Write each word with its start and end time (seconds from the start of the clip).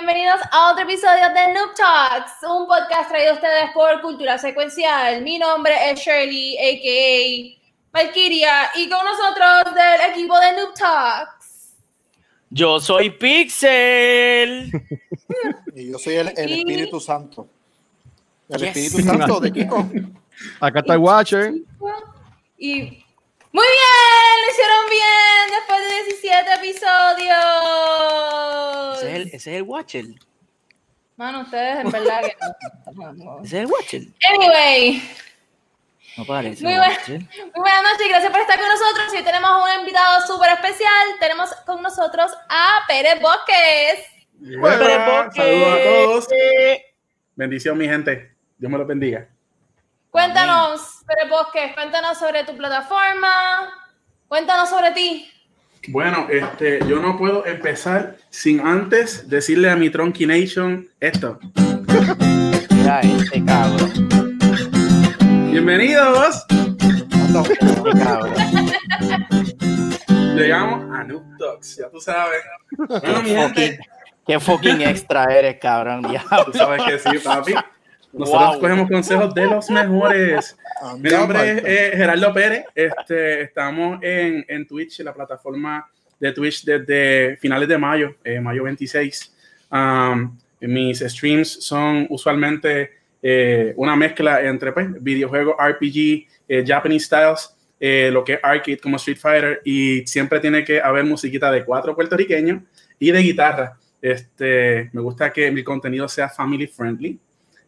Bienvenidos 0.00 0.40
a 0.52 0.70
otro 0.70 0.84
episodio 0.84 1.28
de 1.34 1.54
Noob 1.54 1.74
Talks, 1.74 2.30
un 2.48 2.68
podcast 2.68 3.08
traído 3.08 3.32
a 3.32 3.34
ustedes 3.34 3.70
por 3.74 4.00
Cultura 4.00 4.38
Secuencial. 4.38 5.22
Mi 5.22 5.40
nombre 5.40 5.72
es 5.90 5.98
Shirley, 5.98 6.56
a.k.a. 6.56 7.98
Valkyria, 7.98 8.70
y 8.76 8.88
con 8.88 9.00
nosotros 9.04 9.74
del 9.74 10.12
equipo 10.12 10.38
de 10.38 10.52
Noob 10.52 10.74
Talks. 10.74 11.74
Yo 12.48 12.78
soy 12.78 13.10
Pixel. 13.10 14.70
Y 15.74 15.90
yo 15.90 15.98
soy 15.98 16.14
el, 16.14 16.28
Espíritu 16.28 17.00
Santo. 17.00 17.48
El 18.48 18.60
Yes. 18.60 18.76
Espíritu 18.76 19.10
Santo 19.10 19.40
de 19.40 19.52
Kiko. 19.52 19.90
Acá 20.60 20.78
está 20.78 20.92
el 20.92 21.00
Watcher. 21.00 21.54
Y 22.56 23.04
muy 23.52 23.66
bien, 23.66 24.34
lo 24.44 24.50
hicieron 24.52 24.90
bien 24.90 25.50
después 25.50 25.80
de 25.88 26.04
17 26.04 26.54
episodios. 27.68 28.98
Ese 28.98 29.08
es 29.10 29.14
el, 29.16 29.22
ese 29.28 29.36
es 29.36 29.46
el 29.56 29.62
Watcher. 29.62 30.04
Mano, 31.16 31.40
ustedes 31.42 31.84
en 31.84 31.90
verdad 31.90 32.20
que 32.22 32.36
no. 32.94 33.12
no. 33.14 33.38
Ese 33.44 33.56
es 33.58 33.64
el 33.64 33.66
Watcher. 33.66 34.02
Anyway, 34.34 35.02
No 36.16 36.24
parece. 36.24 36.62
Muy 36.64 36.74
un 36.74 36.78
buen- 36.78 36.90
Watcher. 36.90 37.20
muy 37.20 37.50
buenas 37.56 37.82
noches 37.82 38.08
gracias 38.08 38.30
por 38.30 38.40
estar 38.40 38.58
con 38.58 38.68
nosotros. 38.68 39.12
Hoy 39.12 39.22
tenemos 39.22 39.50
un 39.64 39.80
invitado 39.80 40.26
súper 40.26 40.50
especial. 40.52 41.08
Tenemos 41.20 41.50
con 41.66 41.82
nosotros 41.82 42.30
a 42.48 42.80
Pérez 42.86 43.20
Bosques. 43.20 44.04
Buenas, 44.58 44.78
Pérez 44.78 44.98
Bosques. 45.06 45.34
saludos 45.44 45.68
a 45.68 45.82
todos. 45.82 46.28
Bendición, 47.34 47.78
mi 47.78 47.86
gente. 47.88 48.32
Dios 48.58 48.70
me 48.70 48.78
lo 48.78 48.86
bendiga. 48.86 49.28
Cuéntanos, 50.10 50.97
Pérez 51.08 51.30
Bosques, 51.30 51.74
cuéntanos 51.74 52.18
sobre 52.18 52.44
tu 52.44 52.56
plataforma. 52.56 53.28
Cuéntanos 54.28 54.68
sobre 54.68 54.90
ti. 54.92 55.30
Bueno, 55.88 56.26
este, 56.28 56.80
yo 56.86 57.00
no 57.00 57.16
puedo 57.16 57.46
empezar 57.46 58.16
sin 58.28 58.60
antes 58.60 59.28
decirle 59.28 59.70
a 59.70 59.76
mi 59.76 59.88
Tronky 59.90 60.26
Nation 60.26 60.86
esto. 61.00 61.38
Mira 62.70 63.00
este 63.00 63.42
cabrón. 63.44 64.08
Bienvenidos. 65.50 66.44
No, 67.30 67.42
Este 67.42 68.04
cabrón. 68.04 68.34
Llegamos 70.36 70.94
a 70.98 71.04
Noob 71.04 71.24
Talks, 71.38 71.76
ya 71.78 71.88
tú 71.90 72.00
sabes. 72.00 72.42
Bueno, 72.76 73.22
mi 73.22 73.30
Qué 73.30 73.36
gente, 73.36 73.48
fucking, 73.48 73.78
qué 74.26 74.40
fucking 74.40 74.80
extra 74.82 75.24
eres, 75.24 75.56
cabrón. 75.60 76.02
tú 76.02 76.08
Diablo. 76.10 76.52
sabes 76.52 76.82
que 76.82 76.98
sí, 76.98 77.18
papi. 77.18 77.54
Nosotros 78.12 78.52
Wow. 78.52 78.60
cogemos 78.60 78.88
consejos 78.90 79.34
de 79.34 79.46
los 79.46 79.70
mejores. 79.70 80.56
Mi 80.98 81.08
anda, 81.08 81.18
nombre 81.18 81.50
es 81.52 81.62
eh, 81.64 81.92
Gerardo 81.96 82.32
Pérez. 82.32 82.64
Este, 82.74 83.42
estamos 83.42 83.98
en, 84.02 84.44
en 84.48 84.66
Twitch, 84.66 85.00
en 85.00 85.06
la 85.06 85.14
plataforma 85.14 85.88
de 86.18 86.32
Twitch 86.32 86.64
desde 86.64 87.36
finales 87.36 87.68
de 87.68 87.78
mayo, 87.78 88.16
eh, 88.24 88.40
mayo 88.40 88.64
26. 88.64 89.34
Um, 89.70 90.36
mis 90.60 91.00
streams 91.00 91.64
son 91.64 92.06
usualmente 92.10 92.90
eh, 93.22 93.72
una 93.76 93.96
mezcla 93.96 94.42
entre 94.42 94.72
pues, 94.72 95.02
videojuegos, 95.02 95.56
RPG, 95.58 96.26
eh, 96.48 96.64
Japanese 96.66 97.06
styles, 97.06 97.54
eh, 97.80 98.10
lo 98.12 98.24
que 98.24 98.34
es 98.34 98.40
arcade 98.42 98.78
como 98.78 98.96
Street 98.96 99.18
Fighter 99.18 99.60
y 99.64 100.06
siempre 100.06 100.40
tiene 100.40 100.64
que 100.64 100.80
haber 100.80 101.04
musiquita 101.04 101.50
de 101.50 101.64
cuatro 101.64 101.94
puertorriqueños 101.94 102.62
y 102.98 103.10
de 103.10 103.20
guitarra. 103.20 103.76
Este, 104.00 104.90
me 104.92 105.00
gusta 105.00 105.32
que 105.32 105.50
mi 105.50 105.62
contenido 105.62 106.08
sea 106.08 106.28
family 106.28 106.66
friendly. 106.66 107.18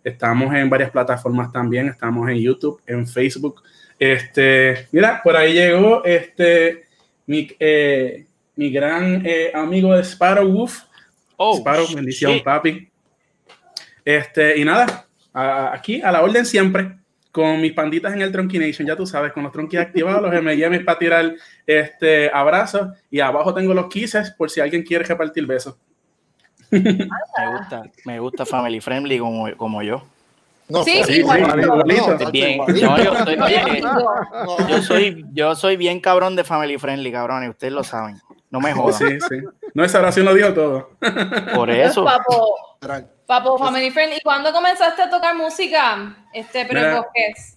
Estamos 0.03 0.55
en 0.55 0.71
varias 0.71 0.91
plataformas 0.91 1.53
también. 1.53 1.89
Estamos 1.89 2.29
en 2.31 2.37
YouTube, 2.37 2.81
en 2.87 3.07
Facebook. 3.07 3.63
Este, 3.99 4.87
mira, 4.93 5.21
por 5.23 5.37
ahí 5.37 5.53
llegó 5.53 6.03
este, 6.05 6.85
mi, 7.27 7.49
eh, 7.59 8.27
mi 8.57 8.71
gran 8.71 9.23
eh, 9.27 9.51
amigo 9.55 9.95
de 9.95 10.03
Sparrow 10.03 10.49
Wolf. 10.49 10.83
Oh, 11.37 11.59
Sparrow, 11.59 11.87
bendición, 11.95 12.33
shit. 12.35 12.45
papi. 12.45 12.89
Este, 14.05 14.59
y 14.59 14.65
nada, 14.65 15.07
a- 15.33 15.73
aquí 15.75 16.01
a 16.03 16.11
la 16.11 16.23
orden 16.23 16.45
siempre, 16.47 16.97
con 17.31 17.61
mis 17.61 17.73
panditas 17.73 18.13
en 18.13 18.23
el 18.23 18.33
Tronky 18.33 18.59
Nation, 18.59 18.87
ya 18.89 18.97
tú 18.97 19.07
sabes, 19.07 19.33
con 19.33 19.43
los 19.45 19.53
tronquis 19.53 19.79
activados, 19.81 20.21
los 20.23 20.35
M&M's 20.35 20.83
para 20.85 20.99
tirar 20.99 21.35
este, 21.67 22.29
abrazos, 22.33 22.89
y 23.11 23.21
abajo 23.21 23.55
tengo 23.55 23.73
los 23.73 23.87
kisses 23.89 24.31
por 24.33 24.51
si 24.51 24.61
alguien 24.61 24.83
quiere 24.83 25.05
repartir 25.05 25.47
besos. 25.47 25.77
Me 26.71 27.57
gusta, 27.59 27.83
me 28.05 28.21
gusta 28.21 28.47
Family 28.47 28.81
Friendly 28.81 29.19
como, 29.19 29.57
como 29.57 29.83
yo. 29.83 30.03
No, 30.69 30.85
Sí, 30.85 31.03
sí, 31.05 31.25
yo 34.69 34.83
soy, 34.83 35.27
yo 35.33 35.57
soy 35.57 35.77
bien 35.77 36.01
cabrón 36.01 36.37
de 36.37 36.45
Family 36.45 36.79
Friendly, 36.79 37.11
cabrón, 37.11 37.45
y 37.45 37.49
ustedes 37.49 37.73
lo 37.73 37.83
saben. 37.83 38.21
No 38.51 38.61
me 38.61 38.73
jodan. 38.73 38.95
Sí, 38.95 39.19
sí. 39.29 39.37
No, 39.75 39.85
esa 39.85 39.99
oración 39.99 40.27
lo 40.27 40.35
dijo 40.35 40.53
todo. 40.55 40.91
Por 41.55 41.71
eso. 41.71 42.05
Papo. 42.05 42.57
Papo 43.27 43.59
Family 43.59 43.91
Friend. 43.91 44.15
¿Y 44.17 44.21
cuándo 44.23 44.53
comenzaste 44.53 45.03
a 45.03 45.11
tocar 45.11 45.37
música, 45.37 46.17
este 46.33 46.65
Pérez 46.65 46.85
Mira? 46.85 47.07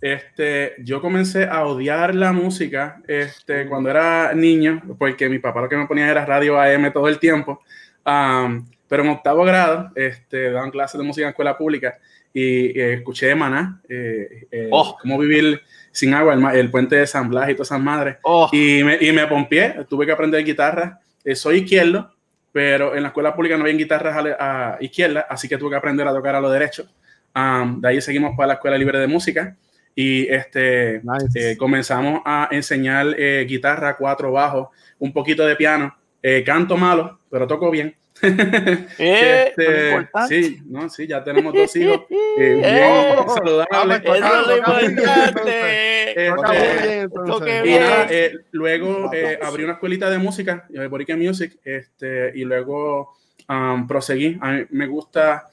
Este, 0.01 0.75
yo 0.79 1.01
comencé 1.01 1.45
a 1.45 1.65
odiar 1.65 2.13
la 2.13 2.31
música 2.31 3.01
este, 3.07 3.67
cuando 3.67 3.89
era 3.89 4.33
niño, 4.33 4.81
porque 4.99 5.29
mi 5.29 5.39
papá 5.39 5.61
lo 5.61 5.69
que 5.69 5.77
me 5.77 5.87
ponía 5.87 6.09
era 6.09 6.25
radio 6.25 6.59
AM 6.59 6.91
todo 6.93 7.07
el 7.07 7.17
tiempo. 7.19 7.61
Um, 8.05 8.65
pero 8.87 9.03
en 9.03 9.09
octavo 9.09 9.43
grado, 9.43 9.91
este, 9.95 10.51
daban 10.51 10.71
clases 10.71 10.99
de 10.99 11.05
música 11.05 11.25
en 11.25 11.29
escuela 11.31 11.57
pública 11.57 11.97
y 12.33 12.77
eh, 12.79 12.93
escuché 12.95 13.33
Maná, 13.35 13.81
eh, 13.89 14.47
eh, 14.51 14.67
Oh. 14.71 14.97
cómo 15.01 15.17
vivir 15.19 15.61
sin 15.91 16.13
agua, 16.13 16.33
el, 16.33 16.43
el 16.59 16.71
puente 16.71 16.95
de 16.95 17.05
San 17.07 17.29
Blas 17.29 17.49
y 17.49 17.53
todas 17.53 17.67
esas 17.67 17.79
madres. 17.81 18.17
Oh, 18.23 18.49
Y 18.51 18.83
me, 18.83 18.97
y 18.99 19.11
me 19.11 19.27
pompié, 19.27 19.75
tuve 19.89 20.05
que 20.05 20.11
aprender 20.11 20.43
guitarra. 20.43 20.99
Eh, 21.23 21.35
soy 21.35 21.57
izquierdo, 21.59 22.11
pero 22.51 22.95
en 22.95 23.03
la 23.03 23.09
escuela 23.09 23.35
pública 23.35 23.55
no 23.57 23.63
había 23.63 23.75
guitarras 23.77 24.15
a, 24.39 24.73
a 24.75 24.77
izquierda, 24.81 25.25
así 25.29 25.47
que 25.47 25.57
tuve 25.57 25.71
que 25.71 25.75
aprender 25.77 26.07
a 26.07 26.11
tocar 26.13 26.35
a 26.35 26.41
lo 26.41 26.49
derecho. 26.49 26.85
Um, 27.35 27.81
de 27.81 27.87
ahí 27.87 28.01
seguimos 28.01 28.35
para 28.37 28.47
la 28.47 28.53
Escuela 28.55 28.77
Libre 28.77 28.99
de 28.99 29.07
Música 29.07 29.55
y 29.95 30.27
este, 30.27 31.01
Nice. 31.03 31.51
eh, 31.51 31.57
comenzamos 31.57 32.21
a 32.25 32.47
enseñar 32.51 33.07
eh, 33.17 33.45
guitarra, 33.47 33.95
cuatro 33.97 34.31
bajos, 34.31 34.67
un 34.99 35.11
poquito 35.13 35.45
de 35.45 35.55
piano. 35.55 35.95
Eh, 36.21 36.43
canto 36.45 36.77
malo, 36.77 37.19
pero 37.29 37.45
toco 37.47 37.69
bien. 37.71 37.95
eh, 38.99 39.53
Este, 39.57 40.07
sí, 40.27 40.61
no, 40.65 40.89
sí, 40.89 41.07
ya 41.07 41.23
tenemos 41.23 41.53
dos 41.53 41.75
hijos 41.75 42.01
eh, 42.09 42.53
bien 42.55 42.65
Eh. 42.65 43.15
saludables. 43.35 44.01
Eso 44.03 44.49
es 44.49 44.57
importante. 44.57 46.25
Entonces. 46.25 47.09
toque 47.25 47.61
Y 47.65 47.79
nada, 47.79 48.07
eh, 48.09 48.33
luego 48.51 49.11
eh, 49.13 49.39
abrí 49.41 49.63
una 49.63 49.73
escuelita 49.73 50.09
de 50.09 50.17
música, 50.17 50.65
eh, 50.73 50.87
Boricua 50.87 51.15
Music, 51.15 51.57
este, 51.63 52.31
y 52.35 52.43
luego 52.43 53.13
um, 53.49 53.87
proseguí. 53.87 54.37
A 54.41 54.51
mí 54.51 54.65
me 54.69 54.87
gusta 54.87 55.47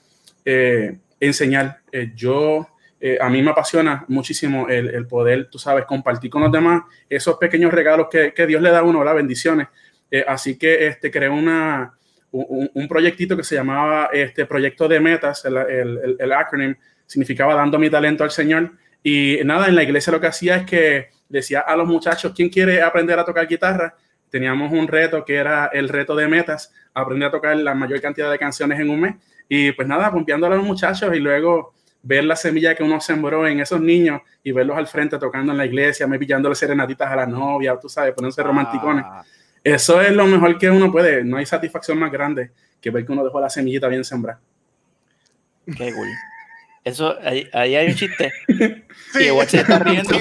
eh, 0.45 0.99
enseñar. 1.19 1.79
Eh, 1.93 2.13
yo, 2.15 2.69
eh, 3.01 3.19
a 3.21 3.29
mí 3.31 3.43
me 3.43 3.51
apasiona 3.51 4.05
muchísimo 4.09 4.69
el, 4.69 4.89
el 4.95 5.07
poder, 5.07 5.49
tú 5.51 5.59
sabes, 5.59 5.85
compartir 5.87 6.31
con 6.31 6.43
los 6.43 6.53
demás 6.53 6.83
esos 7.09 7.37
pequeños 7.39 7.73
regalos 7.73 8.09
que, 8.11 8.33
que 8.35 8.47
Dios 8.47 8.61
le 8.63 8.71
da 8.71 8.81
a 8.81 8.83
uno, 8.83 9.03
las 9.05 9.15
bendiciones. 9.15 9.69
Eh, 10.11 10.25
así 10.27 10.59
que 10.59 10.87
este, 10.89 11.11
creé 11.11 11.29
una, 11.29 11.95
un, 12.33 12.71
un 12.73 12.89
proyectito 12.89 13.37
que 13.37 13.45
se 13.45 13.57
llamaba 13.57 14.11
este 14.13 14.47
Proyecto 14.47 14.89
de 14.89 15.01
Metas, 15.01 15.45
el, 15.45 15.57
el, 15.57 16.17
el, 16.19 16.33
acronym 16.33 16.75
significaba 17.07 17.55
dando 17.55 17.79
mi 17.79 17.91
talento 17.91 18.25
al 18.25 18.31
Señor. 18.31 18.73
Y 19.03 19.39
nada, 19.45 19.69
en 19.69 19.75
la 19.75 19.83
iglesia 19.83 20.13
lo 20.13 20.21
que 20.21 20.29
hacía 20.29 20.57
es 20.57 20.67
que 20.67 21.09
decía 21.29 21.61
a 21.61 21.77
los 21.77 21.89
muchachos, 21.89 22.33
¿quién 22.35 22.49
quiere 22.49 22.83
aprender 22.83 23.19
a 23.19 23.25
tocar 23.25 23.47
guitarra? 23.47 23.95
Teníamos 24.31 24.73
un 24.73 24.87
reto 24.87 25.25
que 25.25 25.35
era 25.35 25.67
el 25.73 25.89
reto 25.89 26.15
de 26.15 26.29
metas, 26.29 26.73
aprender 26.95 27.29
a 27.29 27.31
tocar 27.33 27.57
la 27.57 27.75
mayor 27.75 28.01
cantidad 28.01 28.31
de 28.31 28.39
canciones 28.39 28.79
en 28.79 28.91
un 28.91 29.01
mes. 29.01 29.15
Y 29.49 29.73
pues 29.73 29.89
nada, 29.89 30.13
pompeándolo 30.13 30.55
a 30.55 30.59
los 30.59 30.67
muchachos 30.67 31.15
y 31.15 31.19
luego 31.19 31.75
ver 32.03 32.25
la 32.25 32.37
semilla 32.37 32.75
que 32.75 32.83
uno 32.83 33.01
sembró 33.01 33.47
en 33.47 33.61
esos 33.61 33.81
niños 33.81 34.23
y 34.43 34.53
verlos 34.53 34.77
al 34.77 34.87
frente 34.87 35.19
tocando 35.19 35.53
en 35.53 35.59
la 35.59 35.67
iglesia, 35.67 36.07
me 36.07 36.19
pillándole 36.19 36.55
serenatitas 36.55 37.11
a 37.11 37.17
la 37.17 37.27
novia, 37.27 37.77
tú 37.79 37.89
sabes, 37.89 38.15
ponerse 38.15 38.43
romanticones. 38.43 39.05
Ah, 39.07 39.25
Eso 39.63 40.01
es 40.01 40.13
lo 40.13 40.27
mejor 40.27 40.59
que 40.59 40.71
uno 40.71 40.91
puede. 40.91 41.23
No 41.25 41.37
hay 41.37 41.47
satisfacción 41.47 41.99
más 41.99 42.11
grande 42.11 42.51
que 42.81 42.91
ver 42.91 43.05
que 43.05 43.13
uno 43.13 43.25
dejó 43.25 43.41
la 43.41 43.51
semillita 43.51 43.89
bien 43.89 44.05
sembrada. 44.05 44.41
qué 45.77 45.93
cool. 45.93 46.09
Eso, 46.83 47.15
ahí, 47.23 47.47
ahí 47.53 47.77
hay 47.77 47.89
un 47.89 47.95
chiste. 47.95 48.33
Sí. 49.13 49.25
Y 49.25 49.31
Watch 49.31 49.49
se 49.51 49.59
está 49.59 49.79
riendo. 49.81 50.17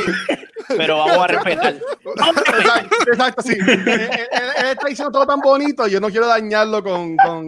Pero 0.67 0.97
vamos 0.97 1.17
a 1.23 1.27
respetar. 1.27 1.75
Exacto, 1.75 2.95
exacto, 3.11 3.41
sí. 3.43 3.53
Él, 3.53 3.79
él- 3.87 4.27
él 4.57 4.65
está 4.71 4.87
diciendo 4.87 5.11
todo 5.11 5.27
tan 5.27 5.39
bonito, 5.41 5.85
yo 5.87 5.99
no 5.99 6.09
quiero 6.09 6.25
dañarlo 6.27 6.83
con, 6.83 7.15
con. 7.17 7.47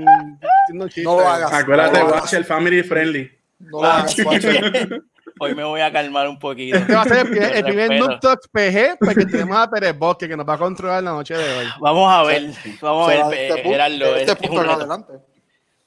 No 0.74 0.86
lo 1.04 1.28
hagas. 1.28 1.52
Acuérdate, 1.52 2.00
No, 2.00 2.06
watch 2.08 2.34
el 2.34 2.46
family 2.46 2.84
friendly. 2.84 3.32
No 3.60 3.82
lo 3.82 3.84
hagas. 3.86 4.16
Hoy 5.44 5.56
me 5.56 5.64
voy 5.64 5.82
a 5.82 5.92
calmar 5.92 6.28
un 6.30 6.38
poquito. 6.38 6.78
Este 6.78 6.94
va 6.94 7.02
a 7.02 7.06
ser 7.06 7.18
el 7.26 7.30
primer, 7.32 7.56
el 7.58 7.64
primer. 7.64 8.00
Noob 8.00 8.20
Talks 8.20 8.48
PG 8.48 8.98
porque 9.00 9.26
tenemos 9.26 9.58
a 9.58 9.68
Pérez 9.72 9.98
Bosque 9.98 10.28
que 10.28 10.38
nos 10.38 10.48
va 10.48 10.54
a 10.54 10.58
controlar 10.60 11.02
la 11.04 11.10
noche 11.14 11.34
de 11.36 11.58
hoy. 11.58 11.66
Vamos 11.80 12.12
a 12.14 12.22
ver, 12.24 12.52
vamos 12.80 13.10
a 13.10 13.12
Será 13.12 13.28
ver, 13.28 13.40
este, 13.40 13.54
punto- 13.64 13.70
Gerardo. 13.72 14.16
este 14.18 14.22
es- 14.24 14.30
es 14.30 14.36
punto 14.48 14.62
reto. 14.62 14.74
adelante. 14.76 15.14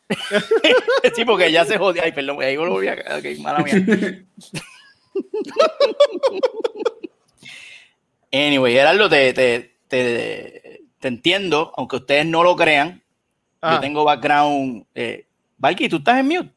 Sí, 1.15 1.25
porque 1.25 1.53
ya 1.53 1.65
se 1.65 1.79
jodió. 1.79 2.03
Ay, 2.03 2.11
perdón, 2.11 2.43
ahí 2.43 2.57
lo 2.57 2.69
volví 2.69 2.89
a. 2.89 2.95
Ok, 2.95 3.39
mala 3.41 3.61
mía. 3.61 3.75
Anyway, 8.33 8.73
Gerardo, 8.73 9.09
te, 9.09 9.33
te, 9.33 9.77
te, 9.87 10.83
te 10.99 11.09
entiendo, 11.09 11.73
aunque 11.77 11.97
ustedes 11.97 12.27
no 12.27 12.43
lo 12.43 12.57
crean. 12.57 13.01
Ah, 13.63 13.75
Yo 13.77 13.81
tengo 13.81 14.05
background. 14.05 14.85
Eh, 14.95 15.27
Valky, 15.59 15.89
¿tú 15.89 15.97
estás 15.99 16.19
en 16.19 16.27
mute? 16.29 16.51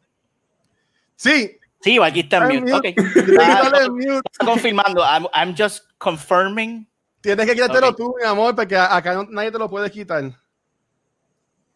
Sí, 1.16 1.57
Sí, 1.82 1.98
Valky 1.98 2.22
está 2.22 2.38
en 2.50 2.52
en 2.58 2.64
mute. 2.66 2.96
Está, 2.98 4.46
confirmando. 4.46 5.02
I'm, 5.04 5.28
I'm 5.34 5.56
just 5.58 5.86
confirming. 5.98 6.88
Tienes 7.22 7.46
que 7.46 7.54
quitártelo 7.54 7.96
tú, 7.96 8.16
mi 8.22 8.28
amor, 8.28 8.56
porque 8.56 8.76
acá 8.78 9.14
no- 9.14 9.28
nadie 9.30 9.52
te 9.52 9.58
lo 9.60 9.70
puede 9.70 9.90
quitar. 9.92 10.24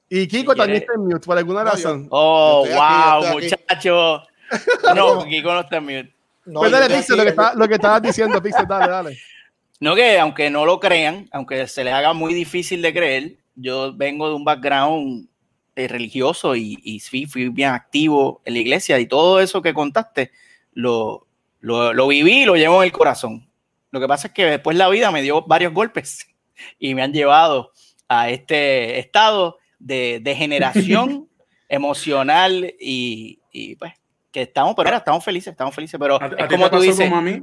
Y 0.10 0.28
Kiko 0.28 0.52
Si 0.54 0.58
también 0.58 0.82
está 0.82 0.94
en 0.94 1.02
mute 1.06 1.26
por 1.26 1.38
alguna 1.38 1.60
No, 1.64 1.66
yo- 1.68 1.72
razón. 1.74 2.08
Oh, 2.12 2.66
Yo 2.68 2.82
aquí, 2.82 3.10
wow, 3.10 3.24
aquí. 3.38 3.46
muchacho. 3.46 4.24
No, 4.96 5.24
Kiko 5.26 5.54
no 5.54 5.60
está 5.62 5.78
en 5.78 5.84
mute. 5.84 6.14
No, 6.46 6.60
Pues 6.62 6.72
dale, 6.72 6.94
Pixel, 6.96 7.18
lo 7.18 7.24
que, 7.24 7.30
aquí, 7.30 7.40
está- 7.40 7.54
lo 7.56 7.68
que 7.68 7.74
estabas 7.76 8.02
diciendo, 8.02 8.42
Pixel, 8.42 8.68
dale, 8.68 8.88
dale. 8.92 9.18
No 9.80 9.96
que 9.96 10.20
aunque 10.20 10.52
no 10.52 10.64
lo 10.64 10.80
crean, 10.80 11.28
aunque 11.32 11.66
se 11.68 11.84
les 11.84 11.92
haga 11.92 12.14
muy 12.14 12.36
difícil 12.36 12.84
de 12.84 12.94
creer, 12.94 13.38
yo 13.56 13.92
vengo 13.96 14.30
de 14.30 14.36
un 14.36 14.44
background 14.46 15.28
eh, 15.76 15.88
religioso 15.88 16.56
y, 16.56 16.78
y 16.84 17.00
fui 17.00 17.26
bien 17.50 17.70
activo 17.70 18.42
en 18.46 18.54
la 18.56 18.60
iglesia 18.60 19.00
y 19.00 19.06
todo 19.06 19.40
eso 19.40 19.62
que 19.62 19.74
contaste 19.74 20.32
lo, 20.74 21.28
lo, 21.60 21.94
lo 21.94 22.08
viví 22.08 22.42
y 22.44 22.46
lo 22.46 22.56
llevo 22.56 22.82
en 22.82 22.88
el 22.88 22.92
corazón. 22.92 23.48
Lo 23.92 24.00
que 24.00 24.08
pasa 24.08 24.28
es 24.28 24.34
que 24.34 24.46
después 24.46 24.78
la 24.78 24.90
vida 24.90 25.12
me 25.12 25.22
dio 25.22 25.42
varios 25.44 25.74
golpes 25.74 26.28
y 26.80 26.94
me 26.96 27.02
han 27.04 27.14
llevado 27.14 27.72
a 28.08 28.30
este 28.30 29.00
estado 29.00 29.58
de 29.80 30.20
degeneración 30.22 31.28
emocional 31.70 32.74
y, 32.80 33.40
y, 33.52 33.76
pues 33.76 33.94
que 34.32 34.44
estamos, 34.44 34.76
pero 34.76 34.88
ahora 34.88 35.00
estamos 35.00 35.26
felices, 35.26 35.52
estamos 35.52 35.76
felices, 35.76 36.00
pero 36.00 36.22
¿A, 36.22 36.26
a 36.26 36.28
es 36.28 36.36
ti 36.38 36.44
te 36.44 36.48
como 36.48 36.70
tú 36.70 36.80
dices, 36.80 37.10
como 37.10 37.18
a 37.18 37.22
mí? 37.22 37.42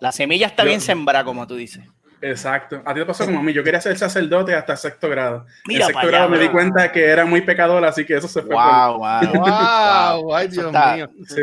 la 0.00 0.10
semilla 0.10 0.46
está 0.48 0.64
Yo- 0.64 0.68
bien 0.70 0.80
sembrada, 0.80 1.24
como 1.24 1.46
tú 1.46 1.54
dices. 1.54 1.84
Exacto. 2.20 2.82
A 2.84 2.94
ti 2.94 3.00
te 3.00 3.06
pasó 3.06 3.24
como 3.24 3.38
a 3.40 3.42
mí. 3.42 3.52
Yo 3.54 3.62
quería 3.64 3.80
ser 3.80 3.96
sacerdote 3.98 4.54
hasta 4.54 4.76
sexto 4.76 5.08
grado. 5.08 5.46
Mira 5.66 5.86
en 5.86 5.92
sexto 5.92 6.06
grado 6.06 6.24
allá, 6.24 6.36
me 6.36 6.38
di 6.42 6.48
cuenta 6.48 6.90
que 6.92 7.04
era 7.04 7.24
muy 7.24 7.40
pecador, 7.42 7.84
así 7.84 8.04
que 8.06 8.16
eso 8.16 8.28
se 8.28 8.42
fue. 8.42 8.54
por- 8.54 8.64
Wow, 8.64 8.98
wow. 8.98 10.22
Wow, 10.22 10.34
ay, 10.34 10.48
Dios 10.48 10.66
está- 10.66 10.94
mío. 10.96 11.10
Sí, 11.26 11.42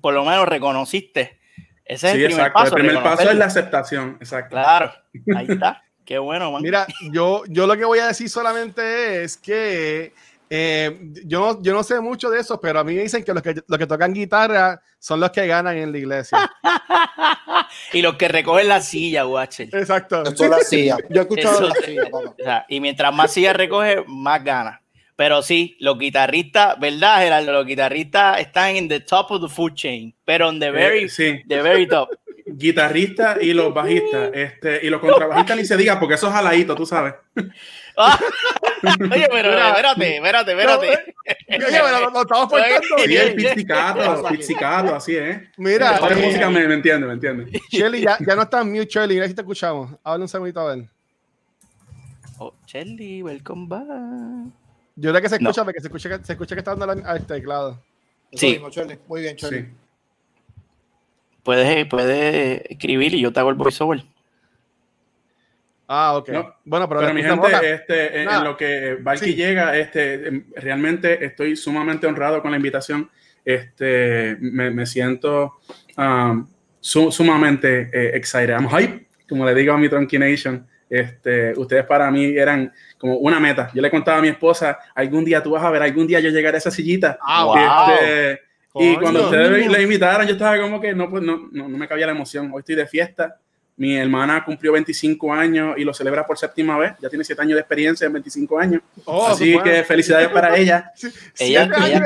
Por 0.00 0.14
lo 0.14 0.24
menos 0.24 0.48
reconociste. 0.48 1.38
Ese 1.84 2.06
es 2.08 2.12
Sí, 2.14 2.18
el 2.20 2.26
primer 2.28 2.46
exacto. 2.46 2.58
paso. 2.60 2.76
el 2.76 2.82
primer 2.86 3.02
paso 3.02 3.30
es 3.30 3.36
la 3.36 3.44
aceptación. 3.46 4.16
Exacto. 4.20 4.50
Claro, 4.50 4.92
ahí 5.36 5.46
está. 5.48 5.82
Qué 6.04 6.18
bueno, 6.18 6.50
man. 6.52 6.62
Mira, 6.62 6.86
yo, 7.12 7.42
yo 7.48 7.66
lo 7.66 7.76
que 7.76 7.84
voy 7.84 7.98
a 7.98 8.06
decir 8.08 8.28
solamente 8.30 9.22
es 9.22 9.36
que 9.36 10.12
eh, 10.50 10.98
yo, 11.24 11.38
no, 11.40 11.62
yo 11.62 11.72
no 11.72 11.82
sé 11.84 12.00
mucho 12.00 12.28
de 12.28 12.40
eso, 12.40 12.60
pero 12.60 12.80
a 12.80 12.84
mí 12.84 12.94
me 12.94 13.02
dicen 13.02 13.22
que 13.24 13.32
los 13.32 13.42
que, 13.42 13.54
los 13.66 13.78
que 13.78 13.86
tocan 13.86 14.12
guitarra 14.12 14.82
son 14.98 15.20
los 15.20 15.30
que 15.30 15.46
ganan 15.46 15.76
en 15.76 15.92
la 15.92 15.98
iglesia. 15.98 16.50
y 17.92 18.02
los 18.02 18.16
que 18.16 18.28
recogen 18.28 18.68
la 18.68 18.80
silla, 18.80 19.26
Watcher. 19.26 19.68
Exacto. 19.72 20.22
Esto 20.24 20.44
es 20.44 20.50
la 20.50 20.58
silla. 20.58 20.96
Yo 21.08 21.20
he 21.20 21.22
escuchado 21.22 21.54
Eso- 21.66 21.68
la 21.68 21.74
silla, 21.86 22.02
papá. 22.10 22.34
O 22.38 22.42
sea, 22.44 22.66
y 22.68 22.80
mientras 22.80 23.14
más 23.14 23.32
silla 23.32 23.52
recoge, 23.52 24.04
más 24.06 24.42
gana. 24.44 24.82
Pero 25.16 25.42
sí, 25.42 25.76
los 25.80 25.98
guitarristas, 25.98 26.80
¿verdad, 26.80 27.18
Gerardo? 27.20 27.52
Los 27.52 27.66
guitarristas 27.66 28.40
están 28.40 28.76
en 28.76 28.88
the 28.88 29.00
top 29.00 29.30
of 29.30 29.42
the 29.42 29.54
food 29.54 29.74
chain, 29.74 30.14
pero 30.24 30.48
on 30.48 30.58
the 30.58 30.70
very, 30.70 31.04
Eh, 31.04 31.08
sí. 31.10 31.40
the 31.46 31.60
very 31.62 31.86
top. 31.86 32.08
Guitarristas 32.56 33.38
y 33.40 33.52
los 33.52 33.72
bajistas. 33.74 34.30
Este, 34.34 34.80
y 34.84 34.90
los 34.90 35.00
contrabajistas 35.00 35.56
ni 35.56 35.64
se 35.64 35.76
diga 35.76 35.98
porque 35.98 36.14
eso 36.14 36.26
es 36.28 36.32
jaladito, 36.32 36.74
tú 36.74 36.84
sabes. 36.86 37.14
Oye, 39.10 39.28
pero 39.30 39.50
Mira. 39.50 39.68
espérate, 39.70 40.16
espérate, 40.16 40.50
espérate. 40.52 40.86
Oye, 40.88 41.80
pero 41.82 42.00
lo, 42.00 42.10
lo 42.10 42.22
estamos 42.22 42.48
portando 42.48 42.80
Sí, 42.80 42.94
Sí, 42.96 43.16
el 43.16 43.34
bien. 43.34 43.36
pizzicato, 43.36 44.28
pizzicato, 44.28 44.94
así 44.94 45.16
es. 45.16 45.42
Mira, 45.58 45.94
Esta 45.96 46.08
eh, 46.08 46.16
música 46.26 46.50
me, 46.50 46.66
me 46.66 46.74
entiende, 46.74 47.06
me 47.06 47.12
entiende. 47.12 47.60
Shelly, 47.70 48.00
ya, 48.02 48.16
ya 48.26 48.34
no 48.36 48.42
está 48.42 48.62
en 48.62 48.70
mute, 48.72 48.86
Shelly. 48.86 49.14
Mira 49.14 49.28
si 49.28 49.34
te 49.34 49.42
escuchamos. 49.42 49.90
Habla 50.02 50.24
un 50.24 50.28
segundito 50.28 50.60
a 50.60 50.74
ver. 50.74 50.86
Oh, 52.38 52.54
Shelly, 52.66 53.22
welcome 53.22 53.66
back. 53.68 53.84
Yo 54.96 55.10
creo 55.10 55.22
que 55.22 55.28
se 55.28 55.38
No. 55.40 55.50
escucha, 55.50 55.64
porque 55.64 55.80
se 55.80 55.86
escucha 55.88 56.08
que, 56.18 56.24
se 56.24 56.32
escucha 56.32 56.54
que 56.54 56.60
está 56.60 56.74
dando 56.74 56.86
la- 56.94 57.10
al 57.10 57.26
teclado. 57.26 57.82
Eso 58.32 58.40
Sí. 58.40 58.46
mismo. 58.58 58.70
Muy 59.08 59.20
bien. 59.20 59.36
Sí. 59.38 59.66
Puedes, 61.42 61.86
puedes 61.86 62.62
escribir 62.68 63.14
y 63.14 63.20
yo 63.20 63.32
te 63.32 63.40
hago 63.40 63.50
el 63.50 63.56
voiceover. 63.56 64.02
Ah, 65.88 66.16
ok. 66.16 66.28
No, 66.28 66.54
bueno, 66.64 66.88
pero, 66.88 67.00
Pero 67.00 67.14
mi 67.14 67.22
gente, 67.22 67.72
este, 67.72 68.22
en, 68.22 68.30
en 68.30 68.44
lo 68.44 68.56
que 68.56 68.96
Valky 69.00 69.24
Sí. 69.30 69.34
llega, 69.34 69.76
este, 69.76 70.28
em, 70.28 70.44
realmente 70.54 71.24
estoy 71.24 71.56
sumamente 71.56 72.06
honrado 72.06 72.40
con 72.42 72.52
la 72.52 72.56
invitación. 72.58 73.10
Este, 73.44 74.36
me, 74.40 74.70
me 74.70 74.86
siento 74.86 75.58
um, 75.96 76.46
su- 76.78 77.10
sumamente 77.10 77.90
eh, 77.92 78.12
excited. 78.14 78.50
I'm 78.50 78.68
hype, 78.68 79.06
como 79.28 79.44
le 79.44 79.54
digo 79.54 79.72
a 79.72 79.78
mi 79.78 79.88
Tronky 79.88 80.18
Nation. 80.18 80.64
Este, 80.88 81.52
ustedes 81.58 81.84
para 81.86 82.08
mí 82.10 82.24
eran 82.36 82.72
como 82.98 83.16
una 83.16 83.40
meta. 83.40 83.70
Yo 83.74 83.82
le 83.82 83.90
contaba 83.90 84.18
a 84.18 84.22
mi 84.22 84.28
esposa, 84.28 84.78
algún 84.94 85.24
día 85.24 85.42
tú 85.42 85.50
vas 85.52 85.64
a 85.64 85.70
ver, 85.70 85.82
algún 85.82 86.06
día 86.06 86.20
yo 86.20 86.30
llegaré 86.30 86.56
a 86.56 86.58
esa 86.58 86.70
sillita. 86.70 87.18
Ah, 87.22 87.44
wow. 87.46 87.56
Este, 87.94 88.40
y 88.74 88.96
cuando 88.96 89.24
ustedes 89.24 89.68
le 89.70 89.82
invitaron, 89.82 90.26
yo 90.26 90.32
estaba 90.34 90.60
como 90.60 90.80
que 90.80 90.94
no, 90.94 91.08
pues, 91.10 91.22
no, 91.22 91.48
no, 91.50 91.68
no 91.68 91.78
me 91.78 91.88
cabía 91.88 92.06
la 92.06 92.12
emoción. 92.12 92.50
Hoy 92.52 92.60
estoy 92.60 92.74
de 92.76 92.86
fiesta. 92.86 93.36
Mi 93.76 93.96
hermana 93.96 94.44
cumplió 94.44 94.72
25 94.72 95.32
años 95.32 95.74
y 95.78 95.84
lo 95.84 95.94
celebra 95.94 96.26
por 96.26 96.36
séptima 96.36 96.76
vez. 96.76 96.92
Ya 97.00 97.08
tiene 97.08 97.24
7 97.24 97.40
años 97.40 97.54
de 97.54 97.60
experiencia 97.60 98.06
en 98.06 98.12
25 98.12 98.58
años. 98.58 98.82
Oh, 99.06 99.28
Así 99.28 99.54
bueno. 99.54 99.64
que 99.70 99.84
felicidades 99.84 100.28
para 100.28 100.54
ella. 100.54 100.90
Ella- 101.38 101.70
ella-. 101.86 102.04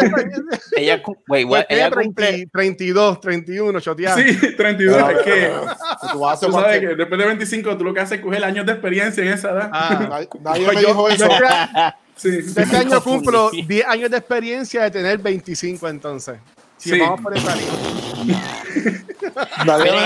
Ella, 0.77 1.03
wait, 1.05 1.19
Pues 1.27 1.45
what? 1.47 1.65
ella 1.69 1.91
cumple. 1.91 2.27
30 2.47 2.51
32, 2.53 3.21
31, 3.21 3.81
choteado. 3.81 4.19
Sí, 4.21 4.55
32. 4.57 5.03
Pero- 5.05 5.19
es 5.19 5.25
que 5.25 5.51
tú 6.13 6.47
tú 6.47 6.53
sabes 6.53 6.79
que 6.81 6.87
después 6.95 7.19
de 7.21 7.27
25 7.27 7.77
tú 7.77 7.83
lo 7.85 7.93
que 7.93 8.01
haces 8.01 8.19
es 8.19 8.25
coger 8.25 8.45
años 8.45 8.65
de 8.67 8.73
experiencia 8.73 9.25
en 9.25 9.33
esa 9.33 9.51
edad. 9.51 9.71
Ah. 9.73 10.07
Nadie, 10.09 10.29
nadie 10.43 10.65
Pues 10.65 10.77
me 10.77 10.81
dijo 10.87 11.09
eso. 11.09 11.29
Este- 12.17 12.43
Sí. 12.43 12.61
Este 12.61 12.77
año 12.77 13.03
cumplo 13.03 13.51
10 13.51 13.87
años 13.87 14.11
de 14.11 14.17
experiencia 14.19 14.83
de 14.85 14.91
tener 14.91 15.19
25 15.19 15.89
entonces. 15.89 16.39
Si 16.79 16.91
Sí. 16.91 16.99
vamos 16.99 17.21
por 17.21 17.37
esa 17.37 17.55
línea. 17.57 17.73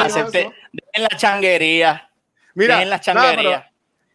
Eso. 0.06 0.31
dejen 0.31 0.52
la 0.96 1.08
changuería. 1.16 2.10
Mira, 2.55 2.76
dejen 2.76 2.90
la 2.90 3.00
changuería. 3.00 3.64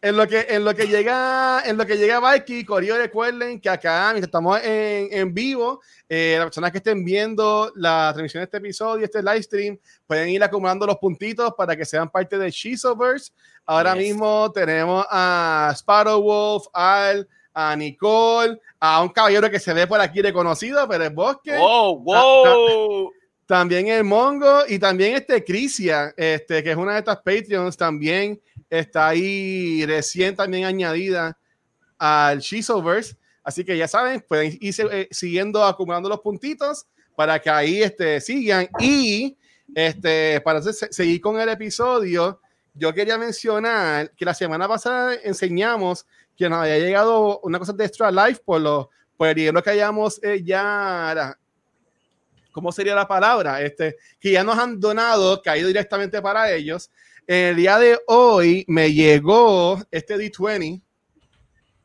en 0.02 0.16
lo 0.18 0.28
que 0.28 0.46
en 0.50 0.64
lo 0.64 0.74
que 0.74 0.86
llega 0.86 1.62
en 1.64 1.78
lo 1.78 1.86
que 1.86 1.96
llega 1.96 2.20
Valky, 2.20 2.64
Corio 2.64 2.96
recuerden 2.98 3.58
que 3.60 3.70
acá 3.70 4.10
mientras 4.12 4.28
estamos 4.28 4.60
en, 4.62 5.08
en 5.10 5.32
vivo, 5.32 5.80
eh, 6.08 6.34
las 6.36 6.46
personas 6.46 6.70
que 6.72 6.78
estén 6.78 7.04
viendo 7.04 7.72
la 7.76 8.10
transmisión 8.12 8.42
de 8.42 8.44
este 8.44 8.58
episodio, 8.58 9.04
este 9.04 9.22
live 9.22 9.42
stream, 9.42 9.78
pueden 10.06 10.28
ir 10.28 10.42
acumulando 10.44 10.86
los 10.86 10.96
puntitos 10.96 11.54
para 11.56 11.74
que 11.74 11.84
sean 11.86 12.10
parte 12.10 12.36
de 12.36 12.50
Shizoverse. 12.50 13.32
Ahora 13.64 13.94
Yes. 13.94 14.02
mismo 14.08 14.52
tenemos 14.52 15.06
a 15.10 15.72
Sparrow 15.74 16.20
Wolf, 16.20 16.66
Al, 16.74 17.26
a 17.54 17.74
Nicole, 17.76 18.60
a 18.80 19.00
un 19.00 19.08
caballero 19.10 19.48
que 19.50 19.60
se 19.60 19.72
ve 19.72 19.86
por 19.86 20.00
aquí 20.00 20.20
reconocido, 20.20 20.86
pero 20.88 21.04
es 21.04 21.14
Bosque. 21.14 21.56
Wow, 21.56 22.00
wow. 22.02 23.12
También 23.46 23.86
el 23.88 24.04
Mongo 24.04 24.62
y 24.68 24.78
también 24.78 25.14
este 25.14 25.44
Crisia, 25.44 26.12
este, 26.16 26.62
que 26.62 26.70
es 26.70 26.76
una 26.76 26.94
de 26.94 26.98
estas 27.00 27.18
Patreons, 27.18 27.76
también 27.76 28.40
está 28.68 29.08
ahí 29.08 29.84
recién 29.86 30.34
también 30.34 30.64
añadida 30.64 31.36
al 31.98 32.40
Shizoverse. 32.40 33.16
Así 33.42 33.62
que 33.62 33.76
ya 33.76 33.86
saben, 33.86 34.24
pueden 34.26 34.56
ir 34.60 34.74
eh, 34.90 35.08
siguiendo, 35.10 35.62
acumulando 35.62 36.08
los 36.08 36.20
puntitos 36.20 36.86
para 37.14 37.38
que 37.38 37.50
ahí 37.50 37.82
este, 37.82 38.20
sigan. 38.20 38.66
Y 38.80 39.36
este, 39.74 40.40
para 40.40 40.62
se- 40.62 40.90
seguir 40.92 41.20
con 41.20 41.38
el 41.38 41.50
episodio, 41.50 42.40
yo 42.72 42.94
quería 42.94 43.18
mencionar 43.18 44.10
que 44.12 44.24
la 44.24 44.32
semana 44.32 44.66
pasada 44.66 45.14
enseñamos 45.22 46.06
que 46.36 46.48
nos 46.48 46.58
había 46.60 46.78
llegado 46.78 47.40
una 47.40 47.58
cosa 47.58 47.72
de 47.72 47.84
Extra 47.84 48.10
Life 48.10 48.42
por, 48.44 48.60
lo, 48.60 48.90
por 49.16 49.28
el 49.28 49.34
dinero 49.34 49.62
que 49.62 49.70
hayamos 49.70 50.20
eh, 50.22 50.42
ya 50.44 51.36
¿cómo 52.52 52.70
sería 52.72 52.94
la 52.94 53.06
palabra? 53.08 53.60
Este, 53.62 53.96
que 54.20 54.30
ya 54.32 54.44
nos 54.44 54.56
han 54.58 54.78
donado, 54.78 55.42
caído 55.42 55.68
directamente 55.68 56.22
para 56.22 56.52
ellos. 56.52 56.90
El 57.26 57.56
día 57.56 57.78
de 57.78 57.98
hoy 58.06 58.64
me 58.68 58.92
llegó 58.92 59.82
este 59.90 60.16
D20. 60.16 60.80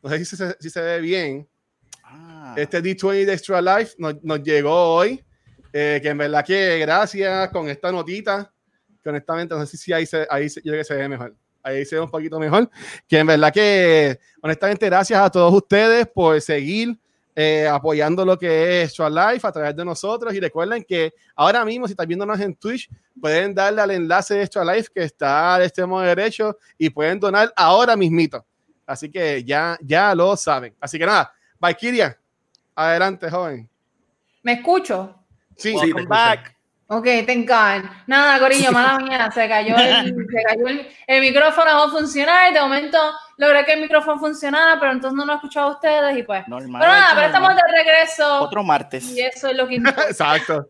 No 0.03 0.09
sé 0.09 0.25
si 0.25 0.35
se, 0.35 0.55
si 0.59 0.69
se 0.69 0.81
ve 0.81 0.99
bien. 1.01 1.47
Ah, 2.03 2.53
Este 2.57 2.81
D20 2.83 3.25
de 3.25 3.33
Extra 3.33 3.61
Life 3.61 3.95
nos, 3.97 4.15
nos 4.23 4.41
llegó 4.43 4.95
hoy. 4.95 5.23
eh, 5.73 5.99
que 6.01 6.09
en 6.09 6.17
verdad 6.17 6.43
que 6.45 6.79
gracias 6.79 7.49
con 7.49 7.67
esta 7.69 7.91
notita. 7.91 8.51
Que 9.01 9.09
honestamente, 9.09 9.55
no 9.55 9.65
sé 9.65 9.77
si 9.77 9.91
ahí, 9.93 10.05
se, 10.05 10.27
ahí 10.29 10.49
se- 10.49 10.59
yo 10.61 10.71
creo 10.71 10.81
que 10.81 10.83
se 10.85 10.95
ve 10.95 11.07
mejor. 11.09 11.35
Ahí 11.69 11.85
se 11.85 11.95
ve 11.95 12.01
un 12.01 12.11
poquito 12.11 12.39
mejor. 12.39 12.69
Que 13.07 13.19
en 13.19 13.27
verdad 13.27 13.53
que, 13.53 14.19
honestamente, 14.41 14.85
gracias 14.85 15.19
a 15.19 15.29
todos 15.29 15.53
ustedes 15.53 16.07
por 16.07 16.39
seguir 16.41 16.97
eh, 17.35 17.67
apoyando 17.67 18.25
lo 18.25 18.37
que 18.37 18.81
es 18.81 18.93
Show 18.93 19.09
Life 19.09 19.47
a 19.47 19.51
través 19.51 19.75
de 19.75 19.85
nosotros. 19.85 20.33
Y 20.33 20.39
recuerden 20.39 20.83
que 20.83 21.13
ahora 21.35 21.63
mismo, 21.63 21.87
si 21.87 21.93
están 21.93 22.07
viéndonos 22.07 22.39
en 22.39 22.53
Twitch, 22.55 22.89
pueden 23.19 23.55
darle 23.55 23.81
al 23.81 23.91
enlace 23.91 24.35
de 24.35 24.47
Show 24.47 24.65
Life 24.65 24.89
que 24.93 25.03
está 25.03 25.55
al 25.55 25.63
extremo 25.63 26.01
derecho 26.01 26.57
y 26.77 26.89
pueden 26.89 27.19
donar 27.19 27.53
ahora 27.55 27.95
mismito. 27.95 28.45
Así 28.85 29.09
que 29.09 29.43
ya, 29.43 29.77
ya 29.81 30.13
lo 30.15 30.35
saben. 30.35 30.75
Así 30.81 30.99
que 30.99 31.05
nada, 31.05 31.31
Valkyria, 31.59 32.19
adelante, 32.75 33.29
joven. 33.29 33.69
¿Me 34.43 34.53
escucho? 34.53 35.15
Sí, 35.55 35.77
Sí, 35.79 35.93
back. 36.07 36.58
Ok, 36.91 37.05
thank 37.27 37.47
God. 37.47 37.87
Nada, 38.07 38.39
Corillo, 38.39 38.71
mala 38.71 38.97
mía, 38.97 39.29
se 39.31 39.47
cayó, 39.47 39.75
el, 39.77 40.15
se 40.31 40.43
cayó 40.43 40.67
el, 40.67 40.89
el 41.05 41.21
micrófono, 41.21 41.65
va 41.75 41.83
a 41.85 41.89
funcionar. 41.89 42.51
De 42.51 42.59
momento 42.59 42.97
logré 43.37 43.63
que 43.63 43.73
el 43.73 43.81
micrófono 43.81 44.17
funcionara, 44.19 44.79
pero 44.79 44.93
entonces 44.93 45.15
no 45.15 45.23
lo 45.23 45.33
he 45.33 45.35
escuchado 45.35 45.67
a 45.67 45.71
ustedes 45.73 46.17
y 46.17 46.23
pues. 46.23 46.47
Normal. 46.47 46.81
Pero 46.81 46.91
nada, 46.91 47.11
pero 47.13 47.27
estamos 47.27 47.55
de 47.55 47.61
regreso 47.71 48.41
Otro 48.41 48.63
martes. 48.63 49.03
y 49.11 49.21
eso 49.21 49.49
es 49.49 49.55
lo 49.55 49.67
que 49.67 49.75
importa. 49.75 50.03
exacto. 50.09 50.69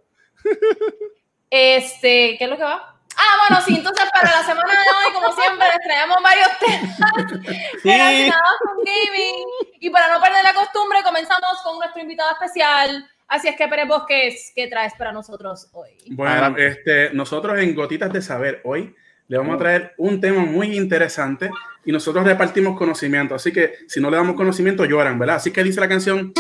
Este, 1.50 2.36
¿qué 2.38 2.44
es 2.44 2.50
lo 2.50 2.58
que 2.58 2.64
va? 2.64 2.96
Ah, 3.16 3.48
bueno, 3.48 3.64
sí, 3.66 3.76
entonces 3.78 4.06
para 4.14 4.30
la 4.32 4.44
semana 4.44 4.72
de 4.72 4.78
hoy, 4.78 5.14
como 5.14 5.32
siempre, 5.34 5.68
les 5.68 5.80
traemos 5.86 6.18
varios 6.22 6.50
temas 6.60 7.32
relacionados 7.84 8.58
con 8.66 8.78
gaming. 8.84 9.46
Y 9.80 9.90
para 9.90 10.14
no 10.14 10.22
perder 10.22 10.44
la 10.44 10.54
costumbre, 10.54 11.00
comenzamos 11.04 11.62
con 11.64 11.80
nuestro 11.80 12.02
invitado 12.02 12.32
especial. 12.32 13.10
Así 13.30 13.48
es 13.48 13.56
que, 13.56 13.68
Pérez 13.68 13.88
Bosques, 13.88 14.52
¿qué 14.56 14.68
traes 14.68 14.94
para 14.98 15.12
nosotros 15.12 15.70
hoy? 15.74 15.90
Bueno, 16.10 16.58
este, 16.58 17.14
nosotros 17.14 17.60
en 17.60 17.76
Gotitas 17.76 18.12
de 18.12 18.24
Saber 18.24 18.60
hoy 18.64 18.96
le 19.28 19.38
vamos 19.38 19.54
a 19.54 19.60
traer 19.60 19.94
un 19.98 20.20
tema 20.20 20.44
muy 20.44 20.76
interesante 20.76 21.52
y 21.86 21.92
nosotros 21.92 22.26
repartimos 22.26 22.76
conocimiento. 22.76 23.36
Así 23.36 23.52
que 23.54 23.76
si 23.88 24.02
no 24.02 24.10
le 24.10 24.18
damos 24.18 24.36
conocimiento, 24.36 24.84
lloran, 24.84 25.20
¿verdad? 25.20 25.36
Así 25.36 25.52
que 25.52 25.64
dice 25.64 25.80
la 25.80 25.88
canción. 25.88 26.34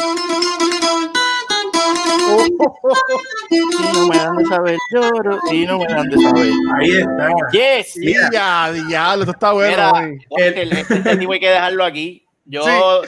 Y 3.51 3.60
no 3.93 4.08
me 4.08 4.17
dan 4.17 4.36
de 4.38 4.46
saber, 4.46 4.77
lloro 4.91 5.39
y 5.51 5.65
no 5.67 5.77
me 5.77 5.86
dan 5.86 6.10
de 6.10 6.17
saber. 6.17 6.51
Ahí 6.79 6.91
está. 6.91 7.29
Yes. 7.51 7.98
Mira. 7.98 8.29
Ya, 8.34 8.72
diablo, 8.72 9.24
esto 9.25 9.34
está 9.34 9.51
bueno. 9.51 9.93
Mira, 10.31 10.48
el, 10.48 10.72
este 10.72 11.17
tipo 11.17 11.34
hay 11.34 11.39
que 11.39 11.50
dejarlo 11.50 11.86
aquí. 11.86 12.25
Yo. 12.46 12.63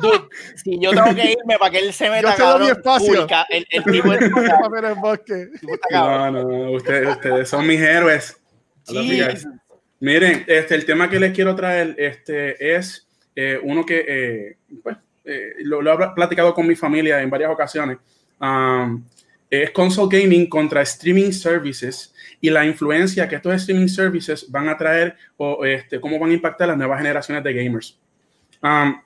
Dude, 0.00 0.28
si 0.56 0.78
yo 0.78 0.90
tengo 0.90 1.14
que 1.14 1.32
irme 1.32 1.58
para 1.58 1.70
que 1.70 1.78
él 1.80 1.92
se 1.92 2.08
meta, 2.10 2.22
Yo 2.22 2.30
mi 2.30 2.36
cabrón, 2.36 2.70
espacio. 2.70 3.20
uy, 3.22 3.26
ca- 3.28 3.46
el, 3.50 3.66
el 3.70 3.84
tipo, 3.92 4.10
tipo 4.18 4.40
está 4.40 5.88
cabrón. 5.90 6.32
No, 6.34 6.42
no, 6.42 6.48
no, 6.64 6.70
ustedes, 6.72 7.08
ustedes 7.08 7.48
son 7.48 7.66
mis 7.66 7.80
héroes. 7.80 8.36
I 8.88 8.92
love 8.94 9.04
you 9.06 9.24
guys. 9.24 9.40
Sí. 9.42 9.48
Miren, 10.00 10.44
este, 10.48 10.74
el 10.74 10.84
tema 10.84 11.08
que 11.08 11.20
les 11.20 11.32
quiero 11.32 11.54
traer 11.54 11.94
este, 11.98 12.76
es 12.76 13.06
eh, 13.36 13.58
uno 13.62 13.86
que 13.86 14.04
eh, 14.08 14.56
pues, 14.82 14.96
eh, 15.24 15.54
lo, 15.58 15.80
lo 15.80 15.92
he 16.02 16.08
platicado 16.14 16.52
con 16.54 16.66
mi 16.66 16.74
familia 16.74 17.20
en 17.22 17.30
varias 17.30 17.50
ocasiones. 17.52 17.98
Um, 18.40 19.04
es 19.48 19.70
console 19.70 20.20
gaming 20.20 20.48
contra 20.48 20.82
streaming 20.82 21.30
services 21.30 22.12
y 22.40 22.50
la 22.50 22.64
influencia 22.64 23.28
que 23.28 23.36
estos 23.36 23.54
streaming 23.54 23.86
services 23.86 24.50
van 24.50 24.68
a 24.68 24.76
traer 24.76 25.14
o 25.36 25.64
este, 25.64 26.00
cómo 26.00 26.18
van 26.18 26.30
a 26.30 26.34
impactar 26.34 26.66
las 26.68 26.76
nuevas 26.76 26.98
generaciones 26.98 27.44
de 27.44 27.52
gamers. 27.52 27.96
Um, 28.62 29.00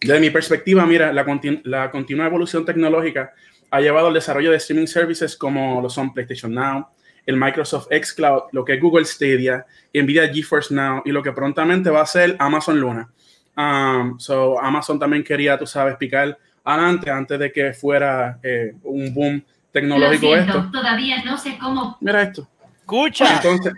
desde 0.00 0.20
mi 0.20 0.30
perspectiva, 0.30 0.84
mira, 0.86 1.12
la, 1.12 1.24
continu- 1.24 1.60
la 1.64 1.90
continua 1.90 2.26
evolución 2.26 2.64
tecnológica 2.64 3.32
ha 3.70 3.80
llevado 3.80 4.08
al 4.08 4.14
desarrollo 4.14 4.50
de 4.50 4.58
streaming 4.58 4.86
services 4.86 5.36
como 5.36 5.80
lo 5.82 5.88
son 5.90 6.12
PlayStation 6.12 6.52
Now, 6.54 6.86
el 7.24 7.36
Microsoft 7.36 7.88
xCloud, 7.90 8.44
lo 8.52 8.64
que 8.64 8.74
es 8.74 8.80
Google 8.80 9.04
Stadia, 9.04 9.66
Nvidia 9.92 10.32
GeForce 10.32 10.72
Now 10.74 11.02
y 11.04 11.10
lo 11.10 11.22
que 11.22 11.32
prontamente 11.32 11.90
va 11.90 12.02
a 12.02 12.06
ser 12.06 12.36
Amazon 12.38 12.80
Luna. 12.80 13.08
Um, 13.56 14.18
so 14.20 14.60
Amazon 14.60 14.98
también 14.98 15.24
quería, 15.24 15.58
tú 15.58 15.66
sabes, 15.66 15.96
picar 15.96 16.38
adelante 16.62 17.10
antes 17.10 17.38
de 17.38 17.50
que 17.50 17.72
fuera 17.72 18.38
eh, 18.42 18.74
un 18.84 19.12
boom 19.14 19.36
Lo 19.36 19.44
tecnológico 19.72 20.26
siento, 20.34 20.58
esto. 20.58 20.70
todavía 20.70 21.24
no 21.24 21.36
sé 21.38 21.56
cómo. 21.58 21.96
Mira 22.00 22.22
esto. 22.22 22.46
Escucha. 22.80 23.36
Entonces, 23.36 23.72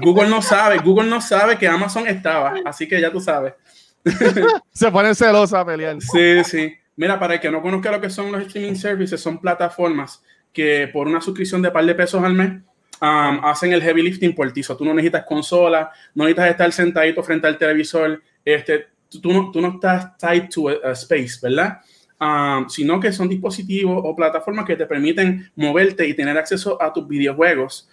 Google 0.00 0.28
no 0.28 0.42
sabe, 0.42 0.78
Google 0.78 1.08
no 1.08 1.20
sabe 1.20 1.56
que 1.56 1.68
Amazon 1.68 2.06
estaba, 2.08 2.54
así 2.64 2.88
que 2.88 3.00
ya 3.00 3.10
tú 3.12 3.20
sabes. 3.20 3.54
Se 4.72 4.90
ponen 4.90 5.14
celosos 5.14 5.54
a 5.54 5.64
pelear. 5.64 5.96
Sí, 6.00 6.44
sí. 6.44 6.74
Mira, 6.96 7.18
para 7.18 7.34
el 7.34 7.40
que 7.40 7.50
no 7.50 7.60
conozca 7.60 7.90
lo 7.90 8.00
que 8.00 8.10
son 8.10 8.30
los 8.30 8.42
streaming 8.42 8.74
services, 8.74 9.20
son 9.20 9.40
plataformas 9.40 10.22
que 10.52 10.88
por 10.92 11.08
una 11.08 11.20
suscripción 11.20 11.60
de 11.60 11.70
par 11.70 11.84
de 11.84 11.94
pesos 11.94 12.22
al 12.22 12.34
mes 12.34 12.62
hacen 13.00 13.72
el 13.72 13.82
heavy 13.82 14.02
lifting 14.02 14.34
por 14.34 14.52
ti. 14.52 14.62
So, 14.62 14.76
tú 14.76 14.84
no 14.84 14.94
necesitas 14.94 15.24
consola, 15.24 15.90
no 16.14 16.24
necesitas 16.24 16.50
estar 16.50 16.72
sentadito 16.72 17.22
frente 17.22 17.46
al 17.46 17.58
televisor, 17.58 18.22
este, 18.44 18.86
tú, 19.20 19.32
no, 19.32 19.50
tú 19.50 19.60
no 19.60 19.68
estás 19.74 20.16
tied 20.16 20.48
to 20.48 20.68
a, 20.68 20.92
space, 20.92 21.38
¿verdad? 21.42 21.80
Sino 22.68 23.00
que 23.00 23.12
son 23.12 23.28
dispositivos 23.28 24.00
o 24.02 24.16
plataformas 24.16 24.64
que 24.64 24.76
te 24.76 24.86
permiten 24.86 25.50
moverte 25.56 26.06
y 26.06 26.14
tener 26.14 26.38
acceso 26.38 26.80
a 26.80 26.92
tus 26.92 27.06
videojuegos, 27.06 27.88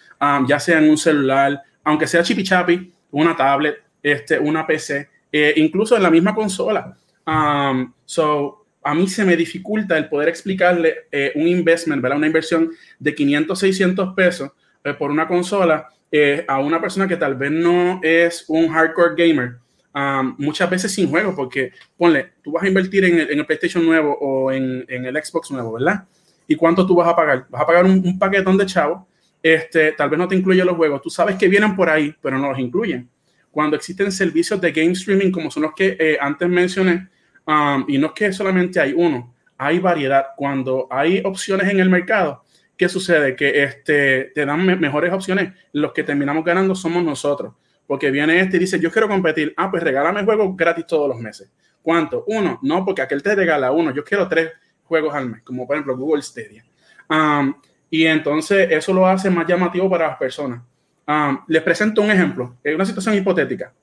ya 0.48 0.60
sea 0.60 0.78
en 0.78 0.90
un 0.90 0.98
celular, 0.98 1.62
aunque 1.84 2.08
sea 2.08 2.24
chipi 2.24 2.44
chapi, 2.44 2.94
una 3.12 3.36
tablet, 3.36 3.84
este, 4.02 4.40
una 4.40 4.66
PC, 4.66 5.10
eh, 5.32 5.54
incluso 5.58 5.96
en 5.96 6.04
la 6.04 6.12
misma 6.12 6.34
consola. 6.36 6.98
Um, 7.26 7.94
so, 8.06 8.66
a 8.84 8.94
mí 8.96 9.08
se 9.08 9.24
me 9.24 9.36
dificulta 9.36 9.98
el 9.98 10.10
poder 10.10 10.30
explicarle 10.30 11.08
eh, 11.12 11.32
un 11.36 11.48
investment, 11.48 12.02
¿verdad? 12.02 12.18
Una 12.18 12.28
inversión 12.28 12.72
de 13.00 13.14
500, 13.14 13.58
600 13.60 14.14
pesos 14.16 14.52
eh, 14.84 14.94
por 14.94 15.12
una 15.12 15.28
consola 15.28 15.88
eh, 16.12 16.44
a 16.48 16.60
una 16.60 16.82
persona 16.82 17.08
que 17.08 17.16
tal 17.16 17.36
vez 17.36 17.52
no 17.52 18.00
es 18.04 18.46
un 18.48 18.68
hardcore 18.70 19.16
gamer. 19.16 19.58
um, 19.94 20.36
muchas 20.38 20.70
veces 20.70 20.92
sin 20.94 21.10
juego, 21.10 21.36
porque 21.36 21.72
ponle, 21.98 22.32
tú 22.42 22.52
vas 22.54 22.64
a 22.64 22.68
invertir 22.68 23.06
en 23.06 23.20
el, 23.20 23.32
en 23.32 23.40
el 23.40 23.46
PlayStation 23.46 23.86
nuevo 23.86 24.18
o 24.20 24.52
en, 24.52 24.86
en 24.88 25.06
el 25.06 25.16
Xbox 25.24 25.52
nuevo, 25.52 25.74
¿verdad? 25.74 26.06
¿Y 26.48 26.56
cuánto 26.56 26.86
tú 26.86 26.96
vas 26.96 27.08
a 27.08 27.16
pagar? 27.16 27.46
Vas 27.50 27.62
a 27.62 27.66
pagar 27.66 27.86
un, 27.86 28.02
un 28.04 28.18
paquetón 28.18 28.58
de 28.58 28.66
chavos, 28.66 29.04
este, 29.44 29.92
tal 29.94 30.10
vez 30.10 30.18
no 30.18 30.28
te 30.28 30.36
incluye 30.36 30.64
los 30.64 30.76
juegos, 30.76 31.02
tú 31.02 31.10
sabes 31.10 31.36
que 31.36 31.48
vienen 31.48 31.76
por 31.76 31.90
ahí, 31.90 32.16
pero 32.22 32.38
no 32.38 32.50
los 32.50 32.60
incluyen. 32.60 33.10
Cuando 33.52 33.76
existen 33.76 34.12
servicios 34.12 34.60
de 34.62 34.72
game 34.72 34.94
streaming 34.94 35.32
como 35.32 35.52
son 35.52 35.64
los 35.64 35.74
que 35.74 35.98
eh, 36.00 36.18
antes 36.20 36.48
mencioné, 36.48 37.10
um, 37.46 37.86
y 37.88 37.98
no 37.98 38.08
es 38.08 38.14
que 38.14 38.34
solamente 38.34 38.80
hay 38.80 38.94
uno, 38.96 39.36
hay 39.58 39.80
variedad. 39.80 40.28
Cuando 40.38 40.88
hay 40.90 41.22
opciones 41.26 41.70
en 41.70 41.80
el 41.80 41.90
mercado, 41.90 42.44
¿qué 42.78 42.88
sucede? 42.90 43.36
Que 43.36 43.64
este, 43.64 44.32
te 44.34 44.46
dan 44.46 44.66
me- 44.66 44.76
mejores 44.78 45.12
opciones. 45.14 45.54
Los 45.74 45.92
que 45.92 46.04
terminamos 46.04 46.44
ganando 46.46 46.74
somos 46.76 47.04
nosotros. 47.04 47.54
Porque 47.86 48.10
viene 48.10 48.40
este 48.40 48.56
y 48.56 48.62
dice, 48.62 48.80
yo 48.80 48.90
quiero 48.90 49.08
competir. 49.10 49.54
Ah, 49.58 49.70
pues 49.70 49.84
regálame 49.84 50.24
juegos 50.24 50.56
gratis 50.56 50.88
todos 50.88 51.10
los 51.10 51.20
meses. 51.20 51.52
¿Cuánto? 51.82 52.24
Uno. 52.28 52.58
No, 52.64 52.86
porque 52.86 53.02
aquel 53.02 53.22
te 53.22 53.36
regala 53.36 53.72
uno. 53.72 53.92
Yo 53.94 54.04
quiero 54.04 54.28
tres 54.30 54.52
juegos 54.86 55.14
al 55.14 55.30
mes, 55.30 55.42
como 55.44 55.68
por 55.68 55.76
ejemplo 55.76 55.98
Google 55.98 56.22
Stadia. 56.22 56.64
Um, 57.10 57.54
y 57.90 58.06
entonces 58.06 58.68
eso 58.72 58.94
lo 58.94 59.06
hace 59.06 59.30
más 59.30 59.46
llamativo 59.46 59.90
para 59.90 60.08
las 60.08 60.18
personas. 60.18 60.62
Um, 61.08 61.40
les 61.48 61.62
presento 61.62 62.02
un 62.02 62.12
ejemplo, 62.12 62.58
es 62.64 62.76
una 62.76 62.86
situación 62.86 63.16
hipotética. 63.16 63.74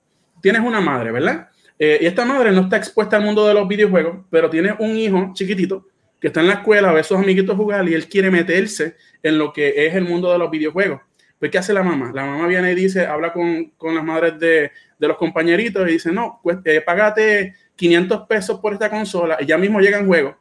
Tienes 0.40 0.62
una 0.62 0.80
madre, 0.80 1.10
¿verdad? 1.12 1.48
Eh, 1.78 1.98
y 2.02 2.06
esta 2.06 2.24
madre 2.24 2.52
no 2.52 2.62
está 2.62 2.76
expuesta 2.76 3.16
al 3.16 3.24
mundo 3.24 3.46
de 3.46 3.54
los 3.54 3.66
videojuegos, 3.68 4.24
pero 4.30 4.48
tiene 4.50 4.74
un 4.78 4.96
hijo 4.96 5.30
chiquitito 5.34 5.86
que 6.20 6.28
está 6.28 6.40
en 6.40 6.48
la 6.48 6.54
escuela, 6.54 6.92
ve 6.92 7.00
a 7.00 7.04
sus 7.04 7.16
amiguitos 7.16 7.56
jugar 7.56 7.88
y 7.88 7.94
él 7.94 8.08
quiere 8.08 8.30
meterse 8.30 8.96
en 9.22 9.38
lo 9.38 9.52
que 9.52 9.86
es 9.86 9.94
el 9.94 10.04
mundo 10.04 10.32
de 10.32 10.38
los 10.38 10.50
videojuegos. 10.50 11.00
Pues, 11.38 11.52
¿qué 11.52 11.58
hace 11.58 11.72
la 11.72 11.84
mamá? 11.84 12.10
La 12.12 12.24
mamá 12.24 12.48
viene 12.48 12.72
y 12.72 12.74
dice, 12.74 13.06
habla 13.06 13.32
con, 13.32 13.72
con 13.76 13.94
las 13.94 14.02
madres 14.02 14.38
de, 14.40 14.72
de 14.98 15.08
los 15.08 15.16
compañeritos 15.16 15.88
y 15.88 15.92
dice, 15.92 16.10
no, 16.10 16.40
pues, 16.42 16.58
eh, 16.64 16.80
págate 16.80 17.54
500 17.76 18.26
pesos 18.26 18.58
por 18.58 18.72
esta 18.72 18.90
consola 18.90 19.36
y 19.40 19.46
ya 19.46 19.56
mismo 19.56 19.80
llegan 19.80 20.06
juegos. 20.06 20.34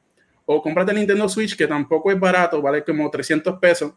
O 0.45 0.61
cómprate 0.61 0.93
Nintendo 0.93 1.29
Switch, 1.29 1.55
que 1.55 1.67
tampoco 1.67 2.11
es 2.11 2.19
barato, 2.19 2.61
vale 2.61 2.83
como 2.83 3.09
300 3.11 3.59
pesos. 3.59 3.93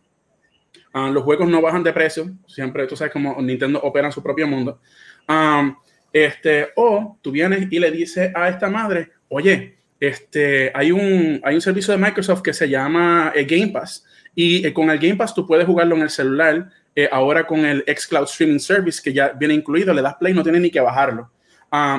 Ah, 0.92 1.08
los 1.10 1.22
juegos 1.22 1.48
no 1.48 1.60
bajan 1.62 1.82
de 1.84 1.92
precio, 1.92 2.30
siempre 2.46 2.86
tú 2.86 2.96
sabes 2.96 3.12
cómo 3.12 3.40
Nintendo 3.40 3.80
opera 3.80 4.06
en 4.08 4.12
su 4.12 4.22
propio 4.22 4.46
mundo. 4.48 4.80
Um, 5.28 5.76
este, 6.12 6.68
o 6.74 7.16
tú 7.22 7.30
vienes 7.30 7.68
y 7.70 7.78
le 7.78 7.90
dices 7.92 8.32
a 8.34 8.48
esta 8.48 8.68
madre, 8.68 9.10
oye, 9.28 9.76
este, 10.00 10.72
hay, 10.74 10.90
un, 10.90 11.40
hay 11.44 11.54
un 11.54 11.60
servicio 11.60 11.92
de 11.92 11.98
Microsoft 12.02 12.42
que 12.42 12.52
se 12.52 12.68
llama 12.68 13.32
eh, 13.36 13.44
Game 13.44 13.68
Pass 13.68 14.04
y 14.34 14.66
eh, 14.66 14.72
con 14.72 14.90
el 14.90 14.98
Game 14.98 15.16
Pass 15.16 15.34
tú 15.34 15.46
puedes 15.46 15.66
jugarlo 15.66 15.94
en 15.94 16.02
el 16.02 16.10
celular, 16.10 16.68
eh, 16.96 17.08
ahora 17.12 17.46
con 17.46 17.64
el 17.64 17.84
xCloud 17.86 18.24
Streaming 18.24 18.58
Service 18.58 19.00
que 19.02 19.12
ya 19.12 19.28
viene 19.28 19.54
incluido, 19.54 19.94
le 19.94 20.02
das 20.02 20.16
play, 20.16 20.34
no 20.34 20.42
tienes 20.42 20.60
ni 20.60 20.70
que 20.70 20.80
bajarlo. 20.80 21.30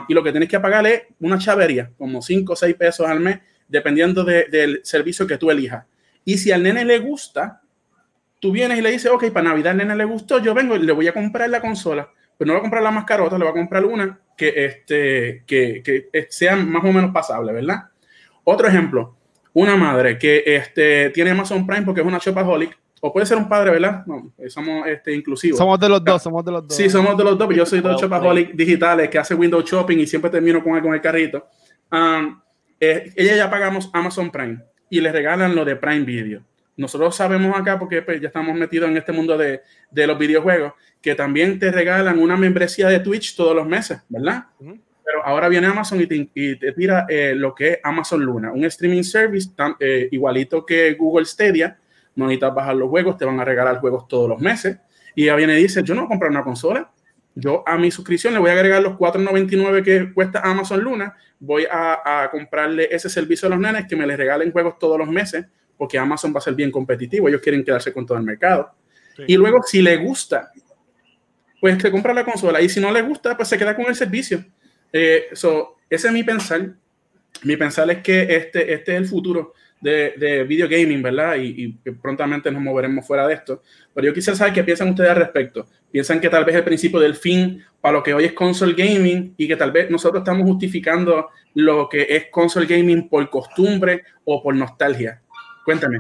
Y 0.10 0.14
lo 0.14 0.22
que 0.22 0.32
tienes 0.32 0.50
que 0.50 0.60
pagar 0.60 0.86
es 0.86 1.04
una 1.22 1.38
chavería, 1.40 1.92
como 1.98 2.22
5 2.22 2.52
o 2.52 2.56
6 2.58 2.76
pesos 2.76 3.08
al 3.08 3.22
mes, 3.22 3.40
dependiendo 3.70 4.26
de- 4.26 4.48
del 4.52 4.82
servicio 4.84 5.26
que 5.26 5.38
tú 5.38 5.50
elijas. 5.50 5.86
Y 6.26 6.38
si 6.40 6.52
al 6.52 6.62
nene 6.62 6.84
le 6.84 7.00
gusta, 7.00 7.61
tú 8.42 8.52
vienes 8.52 8.78
y 8.78 8.82
le 8.82 8.92
dices, 8.92 9.10
ok, 9.10 9.30
para 9.32 9.50
Navidad 9.50 9.72
al 9.72 9.78
nene 9.78 9.96
le 9.96 10.04
gustó, 10.04 10.40
yo 10.40 10.54
vengo 10.54 10.76
y 10.76 10.80
le 10.80 10.92
voy 10.92 11.08
a 11.08 11.14
comprar 11.14 11.50
la 11.50 11.62
consola, 11.62 12.10
pero 12.38 12.48
no 12.48 12.54
voy 12.54 12.60
a 12.60 12.62
comprar 12.62 12.84
la 12.84 12.92
más 12.92 13.06
carota, 13.06 13.38
le 13.38 13.46
voy 13.46 13.52
a 13.52 13.54
comprar 13.54 13.86
una 13.86 14.20
que, 14.36 14.66
este, 14.66 15.44
que, 15.46 15.82
que 15.84 16.10
eh, 16.12 16.28
sea 16.30 16.56
más 16.56 16.84
o 16.84 16.92
menos 16.92 17.12
pasable, 17.12 17.54
¿verdad? 17.54 17.84
Otro 18.44 18.68
ejemplo, 18.68 19.16
una 19.54 19.78
madre 19.78 20.18
que 20.18 20.44
este, 20.46 21.12
tiene 21.12 21.30
Amazon 21.30 21.66
Prime 21.66 21.84
porque 21.84 22.02
es 22.02 22.08
una 22.08 22.18
shopaholic, 22.18 22.78
o 23.00 23.14
puede 23.14 23.26
ser 23.26 23.38
un 23.38 23.48
padre, 23.48 23.72
¿verdad? 23.72 24.06
No, 24.06 24.34
eh, 24.38 24.50
somos 24.50 24.88
este, 24.88 25.14
inclusivos. 25.14 25.58
Somos 25.58 25.80
de 25.80 25.90
los 25.90 26.04
dos, 26.04 26.22
somos 26.22 26.44
de 26.44 26.52
los 26.52 26.68
dos. 26.68 26.76
Sí, 26.76 26.90
somos 26.90 27.18
de 27.18 27.24
los 27.24 27.38
dos. 27.38 27.48
pero 27.48 27.58
Yo 27.58 27.66
soy 27.66 27.82
de 27.82 27.90
los 27.90 28.02
shopaholic 28.02 28.54
digitales 28.54 29.10
que 29.10 29.18
hace 29.18 29.36
window 29.36 29.62
shopping 29.62 29.98
y 29.98 30.08
siempre 30.08 30.30
termino 30.30 30.64
con 30.64 30.76
algo 30.76 30.90
en 30.90 30.96
el 30.96 31.02
carrito. 31.02 31.48
Um, 31.92 32.40
eh, 32.80 33.12
ella 33.16 33.36
ya 33.36 33.50
pagamos 33.50 33.90
Amazon 33.94 34.32
Prime 34.32 34.60
y 34.90 35.02
le 35.02 35.12
regalan 35.12 35.56
lo 35.56 35.66
de 35.66 35.76
Prime 35.76 36.02
Video. 36.02 36.44
Nosotros 36.78 37.16
sabemos 37.16 37.58
acá, 37.60 37.78
porque 37.78 38.02
pues, 38.02 38.22
ya 38.22 38.28
estamos 38.28 38.56
metidos 38.56 38.90
en 38.90 38.98
este 38.98 39.12
mundo 39.12 39.38
de, 39.38 39.62
de, 39.90 40.08
los 40.08 40.18
videojuegos, 40.18 40.74
que 41.02 41.16
también 41.16 41.60
te 41.60 41.72
regalan 41.72 42.20
una 42.20 42.38
membresía 42.38 42.88
de 42.88 43.00
Twitch 43.00 43.36
todos 43.36 43.56
los 43.56 43.68
meses, 43.68 44.00
¿verdad? 44.10 44.46
Uh 44.60 44.66
-huh. 44.66 44.82
Pero 45.04 45.26
ahora 45.26 45.50
viene 45.50 45.68
Amazon 45.68 46.00
y 46.02 46.08
te, 46.08 46.30
y 46.34 46.56
te 46.56 46.72
tira 46.72 47.06
eh, 47.10 47.34
lo 47.36 47.54
que 47.54 47.72
es 47.74 47.80
Amazon 47.84 48.22
Luna, 48.24 48.52
un 48.54 48.64
streaming 48.66 49.04
service 49.04 49.50
tan, 49.56 49.76
eh, 49.80 50.08
igualito 50.12 50.66
que 50.66 50.94
Google 50.94 51.26
Stadia. 51.26 51.78
No 52.16 52.26
necesitas 52.26 52.54
bajar 52.54 52.76
los 52.76 52.90
juegos, 52.90 53.18
te 53.18 53.26
van 53.26 53.40
a 53.40 53.46
regalar 53.46 53.80
juegos 53.80 54.08
todos 54.08 54.30
los 54.30 54.40
meses. 54.40 54.78
Y 55.16 55.24
ella 55.24 55.36
viene 55.36 55.60
y 55.60 55.64
dice, 55.64 55.84
yo 55.84 55.96
no 55.96 56.02
voy 56.02 56.06
a 56.06 56.10
comprar 56.10 56.32
una 56.32 56.44
consola, 56.44 56.92
yo 57.36 57.64
a 57.66 57.78
mi 57.78 57.92
suscripción 57.92 58.34
le 58.34 58.40
voy 58.40 58.50
a 58.50 58.54
agregar 58.54 58.82
los 58.82 58.94
4.99 58.94 59.84
que 59.84 60.14
cuesta 60.14 60.42
Amazon 60.42 60.82
Luna, 60.82 61.16
voy 61.40 61.66
a, 61.70 62.24
a, 62.24 62.30
comprarle 62.30 62.90
ese 62.92 63.10
servicio 63.10 63.48
a 63.48 63.52
los 63.52 63.60
nenes 63.60 63.88
que 63.88 63.96
me 63.96 64.06
les 64.06 64.18
regalen 64.18 64.52
juegos 64.52 64.78
todos 64.78 64.98
los 64.98 65.08
meses, 65.08 65.46
porque 65.82 65.98
Amazon 65.98 66.32
va 66.32 66.38
a 66.38 66.42
ser 66.42 66.54
bien 66.54 66.70
competitivo, 66.70 67.28
ellos 67.28 67.42
quieren 67.42 67.64
quedarse 67.64 67.92
con 67.92 68.06
todo 68.06 68.16
el 68.16 68.24
mercado. 68.24 68.72
Sí. 69.18 69.24
Y 69.30 69.36
luego, 69.36 69.64
si 69.64 69.82
le 69.82 69.98
gusta, 69.98 70.52
pues 71.60 71.82
se 71.82 71.90
compra 71.90 72.14
la 72.14 72.24
consola, 72.24 72.62
y 72.62 72.70
si 72.70 72.80
no 72.80 72.92
le 72.92 73.02
gusta, 73.02 73.36
pues 73.36 73.50
se 73.50 73.58
queda 73.58 73.76
con 73.76 73.88
el 73.88 73.96
servicio. 73.96 74.46
Eh, 74.94 75.30
so, 75.34 75.78
ese 75.90 76.10
es 76.10 76.14
mi 76.14 76.24
pensar. 76.24 76.76
Mi 77.42 77.58
pensar 77.58 77.90
es 77.90 77.98
que 78.04 78.22
este, 78.22 78.72
este 78.72 78.92
es 78.94 78.98
el 79.00 79.08
futuro 79.08 79.56
de, 79.82 80.14
de 80.18 80.44
video 80.44 80.70
gaming, 80.70 81.02
¿verdad? 81.02 81.38
Y, 81.38 81.80
y, 81.84 81.92
prontamente 81.94 82.52
nos 82.52 82.62
moveremos 82.62 83.08
fuera 83.08 83.28
de 83.28 83.34
esto. 83.34 83.64
Pero 83.92 84.06
yo 84.06 84.14
quisiera 84.14 84.38
saber 84.38 84.54
qué 84.54 84.64
piensan 84.64 84.90
ustedes 84.90 85.10
al 85.10 85.16
respecto. 85.16 85.66
Piensan 85.92 86.22
que 86.22 86.30
tal 86.30 86.46
vez 86.46 86.58
el 86.58 86.64
principio 86.64 87.00
del 87.00 87.16
fin 87.16 87.64
para 87.82 87.94
lo 87.94 88.04
que 88.04 88.14
hoy 88.14 88.26
es 88.26 88.34
console 88.34 88.76
gaming 88.76 89.34
y 89.36 89.48
que 89.48 89.56
tal 89.56 89.72
vez 89.72 89.90
nosotros 89.90 90.22
estamos 90.22 90.46
justificando 90.46 91.30
lo 91.56 91.90
que 91.90 92.06
es 92.08 92.28
console 92.30 92.68
gaming 92.68 93.10
por 93.10 93.28
costumbre 93.32 94.04
o 94.26 94.44
por 94.44 94.56
nostalgia. 94.56 95.24
Cuéntame. 95.66 96.00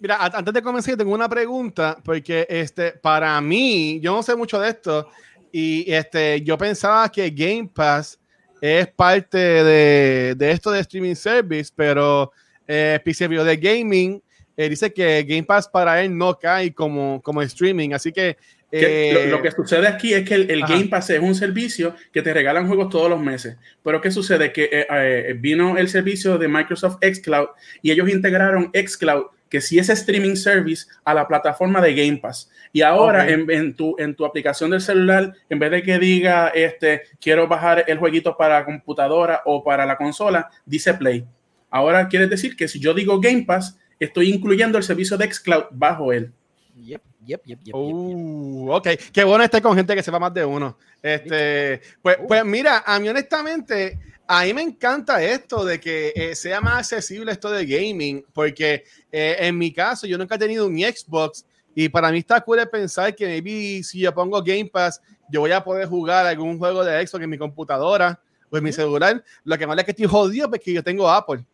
Mira, 0.00 0.16
antes 0.20 0.52
de 0.52 0.62
comenzar, 0.62 0.96
tengo 0.96 1.14
una 1.14 1.28
pregunta, 1.28 1.96
porque 2.02 2.46
este, 2.50 2.92
para 2.92 3.40
mí, 3.40 4.00
yo 4.00 4.14
no 4.14 4.22
sé 4.22 4.34
mucho 4.34 4.58
de 4.58 4.70
esto, 4.70 5.08
y 5.52 5.90
este, 5.92 6.42
yo 6.42 6.58
pensaba 6.58 7.08
que 7.08 7.30
Game 7.30 7.70
Pass 7.72 8.18
es 8.60 8.88
parte 8.88 9.38
de, 9.38 10.34
de 10.36 10.50
esto 10.50 10.72
de 10.72 10.80
streaming 10.80 11.14
service, 11.14 11.70
pero 11.74 12.32
eh, 12.66 12.94
episodio 12.96 13.44
de 13.44 13.56
gaming 13.56 14.20
eh, 14.56 14.68
dice 14.68 14.92
que 14.92 15.22
Game 15.22 15.44
Pass 15.44 15.68
para 15.68 16.02
él 16.02 16.16
no 16.16 16.36
cae 16.36 16.74
como, 16.74 17.20
como 17.22 17.42
streaming, 17.42 17.92
así 17.92 18.12
que... 18.12 18.36
Eh, 18.84 19.12
lo, 19.30 19.36
lo, 19.36 19.42
que 19.42 19.50
sucede 19.50 19.86
aquí 19.86 20.14
es 20.14 20.28
que 20.28 20.34
el, 20.34 20.50
el 20.50 20.62
Game 20.62 20.86
Pass 20.86 21.10
es 21.10 21.20
un 21.20 21.34
servicio 21.34 21.94
que 22.12 22.22
te 22.22 22.32
regalan 22.32 22.66
juegos 22.66 22.90
todos 22.90 23.08
los 23.08 23.20
meses, 23.20 23.56
pero 23.82 24.00
¿qué 24.00 24.10
sucede? 24.10 24.52
Que 24.52 24.64
eh, 24.64 24.86
eh, 24.90 25.36
vino 25.38 25.76
el 25.76 25.88
servicio 25.88 26.38
de 26.38 26.48
Microsoft 26.48 26.98
xCloud 27.00 27.48
y 27.82 27.90
ellos 27.90 28.08
integraron 28.08 28.70
xCloud 28.72 29.26
que 29.48 29.60
sí 29.60 29.78
es 29.78 29.88
streaming 29.88 30.34
service 30.34 30.86
a 31.04 31.14
la 31.14 31.28
plataforma 31.28 31.80
de 31.80 31.94
Game 31.94 32.18
Pass. 32.18 32.50
Y 32.72 32.82
ahora 32.82 33.22
okay. 33.22 33.34
en, 33.34 33.50
en, 33.50 33.74
tu, 33.74 33.94
en 33.98 34.14
tu 34.14 34.24
aplicación 34.24 34.70
del 34.70 34.80
celular, 34.80 35.32
en 35.48 35.58
vez 35.58 35.70
de 35.70 35.82
que 35.82 35.98
diga, 35.98 36.48
este, 36.48 37.02
quiero 37.20 37.46
bajar 37.46 37.84
el 37.86 37.98
jueguito 37.98 38.36
para 38.36 38.64
computadora 38.64 39.42
o 39.44 39.62
para 39.62 39.86
la 39.86 39.96
consola, 39.96 40.50
dice 40.64 40.94
Play. 40.94 41.24
Ahora 41.70 42.08
quiere 42.08 42.26
decir 42.26 42.56
que 42.56 42.68
si 42.68 42.80
yo 42.80 42.94
digo 42.94 43.20
Game 43.20 43.44
Pass, 43.44 43.78
estoy 43.98 44.30
incluyendo 44.30 44.78
el 44.78 44.84
servicio 44.84 45.16
de 45.16 45.32
xCloud 45.32 45.64
bajo 45.70 46.12
él. 46.12 46.32
Yep, 46.74 47.02
yep, 47.26 47.42
yep, 47.44 47.60
yep, 47.64 47.74
uh, 47.74 48.70
ok, 48.70 48.88
qué 49.12 49.24
bueno 49.24 49.44
estar 49.44 49.60
con 49.60 49.76
gente 49.76 49.94
que 49.94 50.02
sepa 50.02 50.18
más 50.18 50.32
de 50.32 50.44
uno. 50.44 50.78
Este, 51.02 51.80
pues, 52.00 52.18
pues 52.26 52.44
mira, 52.44 52.82
a 52.86 52.98
mí 52.98 53.08
honestamente, 53.08 53.98
a 54.26 54.44
mí 54.44 54.54
me 54.54 54.62
encanta 54.62 55.22
esto 55.22 55.64
de 55.64 55.78
que 55.78 56.12
eh, 56.14 56.34
sea 56.34 56.60
más 56.60 56.78
accesible 56.92 57.32
esto 57.32 57.50
de 57.50 57.66
gaming, 57.66 58.24
porque 58.32 58.84
eh, 59.12 59.36
en 59.40 59.58
mi 59.58 59.72
caso 59.72 60.06
yo 60.06 60.18
nunca 60.18 60.34
he 60.36 60.38
tenido 60.38 60.66
un 60.66 60.78
Xbox 60.78 61.44
y 61.74 61.88
para 61.88 62.10
mí 62.10 62.18
está 62.18 62.40
cool 62.40 62.66
pensar 62.70 63.14
que 63.14 63.26
maybe 63.26 63.82
si 63.82 64.00
yo 64.00 64.14
pongo 64.14 64.42
Game 64.42 64.66
Pass, 64.66 65.00
yo 65.28 65.40
voy 65.40 65.52
a 65.52 65.62
poder 65.62 65.86
jugar 65.86 66.26
algún 66.26 66.58
juego 66.58 66.82
de 66.82 67.06
Xbox 67.06 67.22
en 67.22 67.30
mi 67.30 67.38
computadora 67.38 68.18
o 68.50 68.56
en 68.56 68.64
mi 68.64 68.72
celular. 68.72 69.22
Lo 69.44 69.58
que 69.58 69.66
más 69.66 69.76
es 69.78 69.84
que 69.84 69.90
estoy 69.90 70.06
jodido 70.06 70.48
porque 70.48 70.72
yo 70.72 70.82
tengo 70.82 71.10
Apple. 71.10 71.44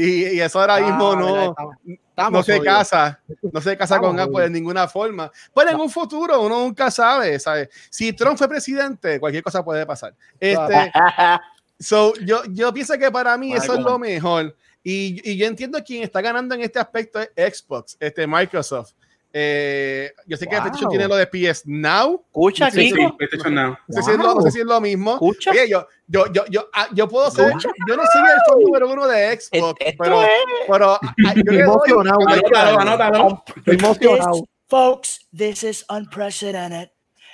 Y, 0.00 0.36
y, 0.36 0.40
eso 0.40 0.60
ahora 0.60 0.78
mismo 0.78 1.10
ah, 1.10 1.16
no, 1.16 1.56
estamos, 1.92 2.32
no 2.32 2.42
se 2.44 2.60
casa, 2.60 3.20
no 3.50 3.60
se 3.60 3.76
casa 3.76 3.98
con 3.98 4.20
Apple 4.20 4.44
de 4.44 4.50
ninguna 4.50 4.86
forma. 4.86 5.28
Pero 5.52 5.70
en 5.70 5.80
un 5.80 5.90
futuro 5.90 6.40
uno 6.40 6.60
nunca 6.60 6.88
sabe, 6.88 7.36
¿sabes? 7.40 7.68
Si 7.90 8.12
Trump 8.12 8.38
fue 8.38 8.48
presidente, 8.48 9.18
cualquier 9.18 9.42
cosa 9.42 9.64
puede 9.64 9.84
pasar. 9.84 10.14
Este, 10.38 10.92
so, 11.80 12.14
yo, 12.24 12.44
yo 12.50 12.72
pienso 12.72 12.96
que 12.96 13.10
para 13.10 13.36
mí 13.36 13.52
eso 13.52 13.74
es 13.74 13.80
lo 13.80 13.98
mejor. 13.98 14.54
Y, 14.84 15.20
y, 15.28 15.36
yo 15.36 15.46
entiendo 15.46 15.82
quién 15.84 16.04
está 16.04 16.20
ganando 16.20 16.54
en 16.54 16.60
este 16.60 16.78
aspecto 16.78 17.18
es 17.34 17.58
Xbox, 17.58 17.96
este 17.98 18.24
Microsoft. 18.24 18.92
Eh, 19.32 20.10
yo 20.26 20.36
sé 20.36 20.46
que 20.46 20.54
wow. 20.56 20.62
PlayStation 20.64 20.90
tiene 20.90 21.06
lo 21.06 21.16
de 21.16 21.26
PS 21.26 21.64
Now. 21.66 22.24
Escucha, 22.26 22.70
sí, 22.70 22.90
sí, 22.90 23.08
PlayStation 23.18 23.54
Now. 23.54 23.76
No 23.86 23.94
sé, 23.96 24.02
si 24.02 24.10
es 24.12 24.18
lo, 24.18 24.34
no 24.34 24.40
sé 24.42 24.50
si 24.50 24.60
es 24.60 24.64
lo 24.64 24.80
mismo. 24.80 25.12
Escucha. 25.14 25.50
Oye, 25.50 25.68
yo, 25.68 25.86
yo, 26.06 26.32
yo, 26.32 26.44
yo, 26.48 26.68
ah, 26.72 26.88
yo 26.94 27.06
puedo 27.08 27.30
ser, 27.30 27.48
Escucha. 27.48 27.68
yo 27.86 27.96
no 27.96 28.02
soy 28.10 28.22
el 28.22 28.40
fan 28.48 28.60
número 28.62 28.90
uno 28.92 29.06
de 29.06 29.38
Xbox, 29.38 29.78
Esto 29.80 30.02
pero, 30.02 30.22
es. 30.22 30.28
pero 30.66 30.92
ah, 30.94 31.34
yo 31.34 31.42
le 31.52 31.62
doy- 31.62 31.62
emocionado. 31.62 32.18
Anótalo, 32.28 32.80
anótalo. 32.80 33.44
Estoy 33.56 33.74
emocionado. 33.76 34.44
Folks, 34.68 35.20
this 35.36 35.62
is 35.62 35.84
unprecedented. 35.90 36.90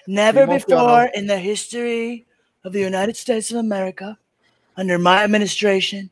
Never 0.06 0.46
before 0.46 1.10
in 1.14 1.26
the 1.26 1.38
history 1.38 2.26
of 2.64 2.72
the 2.72 2.80
United 2.80 3.16
States 3.16 3.50
of 3.50 3.56
America, 3.58 4.18
under 4.76 4.98
my 4.98 5.22
administration, 5.24 6.10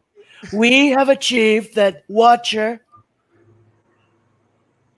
we 0.52 0.88
have 0.90 1.08
achieved 1.08 1.74
that 1.74 2.02
Watcher 2.08 2.80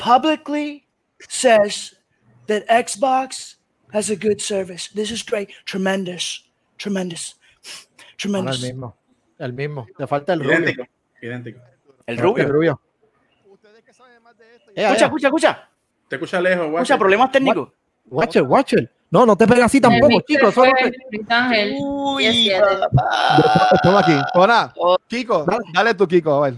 publicly 0.05 0.85
says 1.29 1.95
that 2.47 2.67
Xbox 2.69 3.57
has 3.93 4.11
a 4.11 4.17
good 4.17 4.41
service. 4.41 4.89
This 4.95 5.11
is 5.11 5.23
great. 5.23 5.49
Tremendous. 5.65 6.45
Tremendous. 6.79 7.35
Ahora 7.35 7.81
el 8.11 8.17
Tremendous. 8.19 8.63
mismo. 8.63 8.97
El 9.39 9.53
mismo. 9.53 9.87
Te 9.97 10.07
falta 10.07 10.33
el 10.35 10.41
rubio. 10.41 10.59
Idéntico, 10.59 10.85
idéntico. 11.23 11.61
El 12.07 12.17
El 12.17 12.23
rubio. 12.23 12.49
rubio. 12.49 12.81
Ustedes 13.49 13.83
que 13.85 13.93
saben 13.93 14.23
más 14.23 14.37
de 14.37 14.45
esto, 14.57 14.71
Eh, 14.71 14.83
Escucha, 14.83 15.05
eh, 15.05 15.07
escucha, 15.07 15.27
escucha. 15.29 15.69
Te 16.09 16.17
escucha 16.17 16.41
lejos, 16.41 16.71
guacho. 16.71 16.83
Escucha, 16.83 16.99
problemas 16.99 17.33
técnicos. 17.33 17.69
Watcher, 18.07 18.43
Watcher. 18.43 18.91
No, 19.11 19.25
no 19.25 19.37
te 19.37 19.47
pegas 19.47 19.67
así 19.67 19.81
tampoco, 19.81 20.21
chicos. 20.29 20.53
Solo 20.55 20.73
te-. 20.79 21.77
Uy, 21.81 22.25
17. 22.25 22.63
Estamos 23.75 24.03
aquí. 24.03 24.13
Hola, 24.35 24.73
Oh. 24.77 24.97
Kiko, 25.09 25.45
Dale. 25.45 25.65
dale 25.73 25.95
tú, 25.95 26.07
Kiko, 26.07 26.45
a 26.45 26.51
ver. 26.51 26.55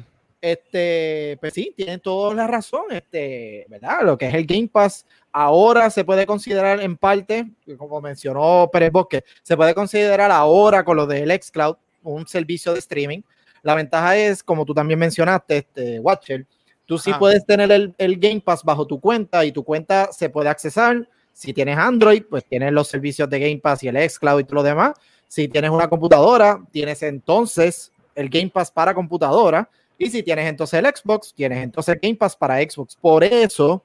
Este, 0.47 1.37
pues 1.41 1.55
sí, 1.55 1.75
tienen 1.77 1.99
toda 1.99 2.33
la 2.33 2.47
razón, 2.47 2.85
este, 2.91 3.67
¿verdad? 3.69 4.03
Lo 4.05 4.17
que 4.17 4.29
es 4.29 4.35
el 4.35 4.47
Game 4.47 4.69
Pass 4.69 5.05
ahora 5.33 5.91
se 5.91 6.05
puede 6.05 6.25
considerar 6.25 6.81
en 6.81 6.97
parte, 6.97 7.51
como 7.77 8.01
mencionó 8.01 8.71
Pérez 8.73 8.93
Bosque, 8.93 9.25
se 9.43 9.57
puede 9.57 9.75
considerar 9.75 10.31
ahora 10.31 10.85
con 10.85 10.99
lo 10.99 11.05
del 11.09 11.33
xCloud 11.33 11.75
un 12.05 12.29
servicio 12.29 12.73
de 12.73 12.79
streaming. 12.79 13.23
La 13.63 13.75
ventaja 13.75 14.17
es, 14.17 14.45
como 14.45 14.65
tú 14.65 14.73
también 14.73 15.01
mencionaste, 15.01 15.57
este, 15.57 15.99
Watcher, 15.99 16.47
tú 16.85 16.97
sí 16.97 17.11
Ah. 17.13 17.19
puedes 17.19 17.45
tener 17.45 17.73
el, 17.73 17.93
el 17.99 18.17
Game 18.17 18.41
Pass 18.41 18.63
bajo 18.63 18.87
tu 18.87 19.01
cuenta 19.01 19.45
y 19.45 19.51
tu 19.51 19.65
cuenta 19.65 20.13
se 20.13 20.31
puede 20.31 20.49
accesar. 20.49 21.09
Si 21.33 21.53
tienes 21.53 21.77
Android, 21.77 22.23
pues 22.31 22.45
tienes 22.45 22.71
los 22.71 22.87
servicios 22.87 23.29
de 23.29 23.41
Game 23.41 23.59
Pass 23.59 23.83
y 23.83 23.89
el 23.89 23.97
xCloud 24.09 24.39
y 24.39 24.45
todo 24.45 24.55
lo 24.55 24.63
demás. 24.63 24.93
Si 25.27 25.49
tienes 25.49 25.73
una 25.73 25.89
computadora, 25.89 26.63
tienes 26.71 27.03
entonces 27.03 27.91
el 28.15 28.29
Game 28.29 28.51
Pass 28.51 28.71
para 28.71 28.95
computadora. 28.95 29.69
Y 29.99 30.11
si 30.11 30.23
tienes 30.23 30.47
entonces 30.47 30.79
el 30.79 30.87
Xbox, 30.87 31.33
tienes 31.35 31.63
entonces 31.63 31.99
Game 32.01 32.17
Pass 32.17 32.37
para 32.37 32.61
Xbox. 32.61 32.97
Por 32.97 33.25
eso 33.25 33.83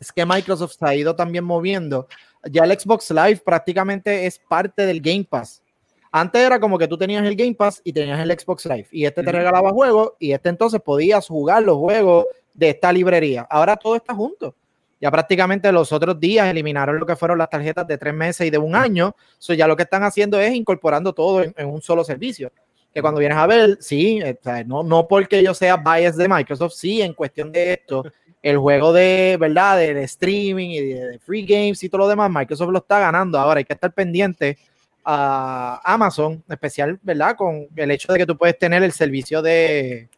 es 0.00 0.10
que 0.10 0.24
Microsoft 0.24 0.74
se 0.78 0.86
ha 0.86 0.94
ido 0.94 1.14
también 1.14 1.44
moviendo. 1.44 2.08
Ya 2.44 2.64
el 2.64 2.78
Xbox 2.78 3.10
Live 3.10 3.42
prácticamente 3.44 4.26
es 4.26 4.38
parte 4.38 4.86
del 4.86 5.00
Game 5.00 5.24
Pass. 5.28 5.62
Antes 6.10 6.42
era 6.42 6.60
como 6.60 6.76
que 6.76 6.88
tú 6.88 6.98
tenías 6.98 7.24
el 7.24 7.36
Game 7.36 7.54
Pass 7.54 7.80
y 7.84 7.92
tenías 7.92 8.20
el 8.20 8.38
Xbox 8.38 8.66
Live 8.66 8.88
y 8.90 9.06
este 9.06 9.22
te 9.22 9.32
regalaba 9.32 9.70
juegos 9.70 10.12
y 10.18 10.32
este 10.32 10.50
entonces 10.50 10.80
podías 10.80 11.26
jugar 11.26 11.62
los 11.62 11.76
juegos 11.76 12.26
de 12.52 12.70
esta 12.70 12.92
librería. 12.92 13.46
Ahora 13.48 13.76
todo 13.76 13.96
está 13.96 14.14
junto. 14.14 14.54
Ya 15.00 15.10
prácticamente 15.10 15.72
los 15.72 15.90
otros 15.90 16.20
días 16.20 16.48
eliminaron 16.48 16.98
lo 16.98 17.06
que 17.06 17.16
fueron 17.16 17.38
las 17.38 17.50
tarjetas 17.50 17.86
de 17.86 17.98
tres 17.98 18.14
meses 18.14 18.46
y 18.46 18.50
de 18.50 18.58
un 18.58 18.76
año. 18.76 19.16
So 19.38 19.54
ya 19.54 19.66
lo 19.66 19.76
que 19.76 19.84
están 19.84 20.02
haciendo 20.04 20.38
es 20.38 20.54
incorporando 20.54 21.12
todo 21.12 21.42
en, 21.42 21.54
en 21.56 21.68
un 21.68 21.80
solo 21.80 22.04
servicio. 22.04 22.52
Que 22.94 23.00
cuando 23.00 23.20
vienes 23.20 23.38
a 23.38 23.46
ver, 23.46 23.78
sí, 23.80 24.20
eh, 24.22 24.36
no, 24.66 24.82
no 24.82 25.08
porque 25.08 25.42
yo 25.42 25.54
sea 25.54 25.76
bias 25.76 26.16
de 26.16 26.28
Microsoft, 26.28 26.74
sí, 26.74 27.00
en 27.00 27.14
cuestión 27.14 27.50
de 27.50 27.74
esto, 27.74 28.04
el 28.42 28.58
juego 28.58 28.92
de, 28.92 29.36
¿verdad? 29.40 29.78
De, 29.78 29.94
de 29.94 30.02
streaming 30.04 30.70
y 30.70 30.80
de, 30.80 31.06
de 31.08 31.18
free 31.18 31.46
games 31.46 31.82
y 31.82 31.88
todo 31.88 32.00
lo 32.00 32.08
demás, 32.08 32.30
Microsoft 32.30 32.70
lo 32.70 32.78
está 32.78 32.98
ganando. 32.98 33.38
Ahora 33.38 33.58
hay 33.58 33.64
que 33.64 33.72
estar 33.72 33.92
pendiente 33.92 34.58
a 35.04 35.80
Amazon, 35.84 36.42
especial, 36.48 36.98
¿verdad? 37.02 37.36
Con 37.36 37.66
el 37.74 37.90
hecho 37.90 38.12
de 38.12 38.18
que 38.18 38.26
tú 38.26 38.36
puedes 38.36 38.58
tener 38.58 38.82
el 38.82 38.92
servicio 38.92 39.42
de, 39.42 40.08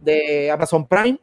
de 0.00 0.50
Amazon 0.50 0.86
Prime 0.86 1.18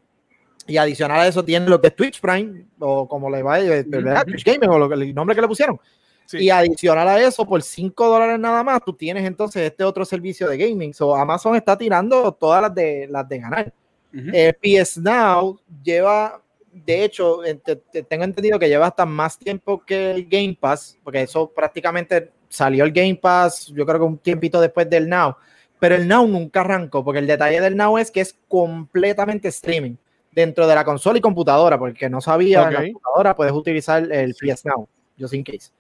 y 0.68 0.78
adicional 0.78 1.22
a 1.22 1.28
eso 1.28 1.44
tiene 1.44 1.70
lo 1.70 1.80
que 1.80 1.88
es 1.88 1.96
Twitch 1.96 2.20
Prime 2.20 2.66
o 2.80 3.08
como 3.08 3.30
le 3.30 3.42
va, 3.42 3.60
eh, 3.60 3.84
¿verdad? 3.88 4.26
Twitch 4.26 4.44
Gaming 4.44 4.70
o 4.70 4.78
lo 4.78 4.94
el 4.94 5.16
nombre 5.16 5.36
que 5.36 5.42
le 5.42 5.48
pusieron. 5.48 5.80
Sí. 6.28 6.40
Y 6.40 6.50
adicional 6.50 7.08
a 7.08 7.20
eso, 7.22 7.46
por 7.46 7.64
5 7.64 8.06
dólares 8.08 8.38
nada 8.38 8.62
más, 8.62 8.82
tú 8.86 8.92
tienes 8.94 9.26
entonces 9.26 9.64
este 9.64 9.84
otro 9.84 10.04
servicio 10.04 10.48
de 10.50 10.58
gaming. 10.58 10.94
So, 10.94 11.16
Amazon 11.16 11.56
está 11.56 11.78
tirando 11.78 12.32
todas 12.34 12.62
las 12.62 12.76
de, 12.76 13.08
las 13.10 13.28
de 13.30 13.40
ganar. 13.40 13.74
Ujú. 14.14 14.28
Eh, 14.34 14.54
PS 14.62 14.98
Now 15.02 15.58
lleva, 15.82 16.42
de 16.72 17.04
hecho, 17.06 17.40
te- 17.64 17.78
te- 17.78 18.04
tengo 18.04 18.26
entendido 18.26 18.60
que 18.60 18.68
lleva 18.68 18.88
hasta 18.88 19.06
más 19.06 19.40
tiempo 19.40 19.82
que 19.86 20.12
el 20.12 20.28
Game 20.28 20.58
Pass, 20.60 20.98
porque 21.02 21.22
eso 21.22 21.50
prácticamente 21.50 22.32
salió 22.50 22.84
el 22.84 22.92
Game 22.92 23.16
Pass, 23.16 23.68
yo 23.68 23.86
creo 23.86 23.98
que 24.00 24.06
un 24.06 24.18
tiempito 24.18 24.60
después 24.60 24.90
del 24.90 25.08
Now, 25.08 25.36
pero 25.80 25.96
el 25.96 26.08
Now 26.08 26.28
nunca 26.28 26.60
arrancó, 26.62 27.04
porque 27.06 27.20
el 27.20 27.28
detalle 27.28 27.62
del 27.62 27.78
Now 27.78 27.98
es 27.98 28.12
que 28.12 28.20
es 28.22 28.38
completamente 28.48 29.48
streaming 29.48 29.96
dentro 30.32 30.68
de 30.68 30.76
la 30.76 30.84
consola 30.84 31.18
y 31.18 31.22
computadora, 31.22 31.80
porque 31.80 32.10
no 32.10 32.20
sabía, 32.22 32.60
en 32.68 32.74
la 32.74 32.80
computadora 32.94 33.36
puedes 33.36 33.54
utilizar 33.54 34.12
el 34.12 34.36
PS 34.36 34.66
Now, 34.66 34.88
just 35.20 35.34
in 35.34 35.44
case. 35.44 35.72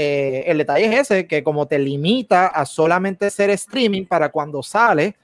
Eh, 0.00 0.44
el 0.46 0.58
detalle 0.58 0.84
es 0.86 1.00
ese, 1.10 1.26
que 1.26 1.42
como 1.42 1.66
te 1.66 1.76
limita 1.76 2.46
a 2.46 2.64
solamente 2.64 3.30
ser 3.30 3.50
streaming 3.50 4.06
para 4.06 4.28
cuando 4.28 4.62
sale, 4.62 5.16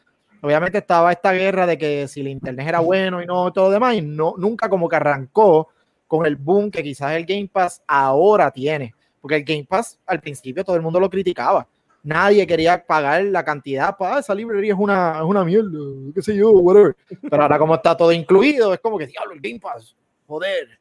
obviamente 0.43 0.79
estaba 0.79 1.13
esta 1.13 1.33
guerra 1.33 1.65
de 1.65 1.79
que 1.79 2.09
si 2.09 2.23
el 2.23 2.27
internet 2.27 2.67
era 2.67 2.81
bueno 2.81 3.23
y 3.23 3.27
no 3.27 3.53
todo 3.53 3.71
demás, 3.71 3.95
y 3.95 4.01
no, 4.03 4.35
nunca 4.37 4.69
como 4.69 4.89
que 4.89 4.97
arrancó 4.97 5.69
con 6.09 6.27
el 6.27 6.35
boom 6.35 6.73
que 6.73 6.83
quizás 6.83 7.13
el 7.13 7.25
Game 7.25 7.49
Pass 7.53 7.85
ahora 7.87 8.51
tiene, 8.51 8.93
porque 9.21 9.37
el 9.37 9.45
Game 9.45 9.63
Pass 9.65 9.97
al 10.07 10.21
principio 10.21 10.65
todo 10.65 10.75
el 10.75 10.83
mundo 10.83 10.99
lo 10.99 11.09
criticaba, 11.09 11.69
nadie 12.03 12.45
quería 12.45 12.85
pagar 12.85 13.23
la 13.23 13.45
cantidad 13.45 13.97
para 13.97 14.17
"Ah, 14.17 14.19
esa 14.19 14.35
librería 14.35 14.73
es 14.73 14.79
una, 14.81 15.19
es 15.19 15.23
una 15.25 15.45
mierda, 15.45 15.71
qué 16.13 16.21
sé 16.21 16.35
yo, 16.35 16.51
whatever, 16.51 16.97
pero 17.31 17.43
ahora 17.43 17.61
como 17.61 17.77
está 17.77 17.97
todo 17.97 18.11
incluido, 18.11 18.75
es 18.75 18.81
como 18.81 18.99
que 18.99 19.07
diablo, 19.07 19.35
el 19.35 19.41
Game 19.41 19.61
Pass, 19.61 19.95
joder, 20.27 20.81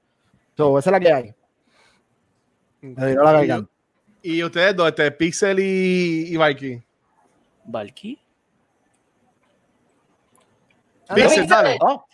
so, 0.58 0.80
esa 0.80 0.90
es 0.90 0.92
la 0.94 1.00
que 1.00 1.14
hay. 1.14 1.34
Me 2.82 3.14
la 3.14 3.32
garganta. 3.34 3.73
Y 4.24 4.42
ustedes 4.42 4.76
dos, 4.76 4.88
este, 4.88 5.12
Pixel 5.12 5.60
y, 5.60 6.28
y 6.34 6.38
Valky. 6.38 6.82
Valky. 7.66 8.18
Pixel, 11.14 11.48
dale. 11.48 11.78
Oh. 11.82 12.06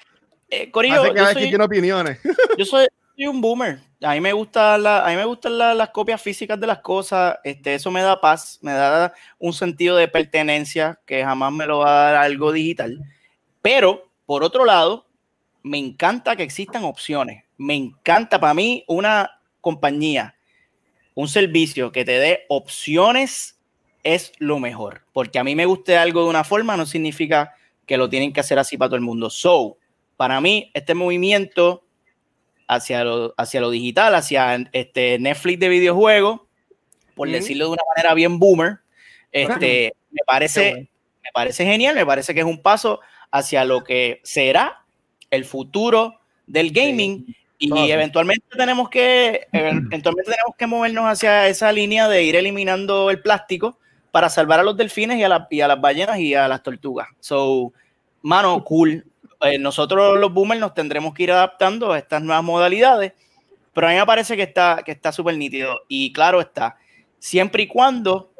Eh, 0.50 0.72
Corillo, 0.72 1.02
Hace 1.04 1.14
que 1.14 1.20
yo 1.20 1.26
soy, 1.32 1.50
tiene 1.50 1.64
opiniones. 1.64 2.20
yo 2.58 2.66
soy- 2.66 2.88
soy 3.16 3.28
un 3.28 3.40
boomer. 3.40 3.80
A 4.02 4.14
mí 4.14 4.22
me 4.22 4.34
gustan 4.34 4.82
la, 4.82 5.06
a 5.06 5.10
mí 5.10 5.16
me 5.16 5.26
gustan 5.26 5.58
la- 5.58 5.74
las 5.76 5.90
copias 5.90 6.22
físicas 6.22 6.60
de 6.60 6.66
las 6.68 6.80
cosas. 6.80 7.38
Este, 7.44 7.76
eso 7.76 7.92
me 7.92 8.02
da 8.02 8.20
paz, 8.20 8.58
me 8.62 8.72
da 8.74 9.14
un 9.38 9.54
sentido 9.54 9.96
de 9.96 10.08
pertenencia 10.08 11.00
que 11.06 11.24
jamás 11.24 11.52
me 11.54 11.66
lo 11.68 11.80
va 11.80 11.90
a 11.92 12.12
dar 12.12 12.16
algo 12.24 12.52
digital. 12.52 13.00
Pero, 13.62 14.10
por 14.26 14.44
otro 14.44 14.66
lado, 14.66 15.06
me 15.62 15.78
encanta 15.78 16.36
que 16.36 16.44
existan 16.44 16.84
opciones. 16.86 17.44
Me 17.58 17.76
encanta 17.76 18.40
para 18.40 18.54
mí 18.54 18.84
una 18.88 19.30
compañía, 19.62 20.36
un 21.20 21.28
servicio 21.28 21.92
que 21.92 22.06
te 22.06 22.14
dé 22.18 22.46
opciones 22.48 23.60
es 24.06 24.32
lo 24.38 24.58
mejor. 24.60 25.02
Porque 25.12 25.38
a 25.38 25.44
mí 25.44 25.54
me 25.54 25.66
guste 25.66 25.98
algo 25.98 26.24
de 26.24 26.30
una 26.30 26.46
forma 26.46 26.78
no 26.78 26.86
significa 26.86 27.54
que 27.86 27.98
lo 27.98 28.08
tienen 28.10 28.32
que 28.32 28.40
hacer 28.40 28.58
así 28.58 28.78
para 28.78 28.88
todo 28.88 28.96
el 28.96 29.02
mundo. 29.02 29.30
So, 29.30 29.76
para 30.16 30.40
mí, 30.40 30.72
este 30.74 30.94
movimiento 30.94 31.84
hacia 32.70 33.04
lo, 33.04 33.34
hacia 33.36 33.60
lo 33.60 33.70
digital, 33.70 34.16
hacia 34.16 34.70
este 34.72 35.20
Netflix 35.20 35.60
de 35.60 35.68
videojuegos, 35.68 36.40
por 37.16 37.28
Mm. 37.28 37.32
decirlo 37.34 37.66
de 37.66 37.72
una 37.72 37.84
manera 37.94 38.14
bien 38.14 38.40
boomer, 38.40 38.78
este, 39.34 39.94
me 40.12 40.22
parece, 40.26 40.70
bueno. 40.70 40.88
me 41.22 41.30
parece 41.34 41.66
genial, 41.66 41.96
me 41.96 42.06
parece 42.06 42.34
que 42.34 42.40
es 42.40 42.46
un 42.46 42.62
paso 42.62 43.02
hacia 43.30 43.66
lo 43.66 43.84
que 43.84 44.22
será 44.24 44.86
el 45.32 45.44
futuro 45.44 46.22
del 46.48 46.72
gaming 46.72 47.26
y 47.60 47.70
Todo 47.70 47.80
así. 47.84 47.92
eventualmente 47.92 48.46
tenemos 48.58 48.90
que 48.90 49.48
eventualmente 49.52 50.32
tenemos 50.32 50.56
que 50.58 50.66
movernos 50.68 51.06
hacia 51.06 51.48
esa 51.48 51.72
línea 51.72 52.08
de 52.08 52.24
ir 52.24 52.36
eliminando 52.36 53.10
el 53.12 53.22
plástico 53.22 53.78
para 54.12 54.30
salvar 54.30 54.60
a 54.60 54.64
los 54.64 54.76
delfines 54.78 55.18
y 55.20 55.24
a, 55.24 55.30
la- 55.30 55.48
y 55.52 55.62
a 55.62 55.68
las 55.68 55.80
ballenas 55.80 56.18
y 56.20 56.34
a 56.34 56.48
las 56.48 56.64
tortugas. 56.64 57.08
So, 57.20 57.72
mano, 58.24 58.64
cool. 58.64 59.06
Eh, 59.42 59.58
nosotros 59.60 60.18
los 60.20 60.34
boomers 60.34 60.60
nos 60.60 60.74
tendremos 60.74 61.14
que 61.14 61.24
ir 61.24 61.32
adaptando 61.32 61.92
a 61.94 61.98
estas 62.00 62.22
nuevas 62.24 62.44
modalidades, 62.44 63.14
pero 63.74 63.88
a 63.88 63.92
mí 63.92 63.98
me 63.98 64.06
parece 64.06 64.36
que 64.36 64.44
está 64.44 64.82
que 64.86 64.92
está 64.92 65.12
súper 65.12 65.38
nítido. 65.38 65.82
Y 65.88 66.12
claro 66.12 66.42
está, 66.42 66.78
siempre 67.20 67.64
y 67.64 67.68
cuando 67.68 68.32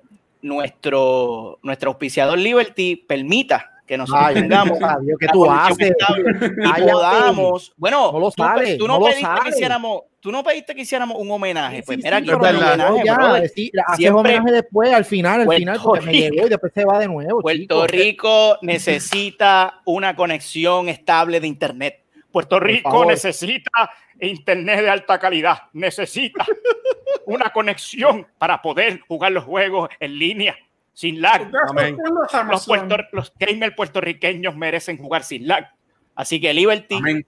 nuestro, 0.42 1.60
nuestro 1.64 1.92
auspiciador 1.92 2.38
Liberty 2.38 2.96
permita 2.96 3.69
que 3.90 3.98
nosotros 3.98 4.34
tengamos 4.36 4.78
Dios, 5.02 5.18
¿qué 5.20 5.26
la 5.26 5.32
tú 5.32 5.40
conexión 5.46 5.72
haces? 5.74 5.92
estable 5.92 6.52
y 6.64 6.92
podamos. 6.92 7.74
Bueno, 7.76 8.12
No 8.12 8.20
lo 8.20 8.32
tú, 8.32 8.44
sale, 8.44 8.78
tú 8.78 8.88
no, 8.88 9.00
no 9.00 9.06
pediste 9.06 9.28
que 9.44 9.50
hiciéramos, 9.50 10.02
tú 10.20 10.32
no 10.32 10.44
pediste 10.44 10.76
que 10.76 10.82
hiciéramos 10.84 11.18
un 11.20 11.32
homenaje. 11.32 11.82
Pues 11.84 11.98
Sí, 11.98 12.04
mira 12.04 12.18
aquí 12.18 12.30
un 12.30 12.40
verdad. 12.40 12.74
homenaje, 12.74 13.02
ya, 13.06 13.16
brother. 13.16 13.50
sí, 13.50 13.72
Siempre- 13.96 14.20
homenaje 14.38 14.52
después, 14.52 14.94
al 14.94 15.06
final, 15.06 15.40
al 15.42 15.46
Puerto 15.48 15.60
final, 15.60 15.80
porque 15.84 16.06
me 16.06 16.12
Rico. 16.12 16.34
llegó 16.36 16.46
y 16.46 16.50
después 16.50 16.72
se 16.74 16.86
va 16.86 17.00
de 17.00 17.08
nuevo. 17.08 17.42
Puerto 17.42 17.60
chico. 17.62 17.88
Rico 17.88 18.58
necesita 18.62 19.82
una 19.86 20.16
conexión 20.16 20.88
estable 20.88 21.40
de 21.40 21.48
internet. 21.48 22.04
Puerto 22.32 22.60
Rico 22.60 23.06
necesita 23.06 23.90
internet 24.22 24.82
de 24.82 24.90
alta 24.92 25.18
calidad. 25.18 25.58
Necesita 25.74 26.46
una 27.26 27.50
conexión 27.50 28.28
para 28.38 28.62
poder 28.62 29.00
jugar 29.08 29.32
los 29.32 29.44
juegos 29.46 29.90
en 30.00 30.18
línea 30.20 30.56
sin 30.94 31.22
lag. 31.22 31.50
Los, 32.50 32.66
puerto- 32.66 32.98
los 33.12 33.34
gamers 33.38 33.76
puertorriqueños 33.76 34.56
merecen 34.56 34.98
jugar 34.98 35.24
sin 35.24 35.48
lag. 35.48 35.70
Así 36.16 36.40
que 36.42 36.54
Liberty 36.54 36.96
Amén. 36.96 37.26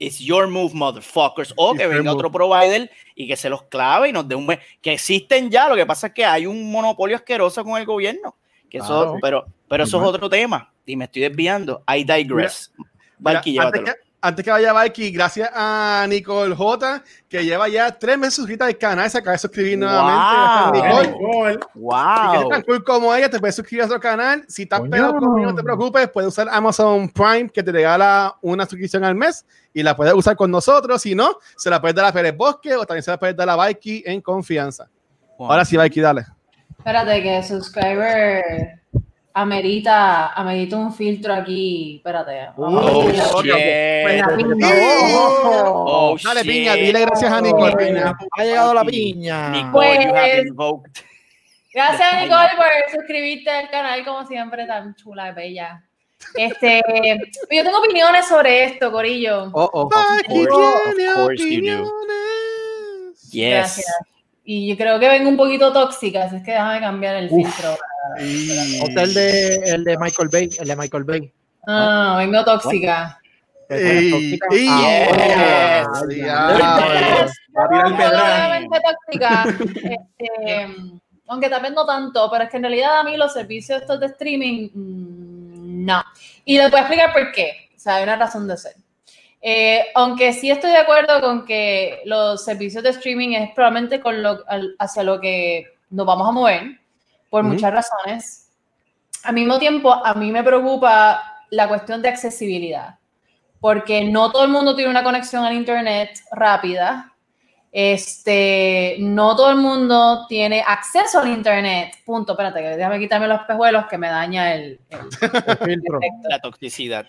It's 0.00 0.20
your 0.20 0.46
move, 0.46 0.74
motherfuckers. 0.74 1.52
O 1.56 1.72
It's 1.72 1.80
que 1.80 1.88
venga 1.88 2.04
move. 2.12 2.18
otro 2.18 2.30
provider 2.30 2.88
y 3.16 3.26
que 3.26 3.36
se 3.36 3.50
los 3.50 3.64
clave 3.64 4.10
y 4.10 4.12
nos 4.12 4.28
dé 4.28 4.36
un 4.36 4.46
mes. 4.46 4.60
Que 4.80 4.92
existen 4.92 5.50
ya, 5.50 5.68
lo 5.68 5.74
que 5.74 5.84
pasa 5.86 6.06
es 6.08 6.12
que 6.12 6.24
hay 6.24 6.46
un 6.46 6.70
monopolio 6.70 7.16
asqueroso 7.16 7.64
con 7.64 7.76
el 7.80 7.84
gobierno. 7.84 8.36
Que 8.70 8.78
eso, 8.78 9.16
pero, 9.20 9.46
pero 9.68 9.82
eso 9.84 10.00
es 10.00 10.06
otro 10.06 10.28
tema. 10.30 10.72
Y 10.86 10.94
me 10.94 11.06
estoy 11.06 11.22
desviando. 11.22 11.82
I 11.92 12.04
digress. 12.04 12.72
Valky, 13.18 13.52
Mira, 13.52 13.64
antes, 13.64 13.82
que, 13.82 13.92
antes 14.20 14.44
que 14.44 14.50
vaya 14.50 14.72
Valky, 14.72 15.10
gracias 15.10 15.48
a 15.54 16.04
Nicole 16.08 16.54
J, 16.54 17.02
que 17.28 17.44
lleva 17.44 17.68
ya 17.68 17.96
tres 17.96 18.18
meses 18.18 18.34
suscrita 18.34 18.66
al 18.66 18.76
canal, 18.76 19.08
se 19.10 19.18
acaba 19.18 19.32
de 19.32 19.38
suscribir 19.38 19.78
nuevamente. 19.78 20.78
Wow. 20.80 20.82
Nicole. 20.82 21.08
Nicole. 21.08 21.52
Si 21.52 21.58
quieres 21.58 22.42
Wow. 22.42 22.48
tan 22.50 22.62
cool 22.62 22.84
como 22.84 23.14
ella, 23.14 23.30
te 23.30 23.38
puedes 23.38 23.54
suscribir 23.54 23.82
a 23.82 23.86
nuestro 23.86 24.00
canal. 24.00 24.44
Si 24.48 24.62
estás 24.62 24.80
pegado 24.82 25.14
conmigo, 25.14 25.50
no 25.50 25.54
te 25.54 25.62
preocupes, 25.62 26.08
puedes 26.08 26.28
usar 26.28 26.48
Amazon 26.50 27.08
Prime, 27.08 27.48
que 27.48 27.62
te 27.62 27.70
regala 27.70 28.36
una 28.42 28.64
suscripción 28.64 29.04
al 29.04 29.14
mes 29.14 29.46
y 29.72 29.82
la 29.82 29.94
puedes 29.94 30.14
usar 30.14 30.34
con 30.36 30.50
nosotros. 30.50 31.00
Si 31.00 31.14
no, 31.14 31.36
se 31.56 31.70
la 31.70 31.80
puedes 31.80 31.94
dar 31.94 32.06
a 32.06 32.12
Pérez 32.12 32.36
Bosque 32.36 32.74
o 32.74 32.84
también 32.84 33.02
se 33.02 33.10
la 33.12 33.18
puedes 33.18 33.36
dar 33.36 33.48
a 33.48 33.56
Valky 33.56 34.02
en 34.04 34.20
confianza. 34.20 34.88
Ahora 35.38 35.64
sí, 35.64 35.76
Valky, 35.76 36.00
dale. 36.00 36.24
Espérate, 36.76 37.22
que 37.22 37.42
subscriber 37.42 38.80
amerita, 39.42 40.32
amerita 40.34 40.76
un 40.76 40.92
filtro 40.92 41.32
aquí. 41.34 41.96
Espérate. 41.96 42.50
Oh, 42.56 43.08
shit. 43.10 43.22
Oh, 45.74 46.16
dale, 46.22 46.40
shit. 46.42 46.50
piña, 46.50 46.74
dile 46.74 47.00
gracias 47.00 47.32
a 47.32 47.40
Nicole, 47.40 47.76
piña. 47.76 48.12
Ha 48.38 48.44
llegado 48.44 48.74
la 48.74 48.84
piña. 48.84 49.48
Nicole, 49.50 49.94
you 50.04 50.14
have 50.14 50.30
Pues- 50.36 50.46
invoked. 50.46 50.90
Gracias, 51.74 52.22
Nicole, 52.22 52.48
por 52.56 52.66
suscribirte 52.98 53.50
al 53.50 53.70
canal, 53.70 54.04
como 54.04 54.26
siempre, 54.26 54.66
tan 54.66 54.94
chula 54.96 55.28
y 55.28 55.34
bella. 55.34 55.84
Este, 56.34 56.82
yo 57.50 57.62
tengo 57.62 57.78
opiniones 57.78 58.26
sobre 58.26 58.64
esto, 58.64 58.90
Corillo. 58.90 59.50
Oh, 59.52 59.70
oh. 59.72 59.88
Course, 59.88 60.24
tiene 60.26 60.48
of 60.48 61.14
course 61.14 61.44
you 61.44 61.60
do. 61.76 61.84
opiniones. 61.84 63.30
Yes. 63.30 63.76
Gracias. 63.76 63.94
Y 64.44 64.68
yo 64.70 64.76
creo 64.76 64.98
que 64.98 65.08
vengo 65.08 65.28
un 65.28 65.36
poquito 65.36 65.72
tóxica, 65.72 66.24
así 66.24 66.36
es 66.36 66.42
que 66.42 66.52
déjame 66.52 66.80
cambiar 66.80 67.16
el 67.16 67.28
filtro. 67.28 67.76
El 68.18 69.14
de, 69.14 69.54
el 69.66 69.84
de 69.84 69.96
Michael 69.98 70.28
Bay, 70.32 70.50
el 70.58 70.68
de 70.68 70.76
Michael 70.76 71.04
Bay. 71.04 71.32
Ah, 71.66 72.16
vengo 72.18 72.44
tóxica. 72.44 73.20
Ah, 73.70 73.76
Yes. 73.76 73.78
pedraje. 77.96 78.38
nuevamente 78.38 78.78
tóxica. 78.88 79.44
Este, 79.82 80.66
aunque 81.26 81.48
vez 81.48 81.72
no 81.72 81.84
tanto, 81.84 82.30
pero 82.30 82.44
es 82.44 82.50
que 82.50 82.56
en 82.56 82.62
realidad 82.62 82.98
a 83.00 83.04
mí 83.04 83.16
los 83.16 83.32
servicios 83.34 83.80
estos 83.82 84.00
de 84.00 84.06
streaming, 84.06 84.68
mm, 84.72 85.84
no. 85.84 86.02
Y 86.44 86.56
les 86.56 86.70
voy 86.70 86.78
a 86.78 86.82
explicar 86.82 87.12
por 87.12 87.30
qué. 87.32 87.68
O 87.76 87.78
sea, 87.78 87.96
hay 87.96 88.04
una 88.04 88.16
razón 88.16 88.48
de 88.48 88.56
ser. 88.56 88.72
Eh, 89.40 89.86
aunque 89.94 90.32
sí 90.32 90.50
estoy 90.50 90.70
de 90.72 90.78
acuerdo 90.78 91.20
con 91.20 91.44
que 91.44 92.00
los 92.06 92.44
servicios 92.44 92.82
de 92.82 92.90
streaming 92.90 93.34
es 93.36 93.50
probablemente 93.54 94.00
con 94.00 94.20
lo, 94.22 94.42
al- 94.48 94.74
hacia 94.78 95.02
lo 95.04 95.20
que 95.20 95.66
nos 95.90 96.06
vamos 96.06 96.28
a 96.28 96.32
mover, 96.32 96.77
por 97.30 97.44
muchas 97.44 97.72
razones. 97.72 98.50
Al 99.24 99.34
mismo 99.34 99.58
tiempo, 99.58 99.92
a 99.92 100.14
mí 100.14 100.30
me 100.30 100.42
preocupa 100.44 101.44
la 101.50 101.68
cuestión 101.68 102.00
de 102.02 102.08
accesibilidad, 102.08 102.98
porque 103.60 104.04
no 104.04 104.30
todo 104.30 104.44
el 104.44 104.50
mundo 104.50 104.74
tiene 104.76 104.90
una 104.90 105.02
conexión 105.02 105.44
al 105.44 105.54
Internet 105.54 106.20
rápida. 106.32 107.12
Este, 107.70 108.96
no 109.00 109.36
todo 109.36 109.50
el 109.50 109.56
mundo 109.56 110.26
tiene 110.28 110.64
acceso 110.66 111.20
al 111.20 111.28
Internet. 111.28 111.96
Punto. 112.04 112.32
Espérate, 112.32 112.60
que 112.60 112.68
déjame 112.76 112.98
quitarme 112.98 113.28
los 113.28 113.42
pejuelos 113.42 113.86
que 113.86 113.98
me 113.98 114.08
daña 114.08 114.54
el, 114.54 114.80
el 114.88 114.98
El 115.00 115.58
filtro. 115.58 115.98
efecto. 115.98 116.28
La 116.28 116.38
toxicidad. 116.40 117.06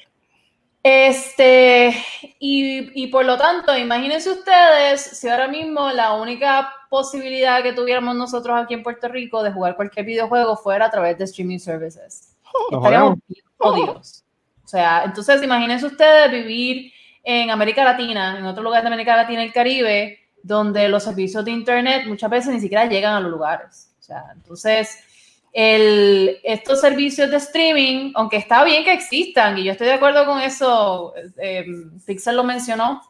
Este, 0.81 1.93
y, 2.39 3.03
y 3.03 3.07
por 3.07 3.25
lo 3.25 3.37
tanto, 3.37 3.77
imagínense 3.77 4.29
ustedes 4.29 5.01
si 5.01 5.27
ahora 5.27 5.47
mismo 5.47 5.89
la 5.91 6.13
única 6.13 6.73
posibilidad 6.89 7.61
que 7.61 7.73
tuviéramos 7.73 8.15
nosotros 8.15 8.57
aquí 8.57 8.73
en 8.73 8.83
Puerto 8.83 9.07
Rico 9.07 9.43
de 9.43 9.51
jugar 9.51 9.75
cualquier 9.75 10.05
videojuego 10.05 10.55
fuera 10.55 10.85
a 10.85 10.89
través 10.91 11.17
de 11.17 11.25
streaming 11.25 11.59
services. 11.59 12.35
Nos 12.71 12.79
Estaríamos 12.81 13.19
jodidos. 13.57 14.23
O 14.63 14.67
sea, 14.67 15.03
entonces 15.03 15.41
imagínense 15.43 15.85
ustedes 15.85 16.31
vivir 16.31 16.93
en 17.23 17.49
América 17.49 17.83
Latina, 17.83 18.37
en 18.37 18.45
otro 18.45 18.63
lugar 18.63 18.81
de 18.81 18.87
América 18.87 19.15
Latina 19.15 19.43
y 19.43 19.47
el 19.47 19.53
Caribe, 19.53 20.19
donde 20.41 20.87
los 20.87 21.03
servicios 21.03 21.43
de 21.43 21.51
Internet 21.51 22.05
muchas 22.07 22.29
veces 22.29 22.53
ni 22.53 22.59
siquiera 22.59 22.85
llegan 22.85 23.15
a 23.15 23.19
los 23.19 23.31
lugares. 23.31 23.91
O 23.99 24.03
sea, 24.03 24.25
entonces, 24.33 25.03
el, 25.53 26.37
estos 26.43 26.79
servicios 26.81 27.29
de 27.31 27.37
streaming, 27.37 28.11
aunque 28.15 28.37
está 28.37 28.63
bien 28.63 28.83
que 28.83 28.93
existan, 28.93 29.57
y 29.57 29.63
yo 29.63 29.71
estoy 29.71 29.87
de 29.87 29.93
acuerdo 29.93 30.25
con 30.25 30.39
eso, 30.41 31.13
eh, 31.37 31.65
Pixel 32.05 32.35
lo 32.35 32.43
mencionó, 32.43 33.01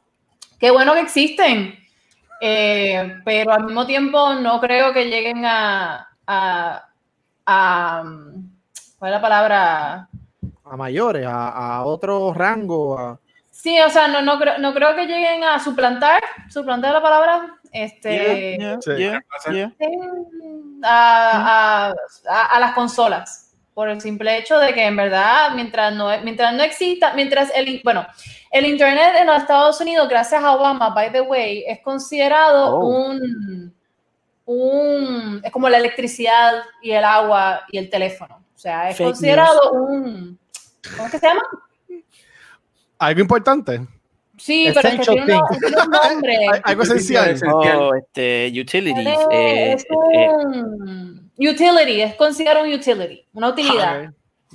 qué 0.60 0.72
bueno 0.72 0.94
que 0.94 1.02
existen, 1.02 1.78
eh, 2.42 3.16
pero 3.26 3.52
al 3.52 3.66
mismo 3.66 3.86
tiempo 3.86 4.34
no 4.36 4.60
creo 4.62 4.94
que 4.94 5.06
lleguen 5.06 5.46
a, 5.46 6.08
a, 6.26 6.86
a 7.46 8.04
¿cuál 8.98 9.12
es 9.12 9.16
la 9.18 9.22
palabra? 9.22 10.10
A 10.64 10.78
mayores, 10.78 11.26
a, 11.28 11.84
otro 11.84 12.34
rango. 12.34 12.98
a- 12.98 13.20
Sí, 13.62 13.78
o 13.82 13.90
sea, 13.90 14.08
no, 14.08 14.22
no, 14.22 14.40
creo, 14.40 14.58
no 14.58 14.74
creo 14.74 14.96
que 14.96 15.06
lleguen 15.06 15.44
a 15.44 15.60
suplantar, 15.60 16.22
suplantar 16.50 16.94
la 16.94 17.02
palabra, 17.02 17.58
este, 17.74 18.56
Yeah, 18.58 18.80
Sí. 18.82 18.96
yeah, 18.96 19.22
yeah. 19.52 19.72
a, 20.84 21.90
a- 21.90 21.94
a- 22.30 22.46
a 22.56 22.60
las 22.62 22.74
consolas, 22.74 23.52
por 23.74 23.90
el 23.90 24.00
simple 24.00 24.38
hecho 24.38 24.58
de 24.60 24.74
que 24.74 24.86
en 24.86 24.96
verdad, 24.96 25.52
mientras 25.56 25.94
no, 25.94 26.08
mientras 26.24 26.54
no 26.54 26.64
exista, 26.64 27.14
mientras 27.16 27.52
el, 27.54 27.82
bueno, 27.84 28.08
el 28.52 28.66
Internet 28.66 29.16
en 29.20 29.28
los 29.28 29.38
Estados 29.38 29.82
Unidos, 29.82 30.08
gracias 30.08 30.42
a 30.42 30.54
Obama, 30.54 30.92
by 30.92 31.12
the 31.12 31.22
way, 31.22 31.66
es 31.68 31.82
considerado 31.82 32.76
Oh. 32.78 32.86
un, 33.10 33.74
un, 34.46 35.42
es 35.44 35.52
como 35.52 35.68
la 35.70 35.78
electricidad 35.78 36.64
y 36.82 36.92
el 36.92 37.04
agua 37.04 37.64
y 37.72 37.78
el 37.78 37.90
teléfono. 37.90 38.38
O 38.56 38.58
sea, 38.58 38.90
es 38.90 38.98
Fake 38.98 39.10
considerado 39.10 39.72
un, 39.74 40.40
¿cómo 40.96 41.06
es 41.06 41.12
que 41.12 41.20
se 41.20 41.28
llama? 41.28 41.44
Algo 43.00 43.22
importante. 43.22 43.82
Sí, 44.38 44.72
pero 44.74 44.88
es 44.88 44.96
que 45.00 45.06
tiene, 45.14 45.36
un 45.36 45.92
nombre. 45.92 46.38
Algo 46.64 46.84
esencial. 46.84 47.38
Oh, 47.54 47.94
este, 47.96 48.52
utilities. 48.58 49.08
Eh, 49.08 49.26
eh, 49.32 49.74
es 49.74 49.84
eh, 50.14 50.30
un 50.30 51.32
utility, 51.38 52.02
es 52.02 52.16
considerado 52.16 52.66
un 52.66 52.74
utility, 52.74 53.26
una 53.34 53.50
utilidad. 53.50 54.04
Ok. 54.06 54.10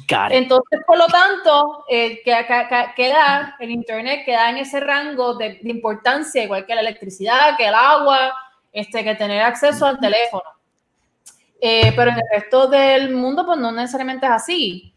got 0.09 0.31
it. 0.31 0.37
Entonces, 0.37 0.81
por 0.87 0.97
lo 0.99 1.07
tanto, 1.07 1.85
eh, 1.89 2.21
que, 2.25 2.33
que- 2.47 2.67
que- 2.69 2.87
queda, 2.97 3.57
el 3.61 3.71
Internet 3.71 4.23
queda 4.25 4.51
en 4.51 4.57
ese 4.59 4.81
rango 4.81 5.35
de, 5.35 5.59
de 5.63 5.71
importancia, 5.71 6.43
igual 6.43 6.65
que 6.67 6.75
la 6.75 6.81
electricidad, 6.81 7.57
que 7.59 7.67
el 7.67 7.75
agua, 7.75 8.35
este, 8.73 9.05
que 9.05 9.15
tener 9.15 9.43
acceso 9.43 9.87
al 9.87 9.99
teléfono. 10.01 10.45
Eh, 11.61 11.93
pero 11.95 12.11
en 12.11 12.17
el 12.17 12.25
resto 12.33 12.67
del 12.69 13.15
mundo, 13.15 13.45
pues 13.47 13.59
no 13.59 13.71
necesariamente 13.71 14.27
es 14.27 14.33
así. 14.33 14.95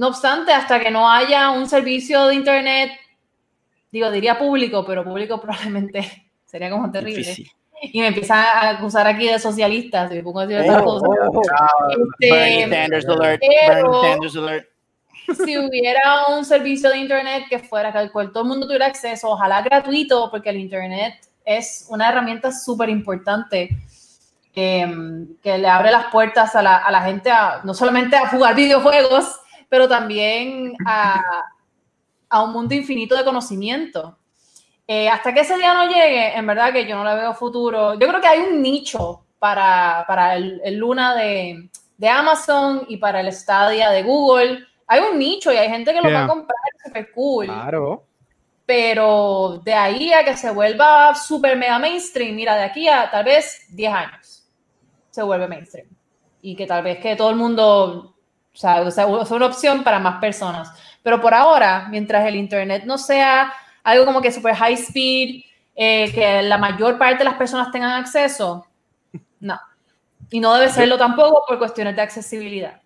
No 0.00 0.08
obstante, 0.08 0.50
hasta 0.52 0.80
que 0.80 0.90
no 0.90 1.10
haya 1.10 1.50
un 1.50 1.68
servicio 1.68 2.26
de 2.28 2.34
Internet, 2.34 2.90
digo, 3.92 4.10
diría 4.10 4.38
público, 4.38 4.84
pero 4.86 5.04
público 5.04 5.38
probablemente 5.42 6.30
sería 6.46 6.70
como 6.70 6.90
terrible. 6.90 7.18
Difícil. 7.20 7.50
Y 7.82 8.00
me 8.00 8.08
empiezan 8.08 8.38
a 8.38 8.68
acusar 8.70 9.06
aquí 9.06 9.26
de 9.26 9.38
socialistas, 9.38 10.10
y 10.12 10.16
me 10.16 10.22
pongo 10.22 10.40
a 10.40 10.46
decir 10.46 10.62
otras 10.68 10.82
Oh, 10.82 10.84
cosas. 10.84 11.08
oh, 11.32 11.42
Este, 12.20 12.32
Bernie 12.34 12.68
Sanders 12.76 13.08
alert. 13.08 13.42
pero- 13.42 13.90
Bernie 13.90 14.10
Sanders 14.12 14.36
alert. 14.36 14.68
si 15.44 15.58
hubiera 15.58 16.26
un 16.36 16.44
servicio 16.44 16.90
de 16.90 16.98
internet 16.98 17.44
que 17.50 17.58
fuera 17.58 17.92
que 17.92 17.98
al 17.98 18.10
cual 18.12 18.32
todo 18.32 18.42
el 18.42 18.48
mundo 18.48 18.66
tuviera 18.66 18.86
acceso, 18.86 19.28
ojalá 19.30 19.62
gratuito, 19.62 20.30
porque 20.30 20.50
el 20.50 20.56
internet 20.58 21.14
es 21.44 21.86
una 21.90 22.08
herramienta 22.08 22.52
súper 22.52 22.88
importante 22.88 23.68
eh, 24.54 24.86
que 25.42 25.58
le 25.58 25.68
abre 25.68 25.90
las 25.90 26.06
puertas 26.06 26.54
a 26.56 26.62
la, 26.62 26.76
a 26.78 26.90
la 26.90 27.02
gente 27.02 27.30
a, 27.30 27.60
no 27.64 27.72
solamente 27.74 28.16
a 28.16 28.28
jugar 28.28 28.54
videojuegos, 28.64 29.36
pero 29.70 29.88
también 29.88 30.74
a, 30.84 31.22
a 32.28 32.42
un 32.42 32.52
mundo 32.52 32.74
infinito 32.74 33.16
de 33.16 33.24
conocimiento. 33.24 34.18
Eh, 34.86 35.08
hasta 35.08 35.32
que 35.32 35.40
ese 35.40 35.56
día 35.56 35.72
no 35.72 35.88
llegue, 35.88 36.36
en 36.36 36.46
verdad 36.46 36.72
que 36.72 36.84
yo 36.84 36.96
no 36.96 37.04
le 37.04 37.14
veo 37.14 37.32
futuro. 37.32 37.94
Yo 37.94 38.08
creo 38.08 38.20
que 38.20 38.26
hay 38.26 38.40
un 38.40 38.60
nicho 38.60 39.24
para, 39.38 40.04
para 40.06 40.34
el, 40.34 40.60
el 40.64 40.76
Luna 40.76 41.14
de, 41.14 41.70
de 41.96 42.08
Amazon 42.08 42.84
y 42.88 42.96
para 42.96 43.20
el 43.20 43.32
Stadia 43.32 43.90
de 43.90 44.02
Google. 44.02 44.66
Hay 44.88 45.00
un 45.00 45.18
nicho 45.18 45.52
y 45.52 45.56
hay 45.56 45.68
gente 45.68 45.92
que 45.92 46.00
lo 46.00 46.12
va 46.12 46.24
a 46.24 46.26
comprar, 46.26 46.58
super 46.84 47.12
cool. 47.12 47.46
Claro. 47.46 48.04
Pero 48.66 49.60
de 49.64 49.72
ahí 49.72 50.12
a 50.12 50.24
que 50.24 50.36
se 50.36 50.50
vuelva 50.50 51.14
super 51.14 51.56
mega 51.56 51.78
mainstream, 51.78 52.34
mira, 52.34 52.56
de 52.56 52.64
aquí 52.64 52.88
a 52.88 53.08
tal 53.10 53.24
vez 53.24 53.66
10 53.70 53.92
años 53.92 54.50
se 55.10 55.22
vuelve 55.22 55.46
mainstream. 55.46 55.86
Y 56.42 56.56
que 56.56 56.66
tal 56.66 56.82
vez 56.82 56.98
que 56.98 57.14
todo 57.16 57.30
el 57.30 57.36
mundo, 57.36 58.16
o 58.54 58.58
sea, 58.58 58.80
o 58.82 58.90
sea, 58.90 59.06
es 59.22 59.30
una 59.30 59.46
opción 59.46 59.82
para 59.84 59.98
más 59.98 60.20
personas. 60.20 60.70
Pero 61.02 61.20
por 61.20 61.34
ahora, 61.34 61.88
mientras 61.90 62.26
el 62.26 62.36
Internet 62.36 62.84
no 62.84 62.98
sea 62.98 63.52
algo 63.82 64.04
como 64.04 64.20
que 64.20 64.32
super 64.32 64.54
high 64.54 64.74
speed, 64.74 65.42
eh, 65.74 66.12
que 66.12 66.42
la 66.42 66.58
mayor 66.58 66.98
parte 66.98 67.18
de 67.18 67.24
las 67.24 67.34
personas 67.34 67.70
tengan 67.70 67.92
acceso, 67.92 68.66
no. 69.40 69.58
Y 70.30 70.38
no 70.40 70.54
debe 70.54 70.70
serlo 70.70 70.98
tampoco 70.98 71.42
por 71.46 71.58
cuestiones 71.58 71.96
de 71.96 72.02
accesibilidad. 72.02 72.79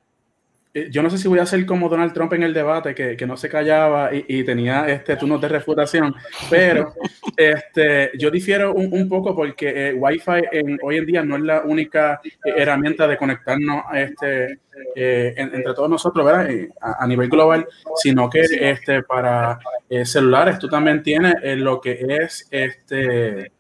Eh, 0.75 0.89
Yo 0.91 1.03
no 1.03 1.11
sé 1.11 1.19
si 1.19 1.29
voy 1.29 1.39
a 1.39 1.47
ser 1.47 1.65
como 1.67 1.89
Donald 1.89 2.13
Trump 2.13 2.33
en 2.33 2.43
el 2.43 2.53
debate, 2.53 2.95
que, 2.95 3.17
que 3.17 3.27
no 3.27 3.37
se 3.37 3.49
callaba 3.49 4.13
y, 4.15 4.25
y 4.29 4.45
tenía 4.45 4.89
este 4.89 5.17
turnos 5.17 5.41
de 5.41 5.49
refutación, 5.49 6.15
pero 6.51 6.93
este, 7.37 8.11
yo 8.19 8.31
difiero 8.31 8.75
un, 8.75 8.93
un 8.93 9.09
poco 9.09 9.35
porque 9.37 9.91
eh, 9.91 9.95
Wi-Fi 9.95 10.43
en- 10.53 10.79
hoy 10.83 10.97
en 10.97 11.07
día 11.07 11.23
no 11.25 11.37
es 11.37 11.43
la 11.43 11.63
única 11.63 12.21
eh, 12.25 12.53
herramienta 12.57 13.07
de 13.07 13.17
conectarnos 13.17 13.85
a 13.89 14.01
este, 14.01 14.59
eh, 14.97 15.35
en- 15.37 15.55
entre 15.55 15.75
todos 15.75 15.89
nosotros, 15.89 16.27
¿verdad? 16.27 16.51
Eh, 16.51 16.69
a, 16.81 17.05
a 17.05 17.07
nivel 17.07 17.29
global, 17.29 17.67
sino 17.97 18.29
que 18.29 18.41
este, 18.43 19.03
para 19.05 19.59
celulares 20.05 20.59
tú 20.59 20.69
también 20.69 21.03
tienes 21.05 21.35
lo 21.59 21.81
que 21.81 22.05
es 22.21 22.49
este, 22.51 23.53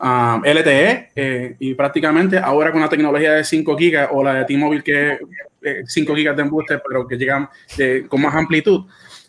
um, 0.00 0.42
LTE 0.44 1.10
eh, 1.14 1.56
y 1.58 1.74
prácticamente 1.74 2.38
ahora 2.38 2.72
con 2.72 2.80
la 2.80 2.88
tecnología 2.88 3.32
de 3.32 3.44
5 3.44 3.76
gigas 3.76 4.08
o 4.12 4.22
la 4.22 4.34
de 4.34 4.44
T-Mobile 4.44 4.82
que 4.82 5.12
es 5.12 5.20
eh, 5.62 5.82
5 5.86 6.14
gigas 6.14 6.36
de 6.36 6.42
embuste 6.42 6.80
pero 6.86 7.06
que 7.06 7.16
llegan 7.16 7.48
con 8.08 8.22
más 8.22 8.34
amplitud, 8.34 8.86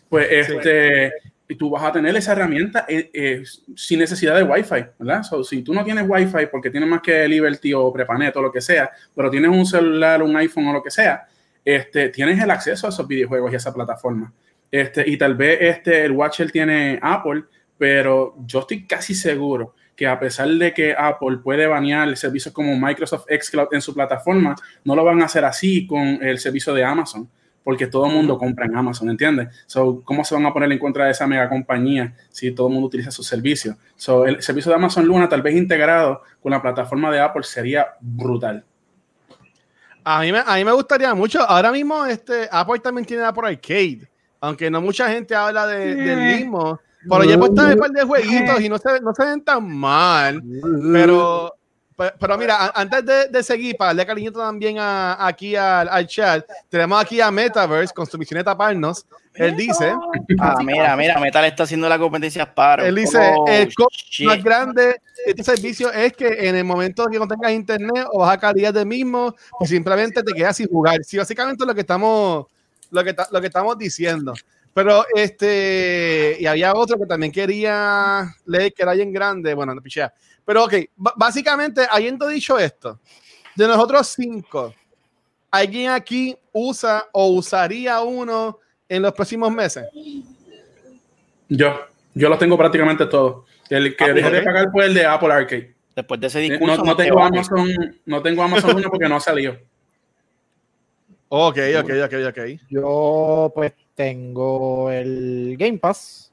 pues 0.08 0.28
este, 0.30 1.12
y 1.48 1.54
tú 1.56 1.70
vas 1.70 1.82
a 1.82 1.92
tener 1.92 2.14
esa 2.14 2.32
herramienta 2.32 2.84
eh, 2.86 3.10
eh, 3.12 3.42
sin 3.74 3.98
necesidad 3.98 4.36
de 4.36 4.42
Wi-Fi, 4.42 4.84
¿verdad? 4.98 5.22
So, 5.22 5.42
si 5.42 5.62
tú 5.62 5.72
no 5.72 5.82
tienes 5.82 6.04
Wi-Fi 6.06 6.46
porque 6.50 6.70
tienes 6.70 6.88
más 6.88 7.00
que 7.00 7.26
Liberty 7.26 7.72
o 7.72 7.90
Prepanet 7.90 8.36
o 8.36 8.42
lo 8.42 8.52
que 8.52 8.60
sea, 8.60 8.90
pero 9.14 9.30
tienes 9.30 9.50
un 9.50 9.64
celular, 9.64 10.22
un 10.22 10.36
iPhone 10.36 10.66
o 10.66 10.72
lo 10.74 10.82
que 10.82 10.90
sea, 10.90 11.26
este, 11.64 12.10
tienes 12.10 12.42
el 12.42 12.50
acceso 12.50 12.86
a 12.86 12.90
esos 12.90 13.08
videojuegos 13.08 13.50
y 13.50 13.54
a 13.54 13.56
esa 13.56 13.72
plataforma. 13.72 14.32
Este, 14.70 15.08
y 15.08 15.16
tal 15.16 15.34
vez 15.34 15.58
este, 15.60 16.04
el 16.04 16.12
Watcher 16.12 16.50
tiene 16.50 16.98
Apple, 17.00 17.44
pero 17.78 18.36
yo 18.44 18.60
estoy 18.60 18.86
casi 18.86 19.14
seguro 19.14 19.74
que 19.98 20.06
a 20.06 20.16
pesar 20.20 20.48
de 20.48 20.72
que 20.72 20.94
Apple 20.96 21.38
puede 21.42 21.66
banear 21.66 22.16
servicios 22.16 22.54
como 22.54 22.78
Microsoft 22.78 23.26
Xcloud 23.28 23.66
en 23.72 23.82
su 23.82 23.92
plataforma, 23.92 24.54
no 24.84 24.94
lo 24.94 25.02
van 25.04 25.20
a 25.20 25.24
hacer 25.24 25.44
así 25.44 25.88
con 25.88 26.06
el 26.22 26.38
servicio 26.38 26.72
de 26.72 26.84
Amazon, 26.84 27.28
porque 27.64 27.88
todo 27.88 28.06
el 28.06 28.12
mundo 28.12 28.38
compra 28.38 28.66
en 28.66 28.76
Amazon, 28.76 29.10
¿entiendes? 29.10 29.48
So, 29.66 30.00
¿cómo 30.04 30.24
se 30.24 30.36
van 30.36 30.46
a 30.46 30.52
poner 30.52 30.70
en 30.70 30.78
contra 30.78 31.06
de 31.06 31.10
esa 31.10 31.26
mega 31.26 31.48
compañía 31.48 32.14
si 32.30 32.52
todo 32.52 32.68
el 32.68 32.74
mundo 32.74 32.86
utiliza 32.86 33.10
sus 33.10 33.26
servicios? 33.26 33.74
So, 33.96 34.24
el 34.24 34.40
servicio 34.40 34.70
de 34.70 34.76
Amazon 34.76 35.04
Luna, 35.04 35.28
tal 35.28 35.42
vez 35.42 35.56
integrado 35.56 36.22
con 36.40 36.52
la 36.52 36.62
plataforma 36.62 37.10
de 37.10 37.18
Apple, 37.18 37.42
sería 37.42 37.88
brutal. 38.00 38.64
A 40.04 40.20
mí, 40.20 40.30
me, 40.30 40.38
a 40.46 40.54
mí 40.54 40.64
me 40.64 40.72
gustaría 40.72 41.12
mucho. 41.14 41.40
Ahora 41.40 41.72
mismo 41.72 42.06
este, 42.06 42.48
Apple 42.52 42.78
también 42.78 43.04
tiene 43.04 43.24
Apple 43.24 43.48
Arcade. 43.48 44.08
Aunque 44.40 44.70
no 44.70 44.80
mucha 44.80 45.10
gente 45.10 45.34
habla 45.34 45.66
de- 45.66 45.96
del 45.96 46.36
mismo. 46.38 46.78
Pero 47.08 47.24
ya 47.24 47.34
he 47.34 47.38
puesto 47.38 47.62
un 47.74 47.78
par 47.78 47.90
de 47.90 48.02
jueguitos 48.04 48.60
y 48.60 48.68
no 48.68 48.78
se, 48.78 49.00
no 49.00 49.12
se 49.14 49.24
ven 49.24 49.40
tan 49.42 49.68
mal. 49.68 50.42
Pero, 50.92 51.54
pe- 51.96 52.12
pero 52.18 52.36
mira, 52.38 52.56
a- 52.56 52.72
antes 52.80 53.04
de, 53.04 53.28
de 53.28 53.42
seguir, 53.42 53.76
para 53.76 53.90
darle 53.90 54.06
cariñito 54.06 54.38
también 54.40 54.78
a- 54.78 55.26
aquí 55.26 55.54
al, 55.56 55.88
al 55.88 56.06
chat, 56.06 56.44
tenemos 56.68 57.00
aquí 57.00 57.20
a 57.20 57.30
Metaverse 57.30 57.94
con 57.94 58.06
su 58.06 58.18
misión 58.18 58.38
de 58.38 58.44
taparnos. 58.44 59.06
Él 59.34 59.54
dice, 59.56 59.92
Ah, 60.40 60.56
mira, 60.64 60.96
mira, 60.96 61.20
Metal 61.20 61.44
está 61.44 61.62
haciendo 61.62 61.88
la 61.88 61.96
competencia 61.98 62.42
a 62.42 62.46
Sparrow. 62.46 62.84
él 62.86 62.94
dice, 62.96 63.18
Oh, 63.36 63.44
el 63.46 63.72
más 64.26 64.42
grande 64.42 64.82
de 64.84 64.96
este 65.26 65.44
servicio 65.44 65.92
es 65.92 66.12
que 66.12 66.48
en 66.48 66.56
el 66.56 66.64
momento 66.64 67.06
que 67.06 67.18
no 67.20 67.28
tengas 67.28 67.52
internet 67.52 68.06
o 68.12 68.20
baja 68.20 68.36
calidad 68.38 68.74
del 68.74 68.86
mismo, 68.86 69.34
pues 69.56 69.70
simplemente 69.70 70.22
te 70.24 70.32
quedas 70.32 70.56
sin 70.56 70.66
jugar. 70.68 70.98
Sí, 71.04 71.16
básicamente 71.18 71.64
lo 71.64 71.72
que 71.74 71.82
estamos, 71.82 72.46
lo 72.90 73.04
que, 73.04 73.14
lo 73.30 73.40
que 73.40 73.46
estamos 73.46 73.78
diciendo. 73.78 74.34
Pero 74.74 75.04
este, 75.14 76.36
y 76.38 76.46
había 76.46 76.74
otro 76.74 76.98
que 76.98 77.06
también 77.06 77.32
quería 77.32 78.24
leer 78.46 78.72
que 78.72 78.82
era 78.82 78.92
bien 78.92 79.12
grande, 79.12 79.54
bueno, 79.54 79.74
no 79.74 79.80
pichea. 79.82 80.12
Pero 80.44 80.64
ok, 80.64 80.72
b- 80.72 80.88
básicamente, 81.16 81.86
habiendo 81.90 82.28
dicho 82.28 82.58
esto, 82.58 83.00
de 83.56 83.66
nosotros 83.66 84.06
cinco, 84.08 84.74
¿alguien 85.50 85.90
aquí 85.90 86.36
usa 86.52 87.06
o 87.12 87.28
usaría 87.30 88.00
uno 88.02 88.58
en 88.88 89.02
los 89.02 89.12
próximos 89.12 89.50
meses? 89.50 89.84
Yo, 91.48 91.74
yo 92.14 92.28
lo 92.28 92.38
tengo 92.38 92.56
prácticamente 92.56 93.06
todo. 93.06 93.46
El 93.68 93.96
que 93.96 94.04
Ah, 94.04 94.12
dejé 94.12 94.30
de 94.30 94.42
pagar 94.42 94.70
fue 94.70 94.86
el 94.86 94.94
de 94.94 95.04
Apple 95.06 95.32
Arcade. 95.32 95.74
Después 95.96 96.20
de 96.20 96.26
ese 96.28 96.38
Eh, 96.46 96.50
discurso, 96.50 96.76
No, 96.78 96.84
no 96.84 96.96
te 96.96 97.04
tengo. 97.04 97.20
Amazon, 97.22 97.68
no 98.06 98.22
tengo 98.22 98.42
Amazon 98.42 98.76
1 98.76 98.88
porque 98.90 99.08
no 99.08 99.18
salió. 99.20 99.58
Ok, 101.30 101.58
ok, 101.78 101.90
ok, 102.06 102.14
ok. 102.28 102.38
Yo 102.70 103.52
pues 103.54 103.72
tengo 103.98 104.92
el 104.92 105.56
Game 105.58 105.78
Pass. 105.78 106.32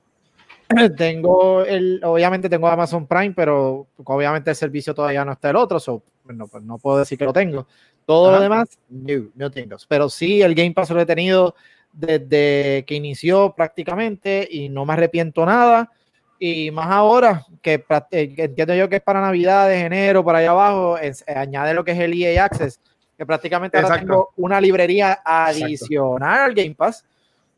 Tengo 0.98 1.64
el, 1.64 2.00
obviamente 2.04 2.48
tengo 2.50 2.68
Amazon 2.68 3.06
Prime, 3.08 3.34
pero 3.36 3.88
obviamente 4.04 4.52
el 4.52 4.56
servicio 4.56 4.94
todavía 4.94 5.24
no 5.26 5.32
está 5.34 5.50
el 5.52 5.56
otro, 5.56 5.80
so, 5.80 6.02
bueno, 6.24 6.48
pues 6.48 6.64
no 6.64 6.78
puedo 6.78 7.00
decir 7.00 7.18
que 7.18 7.26
lo 7.26 7.34
tengo. 7.34 7.68
Todo 8.06 8.28
Ajá. 8.30 8.38
lo 8.38 8.44
demás, 8.44 8.70
no, 8.90 9.26
no 9.36 9.50
tengo. 9.52 9.78
Pero 9.88 10.10
sí, 10.10 10.42
el 10.44 10.54
Game 10.56 10.74
Pass 10.74 10.92
lo 10.92 11.02
he 11.02 11.06
tenido 11.08 11.56
desde 11.92 12.84
que 12.86 12.96
inició 12.96 13.54
prácticamente 13.56 14.48
y 14.50 14.70
no 14.70 14.86
me 14.86 14.94
arrepiento 14.94 15.44
nada. 15.46 15.92
Y 16.40 16.70
más 16.72 16.88
ahora, 16.92 17.46
que, 17.62 17.84
eh, 18.12 18.34
entiendo 18.38 18.76
yo 18.76 18.90
que 18.90 18.98
es 18.98 19.02
para 19.04 19.22
Navidades, 19.22 19.84
enero, 19.84 20.24
por 20.24 20.36
allá 20.36 20.52
abajo, 20.52 20.98
es- 20.98 21.24
eh, 21.28 21.34
añade 21.36 21.74
lo 21.74 21.84
que 21.84 21.92
es 21.94 22.00
el 22.00 22.14
EA 22.14 22.44
Access, 22.46 22.80
que 23.18 23.26
prácticamente 23.26 23.78
ahora 23.78 23.90
Exacto. 23.90 24.06
tengo 24.08 24.30
una 24.38 24.60
librería 24.62 25.20
adicional 25.24 26.40
al 26.42 26.54
Game 26.54 26.76
Pass, 26.76 27.06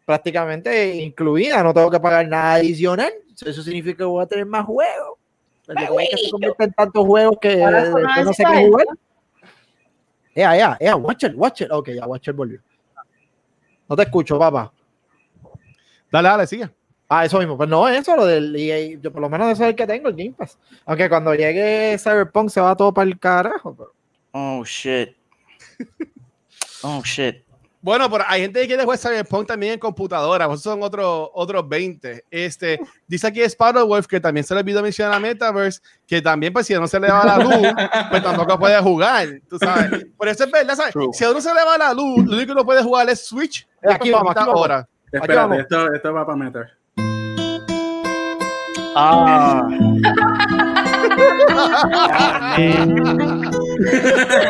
prácticamente 0.08 0.96
incluida, 0.96 1.62
no 1.62 1.74
tengo 1.74 1.92
que 1.92 2.00
pagar 2.00 2.26
nada 2.30 2.54
adicional. 2.54 3.12
Eso 3.46 3.62
significa 3.62 3.98
que 3.98 4.04
voy 4.06 4.24
a 4.24 4.26
tener 4.26 4.46
más 4.46 4.66
juegos. 4.66 5.20
El 5.68 5.76
de 5.76 6.08
que 6.10 6.18
se 6.18 6.32
convierte 6.32 6.64
en 6.64 6.72
tantos 6.72 7.06
juegos 7.06 7.38
que, 7.42 7.58
no 7.58 8.32
sé 8.34 8.46
qué 8.46 8.68
jugar. 8.68 8.86
Ea, 10.34 10.58
ea, 10.58 10.78
ea, 10.80 10.96
Watcher, 10.96 11.36
Watcher. 11.36 11.68
Ok, 11.74 11.90
ya 11.90 12.08
Watcher 12.08 12.34
volvió. 12.34 12.62
No 13.90 13.98
te 13.98 14.04
escucho, 14.04 14.40
papá. 14.40 14.72
Dale, 16.10 16.30
dale, 16.30 16.48
sigue. 16.48 16.70
Ah, 17.10 17.26
eso 17.26 17.38
mismo. 17.40 17.58
Pues 17.58 17.68
no, 17.68 17.86
eso, 17.90 18.16
lo 18.16 18.26
del 18.26 18.56
EA, 18.56 18.98
yo 19.02 19.12
por 19.12 19.22
lo 19.22 19.30
menos 19.30 19.50
eso 19.52 19.64
es 19.66 19.70
el 19.72 19.76
que 19.76 19.86
tengo, 19.88 20.08
el 20.08 20.16
Game 20.16 20.32
Pass. 20.38 20.58
Aunque 20.86 21.10
cuando 21.10 21.36
llegue 21.36 21.98
Cyberpunk 22.00 22.50
se 22.50 22.62
va 22.62 22.78
todo 22.78 22.94
para 22.94 23.10
el 23.10 23.20
carajo. 23.20 23.76
pero- 23.76 23.94
Oh, 24.32 24.64
shit. 24.64 25.10
Oh, 26.84 27.02
shit. 27.04 27.44
Bueno, 27.80 28.10
pero 28.10 28.24
hay 28.28 28.42
gente 28.42 28.62
que 28.62 28.68
quiere 28.68 28.84
jugar 28.84 28.98
Cyberpunk 28.98 29.48
también 29.48 29.74
en 29.74 29.80
computadora, 29.80 30.46
esos 30.46 30.64
son 30.64 30.82
otros 30.82 31.30
otros 31.34 31.70
20. 31.70 32.26
Este, 32.32 32.80
dice 33.08 33.28
aquí 33.28 33.42
Wolf 33.88 34.08
que 34.08 34.20
también 34.20 34.44
se 34.44 34.56
le 34.56 34.62
olvidó 34.62 34.82
mencionar 34.82 35.14
a 35.14 35.20
Metaverse, 35.20 35.80
que 36.08 36.20
también, 36.22 36.52
pues, 36.52 36.66
si 36.66 36.74
no 36.74 36.88
se 36.88 37.00
le 37.00 37.10
va 37.10 37.24
la 37.24 37.38
luz, 37.38 37.68
pues 38.10 38.24
tampoco 38.24 38.58
puede 38.58 38.82
jugar, 38.82 39.28
tú 39.48 39.60
sabes. 39.60 40.08
Por 40.18 40.28
eso 40.28 40.46
es 40.46 40.52
verdad, 40.52 40.76
¿sabes? 40.76 40.94
True. 40.94 41.10
Si 41.14 41.24
a 41.24 41.30
uno 41.30 41.40
se 41.40 41.54
le 41.54 41.64
va 41.64 41.78
la 41.78 41.94
luz, 41.94 42.26
lo 42.26 42.36
único 42.36 42.54
que 42.54 42.60
no 42.60 42.66
puede 42.66 42.82
jugar 42.82 43.08
es 43.10 43.26
Switch. 43.26 43.68
Aquí 43.90 44.12
vamos, 44.12 44.32
aquí 44.32 44.40
vamos. 44.40 44.56
Ahora. 44.56 44.88
vamos. 45.12 45.12
Espérate, 45.12 45.60
esto, 45.62 45.94
esto 45.94 46.14
va 46.14 46.26
para 46.26 46.38
meter. 46.38 46.72
Ah. 48.96 49.68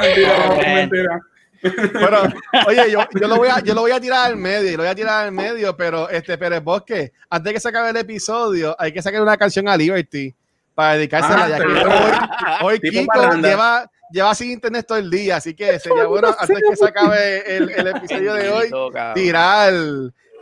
mentira, 0.01 0.75
mentira. 0.75 1.21
Pero, 1.61 2.23
oye, 2.67 2.91
yo, 2.91 2.99
yo, 3.19 3.27
lo 3.27 3.37
voy 3.37 3.49
a, 3.49 3.59
yo 3.59 3.73
lo 3.73 3.81
voy 3.81 3.91
a 3.91 3.99
tirar 3.99 4.25
al 4.25 4.37
medio, 4.37 4.71
yo 4.71 4.77
lo 4.77 4.83
voy 4.83 4.91
a 4.91 4.95
tirar 4.95 5.25
al 5.25 5.31
medio, 5.31 5.75
pero 5.75 6.09
este 6.09 6.37
Pérez 6.37 6.63
Bosque, 6.63 7.11
antes 7.29 7.49
de 7.49 7.53
que 7.53 7.59
se 7.59 7.69
acabe 7.69 7.89
el 7.89 7.97
episodio, 7.97 8.75
hay 8.79 8.91
que 8.91 9.01
sacar 9.01 9.21
una 9.21 9.37
canción 9.37 9.67
a 9.67 9.77
Liberty 9.77 10.33
para 10.75 10.93
dedicársela, 10.93 11.45
Ah, 11.45 11.49
ya 11.49 11.57
que 11.57 11.65
hoy, 11.65 12.79
hoy 12.79 12.79
Kiko 12.79 13.33
lleva, 13.35 13.89
lleva 14.11 14.35
sin 14.35 14.51
internet 14.51 14.85
todo 14.87 14.97
el 14.97 15.09
día, 15.09 15.37
así 15.37 15.55
que 15.55 15.79
sería 15.79 16.05
bueno, 16.05 16.35
antes 16.37 16.61
que 16.69 16.75
se 16.75 16.85
acabe 16.85 17.55
el, 17.57 17.69
el 17.69 17.87
episodio 17.87 18.33
de 18.33 18.49
hoy, 18.49 18.71
tirar, 19.15 19.73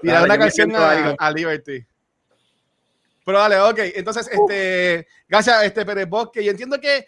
tirar 0.01 0.23
una 0.23 0.37
canción 0.37 0.73
a 0.75 1.31
Liberty. 1.31 1.85
Pero 3.25 3.39
dale, 3.39 3.59
ok. 3.59 3.79
Entonces, 3.95 4.29
este, 4.31 5.07
gracias, 5.27 5.63
este 5.63 5.83
Pérez 5.83 6.07
Bosque. 6.07 6.43
Yo 6.43 6.51
entiendo 6.51 6.79
que 6.79 7.07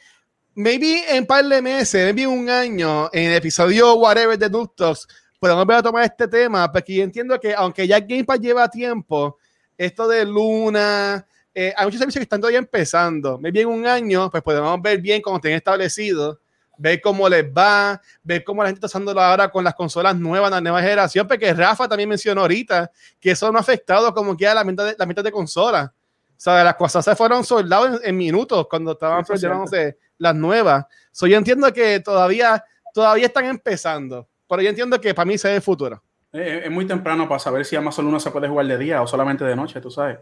maybe 0.57 1.03
en 1.15 1.23
par 1.27 1.45
de 1.45 1.61
meses, 1.61 2.03
maybe 2.03 2.25
un 2.25 2.49
año, 2.49 3.09
en 3.13 3.29
el 3.29 3.37
episodio 3.37 3.93
whatever 3.93 4.37
de 4.39 4.49
Noob 4.49 4.75
Talks, 4.75 5.07
podemos 5.39 5.63
volver 5.63 5.77
a 5.77 5.83
tomar 5.83 6.03
este 6.03 6.27
tema, 6.27 6.71
porque 6.71 6.95
yo 6.95 7.03
entiendo 7.03 7.39
que 7.39 7.53
aunque 7.53 7.87
ya 7.87 7.99
Game 7.99 8.23
Pass 8.23 8.39
lleva 8.39 8.67
tiempo, 8.67 9.37
esto 9.77 10.07
de 10.07 10.25
Luna, 10.25 11.27
eh, 11.53 11.71
hay 11.77 11.85
muchos 11.85 11.99
servicios 11.99 12.21
que 12.21 12.23
están 12.23 12.41
todavía 12.41 12.57
empezando. 12.57 13.37
Maybe 13.37 13.61
en 13.61 13.67
un 13.67 13.85
año, 13.85 14.31
pues 14.31 14.41
podemos 14.41 14.81
ver 14.81 14.99
bien 14.99 15.21
cómo 15.21 15.35
estén 15.35 15.53
establecidos, 15.53 16.39
ver 16.75 17.01
cómo 17.01 17.29
les 17.29 17.45
va, 17.45 18.01
ver 18.23 18.43
cómo 18.43 18.63
la 18.63 18.69
gente 18.69 18.79
está 18.79 18.87
usándolo 18.87 19.21
ahora 19.21 19.51
con 19.51 19.63
las 19.63 19.75
consolas 19.75 20.15
nuevas, 20.17 20.49
la 20.49 20.59
nueva 20.59 20.81
generación, 20.81 21.27
porque 21.27 21.53
Rafa 21.53 21.87
también 21.87 22.09
mencionó 22.09 22.41
ahorita 22.41 22.89
que 23.19 23.29
eso 23.29 23.51
no 23.51 23.59
ha 23.59 23.61
afectado 23.61 24.11
como 24.11 24.35
que 24.35 24.47
a 24.47 24.55
la 24.55 24.63
venta 24.63 24.85
de, 24.85 24.95
la 24.97 25.05
venta 25.05 25.21
de 25.21 25.31
consolas. 25.31 25.91
O 26.37 26.39
sea, 26.39 26.63
las 26.63 26.75
cosas 26.75 27.03
se 27.03 27.15
fueron 27.15 27.43
soldados 27.43 27.99
en, 28.03 28.09
en 28.09 28.17
minutos 28.17 28.67
cuando 28.69 28.91
estaban 28.91 29.23
proyectándose 29.25 29.97
las 30.19 30.35
nuevas. 30.35 30.85
So, 31.11 31.25
yo 31.27 31.37
entiendo 31.37 31.73
que 31.73 31.99
todavía, 31.99 32.63
todavía 32.93 33.25
están 33.25 33.45
empezando, 33.45 34.27
pero 34.47 34.61
yo 34.61 34.69
entiendo 34.69 35.01
que 35.01 35.13
para 35.13 35.25
mí 35.25 35.37
se 35.37 35.47
ve 35.49 35.55
el 35.55 35.61
futuro. 35.61 36.01
Eh, 36.33 36.61
es 36.65 36.71
muy 36.71 36.85
temprano 36.85 37.27
para 37.27 37.39
saber 37.39 37.65
si 37.65 37.75
Amazon 37.75 38.05
1 38.07 38.19
se 38.19 38.29
puede 38.31 38.47
jugar 38.47 38.67
de 38.67 38.77
día 38.77 39.01
o 39.01 39.07
solamente 39.07 39.43
de 39.43 39.55
noche, 39.55 39.81
tú 39.81 39.89
sabes. 39.91 40.19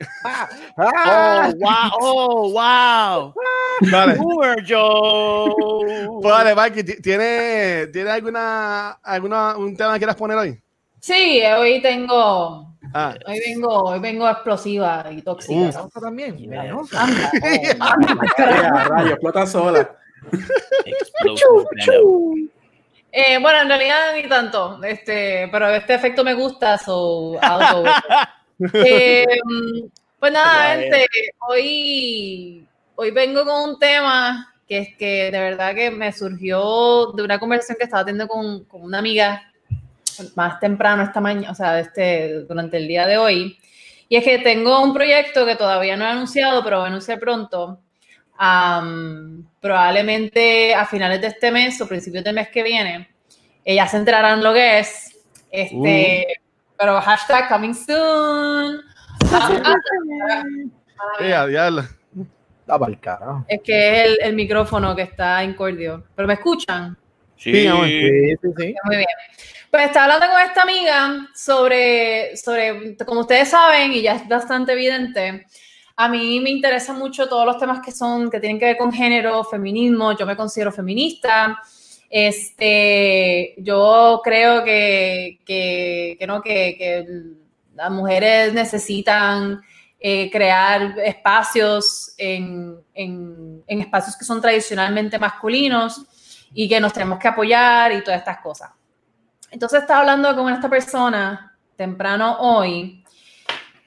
Ah, 0.76 1.50
Oh, 1.50 1.52
wow. 1.58 1.90
Oh, 2.00 2.52
wow. 2.52 3.34
Dale, 3.90 4.14
Boomer 4.18 4.64
Joe. 4.66 5.54
pues 6.20 6.34
dale, 6.34 6.54
Mikey, 6.54 6.82
¿ti- 6.84 7.02
¿tiene, 7.02 7.86
¿tiene 7.92 8.10
alguna, 8.10 8.90
alguna, 9.02 9.56
un 9.56 9.76
tema 9.76 9.92
que 9.94 9.98
quieras 10.00 10.16
poner 10.16 10.36
hoy? 10.38 10.60
Sí, 11.00 11.42
hoy 11.56 11.80
tengo, 11.82 12.71
Ah, 12.94 13.14
hoy 13.26 13.40
vengo, 13.46 13.84
hoy 13.84 13.98
vengo 14.00 14.28
explosiva 14.28 15.06
y 15.10 15.22
tóxica. 15.22 15.60
Uf. 15.60 15.76
¿no? 15.76 15.88
también. 16.00 16.36
rayo, 18.38 19.10
explota 19.10 19.46
sola. 19.46 19.96
Eh, 23.10 23.38
bueno, 23.40 23.62
en 23.62 23.68
realidad 23.68 24.14
ni 24.14 24.28
tanto, 24.28 24.82
este, 24.82 25.48
pero 25.50 25.68
este 25.70 25.94
efecto 25.94 26.24
me 26.24 26.34
gusta, 26.34 26.78
so 26.78 27.34
I'll 27.34 27.72
go 27.72 27.82
with 27.82 27.90
it. 27.90 28.28
Eh, 28.74 29.26
pues 30.20 30.32
nada, 30.32 30.76
gente, 30.76 31.08
hoy, 31.48 32.64
hoy 32.94 33.10
vengo 33.10 33.44
con 33.44 33.70
un 33.70 33.78
tema 33.78 34.54
que 34.68 34.78
es 34.78 34.96
que 34.96 35.30
de 35.32 35.38
verdad 35.38 35.74
que 35.74 35.90
me 35.90 36.12
surgió 36.12 37.10
de 37.12 37.24
una 37.24 37.40
conversación 37.40 37.76
que 37.76 37.84
estaba 37.84 38.04
teniendo 38.04 38.28
con, 38.28 38.64
con 38.66 38.82
una 38.82 38.98
amiga 38.98 39.51
más 40.34 40.60
temprano 40.60 41.02
esta 41.02 41.20
mañana, 41.20 41.50
o 41.50 41.54
sea, 41.54 41.78
este, 41.80 42.40
durante 42.40 42.76
el 42.76 42.88
día 42.88 43.06
de 43.06 43.18
hoy. 43.18 43.58
Y 44.08 44.16
es 44.16 44.24
que 44.24 44.38
tengo 44.38 44.82
un 44.82 44.92
proyecto 44.92 45.46
que 45.46 45.56
todavía 45.56 45.96
no 45.96 46.04
he 46.04 46.08
anunciado, 46.08 46.62
pero 46.62 46.78
voy 46.78 46.86
a 46.86 46.88
anunciar 46.88 47.18
pronto. 47.18 47.80
Am, 48.36 49.46
probablemente 49.60 50.74
a 50.74 50.84
finales 50.86 51.20
de 51.20 51.28
este 51.28 51.50
mes 51.50 51.80
o 51.80 51.86
principios 51.88 52.24
del 52.24 52.34
mes 52.34 52.48
que 52.48 52.62
viene, 52.62 53.08
ellas 53.64 53.90
se 53.90 53.96
enterarán 53.96 54.42
lo 54.42 54.52
que 54.52 54.80
es. 54.80 55.16
Este, 55.50 56.26
pero 56.78 57.00
hashtag 57.00 57.48
coming 57.48 57.74
soon. 57.74 58.80
Ah, 61.04 61.18
eh, 61.20 61.34
a 61.34 61.46
diablo. 61.46 61.82
Da 62.64 62.78
pa'l 62.78 63.00
carajo. 63.00 63.44
es 63.48 63.60
que 63.62 63.90
es 63.90 64.06
el, 64.06 64.18
el 64.22 64.34
micrófono 64.34 64.94
que 64.94 65.02
está 65.02 65.42
incordio. 65.42 66.04
¿Pero 66.14 66.28
me 66.28 66.34
escuchan? 66.34 66.96
Sí. 67.36 67.52
Sí, 67.52 68.36
sí, 68.40 68.48
sí. 68.56 68.74
Muy 68.84 68.96
bien. 68.96 69.06
Pues 69.72 69.86
estaba 69.86 70.04
hablando 70.04 70.34
con 70.34 70.42
esta 70.42 70.62
amiga 70.64 71.28
sobre, 71.34 72.36
sobre, 72.36 72.94
como 73.06 73.20
ustedes 73.20 73.48
saben, 73.48 73.90
y 73.94 74.02
ya 74.02 74.16
es 74.16 74.28
bastante 74.28 74.72
evidente, 74.72 75.46
a 75.96 76.10
mí 76.10 76.40
me 76.40 76.50
interesan 76.50 76.98
mucho 76.98 77.26
todos 77.26 77.46
los 77.46 77.56
temas 77.56 77.80
que 77.82 77.90
son, 77.90 78.30
que 78.30 78.38
tienen 78.38 78.58
que 78.58 78.66
ver 78.66 78.76
con 78.76 78.92
género, 78.92 79.42
feminismo, 79.44 80.14
yo 80.14 80.26
me 80.26 80.36
considero 80.36 80.72
feminista. 80.72 81.58
Este, 82.10 83.54
yo 83.56 84.20
creo 84.22 84.62
que, 84.62 85.40
que, 85.46 86.16
que 86.18 86.26
no, 86.26 86.42
que, 86.42 87.14
las 87.74 87.90
mujeres 87.90 88.52
necesitan 88.52 89.62
eh, 89.98 90.30
crear 90.30 90.98
espacios 90.98 92.12
en, 92.18 92.76
en, 92.92 93.64
en 93.66 93.80
espacios 93.80 94.18
que 94.18 94.26
son 94.26 94.38
tradicionalmente 94.42 95.18
masculinos 95.18 96.02
y 96.52 96.68
que 96.68 96.78
nos 96.78 96.92
tenemos 96.92 97.18
que 97.18 97.28
apoyar 97.28 97.90
y 97.92 98.04
todas 98.04 98.18
estas 98.18 98.42
cosas. 98.42 98.68
Entonces 99.52 99.82
estaba 99.82 100.00
hablando 100.00 100.34
con 100.34 100.52
esta 100.52 100.68
persona 100.68 101.56
temprano 101.76 102.38
hoy 102.40 103.04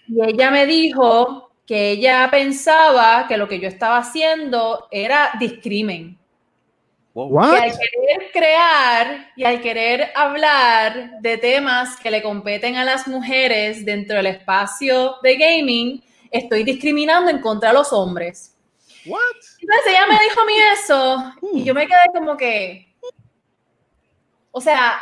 y 0.07 0.24
ella 0.24 0.51
me 0.51 0.68
dijo 0.68 1.51
que 1.66 1.89
ella 1.91 2.30
pensaba 2.30 3.26
que 3.28 3.38
lo 3.38 3.47
que 3.47 3.59
yo 3.59 3.68
estaba 3.68 3.97
haciendo 3.97 4.88
era 4.91 5.32
discrimen. 5.39 6.18
Wow. 7.16 7.51
Que 7.51 7.57
al 7.57 7.72
querer 7.72 8.32
crear 8.32 9.32
y 9.36 9.43
al 9.43 9.61
querer 9.61 10.11
hablar 10.16 11.22
de 11.22 11.38
temas 11.38 11.95
que 11.99 12.11
le 12.11 12.22
competen 12.22 12.76
a 12.76 12.86
las 12.86 13.07
mujeres 13.07 13.84
dentro 13.84 14.18
del 14.18 14.28
espacio 14.28 15.16
de 15.24 15.36
gaming, 15.36 16.03
estoy 16.30 16.63
discriminando 16.63 17.32
en 17.32 17.39
contra 17.39 17.70
de 17.70 17.76
los 17.76 17.91
hombres. 17.91 18.55
What? 19.07 19.20
Entonces 19.59 19.88
ella 19.88 20.05
me 20.07 20.20
dijo 20.20 20.41
a 20.41 20.45
mí 20.45 20.53
eso 20.74 21.34
y 21.53 21.63
yo 21.63 21.74
me 21.74 21.88
quedé 21.88 21.97
como 22.13 22.38
que, 22.38 22.93
o 24.51 24.61
sea, 24.61 24.99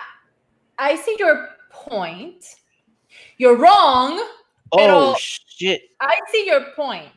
I 0.91 0.97
see 0.97 1.15
your 1.19 1.49
point. 1.85 2.43
you're 3.37 3.57
wrong, 3.57 4.19
pero 4.75 5.11
Oh, 5.11 5.15
shit. 5.17 5.81
I 5.99 6.15
see 6.31 6.45
your 6.47 6.73
point. 6.75 7.11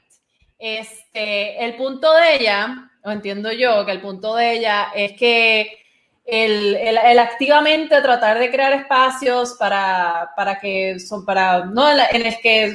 Este, 0.58 1.62
el 1.64 1.76
punto 1.76 2.12
de 2.14 2.36
ella, 2.36 2.90
o 3.04 3.10
entiendo 3.10 3.52
yo 3.52 3.84
que 3.84 3.92
el 3.92 4.00
punto 4.00 4.34
de 4.34 4.52
ella 4.52 4.90
es 4.94 5.12
que 5.12 5.78
el, 6.24 6.74
el- 6.76 6.98
el 6.98 7.18
activamente 7.18 8.00
tratar 8.02 8.38
de 8.38 8.50
crear 8.50 8.72
espacios 8.72 9.54
para, 9.58 10.30
para 10.36 10.58
que 10.58 10.98
son 10.98 11.24
para 11.24 11.64
no 11.66 11.88
en, 11.90 11.96
la- 11.98 12.08
en 12.10 12.26
el 12.26 12.36
que 12.40 12.74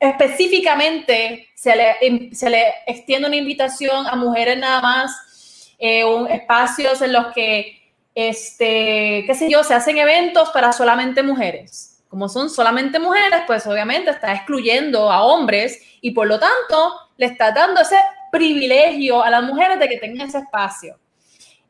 específicamente 0.00 1.48
se 1.54 1.76
le, 1.76 1.96
em- 2.00 2.32
se 2.32 2.48
le 2.50 2.74
extiende 2.86 3.26
una 3.28 3.36
invitación 3.36 4.06
a 4.06 4.14
mujeres 4.16 4.56
nada 4.58 4.80
más, 4.80 5.74
eh, 5.78 6.04
un- 6.04 6.28
espacios 6.30 7.02
en 7.02 7.12
los 7.12 7.32
que, 7.34 7.87
este, 8.18 9.22
qué 9.28 9.34
sé 9.38 9.48
yo, 9.48 9.62
se 9.62 9.74
hacen 9.74 9.96
eventos 9.96 10.50
para 10.50 10.72
solamente 10.72 11.22
mujeres. 11.22 12.02
Como 12.08 12.28
son 12.28 12.50
solamente 12.50 12.98
mujeres, 12.98 13.42
pues 13.46 13.64
obviamente 13.68 14.10
está 14.10 14.32
excluyendo 14.34 15.12
a 15.12 15.22
hombres 15.22 15.80
y 16.00 16.10
por 16.10 16.26
lo 16.26 16.40
tanto 16.40 16.94
le 17.16 17.26
está 17.26 17.52
dando 17.52 17.80
ese 17.80 17.94
privilegio 18.32 19.22
a 19.22 19.30
las 19.30 19.44
mujeres 19.44 19.78
de 19.78 19.88
que 19.88 19.98
tengan 19.98 20.26
ese 20.26 20.38
espacio. 20.38 20.98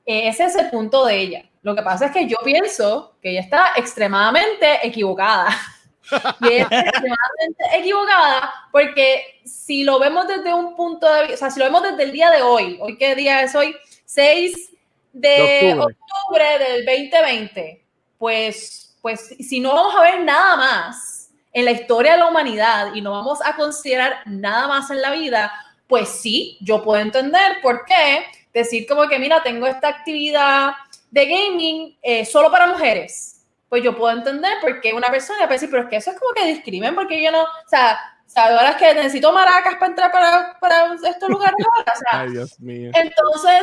Eh, 0.06 0.28
ese 0.28 0.44
es 0.44 0.56
el 0.56 0.70
punto 0.70 1.04
de 1.04 1.18
ella. 1.18 1.44
Lo 1.60 1.76
que 1.76 1.82
pasa 1.82 2.06
es 2.06 2.12
que 2.12 2.26
yo 2.26 2.38
pienso 2.42 3.18
que 3.20 3.32
ella 3.32 3.40
está 3.40 3.72
extremadamente 3.76 4.86
equivocada. 4.86 5.48
Y 6.40 6.54
está 6.54 6.80
extremadamente 6.80 7.64
equivocada 7.74 8.50
porque 8.72 9.42
si 9.44 9.84
lo 9.84 9.98
vemos 9.98 10.26
desde 10.26 10.54
un 10.54 10.74
punto 10.74 11.06
de 11.06 11.26
vista, 11.26 11.34
o 11.34 11.36
sea, 11.36 11.50
si 11.50 11.58
lo 11.58 11.66
vemos 11.66 11.82
desde 11.82 12.04
el 12.04 12.12
día 12.12 12.30
de 12.30 12.40
hoy, 12.40 12.78
hoy 12.80 12.96
qué 12.96 13.14
día 13.14 13.42
es 13.42 13.54
hoy, 13.54 13.76
6 14.06 14.77
de, 15.20 15.28
De 15.28 15.74
octubre. 15.74 15.96
octubre 16.00 16.58
del 16.58 16.84
2020, 16.86 17.84
pues, 18.18 18.96
pues 19.02 19.34
si 19.40 19.60
no 19.60 19.74
vamos 19.74 19.94
a 19.96 20.02
ver 20.02 20.20
nada 20.20 20.56
más 20.56 21.30
en 21.52 21.64
la 21.64 21.70
historia 21.72 22.12
de 22.12 22.18
la 22.18 22.26
humanidad 22.26 22.94
y 22.94 23.00
no 23.00 23.12
vamos 23.12 23.40
a 23.44 23.56
considerar 23.56 24.20
nada 24.26 24.68
más 24.68 24.90
en 24.90 25.00
la 25.02 25.10
vida, 25.12 25.52
pues 25.86 26.08
sí, 26.08 26.58
yo 26.60 26.82
puedo 26.82 27.00
entender 27.00 27.60
por 27.62 27.84
qué 27.84 28.24
decir 28.52 28.86
como 28.86 29.08
que, 29.08 29.18
mira, 29.18 29.42
tengo 29.42 29.66
esta 29.66 29.88
actividad 29.88 30.72
de 31.10 31.26
gaming 31.26 31.98
eh, 32.02 32.24
solo 32.24 32.50
para 32.50 32.66
mujeres. 32.66 33.34
Pues 33.68 33.82
yo 33.82 33.96
puedo 33.96 34.16
entender 34.16 34.52
por 34.60 34.80
qué 34.80 34.92
una 34.94 35.08
persona 35.10 35.40
puede 35.40 35.54
decir, 35.54 35.70
pero 35.70 35.82
es 35.84 35.88
que 35.90 35.96
eso 35.96 36.10
es 36.10 36.18
como 36.18 36.32
que 36.32 36.46
discrimen, 36.46 36.94
porque 36.94 37.22
yo 37.22 37.30
no, 37.30 37.42
o 37.42 37.68
sea, 37.68 37.98
o 38.26 38.30
sea, 38.30 38.44
ahora 38.46 38.70
es 38.70 38.76
que 38.76 38.94
necesito 38.94 39.32
maracas 39.32 39.74
para 39.76 39.86
entrar 39.86 40.12
para, 40.12 40.58
para 40.60 40.94
estos 40.94 41.28
lugares 41.28 41.54
ahora, 41.76 41.92
o 41.94 41.98
sea, 41.98 42.20
Ay, 42.20 42.30
Dios 42.30 42.60
mío. 42.60 42.90
entonces, 42.94 43.62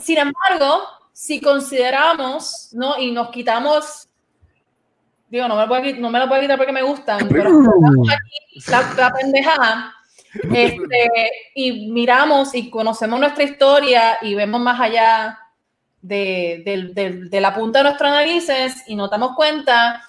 sin 0.00 0.18
embargo, 0.18 0.82
si 1.12 1.40
consideramos, 1.40 2.70
¿no? 2.72 2.98
Y 2.98 3.10
nos 3.12 3.30
quitamos, 3.30 4.08
digo, 5.28 5.46
no 5.48 5.54
me 5.56 5.62
lo 5.62 5.68
puedo, 5.68 5.82
qui- 5.82 5.98
no 5.98 6.10
me 6.10 6.18
lo 6.18 6.28
puedo 6.28 6.40
quitar 6.40 6.56
porque 6.56 6.72
me 6.72 6.82
gustan, 6.82 7.28
pero 7.28 7.50
la, 8.68 8.94
la 8.96 9.12
pendejada, 9.12 9.94
este, 10.52 11.30
y 11.54 11.90
miramos 11.90 12.54
y 12.54 12.68
conocemos 12.70 13.20
nuestra 13.20 13.44
historia 13.44 14.18
y 14.22 14.34
vemos 14.34 14.60
más 14.60 14.80
allá 14.80 15.38
de, 16.02 16.62
del- 16.64 16.92
del- 16.94 17.30
de 17.30 17.40
la 17.40 17.54
punta 17.54 17.78
de 17.78 17.84
nuestras 17.84 18.12
narices 18.12 18.82
y 18.88 18.96
nos 18.96 19.10
damos 19.10 19.34
cuenta 19.36 20.02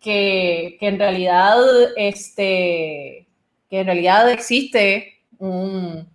que, 0.00 0.76
que 0.78 0.86
en 0.88 0.98
realidad, 0.98 1.56
este, 1.96 3.26
que 3.68 3.80
en 3.80 3.86
realidad 3.86 4.30
existe 4.30 5.20
un, 5.38 6.08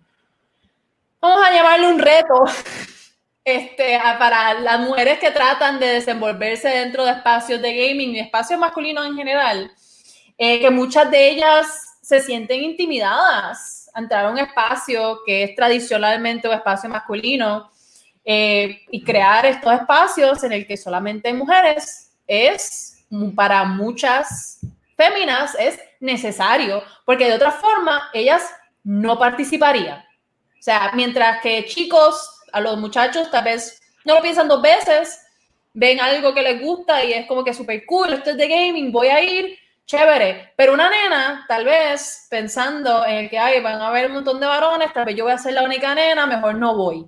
vamos 1.20 1.44
a 1.44 1.52
llamarle 1.52 1.88
un 1.88 1.98
reto 1.98 2.44
este, 3.46 3.96
para 4.18 4.54
las 4.54 4.80
mujeres 4.80 5.20
que 5.20 5.30
tratan 5.30 5.78
de 5.78 5.86
desenvolverse 5.86 6.68
dentro 6.68 7.04
de 7.04 7.12
espacios 7.12 7.62
de 7.62 7.76
gaming 7.76 8.16
y 8.16 8.18
espacios 8.18 8.58
masculinos 8.58 9.06
en 9.06 9.14
general, 9.14 9.70
eh, 10.36 10.58
que 10.58 10.68
muchas 10.68 11.08
de 11.12 11.28
ellas 11.28 11.96
se 12.02 12.18
sienten 12.18 12.60
intimidadas 12.64 13.88
a 13.94 14.00
entrar 14.00 14.26
a 14.26 14.30
un 14.32 14.38
espacio 14.38 15.20
que 15.24 15.44
es 15.44 15.54
tradicionalmente 15.54 16.48
un 16.48 16.54
espacio 16.54 16.90
masculino 16.90 17.70
eh, 18.24 18.80
y 18.90 19.04
crear 19.04 19.46
estos 19.46 19.72
espacios 19.72 20.42
en 20.42 20.50
el 20.50 20.66
que 20.66 20.76
solamente 20.76 21.28
hay 21.28 21.34
mujeres 21.34 22.12
es 22.26 23.06
para 23.36 23.62
muchas 23.62 24.58
féminas 24.96 25.54
es 25.56 25.78
necesario 26.00 26.82
porque 27.04 27.26
de 27.26 27.34
otra 27.34 27.52
forma 27.52 28.10
ellas 28.12 28.42
no 28.82 29.16
participarían. 29.20 30.00
O 30.00 30.62
sea, 30.66 30.90
mientras 30.94 31.40
que 31.42 31.64
chicos, 31.66 32.35
a 32.56 32.60
los 32.60 32.78
muchachos 32.78 33.30
tal 33.30 33.44
vez 33.44 33.78
no 34.06 34.14
lo 34.14 34.22
piensan 34.22 34.48
dos 34.48 34.62
veces, 34.62 35.20
ven 35.74 36.00
algo 36.00 36.32
que 36.32 36.40
les 36.40 36.58
gusta 36.58 37.04
y 37.04 37.12
es 37.12 37.26
como 37.26 37.44
que 37.44 37.52
súper 37.52 37.84
cool, 37.84 38.14
esto 38.14 38.30
es 38.30 38.38
de 38.38 38.48
gaming, 38.48 38.90
voy 38.90 39.08
a 39.08 39.20
ir, 39.22 39.58
chévere. 39.84 40.54
Pero 40.56 40.72
una 40.72 40.88
nena, 40.88 41.44
tal 41.46 41.66
vez 41.66 42.26
pensando 42.30 43.04
en 43.04 43.16
el 43.16 43.30
que 43.30 43.38
ay, 43.38 43.60
van 43.60 43.82
a 43.82 43.88
haber 43.88 44.06
un 44.06 44.14
montón 44.14 44.40
de 44.40 44.46
varones, 44.46 44.90
tal 44.94 45.04
vez 45.04 45.14
yo 45.14 45.24
voy 45.24 45.34
a 45.34 45.38
ser 45.38 45.52
la 45.52 45.64
única 45.64 45.94
nena, 45.94 46.24
mejor 46.24 46.54
no 46.54 46.74
voy. 46.74 47.06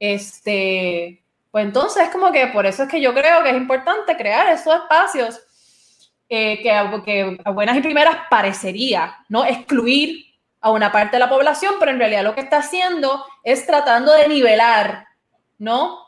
Este, 0.00 1.22
pues 1.52 1.64
entonces 1.64 2.02
es 2.02 2.08
como 2.10 2.32
que 2.32 2.48
por 2.48 2.66
eso 2.66 2.82
es 2.82 2.88
que 2.88 3.00
yo 3.00 3.14
creo 3.14 3.44
que 3.44 3.50
es 3.50 3.56
importante 3.56 4.16
crear 4.16 4.48
esos 4.48 4.74
espacios 4.74 5.40
eh, 6.28 6.56
que, 6.60 7.02
que 7.04 7.38
a 7.44 7.50
buenas 7.52 7.76
y 7.76 7.82
primeras 7.82 8.16
parecería, 8.28 9.16
¿no? 9.28 9.44
Excluir 9.44 10.25
a 10.60 10.70
una 10.70 10.90
parte 10.92 11.16
de 11.16 11.20
la 11.20 11.28
población, 11.28 11.74
pero 11.78 11.90
en 11.92 11.98
realidad 11.98 12.24
lo 12.24 12.34
que 12.34 12.40
está 12.40 12.58
haciendo 12.58 13.24
es 13.44 13.66
tratando 13.66 14.12
de 14.12 14.28
nivelar, 14.28 15.06
¿no? 15.58 15.98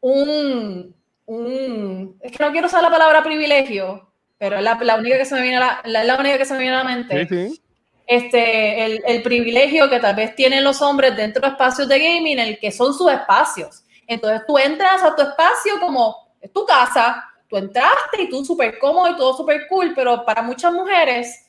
Un, 0.00 0.94
un 1.26 2.16
es 2.20 2.32
que 2.32 2.44
no 2.44 2.50
quiero 2.52 2.66
usar 2.66 2.82
la 2.82 2.90
palabra 2.90 3.22
privilegio, 3.22 4.12
pero 4.38 4.56
es 4.56 4.62
la, 4.62 4.78
la 4.82 4.96
única 4.96 5.18
que 5.18 5.24
se 5.24 5.34
me 5.34 5.42
viene 5.42 5.56
a 5.58 5.60
la, 5.60 5.80
la, 5.84 6.04
la 6.04 6.16
única 6.18 6.38
que 6.38 6.44
se 6.44 6.54
me 6.54 6.60
viene 6.60 6.76
a 6.76 6.84
la 6.84 6.90
mente 6.90 7.26
Sí, 7.28 7.48
sí. 7.50 7.62
este, 8.06 8.84
el, 8.84 9.02
el 9.06 9.22
privilegio 9.22 9.88
que 9.90 10.00
tal 10.00 10.16
vez 10.16 10.34
tienen 10.34 10.64
los 10.64 10.80
hombres 10.82 11.16
dentro 11.16 11.42
de 11.42 11.48
espacios 11.48 11.88
de 11.88 11.98
gaming, 11.98 12.38
en 12.38 12.48
el 12.48 12.58
que 12.58 12.72
son 12.72 12.94
sus 12.94 13.10
espacios. 13.12 13.84
Entonces 14.06 14.42
tú 14.46 14.58
entras 14.58 15.02
a 15.02 15.14
tu 15.14 15.22
espacio 15.22 15.78
como 15.78 16.16
es 16.40 16.52
tu 16.52 16.64
casa, 16.64 17.24
tú 17.48 17.56
entraste 17.58 18.22
y 18.22 18.28
tú 18.30 18.44
súper 18.44 18.78
cómodo 18.78 19.08
y 19.10 19.16
todo 19.16 19.36
súper 19.36 19.68
cool, 19.68 19.92
pero 19.94 20.24
para 20.24 20.42
muchas 20.42 20.72
mujeres, 20.72 21.46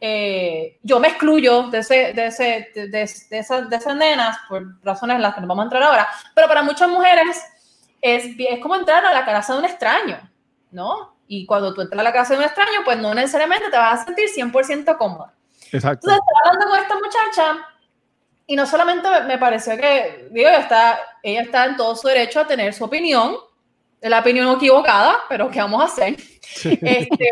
eh, 0.00 0.78
yo 0.82 1.00
me 1.00 1.08
excluyo 1.08 1.64
de, 1.64 1.78
ese, 1.78 2.12
de, 2.12 2.26
ese, 2.26 2.70
de, 2.74 2.88
de- 2.88 3.02
esas, 3.02 3.68
de 3.68 3.76
esas 3.76 3.96
nenas, 3.96 4.38
por 4.48 4.64
razones 4.84 5.16
en 5.16 5.22
las 5.22 5.34
que 5.34 5.40
nos 5.40 5.48
vamos 5.48 5.62
a 5.62 5.66
entrar 5.66 5.82
ahora, 5.82 6.08
pero 6.34 6.48
para 6.48 6.62
muchas 6.62 6.88
mujeres 6.88 7.42
es, 8.00 8.24
es 8.38 8.58
como 8.60 8.76
entrar 8.76 9.04
a 9.04 9.12
la 9.12 9.24
casa 9.24 9.52
de 9.54 9.58
un 9.60 9.64
extraño, 9.64 10.18
¿no? 10.70 11.16
Y 11.26 11.44
cuando 11.46 11.74
tú 11.74 11.82
entras 11.82 12.00
a 12.00 12.04
la 12.04 12.12
casa 12.12 12.32
de 12.34 12.38
un 12.40 12.44
extraño, 12.44 12.80
pues 12.84 12.96
no 12.98 13.12
necesariamente 13.14 13.70
te 13.70 13.76
vas 13.76 14.00
a 14.00 14.04
sentir 14.04 14.28
100% 14.28 14.96
cómoda. 14.96 15.34
Exacto. 15.72 16.08
Entonces 16.08 16.20
estaba 16.26 16.40
hablando 16.54 16.70
con 16.70 16.80
esta 16.80 16.94
muchacha 16.94 17.66
y 18.46 18.56
no 18.56 18.64
solamente 18.66 19.08
me- 19.26 19.36
pareció 19.36 19.76
que, 19.76 20.28
digo, 20.30 20.48
ella 20.48 20.60
está, 20.60 20.98
ella 21.22 21.42
está 21.42 21.64
en 21.66 21.76
todo 21.76 21.94
su 21.96 22.08
derecho 22.08 22.40
a 22.40 22.46
tener 22.46 22.72
su 22.72 22.84
opinión, 22.84 23.36
la 24.00 24.20
opinión 24.20 24.54
equivocada, 24.56 25.16
pero 25.28 25.50
¿qué 25.50 25.58
vamos 25.60 25.82
a 25.82 25.86
hacer? 25.86 26.16
Este, 26.64 27.30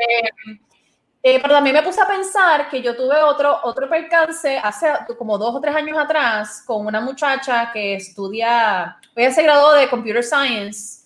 eh, 1.29 1.41
pero 1.43 1.55
también 1.55 1.75
me 1.75 1.83
puse 1.83 2.01
a 2.01 2.07
pensar 2.07 2.69
que 2.69 2.81
yo 2.81 2.95
tuve 2.95 3.21
otro, 3.21 3.59
otro 3.65 3.89
percance 3.89 4.57
hace 4.59 4.87
como 5.19 5.37
dos 5.37 5.57
o 5.57 5.61
tres 5.61 5.75
años 5.75 5.99
atrás 5.99 6.63
con 6.65 6.87
una 6.87 7.01
muchacha 7.01 7.73
que 7.73 7.97
estudia, 7.97 8.97
ella 9.17 9.33
se 9.33 9.43
graduó 9.43 9.73
de 9.73 9.89
Computer 9.89 10.23
Science 10.23 11.05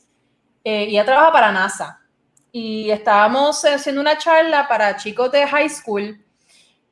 eh, 0.63 0.85
y 0.85 0.91
ella 0.91 1.07
trabaja 1.07 1.33
para 1.33 1.51
NASA. 1.51 2.03
Y 2.53 2.91
estábamos 2.91 3.65
haciendo 3.65 4.03
una 4.03 4.19
charla 4.19 4.69
para 4.69 4.95
chicos 4.99 5.33
de 5.33 5.47
high 5.47 5.71
school 5.71 6.23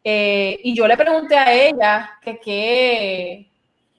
eh, 0.03 0.59
y 0.65 0.75
yo 0.75 0.89
le 0.89 0.97
pregunté 0.97 1.37
a 1.37 1.53
ella 1.53 2.19
que 2.23 2.41
qué 2.41 3.51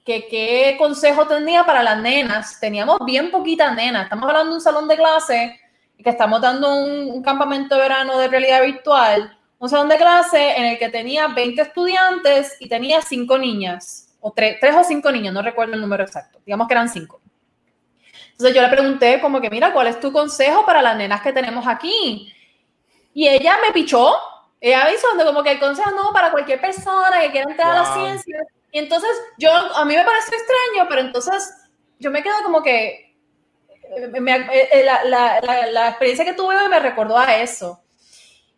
que 0.04 0.74
consejo 0.76 1.24
tenía 1.28 1.62
para 1.62 1.84
las 1.84 2.02
nenas. 2.02 2.58
Teníamos 2.58 2.98
bien 3.06 3.30
poquitas 3.30 3.76
nenas. 3.76 4.02
Estamos 4.02 4.28
hablando 4.28 4.50
de 4.50 4.56
un 4.56 4.60
salón 4.60 4.88
de 4.88 4.96
clase 4.96 5.60
que 6.02 6.10
estamos 6.10 6.40
dando 6.40 6.74
un, 6.74 7.10
un 7.10 7.22
campamento 7.22 7.74
de 7.74 7.80
verano 7.82 8.18
de 8.18 8.28
realidad 8.28 8.62
virtual. 8.62 9.36
Un 9.58 9.68
salón 9.68 9.88
de 9.88 9.96
clase 9.96 10.56
en 10.56 10.64
el 10.64 10.78
que 10.78 10.88
tenía 10.88 11.28
20 11.28 11.60
estudiantes 11.60 12.56
y 12.60 12.68
tenía 12.68 13.02
5 13.02 13.38
niñas. 13.38 14.08
O 14.20 14.32
3, 14.32 14.58
o 14.76 14.84
5 14.84 15.12
niñas, 15.12 15.32
no 15.34 15.42
recuerdo 15.42 15.74
el 15.74 15.80
número 15.80 16.02
exacto. 16.04 16.38
Digamos 16.44 16.66
que 16.66 16.74
eran 16.74 16.88
5. 16.88 17.20
Entonces 18.32 18.56
yo 18.56 18.62
le 18.62 18.68
pregunté 18.68 19.20
como 19.20 19.40
que, 19.40 19.50
mira, 19.50 19.72
¿cuál 19.72 19.86
es 19.86 20.00
tu 20.00 20.12
consejo 20.12 20.64
para 20.64 20.80
las 20.80 20.96
nenas 20.96 21.20
que 21.20 21.32
tenemos 21.32 21.66
aquí? 21.66 22.32
Y 23.12 23.28
ella 23.28 23.56
me 23.66 23.72
pichó. 23.72 24.14
Ella 24.60 24.90
hizo 24.92 25.06
como 25.24 25.42
que 25.42 25.52
el 25.52 25.58
consejo 25.60 25.90
no 25.90 26.10
para 26.12 26.30
cualquier 26.30 26.60
persona 26.60 27.20
que 27.20 27.30
quiera 27.30 27.50
entrar 27.50 27.72
a 27.72 27.82
la 27.82 27.82
Wow. 27.82 27.94
ciencia. 27.94 28.38
Y 28.72 28.78
entonces 28.78 29.10
yo, 29.36 29.50
a 29.50 29.84
mí 29.84 29.94
me 29.94 30.04
pareció 30.04 30.36
extraño, 30.38 30.88
pero 30.88 31.00
entonces 31.02 31.54
yo 31.98 32.10
me 32.10 32.22
quedo 32.22 32.36
como 32.44 32.62
que 32.62 33.09
me- 34.20 34.36
eh, 34.52 34.84
la, 34.84 35.04
la- 35.04 35.40
la- 35.40 35.66
la 35.70 35.88
experiencia 35.90 36.24
que 36.24 36.32
tuve 36.34 36.68
me 36.68 36.80
recordó 36.80 37.16
a 37.18 37.36
eso. 37.36 37.80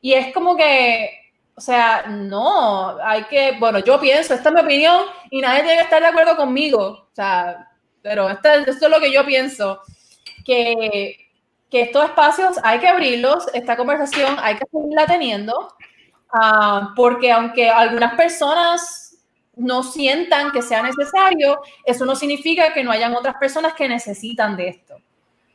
Y 0.00 0.14
es 0.14 0.32
como 0.34 0.56
que, 0.56 1.10
o 1.54 1.60
sea, 1.60 2.04
no, 2.08 2.98
hay 3.04 3.24
que, 3.24 3.56
bueno, 3.58 3.78
yo 3.80 4.00
pienso, 4.00 4.34
esta 4.34 4.48
es 4.50 4.54
mi 4.54 4.60
opinión 4.62 5.02
y 5.30 5.40
nadie 5.40 5.62
tiene 5.62 5.76
que 5.78 5.84
estar 5.84 6.00
de 6.02 6.08
acuerdo 6.08 6.36
conmigo. 6.36 6.80
O 7.12 7.14
sea, 7.14 7.68
pero 8.02 8.28
esta- 8.30 8.56
esto 8.56 8.86
es 8.86 8.90
lo 8.90 9.00
que 9.00 9.12
yo 9.12 9.24
pienso, 9.24 9.80
que, 10.44 11.16
que 11.70 11.82
estos 11.82 12.04
espacios 12.04 12.58
hay 12.64 12.78
que 12.80 12.88
abrirlos, 12.88 13.46
esta 13.54 13.76
conversación 13.76 14.36
hay 14.40 14.56
que 14.56 14.66
seguirla 14.70 15.06
teniendo, 15.06 15.74
ah, 16.32 16.92
porque 16.96 17.32
aunque 17.32 17.70
algunas 17.70 18.14
personas 18.14 19.18
no 19.56 19.82
sientan 19.82 20.50
que 20.52 20.62
sea 20.62 20.82
necesario, 20.82 21.60
eso 21.84 22.04
no 22.06 22.16
significa 22.16 22.72
que 22.72 22.82
no 22.84 22.90
hayan 22.90 23.14
otras 23.14 23.36
personas 23.36 23.74
que 23.74 23.88
necesitan 23.88 24.56
de 24.56 24.68
esto. 24.68 24.96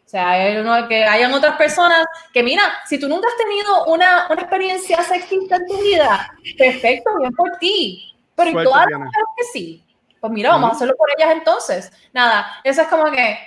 O 0.08 0.10
sea, 0.10 0.30
hay 0.30 0.56
uno- 0.56 0.88
que 0.88 1.04
hayan 1.04 1.34
otras 1.34 1.58
personas 1.58 2.06
que, 2.32 2.42
mira, 2.42 2.64
si 2.86 2.98
tú 2.98 3.10
nunca 3.10 3.28
has 3.28 3.36
tenido 3.36 3.86
una, 3.88 4.28
una 4.30 4.42
experiencia 4.44 5.04
sexista 5.04 5.58
en 5.58 5.68
tu 5.68 5.78
vida, 5.82 6.32
perfecto, 6.58 7.10
bien 7.20 7.34
por 7.34 7.58
ti. 7.58 8.14
Pero 8.34 8.50
¿y 8.50 8.54
Suerte, 8.54 8.70
todas 8.72 8.86
las 8.90 9.00
mujeres 9.00 9.28
que 9.36 9.44
sí? 9.52 9.84
Pues 10.22 10.32
mira, 10.32 10.52
vamos 10.52 10.72
a 10.72 10.76
hacerlo 10.76 10.96
por 10.98 11.10
ellas 11.18 11.34
entonces. 11.34 11.92
Nada, 12.14 12.48
eso 12.64 12.84
es 12.84 12.88
como 12.88 13.12
que, 13.12 13.38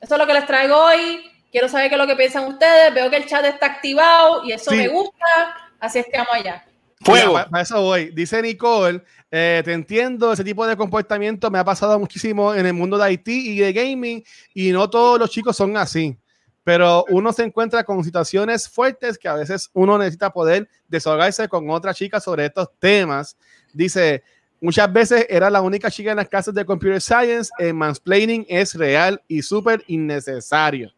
eso 0.00 0.14
es 0.14 0.18
lo 0.18 0.26
que 0.26 0.32
les 0.32 0.46
traigo 0.46 0.74
hoy. 0.76 1.30
Quiero 1.52 1.68
saber 1.68 1.88
qué 1.90 1.96
es 1.96 2.00
lo 2.00 2.06
que 2.06 2.16
piensan 2.16 2.46
ustedes. 2.46 2.94
Veo 2.94 3.10
que 3.10 3.16
el 3.16 3.26
chat 3.26 3.44
está 3.44 3.66
activado 3.66 4.44
y 4.44 4.52
eso 4.52 4.70
Sí. 4.70 4.78
me 4.78 4.88
gusta. 4.88 5.70
Así 5.78 5.98
es 5.98 6.06
que 6.06 6.16
vamos 6.16 6.32
allá. 6.32 6.64
Fuego. 7.00 7.32
Mira, 7.32 7.48
Para 7.48 7.62
eso 7.62 7.80
voy. 7.82 8.10
Dice 8.10 8.40
Nicole, 8.40 9.02
eh, 9.30 9.62
te 9.64 9.72
entiendo, 9.72 10.32
ese 10.32 10.44
tipo 10.44 10.66
de 10.66 10.76
comportamiento 10.76 11.50
me 11.50 11.58
ha 11.58 11.64
pasado 11.64 11.98
muchísimo 11.98 12.54
en 12.54 12.66
el 12.66 12.72
mundo 12.72 12.96
de 12.96 13.12
IT 13.12 13.28
y 13.28 13.58
de 13.58 13.72
gaming 13.72 14.24
y 14.54 14.72
no 14.72 14.88
todos 14.88 15.18
los 15.18 15.30
chicos 15.30 15.56
son 15.56 15.76
así. 15.76 16.16
Pero 16.64 17.04
uno 17.10 17.32
se 17.32 17.44
encuentra 17.44 17.84
con 17.84 18.02
situaciones 18.02 18.68
fuertes 18.68 19.18
que 19.18 19.28
a 19.28 19.34
veces 19.34 19.70
uno 19.72 19.98
necesita 19.98 20.30
poder 20.30 20.68
desahogarse 20.88 21.48
con 21.48 21.70
otra 21.70 21.94
chica 21.94 22.18
sobre 22.18 22.46
estos 22.46 22.70
temas. 22.78 23.36
Dice, 23.72 24.24
muchas 24.60 24.92
veces 24.92 25.26
era 25.28 25.48
la 25.48 25.60
única 25.60 25.90
chica 25.90 26.10
en 26.10 26.16
las 26.16 26.28
clases 26.28 26.54
de 26.54 26.64
Computer 26.64 27.00
Science. 27.00 27.50
El 27.58 27.74
mansplaining 27.74 28.46
es 28.48 28.74
real 28.74 29.22
y 29.28 29.42
súper 29.42 29.84
innecesario. 29.86 30.92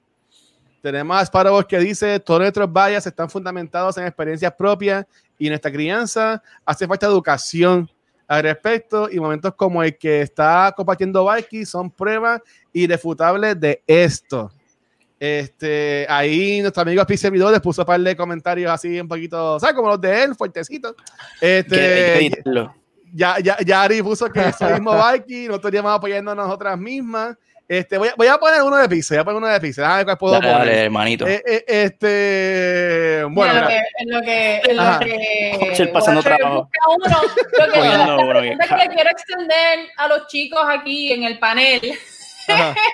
Tenemos 0.80 1.18
a 1.18 1.26
Sparrow 1.26 1.66
que 1.66 1.78
dice, 1.80 2.20
todos 2.20 2.40
nuestros 2.40 2.72
bias 2.72 3.07
están 3.07 3.28
fundamentados 3.28 3.99
en 3.99 4.07
experiencias 4.07 4.55
propias 4.55 5.05
y 5.39 5.47
en 5.47 5.53
esta 5.53 5.70
crianza 5.70 6.43
hace 6.64 6.86
falta 6.86 7.07
educación 7.07 7.89
al 8.26 8.43
respecto 8.43 9.09
y 9.11 9.18
momentos 9.18 9.55
como 9.55 9.82
el 9.82 9.97
que 9.97 10.20
está 10.20 10.72
compartiendo 10.76 11.24
Valky 11.24 11.64
son 11.64 11.91
pruebas 11.91 12.43
irrefutables 12.72 13.59
de 13.59 13.82
esto. 13.86 14.53
Este, 15.18 16.07
ahí 16.09 16.61
nuestro 16.61 16.82
amigo 16.82 17.05
Pi 17.05 17.16
Servidor 17.16 17.51
les 17.51 17.61
puso 17.61 17.82
un 17.82 17.86
par 17.86 18.01
de 18.01 18.14
comentarios 18.14 18.70
así 18.70 19.01
un 19.01 19.09
poquito, 19.09 19.59
¿sabes? 19.59 19.74
Como 19.74 19.89
los 19.89 20.01
de 20.01 20.24
él, 20.24 20.34
fuertecitos. 20.34 20.95
Este, 21.41 22.30
ya, 23.12 23.39
ya, 23.41 23.57
ya 23.64 23.82
Ari 23.82 24.03
puso 24.03 24.30
que 24.30 24.41
es 24.49 24.61
el 24.61 24.74
mismo 24.74 24.91
Valky, 24.91 25.47
nosotros 25.47 25.70
estaríamos 25.70 25.93
apoyando 25.93 26.30
a 26.30 26.34
nosotras 26.34 26.78
mismas. 26.78 27.36
Este, 27.69 27.99
voy, 27.99 28.09
a, 28.09 28.14
voy 28.16 28.27
a 28.29 28.39
poner 28.39 28.62
uno 28.62 28.79
de 28.79 28.89
pizza, 28.89 29.14
voy 29.14 29.21
a 29.21 29.25
poner 29.25 29.37
uno 29.43 29.47
de 29.49 29.61
pizza, 29.61 29.83
déjame 29.83 29.97
ver 29.99 30.05
cuál 30.07 30.19
puedo 30.19 30.33
Dale, 30.41 30.47
poner. 30.53 30.66
dale, 30.69 30.85
hermanito. 30.85 31.27
Eh, 31.27 31.43
eh, 31.47 31.64
este, 31.69 33.25
bueno, 33.29 33.53
en 33.53 33.61
lo 33.61 33.66
mira. 33.69 33.69
que, 33.69 34.03
en 34.03 34.11
lo 34.11 34.23
que, 34.23 34.57
en 34.71 34.77
lo 34.77 34.99
que 35.85 35.89
pasando 35.93 36.23
trabajo. 36.23 36.71
uno, 36.97 37.16
lo 37.59 37.73
que, 37.73 37.79
Cogiendo 37.79 37.99
la 37.99 38.14
uno 38.16 38.16
que- 38.33 38.39
pregunta 38.39 38.66
que 38.69 38.75
le 38.89 38.95
quiero 38.95 39.11
extender 39.11 39.79
a 39.99 40.09
los 40.09 40.27
chicos 40.29 40.62
aquí 40.66 41.12
en 41.12 41.25
el 41.25 41.39
panel 41.39 41.81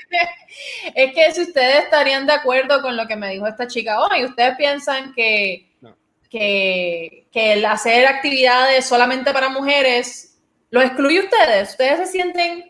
es 0.94 1.14
que 1.14 1.32
si 1.32 1.42
ustedes 1.42 1.84
estarían 1.84 2.26
de 2.26 2.32
acuerdo 2.32 2.82
con 2.82 2.96
lo 2.96 3.06
que 3.06 3.14
me 3.16 3.30
dijo 3.30 3.46
esta 3.46 3.66
chica 3.68 4.00
hoy, 4.00 4.24
ustedes 4.24 4.56
piensan 4.56 5.12
que, 5.14 5.70
No. 5.80 5.96
que, 6.28 7.26
que 7.32 7.52
el 7.54 7.64
hacer 7.64 8.06
actividades 8.06 8.84
solamente 8.86 9.32
para 9.32 9.48
mujeres 9.50 10.36
lo 10.70 10.80
excluye 10.82 11.20
ustedes. 11.20 11.70
¿Ustedes 11.70 11.98
se 11.98 12.06
sienten 12.06 12.64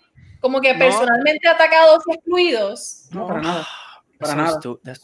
como 0.45 0.61
que 0.61 0.75
No. 0.75 0.79
personalmente 0.79 1.49
atacados 1.49 2.05
y 2.07 2.13
excluidos? 2.15 3.09
No, 3.13 3.27
para 3.27 3.41
nada. 3.41 3.67
Para 4.19 4.33
Eso 4.33 4.63
nada. 4.85 4.97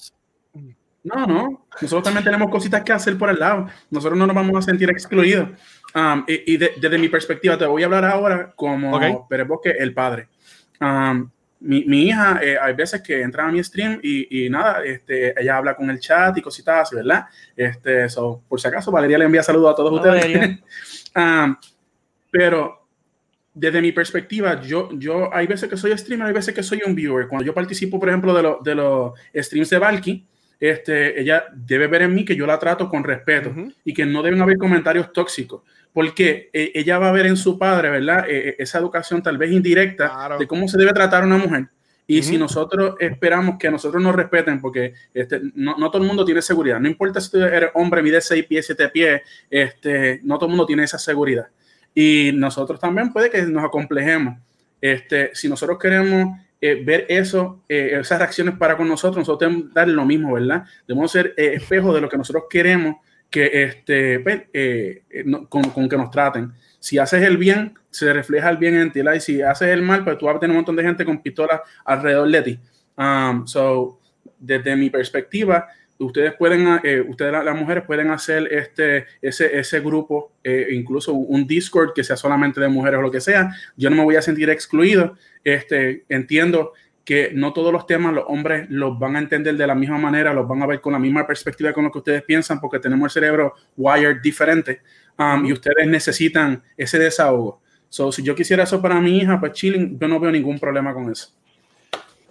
No, 1.02 1.26
no. 1.26 1.66
Nosotros 1.80 2.02
también 2.04 2.22
tenemos 2.24 2.50
cositas 2.50 2.82
que 2.84 2.92
hacer 2.92 3.16
por 3.16 3.30
el 3.30 3.38
lado. 3.38 3.66
Nosotros 3.90 4.18
no 4.18 4.26
nos 4.26 4.36
vamos 4.36 4.54
a 4.58 4.60
sentir 4.70 4.90
excluidos. 4.90 5.48
Um, 5.94 6.24
y 6.28 6.52
y 6.54 6.56
de- 6.58 6.74
desde 6.78 6.98
mi 6.98 7.08
perspectiva, 7.08 7.56
te 7.56 7.64
voy 7.64 7.82
a 7.82 7.86
hablar 7.86 8.04
ahora 8.04 8.52
como 8.54 8.94
Ok. 8.94 9.26
Pérez 9.30 9.48
Bosque, 9.48 9.70
el 9.78 9.94
padre. 9.94 10.28
Um, 10.78 11.30
mi, 11.60 11.84
mi 11.86 12.02
hija, 12.08 12.38
eh, 12.42 12.58
hay 12.60 12.74
veces 12.74 13.00
que 13.02 13.22
entra 13.22 13.46
a 13.46 13.50
mi 13.50 13.64
stream 13.64 13.98
y, 14.02 14.44
y 14.44 14.50
nada, 14.50 14.84
este, 14.84 15.34
ella 15.40 15.56
habla 15.56 15.74
con 15.74 15.88
el 15.90 15.98
chat 16.00 16.36
y 16.36 16.42
cositas 16.42 16.82
así, 16.82 16.96
¿verdad? 16.96 17.24
Este, 17.56 18.08
so, 18.10 18.42
por 18.46 18.60
si 18.60 18.68
acaso, 18.68 18.90
Valeria 18.92 19.16
le 19.18 19.24
envía 19.24 19.42
saludos 19.42 19.72
a 19.72 19.76
todos 19.76 20.00
Valeria. 20.02 20.38
ustedes. 20.38 20.60
Um, 21.16 21.56
pero 22.30 22.79
desde 23.52 23.82
mi 23.82 23.92
perspectiva, 23.92 24.60
yo, 24.62 24.90
yo 24.92 25.34
hay 25.34 25.46
veces 25.46 25.68
que 25.68 25.76
soy 25.76 25.96
streamer, 25.98 26.28
hay 26.28 26.32
veces 26.34 26.54
que 26.54 26.62
soy 26.62 26.80
un 26.86 26.94
viewer. 26.94 27.26
Cuando 27.28 27.44
yo 27.44 27.52
participo, 27.54 27.98
por 27.98 28.08
ejemplo, 28.08 28.32
de, 28.34 28.42
lo- 28.42 28.60
de 28.62 28.74
los 28.74 29.12
streams 29.34 29.70
de 29.70 29.78
Valky, 29.78 30.26
este, 30.60 31.18
ella 31.20 31.44
debe 31.54 31.86
ver 31.86 32.02
en 32.02 32.14
mí 32.14 32.24
que 32.24 32.36
yo 32.36 32.46
la 32.46 32.58
trato 32.58 32.88
con 32.88 33.02
respeto 33.02 33.50
Ujú. 33.50 33.72
y 33.84 33.94
que 33.94 34.04
no 34.06 34.22
deben 34.22 34.40
haber 34.42 34.58
comentarios 34.58 35.12
tóxicos. 35.12 35.62
Porque 35.92 36.50
eh, 36.52 36.70
ella 36.74 36.98
va 36.98 37.08
a 37.08 37.12
ver 37.12 37.26
en 37.26 37.36
su 37.36 37.58
padre, 37.58 37.90
¿verdad? 37.90 38.24
Eh, 38.28 38.54
esa 38.58 38.78
educación 38.78 39.22
tal 39.22 39.38
vez 39.38 39.50
indirecta 39.50 40.08
Claro. 40.10 40.38
de 40.38 40.46
cómo 40.46 40.68
se 40.68 40.78
debe 40.78 40.92
tratar 40.92 41.22
a 41.22 41.26
una 41.26 41.38
mujer. 41.38 41.66
Y 42.06 42.22
si 42.22 42.32
Ujú. 42.34 42.40
nosotros 42.40 42.94
esperamos 43.00 43.56
que 43.58 43.70
nosotros 43.70 44.02
nos 44.02 44.14
respeten, 44.14 44.60
porque 44.60 44.94
este, 45.14 45.40
no, 45.54 45.76
no 45.78 45.90
todo 45.90 46.02
el 46.02 46.08
mundo 46.08 46.24
tiene 46.24 46.42
seguridad, 46.42 46.78
no 46.78 46.88
importa 46.88 47.20
si 47.20 47.30
tú 47.30 47.38
eres 47.42 47.70
hombre, 47.74 48.02
mide 48.02 48.20
6 48.20 48.44
pies, 48.46 48.66
7 48.66 48.88
pies, 48.90 49.22
este, 49.48 50.20
no 50.24 50.36
todo 50.36 50.46
el 50.46 50.50
mundo 50.50 50.66
tiene 50.66 50.84
esa 50.84 50.98
seguridad. 50.98 51.46
Y 51.94 52.32
nosotros 52.34 52.80
también 52.80 53.12
puede 53.12 53.30
que 53.30 53.42
nos 53.42 53.64
acomplejemos. 53.64 54.38
Este, 54.80 55.30
si 55.34 55.48
nosotros 55.48 55.78
queremos 55.78 56.38
eh, 56.60 56.82
ver 56.84 57.06
eso, 57.08 57.62
eh, 57.68 57.98
esas 58.00 58.18
reacciones 58.18 58.56
para 58.56 58.76
con 58.76 58.88
nosotros, 58.88 59.18
nosotros 59.18 59.50
debemos 59.50 59.74
dar 59.74 59.88
lo 59.88 60.04
mismo, 60.04 60.34
¿verdad? 60.34 60.64
Debemos 60.86 61.10
ser 61.10 61.34
eh, 61.36 61.54
espejos 61.54 61.94
de 61.94 62.00
lo 62.00 62.08
que 62.08 62.16
nosotros 62.16 62.44
queremos 62.48 62.96
que 63.30 63.62
este, 63.64 64.20
pues, 64.20 64.42
eh, 64.52 65.02
con, 65.48 65.62
con 65.70 65.88
que 65.88 65.96
nos 65.96 66.10
traten. 66.10 66.52
Si 66.80 66.98
haces 66.98 67.22
el 67.22 67.36
bien, 67.36 67.74
se 67.90 68.12
refleja 68.12 68.50
el 68.50 68.56
bien 68.56 68.74
en 68.74 68.92
ti, 68.92 69.02
¿la? 69.02 69.14
y 69.14 69.20
si 69.20 69.40
haces 69.40 69.68
el 69.68 69.82
mal, 69.82 70.02
pues 70.04 70.18
tú 70.18 70.26
vas 70.26 70.36
a 70.36 70.40
tener 70.40 70.50
un 70.50 70.58
montón 70.58 70.76
de 70.76 70.82
gente 70.82 71.04
con 71.04 71.22
pistolas 71.22 71.60
alrededor 71.84 72.28
de 72.30 72.42
ti. 72.42 72.60
Um, 72.96 73.46
so, 73.46 74.00
desde 74.38 74.74
mi 74.76 74.90
perspectiva, 74.90 75.68
ustedes 76.00 76.34
pueden, 76.34 76.80
eh, 76.82 77.00
ustedes 77.06 77.32
la- 77.32 77.42
las 77.44 77.56
mujeres 77.56 77.84
pueden 77.84 78.10
hacer 78.10 78.52
este, 78.52 79.06
ese, 79.22 79.58
ese 79.58 79.80
grupo, 79.80 80.32
eh, 80.42 80.68
incluso 80.72 81.12
un 81.12 81.46
Discord 81.46 81.92
que 81.94 82.02
sea 82.04 82.16
solamente 82.16 82.60
de 82.60 82.68
mujeres 82.68 82.98
o 82.98 83.02
lo 83.02 83.10
que 83.10 83.20
sea. 83.20 83.50
Yo 83.76 83.90
no 83.90 83.96
me 83.96 84.02
voy 84.04 84.16
a 84.16 84.22
sentir 84.22 84.50
excluido. 84.50 85.16
Este, 85.44 86.04
entiendo 86.08 86.72
que 87.04 87.30
no 87.34 87.52
todos 87.52 87.72
los 87.72 87.86
temas 87.86 88.12
los 88.14 88.24
hombres 88.28 88.66
los 88.70 88.98
van 88.98 89.16
a 89.16 89.18
entender 89.20 89.56
de 89.56 89.66
la 89.66 89.74
misma 89.74 89.98
manera, 89.98 90.32
los 90.34 90.46
van 90.46 90.62
a 90.62 90.66
ver 90.66 90.80
con 90.80 90.92
la 90.92 90.98
misma 90.98 91.26
perspectiva 91.26 91.72
con 91.72 91.84
lo 91.84 91.90
que 91.90 91.98
ustedes 91.98 92.22
piensan, 92.22 92.60
porque 92.60 92.78
tenemos 92.78 93.06
el 93.06 93.10
cerebro 93.22 93.54
wired 93.76 94.18
diferente 94.22 94.80
um, 95.18 95.44
y 95.44 95.52
ustedes 95.52 95.86
necesitan 95.88 96.62
ese 96.76 96.98
desahogo. 96.98 97.60
So, 97.88 98.12
si 98.12 98.22
yo 98.22 98.34
quisiera 98.36 98.62
eso 98.62 98.80
para 98.80 99.00
mi 99.00 99.18
hija, 99.18 99.40
pues 99.40 99.52
chilling, 99.52 99.98
yo 99.98 100.06
no 100.06 100.20
veo 100.20 100.30
ningún 100.30 100.58
problema 100.60 100.94
con 100.94 101.10
eso. 101.10 101.34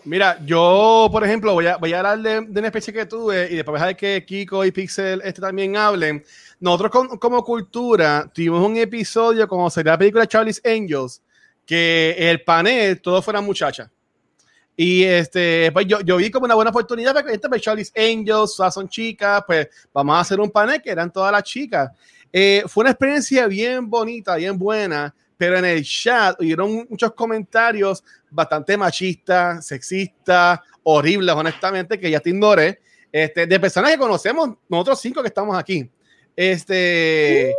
Mira, 0.10 0.40
yo, 0.44 1.08
por 1.12 1.24
ejemplo, 1.24 1.54
voy 1.54 1.68
a, 1.68 1.78
voy 1.78 1.94
a 1.94 2.00
hablar 2.00 2.20
de, 2.20 2.42
de 2.42 2.60
una 2.60 2.70
especie 2.70 2.92
que 2.92 3.06
tuve 3.06 3.48
y 3.52 3.58
después 3.58 3.80
dejar 3.80 3.96
que 3.96 4.26
Kiko 4.26 4.66
y 4.66 4.72
Pixel 4.72 5.22
este 5.24 5.40
también 5.40 5.78
hablen. 5.78 6.26
Nosotros 6.60 7.20
como 7.20 7.44
cultura 7.44 8.28
tuvimos 8.34 8.66
un 8.66 8.76
episodio 8.78 9.48
como 9.48 9.70
sería 9.70 9.92
la 9.92 10.00
película 10.00 10.26
Charlie's 10.26 10.64
Angels, 10.66 11.22
que 11.64 12.16
el 12.18 12.42
panel 12.42 13.00
todo 13.00 13.22
fuera 13.22 13.40
muchacha. 13.40 13.92
Y 14.76 15.04
este, 15.04 15.72
pues 15.74 15.86
yo, 15.86 16.02
yo 16.02 16.18
vi 16.18 16.32
como 16.32 16.46
una 16.46 16.56
buena 16.56 16.72
oportunidad 16.72 17.14
porque 17.14 17.34
este 17.34 17.48
pues 17.48 17.62
Charlie's 17.62 17.94
Angels, 17.96 18.56
son 18.74 18.90
chicas, 18.90 19.44
pues 19.46 19.68
vamos 19.94 20.16
a 20.16 20.22
hacer 20.22 20.40
un 20.40 20.50
panel 20.50 20.82
que 20.82 20.90
eran 20.90 21.14
todas 21.14 21.32
las 21.32 21.44
chicas. 21.44 21.92
Eh, 22.34 22.64
fue 22.66 22.82
una 22.82 22.90
experiencia 22.90 23.46
bien 23.46 23.88
bonita, 23.88 24.38
bien 24.38 24.58
buena, 24.58 25.14
pero 25.40 25.58
en 25.58 25.64
el 25.64 25.84
chat 25.86 26.36
hubieron 26.42 26.86
muchos 26.90 27.14
comentarios 27.14 28.04
bastante 28.30 28.76
machistas, 28.76 29.66
sexistas, 29.66 30.60
horribles, 30.84 31.34
honestamente, 31.34 31.98
que 31.98 32.12
ya 32.12 32.20
te 32.20 32.30
ignoré, 32.32 32.82
este, 33.10 33.48
de 33.48 33.58
personas 33.60 33.92
que 33.92 33.98
conocemos, 33.98 34.50
nosotros 34.68 35.00
cinco 35.00 35.22
que 35.22 35.30
estamos 35.30 35.58
aquí. 35.58 35.90
Este, 36.36 37.56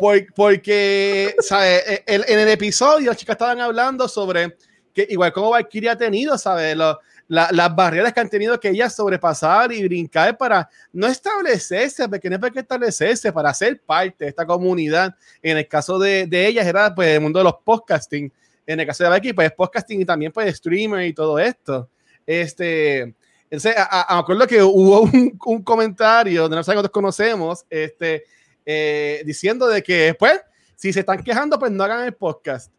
por- 0.00 0.26
porque, 0.34 1.36
¿sabes? 1.38 2.02
El- 2.04 2.24
en 2.26 2.38
el 2.40 2.48
episodio, 2.48 3.10
las 3.10 3.16
chicas 3.16 3.34
estaban 3.34 3.60
hablando 3.60 4.08
sobre 4.08 4.56
que, 4.92 5.06
igual 5.08 5.32
como 5.32 5.50
Valkyria 5.50 5.92
ha 5.92 5.96
tenido, 5.96 6.36
¿sabes? 6.36 6.76
Lo- 6.76 6.98
la- 7.28 7.48
las 7.52 7.74
barreras 7.74 8.12
que 8.12 8.20
han 8.20 8.28
tenido 8.28 8.58
que 8.60 8.68
ellas 8.68 8.94
sobrepasar 8.94 9.72
y 9.72 9.82
brincar 9.84 10.36
para 10.36 10.68
no 10.92 11.06
establecerse, 11.06 12.08
porque 12.08 12.28
no 12.28 12.36
hay 12.36 12.40
por 12.40 12.52
qué 12.52 12.60
establecerse, 12.60 13.32
para 13.32 13.52
ser 13.54 13.80
parte 13.80 14.24
de 14.24 14.30
esta 14.30 14.46
comunidad. 14.46 15.14
En 15.42 15.56
el 15.56 15.66
caso 15.68 15.98
de, 15.98 16.26
de 16.26 16.46
ellas 16.46 16.66
era 16.66 16.94
pues 16.94 17.08
el 17.08 17.20
mundo 17.20 17.38
de 17.38 17.44
los 17.44 17.54
podcasting. 17.64 18.32
En 18.66 18.80
el 18.80 18.86
caso 18.86 19.04
de 19.04 19.10
Becky, 19.10 19.32
pues 19.32 19.52
podcasting 19.52 20.00
y 20.00 20.04
también 20.04 20.32
pues 20.32 20.56
streamer 20.56 21.06
y 21.06 21.12
todo 21.12 21.38
esto. 21.38 21.88
Este, 22.26 23.14
entonces, 23.50 23.74
me 23.76 23.84
acuerdo 24.08 24.46
que 24.46 24.62
hubo 24.62 25.02
un, 25.02 25.38
un 25.44 25.62
comentario 25.62 26.48
de 26.48 26.56
no 26.56 26.64
cuántos 26.64 26.90
conocemos, 26.90 27.64
este, 27.68 28.24
eh, 28.64 29.22
diciendo 29.26 29.68
de 29.68 29.82
que 29.82 29.96
después, 30.06 30.40
si 30.74 30.92
se 30.92 31.00
están 31.00 31.22
quejando, 31.22 31.58
pues 31.58 31.70
no 31.70 31.84
hagan 31.84 32.04
el 32.04 32.14
podcast. 32.14 32.72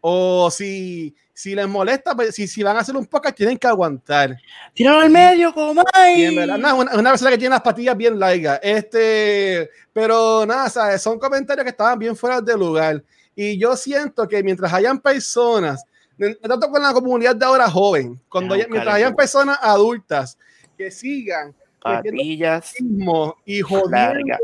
O 0.00 0.50
si, 0.50 1.14
si 1.38 1.54
les 1.54 1.68
molesta, 1.68 2.16
pues, 2.16 2.34
si, 2.34 2.48
si 2.48 2.64
van 2.64 2.76
a 2.76 2.80
hacer 2.80 2.96
un 2.96 3.06
podcast, 3.06 3.36
tienen 3.36 3.56
que 3.56 3.68
aguantar. 3.68 4.36
Tíralo 4.74 4.98
al 4.98 5.10
medio, 5.10 5.54
como 5.54 5.84
Y 6.16 6.24
en 6.24 6.34
verdad, 6.34 6.58
no, 6.58 6.78
una, 6.78 6.92
una 6.96 7.10
persona 7.10 7.30
que 7.30 7.38
tiene 7.38 7.54
las 7.54 7.62
patillas 7.62 7.96
bien 7.96 8.18
largas. 8.18 8.58
Este, 8.60 9.70
pero 9.92 10.44
nada, 10.44 10.68
¿sabes? 10.68 11.00
son 11.00 11.16
comentarios 11.16 11.62
que 11.62 11.70
estaban 11.70 11.96
bien 11.96 12.16
fuera 12.16 12.40
de 12.40 12.54
lugar. 12.56 13.04
Y 13.36 13.56
yo 13.56 13.76
siento 13.76 14.26
que 14.26 14.42
mientras 14.42 14.72
hayan 14.72 14.98
personas, 14.98 15.84
tanto 16.42 16.70
con 16.70 16.82
la 16.82 16.92
comunidad 16.92 17.36
de 17.36 17.44
ahora 17.44 17.70
joven, 17.70 18.20
cuando 18.28 18.54
haya- 18.54 18.66
mientras 18.68 18.96
hayan 18.96 19.14
personas 19.14 19.60
adultas 19.62 20.36
que 20.76 20.90
sigan 20.90 21.54
Patillas 21.80 22.74
y 23.44 23.60
jodiendo 23.60 23.90
largas. 23.96 24.40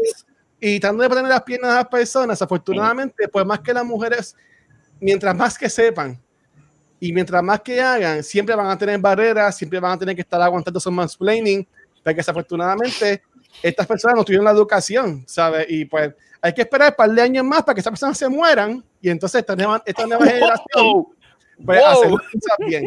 y 0.61 0.79
tratando 0.79 1.03
de 1.03 1.09
poner 1.09 1.25
las 1.25 1.43
piernas 1.43 1.73
a 1.73 1.75
las 1.75 1.89
personas, 1.89 2.41
afortunadamente, 2.41 3.27
pues 3.27 3.45
más 3.45 3.59
que 3.59 3.75
las 3.75 3.85
mujeres, 3.85 4.37
mientras 5.01 5.35
más 5.35 5.59
que 5.59 5.69
sepan 5.69 6.21
y 7.07 7.13
mientras 7.13 7.43
más 7.43 7.61
que 7.61 7.83
hagan, 7.83 8.23
siempre 8.23 8.55
van 8.55 8.69
a 8.69 8.79
tener 8.79 8.99
barreras, 8.99 9.55
siempre 9.59 9.79
van 9.79 9.93
a 9.93 9.99
tener 9.99 10.15
que 10.15 10.23
estar 10.23 10.41
aguantando 10.41 10.79
esos 10.79 10.91
mansplaining, 10.91 11.67
porque 12.03 12.17
desafortunadamente 12.17 13.23
estas 13.63 13.87
personas 13.87 14.17
no 14.17 14.25
tuvieron 14.25 14.45
la 14.47 14.53
educación, 14.53 15.23
¿sabes? 15.27 15.67
Y 15.69 15.85
pues 15.85 16.15
hay 16.41 16.55
que 16.55 16.63
esperar 16.63 16.91
un 16.91 16.97
par 16.97 17.11
de 17.11 17.21
años 17.21 17.45
más 17.45 17.63
para 17.63 17.75
que 17.75 17.81
esas 17.81 17.91
personas 17.91 18.17
se 18.17 18.27
mueran 18.29 18.83
y 19.03 19.11
entonces 19.11 19.41
esta 19.41 19.55
nueva, 19.55 19.83
esta 19.85 20.07
nueva 20.07 20.25
generación 20.27 21.07
pues 21.65 21.79
Wow. 21.79 21.89
hacer 21.91 22.11
cosas 22.11 22.57
bien. 22.67 22.87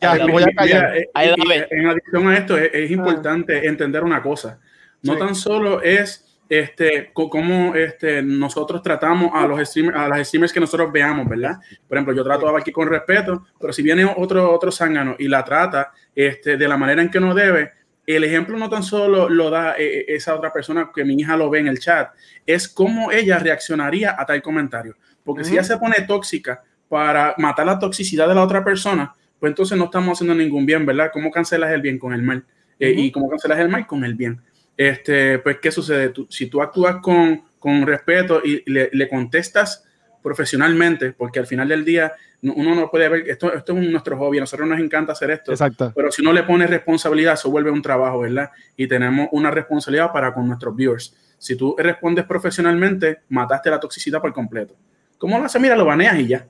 Ya, 0.00 0.14
me 0.14 0.32
voy 0.32 0.42
a 0.44 0.46
callar. 0.56 0.92
Mira, 0.92 0.96
eh, 0.96 1.34
ve. 1.46 1.66
en 1.70 1.86
adición 1.88 2.28
a 2.28 2.38
esto, 2.38 2.56
es, 2.56 2.70
es 2.72 2.90
importante 2.90 3.66
entender 3.66 4.02
una 4.02 4.22
cosa. 4.22 4.58
No 5.02 5.12
Sí. 5.12 5.18
tan 5.18 5.34
solo 5.34 5.82
es 5.82 6.24
este, 6.48 7.10
cómo 7.12 7.74
este, 7.74 8.22
nosotros 8.22 8.82
tratamos 8.82 9.30
a 9.34 9.46
los 9.46 9.68
streamers, 9.68 9.98
a 9.98 10.08
las 10.08 10.26
streamers 10.26 10.52
que 10.52 10.60
nosotros 10.60 10.90
veamos, 10.90 11.28
¿verdad? 11.28 11.58
Por 11.86 11.98
ejemplo, 11.98 12.14
yo 12.14 12.24
trato 12.24 12.48
a 12.48 12.52
Valky 12.52 12.72
con 12.72 12.88
respeto, 12.88 13.46
pero 13.60 13.72
si 13.72 13.82
viene 13.82 14.04
otro, 14.04 14.50
otro 14.52 14.72
zángano 14.72 15.16
y 15.18 15.28
la 15.28 15.44
trata 15.44 15.92
este, 16.14 16.56
de 16.56 16.68
la 16.68 16.76
manera 16.76 17.02
en 17.02 17.10
que 17.10 17.20
no 17.20 17.34
debe, 17.34 17.72
el 18.06 18.24
ejemplo 18.24 18.56
no 18.56 18.70
tan 18.70 18.82
solo 18.82 19.28
lo 19.28 19.50
da 19.50 19.74
eh, 19.78 20.06
esa 20.08 20.34
otra 20.34 20.50
persona 20.50 20.90
que 20.94 21.04
mi 21.04 21.14
hija 21.14 21.36
lo 21.36 21.50
ve 21.50 21.58
en 21.58 21.68
el 21.68 21.78
chat, 21.78 22.10
es 22.46 22.66
cómo 22.66 23.12
ella 23.12 23.38
reaccionaría 23.38 24.16
a 24.18 24.24
tal 24.24 24.40
comentario. 24.40 24.96
Porque 25.22 25.44
si 25.44 25.52
ella 25.52 25.64
se 25.64 25.76
pone 25.76 25.96
tóxica 26.06 26.62
para 26.88 27.34
matar 27.36 27.66
la 27.66 27.78
toxicidad 27.78 28.26
de 28.26 28.34
la 28.34 28.42
otra 28.42 28.64
persona, 28.64 29.14
pues 29.38 29.50
entonces 29.50 29.76
no 29.76 29.84
estamos 29.84 30.16
haciendo 30.16 30.34
ningún 30.34 30.64
bien, 30.64 30.86
¿verdad? 30.86 31.10
¿Cómo 31.12 31.30
cancelas 31.30 31.70
el 31.70 31.82
bien 31.82 31.98
con 31.98 32.14
el 32.14 32.22
mal? 32.22 32.46
Eh. 32.80 32.94
¿Y 32.96 33.12
cómo 33.12 33.28
cancelas 33.28 33.58
el 33.58 33.68
mal 33.68 33.86
con 33.86 34.02
el 34.04 34.14
bien? 34.14 34.40
Este, 34.78 35.40
pues, 35.40 35.58
¿qué 35.58 35.72
sucede? 35.72 36.10
Tú- 36.10 36.26
si 36.30 36.46
tú 36.46 36.62
actúas 36.62 36.96
con, 37.02 37.42
con 37.58 37.84
respeto 37.84 38.40
y 38.44 38.62
le, 38.70 38.88
le 38.92 39.08
contestas 39.08 39.84
profesionalmente, 40.22 41.12
porque 41.12 41.40
al 41.40 41.46
final 41.48 41.66
del 41.68 41.84
día 41.84 42.12
no- 42.42 42.52
uno 42.54 42.74
no 42.76 42.88
puede 42.88 43.08
ver, 43.08 43.28
esto, 43.28 43.52
esto 43.52 43.76
es 43.76 43.90
nuestro 43.90 44.16
hobby, 44.16 44.38
a 44.38 44.42
nosotros 44.42 44.68
nos 44.68 44.78
encanta 44.78 45.12
hacer 45.12 45.32
esto, 45.32 45.50
Exacto. 45.50 45.92
pero 45.96 46.12
si 46.12 46.22
no 46.22 46.32
le 46.32 46.44
pones 46.44 46.70
responsabilidad, 46.70 47.34
eso 47.34 47.50
vuelve 47.50 47.72
un 47.72 47.82
trabajo, 47.82 48.20
¿verdad? 48.20 48.50
Y 48.76 48.86
tenemos 48.86 49.28
una 49.32 49.50
responsabilidad 49.50 50.12
para 50.12 50.32
con 50.32 50.46
nuestros 50.46 50.76
viewers. 50.76 51.16
Si 51.38 51.56
tú 51.56 51.74
respondes 51.76 52.24
profesionalmente, 52.24 53.18
mataste 53.30 53.70
la 53.70 53.80
toxicidad 53.80 54.20
por 54.20 54.32
completo. 54.32 54.76
¿Cómo 55.18 55.38
lo 55.38 55.44
hace? 55.46 55.58
Mira, 55.58 55.74
lo 55.76 55.84
baneas 55.84 56.16
y 56.20 56.28
ya. 56.28 56.46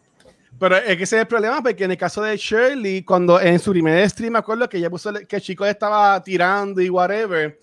Pero 0.60 0.76
es 0.76 0.96
que 0.96 1.04
ese 1.04 1.16
es 1.16 1.22
el 1.22 1.28
problema, 1.28 1.62
porque 1.62 1.84
en 1.84 1.92
el 1.92 1.96
caso 1.96 2.20
de 2.22 2.36
Shirley, 2.36 3.02
cuando 3.04 3.40
en 3.40 3.58
su 3.58 3.70
primer 3.70 4.08
stream, 4.10 4.32
me 4.34 4.38
acuerdo 4.40 4.68
que 4.68 4.76
ella 4.76 4.90
puso 4.90 5.12
que 5.26 5.36
el 5.36 5.42
chico 5.42 5.64
estaba 5.64 6.22
tirando 6.22 6.82
y 6.82 6.90
whatever. 6.90 7.58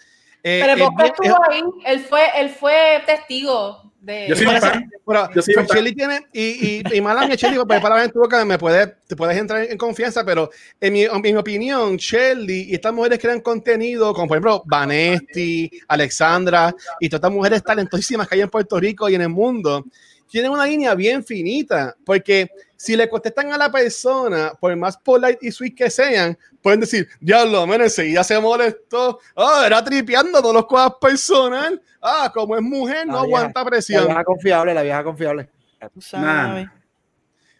Eh, 0.47 0.61
Pero 0.63 0.85
podcast 0.89 1.19
bien- 1.19 1.31
estuvo 1.33 1.51
ahí, 1.51 1.61
él 1.85 1.99
fue, 2.01 2.21
él 2.37 2.49
fue 2.51 3.03
testigo 3.05 3.91
de. 3.99 4.27
Yo 4.29 4.35
soy 4.35 4.45
eso- 4.45 4.67
fan. 4.67 4.91
pero, 5.07 5.29
Yo 5.33 5.41
soy 5.41 5.53
pero 5.55 5.67
fan. 5.67 5.95
Tiene, 5.95 6.19
y, 6.31 6.41
y, 6.43 6.83
y 6.97 7.01
mala 7.01 7.25
mía, 7.25 7.35
Shirley, 7.35 7.59
pues 7.65 7.81
para 7.81 8.07
tu 8.09 8.19
boca 8.19 8.45
me 8.45 8.57
puedes, 8.59 8.89
te 9.07 9.15
puedes 9.15 9.35
entrar 9.37 9.63
en 9.63 9.77
confianza, 9.77 10.23
pero 10.23 10.51
en 10.79 10.93
mi, 10.93 11.01
en 11.03 11.21
mi 11.21 11.33
opinión, 11.35 11.97
Shirley 11.97 12.69
y 12.69 12.75
estas 12.75 12.93
mujeres 12.93 13.17
crean 13.19 13.41
contenido, 13.41 14.13
como 14.13 14.27
por 14.27 14.37
ejemplo 14.37 14.61
Vanesti, 14.65 15.71
Alexandra, 15.87 16.73
y 16.99 17.09
todas 17.09 17.19
estas 17.19 17.31
mujeres 17.31 17.63
talentosísimas 17.63 18.27
que 18.27 18.35
hay 18.35 18.41
en 18.41 18.49
Puerto 18.49 18.79
Rico 18.79 19.09
y 19.09 19.15
en 19.15 19.21
el 19.21 19.29
mundo, 19.29 19.83
tienen 20.29 20.51
una 20.51 20.65
línea 20.65 20.93
bien 20.95 21.23
finita, 21.23 21.95
porque 22.05 22.49
si 22.75 22.95
le 22.95 23.07
contestan 23.09 23.51
a 23.53 23.57
la 23.57 23.71
persona, 23.71 24.53
por 24.59 24.75
más 24.75 24.97
polite 24.97 25.39
y 25.41 25.51
sweet 25.51 25.75
que 25.75 25.89
sean, 25.89 26.37
pueden 26.61 26.79
decir, 26.81 27.07
diablo, 27.19 27.65
men, 27.65 27.81
enseguida 27.81 28.23
se 28.23 28.39
molestó, 28.39 29.19
ah, 29.35 29.63
era 29.65 29.83
tripeando, 29.83 30.41
no 30.41 30.51
los 30.53 30.65
cosas 30.65 30.93
personal, 30.99 31.81
ah, 32.01 32.31
como 32.33 32.55
es 32.55 32.61
mujer, 32.61 33.07
no 33.07 33.13
La 33.13 33.21
vieja- 33.23 33.37
aguanta 33.39 33.59
La 33.63 33.65
presión. 33.69 34.05
vieja 34.05 34.23
confiable, 34.23 34.73
la 34.73 34.81
vieja 34.83 35.03
confiable. 35.03 35.49
Ya 35.81 35.89
tú 35.89 36.01
sabes. 36.01 36.25
Nah. 36.65 36.71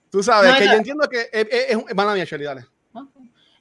Tú 0.09 0.23
sabes 0.23 0.51
No, 0.51 0.57
que 0.57 0.65
no. 0.65 0.71
yo 0.71 0.77
entiendo 0.77 1.09
que 1.09 1.19
es, 1.31 1.47
es, 1.51 1.77
es 1.89 1.95
mala 1.95 2.13
mía, 2.13 2.23
Shirley, 2.25 2.45
dale. 2.47 2.65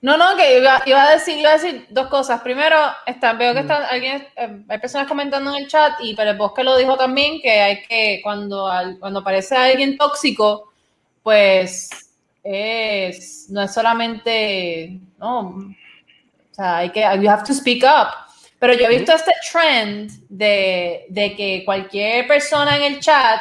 No, 0.07 0.19
no, 0.19 0.37
que 0.37 0.59
iba, 0.59 0.83
iba 0.85 1.03
a 1.03 1.13
decir, 1.13 1.39
iba 1.39 1.51
a 1.51 1.55
decir 1.55 1.87
dos 1.89 2.09
cosas. 2.09 2.43
Primero, 2.43 2.77
está, 3.07 3.33
veo 3.33 3.53
Mm. 3.53 3.55
que 3.55 3.61
están 3.61 3.83
alguien, 3.91 4.29
eh, 4.37 4.63
hay 4.69 4.79
personas 4.79 5.09
comentando 5.09 5.51
en 5.57 5.63
el 5.63 5.69
chat 5.69 5.95
y 6.01 6.15
pero 6.15 6.31
el 6.33 6.37
bosque 6.37 6.63
lo 6.63 6.77
dijo 6.77 6.97
también 6.99 7.41
que 7.41 7.51
hay 7.61 7.83
que 7.85 8.21
cuando 8.23 8.67
al- 8.67 8.99
cuando 8.99 9.21
aparece 9.21 9.57
alguien 9.57 9.97
tóxico, 9.97 10.71
pues 11.23 11.89
es 12.43 13.47
no 13.49 13.63
es 13.63 13.73
solamente 13.73 15.01
no, 15.19 15.39
o 15.41 16.55
sea, 16.55 16.77
hay 16.79 16.91
que 16.91 17.01
you 17.23 17.31
have 17.31 17.45
to 17.45 17.55
speak 17.55 17.83
up. 17.85 18.09
Pero 18.59 18.75
yo 18.75 18.85
he 18.87 18.97
visto 18.99 19.13
este 19.13 19.33
trend 19.51 20.11
de, 20.29 21.07
de 21.09 21.35
que 21.35 21.63
cualquier 21.65 22.27
persona 22.27 22.77
en 22.77 22.83
el 22.83 23.01
chat 23.01 23.41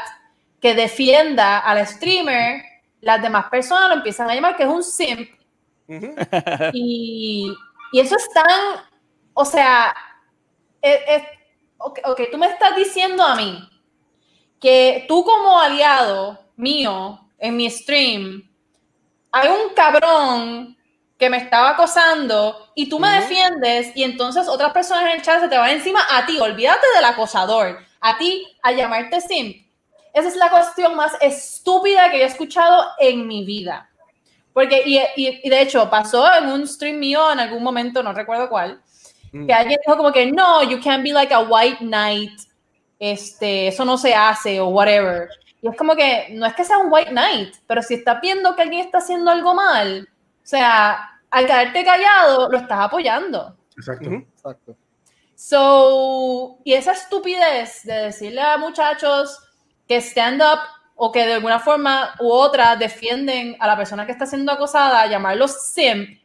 que 0.62 0.74
defienda 0.76 1.60
al 1.60 1.86
streamer, 1.86 2.62
las 3.02 3.22
demás 3.22 3.46
personas 3.52 3.90
lo 3.90 3.96
empiezan 3.96 4.30
a 4.30 4.36
llamar 4.36 4.56
que 4.56 4.64
es 4.64 4.70
un 4.70 4.84
simp 4.84 5.30
Y, 6.72 7.54
y 7.92 8.00
eso 8.00 8.16
es 8.16 8.30
tan, 8.34 8.82
o 9.34 9.46
sea, 9.46 9.96
es, 10.82 11.00
es- 11.08 11.28
ok, 11.80 12.00
ok, 12.06 12.22
tú 12.32 12.38
me 12.38 12.48
estás 12.48 12.76
diciendo 12.76 13.24
a 13.24 13.36
mí 13.36 13.70
que 14.62 15.06
tú 15.08 15.24
como 15.24 15.60
aliado 15.60 16.40
mío 16.56 17.20
en 17.40 17.58
mi 17.58 17.70
stream, 17.70 18.50
hay 19.32 19.50
un 19.50 19.74
cabrón 19.76 20.78
que 21.18 21.30
me 21.30 21.38
estaba 21.38 21.72
acosando 21.72 22.72
y 22.76 22.90
tú 22.90 23.00
me 23.00 23.10
defiendes 23.12 23.96
y 23.96 24.04
entonces 24.04 24.48
otras 24.48 24.74
personas 24.74 25.06
en 25.06 25.12
el 25.12 25.22
chat 25.24 25.42
se 25.42 25.50
te 25.50 25.58
van 25.58 25.72
encima 25.72 26.02
a 26.12 26.26
ti, 26.26 26.40
olvídate 26.40 26.86
del 26.96 27.06
acosador, 27.06 27.80
a 28.02 28.18
ti 28.18 28.46
a 28.64 28.72
llamarte 28.74 29.22
simp. 29.22 29.58
Esa 30.14 30.28
es 30.30 30.36
la 30.36 30.50
cuestión 30.52 30.96
más 30.96 31.14
estúpida 31.22 32.12
que 32.12 32.20
yo 32.20 32.26
he 32.26 32.28
escuchado 32.28 32.86
en 33.00 33.28
mi 33.28 33.46
vida. 33.46 33.90
Porque, 34.54 34.84
y, 34.86 34.98
y- 35.16 35.42
y 35.44 35.50
de 35.50 35.62
hecho, 35.62 35.90
pasó 35.90 36.32
en 36.36 36.48
un 36.50 36.68
stream 36.68 37.00
mío 37.00 37.32
en 37.32 37.40
algún 37.40 37.64
momento, 37.64 38.04
no 38.04 38.14
recuerdo 38.14 38.50
cuál, 38.50 38.82
Mm. 39.32 39.48
que 39.48 39.54
alguien 39.54 39.80
dijo 39.86 39.98
como 39.98 40.12
que 40.12 40.32
no, 40.32 40.62
you 40.64 40.80
can't 40.80 41.04
be 41.04 41.12
like 41.12 41.34
a 41.34 41.40
white 41.40 41.80
knight, 41.80 42.32
este, 43.00 43.68
eso 43.70 43.84
no 43.84 43.98
se 43.98 44.14
hace 44.14 44.60
o 44.62 44.68
whatever. 44.68 45.28
Y 45.62 45.68
es 45.70 45.76
como 45.76 45.96
que 45.96 46.28
no 46.34 46.46
es 46.46 46.54
que 46.54 46.64
sea 46.64 46.78
un 46.78 46.92
white 46.92 47.10
knight, 47.12 47.56
pero 47.66 47.82
si 47.82 47.96
estás 47.96 48.22
viendo 48.22 48.56
que 48.56 48.62
alguien 48.62 48.86
está 48.86 49.00
haciendo 49.00 49.32
algo 49.32 49.54
mal, 49.56 50.08
o 50.12 50.46
sea, 50.46 51.20
al 51.32 51.46
quedarte 51.48 51.84
callado, 51.84 52.50
lo 52.52 52.58
estás 52.60 52.80
apoyando. 52.80 53.58
Exacto. 53.76 54.10
Exacto. 54.12 54.76
So, 55.36 56.60
y 56.64 56.74
esa 56.74 56.92
estupidez 56.94 57.84
de 57.84 57.94
decirle 57.94 58.42
a 58.42 58.58
muchachos 58.58 59.40
que 59.88 59.98
stand 59.98 60.42
up 60.42 60.60
o 60.96 61.12
que 61.12 61.26
de 61.26 61.34
alguna 61.34 61.60
forma 61.60 62.14
u 62.20 62.32
otra 62.32 62.76
defienden 62.76 63.56
a 63.60 63.68
la 63.68 63.76
persona 63.76 64.06
que 64.06 64.12
está 64.12 64.26
siendo 64.26 64.52
acosada, 64.52 65.08
llamarlos 65.08 65.68
simp, 65.68 66.20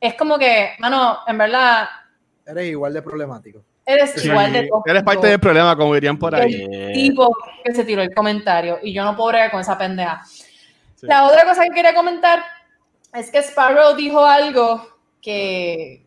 es 0.00 0.14
como 0.14 0.38
que, 0.38 0.72
mano, 0.78 1.18
en 1.26 1.38
verdad, 1.38 1.88
Eres 2.46 2.66
igual 2.68 2.92
de 2.92 3.02
problemático. 3.02 3.62
eres 3.86 4.12
Sí, 4.16 4.28
igual 4.28 4.52
de 4.52 4.68
Eres 4.86 5.02
parte 5.02 5.26
del 5.26 5.38
problema, 5.38 5.76
como 5.76 5.94
dirían 5.94 6.18
por 6.18 6.34
ahí. 6.34 6.66
Eh, 6.70 6.92
tipo 6.94 7.36
que 7.64 7.74
se 7.74 7.84
tiró 7.84 8.02
el 8.02 8.14
comentario 8.14 8.78
y 8.82 8.92
yo 8.92 9.04
no 9.04 9.14
puedo 9.16 9.28
bregar 9.28 9.50
con 9.50 9.60
esa 9.60 9.78
pendeja. 9.78 10.22
Sí. 10.96 11.06
La 11.06 11.26
otra 11.26 11.44
cosa 11.44 11.62
que 11.64 11.70
quería 11.70 11.94
comentar 11.94 12.42
es 13.14 13.30
que 13.30 13.38
Sparrow 13.38 13.94
dijo 13.94 14.24
algo 14.24 14.86
que, 15.20 16.06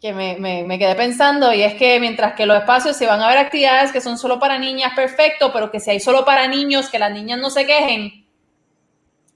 que 0.00 0.12
me, 0.12 0.36
me- 0.38 0.64
me 0.64 0.78
quedé 0.78 0.94
pensando 0.94 1.52
y 1.52 1.62
es 1.62 1.74
que 1.74 1.98
mientras 2.00 2.34
que 2.34 2.46
los 2.46 2.58
espacios 2.58 2.96
se 2.96 3.06
van 3.06 3.20
a 3.22 3.28
ver 3.28 3.38
actividades 3.38 3.92
que 3.92 4.00
son 4.00 4.18
solo 4.18 4.38
para 4.38 4.58
niñas, 4.58 4.92
perfecto, 4.94 5.52
pero 5.52 5.70
que 5.70 5.80
si 5.80 5.90
hay 5.90 6.00
solo 6.00 6.24
para 6.24 6.46
niños, 6.48 6.90
que 6.90 6.98
las 6.98 7.12
niñas 7.12 7.38
no 7.40 7.50
se 7.50 7.66
quejen. 7.66 8.26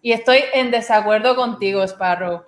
Y 0.02 0.12
estoy 0.12 0.40
en 0.54 0.70
desacuerdo 0.70 1.36
contigo, 1.36 1.82
Sparrow. 1.84 2.42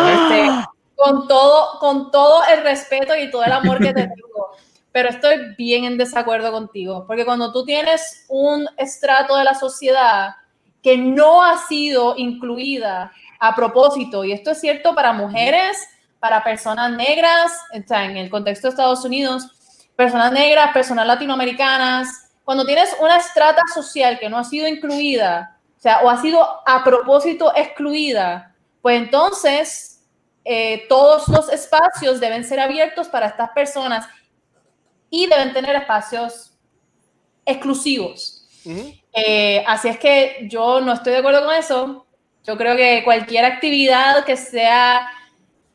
Este, 0.00 0.60
con 0.94 1.26
todo, 1.28 1.78
con 1.80 2.10
todo 2.10 2.42
el 2.52 2.62
respeto 2.62 3.16
y 3.16 3.30
todo 3.30 3.44
el 3.44 3.52
amor 3.52 3.80
que 3.82 3.92
te 3.92 4.02
tengo, 4.08 4.50
pero 4.92 5.08
estoy 5.08 5.54
bien 5.58 5.84
en 5.84 5.98
desacuerdo 5.98 6.52
contigo, 6.52 7.04
porque 7.06 7.24
cuando 7.24 7.52
tú 7.52 7.64
tienes 7.64 8.24
un 8.28 8.66
estrato 8.76 9.36
de 9.36 9.44
la 9.44 9.54
sociedad 9.54 10.36
que 10.82 10.96
no 10.96 11.42
ha 11.44 11.58
sido 11.58 12.14
incluida 12.16 13.12
a 13.40 13.54
propósito, 13.56 14.24
y 14.24 14.32
esto 14.32 14.52
es 14.52 14.60
cierto 14.60 14.94
para 14.94 15.12
mujeres, 15.12 15.78
para 16.24 16.42
personas 16.42 16.90
negras, 16.90 17.52
o 17.70 17.86
sea, 17.86 18.06
en 18.06 18.16
el 18.16 18.30
contexto 18.30 18.66
de 18.66 18.70
Estados 18.70 19.04
Unidos, 19.04 19.90
personas 19.94 20.32
negras, 20.32 20.72
personas 20.72 21.06
latinoamericanas, 21.06 22.30
cuando 22.44 22.64
tienes 22.64 22.96
una 22.98 23.18
estrata 23.18 23.60
social 23.74 24.18
que 24.18 24.30
no 24.30 24.38
ha 24.38 24.44
sido 24.44 24.66
incluida, 24.66 25.58
o 25.76 25.80
sea, 25.82 26.00
o 26.02 26.08
ha 26.08 26.18
sido 26.22 26.42
a 26.64 26.82
propósito 26.82 27.52
excluida, 27.54 28.56
pues 28.80 29.02
entonces 29.02 30.02
eh, 30.46 30.86
todos 30.88 31.28
los 31.28 31.52
espacios 31.52 32.20
deben 32.20 32.42
ser 32.42 32.58
abiertos 32.58 33.06
para 33.08 33.26
estas 33.26 33.50
personas 33.50 34.08
y 35.10 35.26
deben 35.26 35.52
tener 35.52 35.76
espacios 35.76 36.54
exclusivos. 37.44 38.48
Ujú. 38.64 38.94
Eh, 39.12 39.62
así 39.66 39.88
es 39.88 39.98
que 39.98 40.48
yo 40.50 40.80
no 40.80 40.94
estoy 40.94 41.12
de 41.12 41.18
acuerdo 41.18 41.44
con 41.44 41.54
eso. 41.54 42.06
Yo 42.44 42.56
creo 42.56 42.76
que 42.76 43.04
cualquier 43.04 43.44
actividad 43.44 44.24
que 44.24 44.38
sea 44.38 45.06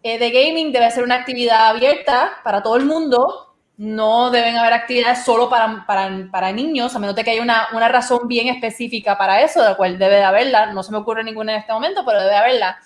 eh, 0.04 0.18
de 0.18 0.32
gaming 0.32 0.72
debe 0.72 0.90
ser 0.92 1.04
una 1.04 1.16
actividad 1.16 1.68
abierta 1.68 2.32
para 2.44 2.64
todo 2.64 2.76
el 2.78 2.86
mundo. 2.86 3.46
No 3.78 4.30
deben 4.30 4.58
haber 4.58 4.74
actividades 4.74 5.24
solo 5.24 5.50
para, 5.50 5.86
para, 5.88 6.28
para 6.32 6.52
niños, 6.52 6.94
a 6.96 7.00
menos 7.00 7.16
de 7.16 7.24
que 7.24 7.32
haya 7.32 7.42
una, 7.42 7.68
una 7.74 7.88
razón 7.88 8.28
bien 8.28 8.50
específica 8.50 9.18
para 9.18 9.42
eso, 9.42 9.62
de 9.62 9.70
la 9.70 9.76
cual 9.76 9.98
debe 9.98 10.16
de 10.16 10.24
haberla. 10.24 10.74
No 10.74 10.84
se 10.84 10.92
me 10.92 10.98
ocurre 10.98 11.24
ninguna 11.24 11.54
en 11.54 11.60
este 11.60 11.72
momento, 11.72 12.04
pero 12.06 12.22
debe 12.22 12.36
haberla. 12.36 12.78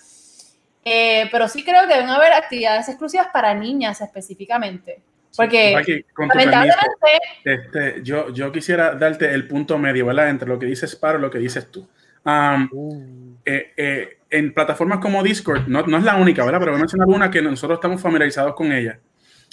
Eh, 0.84 1.28
pero 1.32 1.48
sí 1.48 1.64
creo 1.64 1.88
que 1.88 1.94
deben 1.94 2.10
haber 2.10 2.32
actividades 2.32 2.88
exclusivas 2.88 3.28
para 3.32 3.54
niñas 3.54 4.00
específicamente. 4.00 5.02
Porque 5.36 5.74
Aquí, 5.74 6.04
con 6.14 6.28
tu 6.28 6.38
permiso, 6.38 6.78
este, 7.44 8.02
yo, 8.04 8.28
yo 8.30 8.52
quisiera 8.52 8.94
darte 8.94 9.32
el 9.34 9.48
punto 9.48 9.78
medio, 9.78 10.06
¿verdad? 10.06 10.28
Entre 10.28 10.46
lo 10.46 10.60
que 10.60 10.66
dices 10.66 10.92
Sparrow 10.92 11.18
y 11.18 11.22
lo 11.22 11.30
que 11.30 11.38
dices 11.38 11.70
tú. 11.72 11.88
Um, 12.24 12.68
Uh. 12.70 13.33
Eh, 13.44 13.72
eh, 13.76 14.18
en 14.30 14.52
plataformas 14.52 14.98
como 14.98 15.22
Discord, 15.22 15.66
no, 15.68 15.82
no 15.86 15.98
es 15.98 16.04
la 16.04 16.16
única, 16.16 16.44
¿verdad? 16.44 16.58
Pero 16.60 16.72
voy 16.72 16.78
a 16.78 16.82
mencionar 16.82 17.08
una 17.08 17.30
que 17.30 17.40
nosotros 17.42 17.76
estamos 17.78 18.00
familiarizados 18.00 18.54
con 18.54 18.72
ella. 18.72 18.98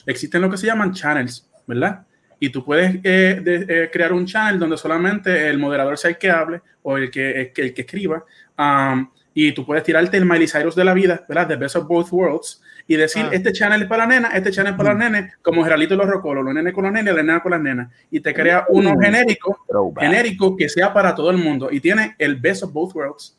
Existen 0.06 0.42
lo 0.42 0.50
que 0.50 0.58
se 0.58 0.66
llaman 0.68 0.94
channels, 0.94 1.48
¿verdad? 1.68 2.06
Y 2.40 2.50
tú 2.50 2.66
puedes 2.66 2.96
eh, 3.04 3.40
de- 3.44 3.66
eh, 3.68 3.90
crear 3.94 4.12
un 4.14 4.26
channel 4.26 4.58
donde 4.60 4.78
solamente 4.78 5.48
el 5.50 5.60
moderador 5.60 5.98
sea 5.98 6.10
el 6.12 6.18
que 6.18 6.32
hable 6.32 6.62
o 6.82 6.98
el 6.98 7.12
que, 7.12 7.52
el 7.56 7.74
que, 7.74 7.82
escriba. 7.82 8.26
um, 8.58 9.10
y 9.34 9.54
tú 9.54 9.66
puedes 9.66 9.84
tirarte 9.84 10.18
el 10.18 10.26
Miley 10.26 10.48
Cyrus 10.48 10.76
de 10.76 10.84
la 10.84 10.94
vida, 10.94 11.24
¿verdad? 11.30 11.48
The 11.48 11.56
best 11.56 11.76
of 11.78 11.88
both 11.88 12.12
worlds. 12.12 12.62
Y 12.88 12.96
decir, 12.98 13.24
Ah. 13.28 13.30
este 13.32 13.54
channel 13.54 13.84
es 13.84 13.88
para 13.88 14.06
la 14.06 14.14
nena, 14.14 14.28
este 14.30 14.52
channel 14.52 14.74
es 14.74 14.78
para 14.78 14.90
los 14.90 15.00
nenes, 15.00 15.34
como 15.42 15.64
Geralito 15.64 15.94
y 15.94 15.98
los 15.98 16.08
Rocolos, 16.08 16.44
los 16.44 16.54
nenes 16.54 16.74
con 16.74 16.84
los 16.84 16.92
nenes, 16.92 17.14
la 17.16 17.22
nena 17.24 17.40
con 17.42 17.52
las 17.52 17.62
nenas. 17.62 17.90
Y 18.10 18.20
te 18.20 18.34
crea 18.34 18.66
uno 18.70 18.98
genérico 19.00 19.64
genérico 19.98 20.58
que 20.58 20.68
sea 20.68 20.92
para 20.92 21.16
todo 21.16 21.30
el 21.32 21.38
mundo 21.38 21.70
y 21.72 21.80
tiene 21.80 22.16
el 22.18 22.36
best 22.38 22.64
of 22.64 22.74
both 22.74 22.94
worlds. 22.96 23.38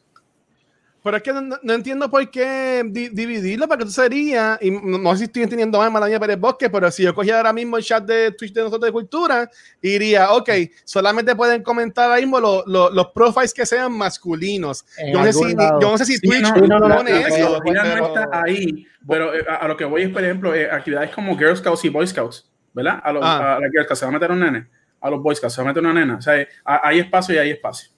Pero 1.04 1.16
es 1.16 1.22
que 1.24 1.32
no, 1.32 1.40
no- 1.40 1.72
entiendo 1.72 2.08
por 2.08 2.30
qué 2.30 2.84
di- 2.86 3.08
dividirlo, 3.08 3.66
porque 3.66 3.84
tú 3.84 3.90
sería, 3.90 4.56
y 4.60 4.70
no, 4.70 4.98
no 4.98 5.10
sé 5.12 5.18
si 5.18 5.24
estoy 5.24 5.42
entendiendo 5.42 5.78
mal, 5.78 5.90
Maravilla 5.90 6.20
Pérez 6.20 6.38
Bosque, 6.38 6.70
pero 6.70 6.88
si 6.92 7.02
yo 7.02 7.12
cogiera 7.12 7.38
ahora 7.38 7.52
mismo 7.52 7.76
el 7.76 7.82
chat 7.82 8.04
de 8.04 8.30
Twitch 8.30 8.52
de 8.52 8.60
nosotros 8.62 8.86
de 8.86 8.92
cultura, 8.92 9.50
diría, 9.82 10.30
ok, 10.32 10.48
solamente 10.84 11.34
pueden 11.34 11.62
comentar 11.64 12.04
ahora 12.04 12.20
mismo 12.20 12.38
lo- 12.38 12.62
lo- 12.66 12.90
los 12.90 13.08
profiles 13.08 13.52
que 13.52 13.66
sean 13.66 13.92
masculinos. 13.92 14.84
Yo 15.12 15.18
no, 15.18 15.24
sé 15.24 15.32
si, 15.32 15.56
yo 15.56 15.80
no 15.90 15.98
sé 15.98 16.04
si 16.04 16.18
Sí, 16.18 16.28
Twitch 16.28 16.42
no, 16.42 16.54
no, 16.54 16.78
no, 16.78 16.88
no, 16.88 16.96
pone 16.98 17.20
eso. 17.20 17.58
pero- 17.64 18.06
está 18.06 18.28
ahí, 18.44 18.86
pero 19.08 19.34
eh, 19.34 19.44
a, 19.48 19.56
a 19.56 19.68
lo 19.68 19.76
que 19.76 19.84
voy 19.84 20.02
es, 20.02 20.10
por 20.10 20.22
ejemplo, 20.22 20.54
eh, 20.54 20.70
actividades 20.70 21.10
como 21.10 21.36
Girl 21.36 21.56
Scouts 21.56 21.84
y 21.84 21.88
Boy 21.88 22.06
Scouts, 22.06 22.48
¿verdad? 22.72 23.00
A, 23.02 23.12
los, 23.12 23.24
Ah. 23.24 23.56
a 23.56 23.60
la 23.60 23.68
Girl 23.70 23.84
Scouts 23.84 23.98
se 23.98 24.04
va 24.06 24.10
a 24.10 24.14
meter 24.14 24.30
un 24.30 24.38
nene, 24.38 24.68
a 25.00 25.10
los 25.10 25.20
Boy 25.20 25.34
Scouts 25.34 25.52
se 25.54 25.62
va 25.62 25.68
a 25.68 25.72
meter 25.72 25.82
una 25.82 25.94
nena. 25.94 26.16
O 26.18 26.22
sea, 26.22 26.40
eh, 26.40 26.46
hay 26.64 27.00
espacio 27.00 27.34
y 27.34 27.38
hay 27.38 27.50
espacio. 27.50 27.88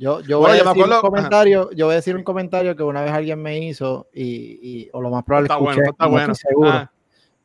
Yo, 0.00 0.20
yo 0.22 0.38
voy 0.38 0.52
a 0.52 0.54
decir 0.54 0.68
acuerdo- 0.68 0.94
un 0.96 1.00
comentario, 1.02 1.70
yo 1.72 1.84
voy 1.84 1.92
a 1.92 1.96
decir 1.96 2.16
un 2.16 2.22
comentario 2.24 2.74
que 2.74 2.82
una 2.82 3.02
vez 3.02 3.12
alguien 3.12 3.40
me 3.42 3.58
hizo 3.58 4.08
y, 4.14 4.24
y- 4.62 4.88
o 4.94 5.02
lo 5.02 5.10
más 5.10 5.24
probable 5.24 5.44
Está 5.48 5.56
escuché, 5.56 5.74
bueno, 5.76 5.90
está 5.90 6.04
no 6.06 6.10
bueno. 6.10 6.34
seguro. 6.34 6.70
Ah. 6.70 6.90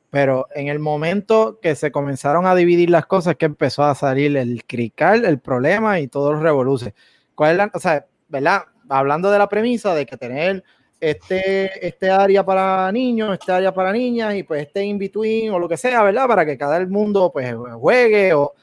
Pero 0.10 0.47
en 0.56 0.70
el 0.70 0.80
momento 0.80 1.60
que 1.62 1.76
se 1.76 1.91
comenzaron 1.91 2.45
a 2.47 2.56
dividir 2.56 2.89
las 2.89 3.06
cosas, 3.08 3.36
que 3.36 3.45
empezó 3.45 3.84
a 3.84 3.93
salir 3.93 4.38
el 4.38 4.64
crical, 4.66 5.26
el 5.26 5.39
problema 5.39 5.99
y 5.99 6.08
todos 6.08 6.32
los 6.32 6.41
revoluces. 6.41 6.93
¿Cuál 7.36 7.51
es 7.51 7.58
la, 7.58 7.72
o 7.74 7.80
sea, 7.80 8.06
verdad? 8.30 8.62
Hablando 8.88 9.30
de 9.32 9.38
la 9.39 9.49
premisa 9.49 9.93
de 9.93 10.06
que 10.06 10.16
tener 10.16 10.64
este, 11.01 11.86
este 11.86 12.10
área 12.10 12.45
para 12.45 12.89
niños, 12.93 13.34
este 13.38 13.51
área 13.51 13.74
para 13.74 13.91
niñas 13.91 14.34
y 14.36 14.43
pues 14.43 14.62
este 14.62 14.86
in-between 14.86 15.51
o 15.51 15.60
lo 15.60 15.68
que 15.68 15.76
sea, 15.76 16.01
¿verdad? 16.03 16.26
Para 16.26 16.45
que 16.45 16.58
cada 16.58 16.78
el 16.78 16.88
mundo 16.88 17.32
pues 17.34 17.53
juegue 17.78 18.34
o... 18.34 18.53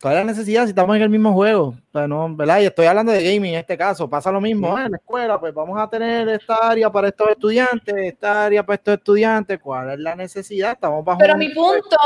¿Cuál 0.00 0.14
es 0.14 0.20
la 0.20 0.24
necesidad 0.32 0.64
si 0.64 0.70
estamos 0.70 0.94
en 0.96 1.02
el 1.02 1.08
mismo 1.08 1.32
juego? 1.32 1.68
O 1.68 1.98
sea, 1.98 2.06
no, 2.06 2.34
¿verdad? 2.36 2.60
Y 2.60 2.66
estoy 2.66 2.84
hablando 2.86 3.12
de 3.12 3.22
gaming 3.24 3.54
en 3.54 3.60
este 3.60 3.78
caso. 3.78 4.08
Pasa 4.10 4.30
lo 4.30 4.40
mismo. 4.42 4.76
ah, 4.76 4.84
en 4.84 4.90
la 4.92 4.98
escuela, 4.98 5.40
pues 5.40 5.54
vamos 5.54 5.80
a 5.80 5.88
tener 5.88 6.28
esta 6.28 6.56
área 6.56 6.90
para 6.90 7.08
estos 7.08 7.30
estudiantes, 7.30 7.94
esta 7.96 8.44
área 8.44 8.64
para 8.64 8.74
estos 8.74 8.94
estudiantes. 8.98 9.58
¿Cuál 9.58 9.90
es 9.92 9.98
la 9.98 10.14
necesidad? 10.14 10.72
Estamos 10.72 11.02
bajo. 11.02 11.18
Pero 11.18 11.32
un- 11.32 11.38
mi 11.38 11.48
punto, 11.48 11.96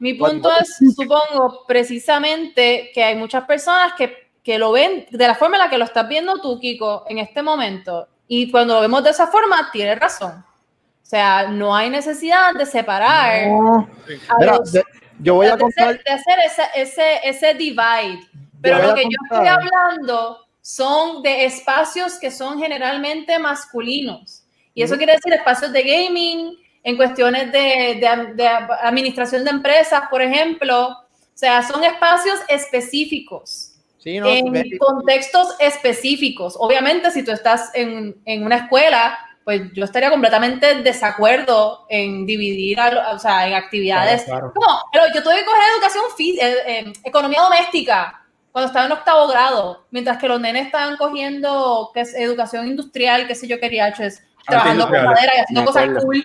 mi 0.00 0.14
punto 0.14 0.50
es, 0.60 0.76
supongo, 0.96 1.64
precisamente 1.68 2.90
que 2.92 3.04
hay 3.04 3.14
muchas 3.16 3.44
personas 3.44 3.92
que, 3.96 4.12
que 4.42 4.58
lo 4.58 4.72
ven 4.72 5.06
de 5.10 5.26
la 5.26 5.34
forma 5.36 5.56
en 5.56 5.62
la 5.62 5.70
que 5.70 5.78
lo 5.78 5.84
estás 5.84 6.08
viendo 6.08 6.40
tú, 6.40 6.58
Kiko, 6.58 7.04
en 7.08 7.18
este 7.18 7.42
momento. 7.42 8.08
Y 8.28 8.50
cuando 8.50 8.74
lo 8.74 8.80
vemos 8.80 9.04
de 9.04 9.10
esa 9.10 9.28
forma, 9.28 9.70
tienes 9.72 9.98
razón. 10.00 10.32
O 10.32 11.08
sea, 11.08 11.46
no 11.48 11.74
hay 11.76 11.88
necesidad 11.90 12.52
de 12.54 12.66
separar 12.66 13.46
No. 13.46 13.88
a 14.28 14.36
Mira, 14.40 14.56
los- 14.56 14.72
de- 14.72 14.82
yo 15.20 15.34
voy 15.34 15.46
a 15.46 15.56
de 15.56 15.64
hacer, 15.64 15.84
contar. 15.84 16.04
de 16.04 16.10
hacer 16.10 16.38
ese, 16.44 16.62
ese, 16.74 17.20
ese 17.24 17.54
divide. 17.54 18.20
Pero 18.60 18.82
lo 18.82 18.94
que 18.94 19.04
yo 19.04 19.08
estoy 19.24 19.38
contar. 19.38 19.60
hablando 19.60 20.38
son 20.60 21.22
de 21.22 21.44
espacios 21.44 22.18
que 22.18 22.30
son 22.30 22.58
generalmente 22.58 23.38
masculinos. 23.38 24.42
Y 24.74 24.82
eso 24.82 24.96
quiere 24.96 25.14
decir 25.14 25.32
espacios 25.32 25.72
de 25.72 25.82
gaming, 25.82 26.52
en 26.82 26.96
cuestiones 26.96 27.50
de, 27.52 27.98
de- 28.00 28.34
de 28.34 28.46
administración 28.82 29.44
de 29.44 29.50
empresas, 29.50 30.02
por 30.10 30.20
ejemplo. 30.22 30.88
O 30.88 31.38
sea, 31.38 31.62
son 31.62 31.82
espacios 31.84 32.38
específicos, 32.48 33.72
Sí, 33.98 34.20
no, 34.20 34.28
en 34.28 34.78
contextos 34.78 35.48
específicos. 35.58 36.54
Obviamente, 36.58 37.10
si 37.10 37.24
tú 37.24 37.32
estás 37.32 37.70
en, 37.74 38.16
en 38.24 38.44
una 38.44 38.56
escuela, 38.56 39.18
pues 39.46 39.72
yo 39.74 39.84
estaría 39.84 40.10
completamente 40.10 40.68
en 40.72 40.82
desacuerdo 40.82 41.86
en 41.88 42.26
dividir, 42.26 42.80
a 42.80 43.12
o 43.12 43.18
sea, 43.20 43.46
en 43.46 43.54
actividades 43.54 44.24
Claro, 44.24 44.52
claro. 44.52 44.80
pero 44.92 45.04
yo 45.14 45.22
tuve 45.22 45.36
que 45.36 45.44
coger 45.44 45.62
educación, 45.72 46.04
eh, 46.18 46.56
eh, 46.66 46.92
economía 47.04 47.42
doméstica 47.42 48.26
cuando 48.50 48.66
estaba 48.66 48.86
en 48.86 48.92
octavo 48.92 49.28
grado, 49.28 49.86
mientras 49.92 50.18
que 50.18 50.26
los 50.26 50.40
nenes 50.40 50.66
estaban 50.66 50.96
cogiendo 50.96 51.92
que 51.94 52.00
es 52.00 52.12
educación 52.16 52.66
industrial, 52.66 53.28
qué 53.28 53.36
sé 53.36 53.46
yo, 53.46 53.60
qué 53.60 53.66
es 54.00 54.20
trabajando 54.44 54.88
con 54.88 55.04
madera 55.04 55.32
y 55.36 55.40
haciendo 55.40 55.64
cosas 55.64 55.90
cool, 56.02 56.24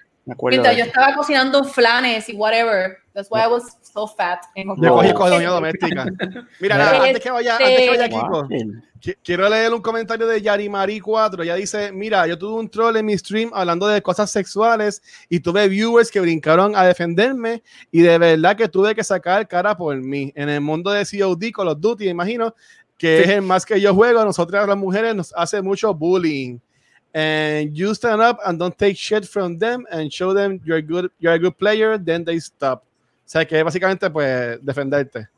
mientras 0.49 0.75
yo 0.75 0.85
estaba 0.85 1.13
cocinando 1.13 1.63
flanes 1.63 2.27
y 2.27 2.33
whatever. 2.35 2.97
That's 3.13 3.29
why 3.29 3.41
I 3.43 3.47
was 3.49 3.77
so 3.91 4.07
fat. 4.07 4.39
en 4.55 4.67
Yo 4.67 4.73
octavo 4.73 5.13
cogí 5.13 5.43
doméstica. 5.45 6.05
Mira, 6.59 6.77
nada, 6.77 6.95
Este- 6.97 7.07
antes 7.09 7.23
que 7.23 7.31
vaya, 7.31 7.53
antes 7.57 7.79
que 7.79 7.89
vaya 7.89 8.09
Kiko, 8.09 8.29
Wow. 8.29 8.47
Qui- 9.01 9.15
Quiero 9.23 9.49
leer 9.49 9.73
un 9.73 9.81
comentario 9.81 10.27
de 10.27 10.41
Yarimari4. 10.41 11.41
Ella 11.43 11.55
dice: 11.55 11.91
Mira, 11.91 12.27
yo 12.27 12.37
tuve 12.37 12.59
un 12.59 12.69
troll 12.69 12.95
en 12.97 13.05
mi 13.05 13.17
stream 13.17 13.49
hablando 13.53 13.87
de 13.87 14.01
cosas 14.01 14.29
sexuales 14.29 15.01
y 15.27 15.39
tuve 15.39 15.67
viewers 15.67 16.11
que 16.11 16.19
brincaron 16.19 16.75
a 16.75 16.83
defenderme 16.85 17.63
y 17.91 18.01
de 18.01 18.17
verdad 18.19 18.55
que 18.55 18.67
tuve 18.67 18.93
que 18.93 19.03
sacar 19.03 19.47
cara 19.47 19.75
por 19.75 19.95
mí. 19.97 20.31
En 20.35 20.49
el 20.49 20.61
mundo 20.61 20.91
de 20.91 21.03
COD, 21.05 21.51
Call 21.51 21.69
of 21.69 21.79
Duty, 21.79 22.09
imagino 22.09 22.53
que 22.97 23.21
es 23.23 23.29
el 23.29 23.41
más 23.41 23.65
que 23.65 23.81
yo 23.81 23.95
juego. 23.95 24.23
Nosotras 24.23 24.67
las 24.67 24.77
mujeres 24.77 25.15
nos 25.15 25.33
hace 25.35 25.61
mucho 25.63 25.93
bullying. 25.95 26.59
And 27.13 27.73
you 27.73 27.93
stand 27.93 28.21
up 28.21 28.37
and 28.45 28.57
don't 28.59 28.77
take 28.77 28.93
shit 28.95 29.25
from 29.25 29.57
them 29.57 29.83
and 29.91 30.09
show 30.11 30.33
them 30.33 30.61
you're 30.63 30.81
good, 30.81 31.11
you're 31.19 31.33
a 31.33 31.39
good 31.39 31.55
player, 31.57 31.97
then 32.01 32.23
they 32.23 32.39
stop. 32.39 32.83
O 33.31 33.39
sea 33.39 33.45
que 33.45 33.63
básicamente, 33.63 34.09
pues, 34.09 34.59
defenderte. 34.61 35.29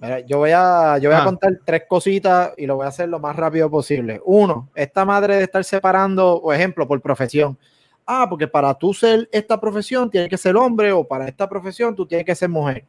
Mira, 0.00 0.18
yo 0.18 0.38
voy 0.38 0.50
a, 0.50 0.98
yo 0.98 1.08
voy 1.08 1.16
a 1.16 1.22
contar 1.22 1.52
tres 1.64 1.84
cositas 1.88 2.52
y 2.56 2.66
lo 2.66 2.74
voy 2.74 2.86
a 2.86 2.88
hacer 2.88 3.08
lo 3.08 3.20
más 3.20 3.36
rápido 3.36 3.70
posible. 3.70 4.20
Uno, 4.24 4.68
esta 4.74 5.04
madre 5.04 5.36
de 5.36 5.44
estar 5.44 5.62
separando, 5.62 6.40
por 6.42 6.56
ejemplo, 6.56 6.88
por 6.88 7.00
profesión. 7.00 7.56
Ah, 8.04 8.26
porque 8.28 8.48
para 8.48 8.74
tú 8.74 8.92
ser 8.92 9.28
esta 9.30 9.60
profesión 9.60 10.10
tienes 10.10 10.28
que 10.28 10.36
ser 10.36 10.56
hombre 10.56 10.90
o 10.90 11.06
para 11.06 11.28
esta 11.28 11.48
profesión 11.48 11.94
tú 11.94 12.04
tienes 12.04 12.26
que 12.26 12.34
ser 12.34 12.48
mujer. 12.48 12.84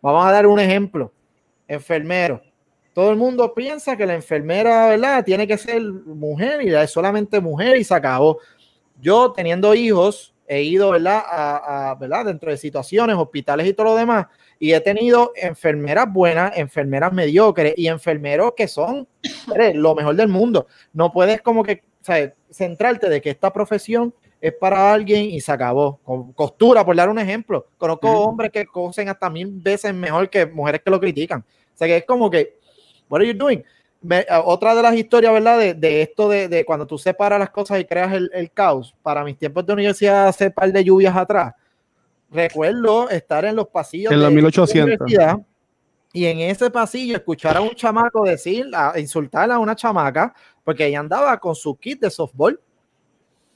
Vamos 0.00 0.26
a 0.26 0.32
dar 0.32 0.48
un 0.48 0.58
ejemplo. 0.58 1.12
Enfermero. 1.68 2.42
Todo 2.92 3.08
el 3.12 3.16
mundo 3.16 3.54
piensa 3.54 3.96
que 3.96 4.04
la 4.04 4.14
enfermera, 4.14 4.88
¿verdad? 4.88 5.24
Tiene 5.24 5.46
que 5.46 5.56
ser 5.56 5.80
mujer 5.80 6.60
y 6.62 6.74
es 6.74 6.90
solamente 6.90 7.40
mujer 7.40 7.76
y 7.76 7.84
se 7.84 7.94
acabó. 7.94 8.40
Yo 9.00 9.30
teniendo 9.30 9.72
hijos 9.76 10.31
he 10.56 10.62
ido, 10.62 10.90
¿verdad? 10.90 11.22
A, 11.26 11.90
a, 11.90 11.94
¿verdad? 11.94 12.26
Dentro 12.26 12.50
de 12.50 12.56
situaciones, 12.56 13.16
hospitales 13.16 13.66
y 13.66 13.72
todo 13.72 13.86
lo 13.86 13.96
demás 13.96 14.26
y 14.62 14.74
he 14.74 14.80
tenido 14.80 15.32
enfermeras 15.34 16.06
buenas, 16.12 16.56
enfermeras 16.56 17.12
mediocres 17.12 17.74
y 17.76 17.88
enfermeros 17.88 18.52
que 18.56 18.68
son 18.68 19.08
lo 19.74 19.94
mejor 19.96 20.14
del 20.14 20.28
mundo. 20.28 20.68
No 20.92 21.10
puedes 21.12 21.42
como 21.42 21.64
que 21.64 21.82
sea, 22.00 22.32
centrarte 22.48 23.08
de 23.08 23.20
que 23.20 23.30
esta 23.30 23.52
profesión 23.52 24.14
es 24.40 24.54
para 24.54 24.92
alguien 24.92 25.24
y 25.24 25.40
se 25.40 25.50
acabó. 25.50 25.98
Con 26.04 26.32
costura, 26.34 26.84
por 26.84 26.94
dar 26.94 27.08
un 27.08 27.18
ejemplo. 27.18 27.66
Conozco 27.76 28.08
Ujú. 28.08 28.20
hombres 28.20 28.52
que 28.52 28.64
cosen 28.64 29.08
hasta 29.08 29.28
mil 29.28 29.48
veces 29.50 29.92
mejor 29.92 30.30
que 30.30 30.46
mujeres 30.46 30.80
que 30.84 30.92
lo 30.92 31.00
critican. 31.00 31.40
O 31.40 31.76
sea 31.76 31.88
que 31.88 31.96
es 31.96 32.04
como 32.06 32.30
que, 32.30 32.56
what 33.08 33.20
are 33.20 33.26
you 33.26 33.36
doing? 33.36 33.64
Me- 34.02 34.26
a- 34.28 34.40
otra 34.42 34.74
de 34.74 34.82
las 34.82 34.94
historias, 34.94 35.32
¿verdad? 35.32 35.58
De, 35.58 35.74
de 35.74 36.02
esto 36.02 36.28
de, 36.28 36.48
de 36.48 36.64
cuando 36.64 36.86
tú 36.86 36.98
separas 36.98 37.38
las 37.38 37.50
cosas 37.50 37.80
y 37.80 37.84
creas 37.84 38.12
el, 38.12 38.30
el 38.34 38.50
caos. 38.50 38.94
Para 39.02 39.22
mis 39.24 39.38
tiempos 39.38 39.64
de 39.64 39.72
universidad, 39.72 40.28
hace 40.28 40.50
par 40.50 40.72
de 40.72 40.82
lluvias 40.84 41.16
atrás, 41.16 41.54
recuerdo 42.30 43.08
estar 43.10 43.44
en 43.44 43.56
los 43.56 43.68
pasillos 43.68 44.12
En 44.12 44.18
de 44.18 44.24
la 44.24 44.30
1800. 44.30 44.84
universidad 45.00 45.36
y 46.12 46.26
en 46.26 46.40
ese 46.40 46.70
pasillo 46.70 47.16
escuchar 47.16 47.56
a 47.56 47.60
un 47.62 47.70
chamaco 47.70 48.24
decir, 48.24 48.66
a 48.74 48.98
insultar 48.98 49.50
a 49.50 49.58
una 49.58 49.74
chamaca, 49.74 50.34
porque 50.62 50.86
ella 50.86 51.00
andaba 51.00 51.38
con 51.38 51.54
su 51.54 51.74
kit 51.76 52.00
de 52.00 52.10
softball. 52.10 52.60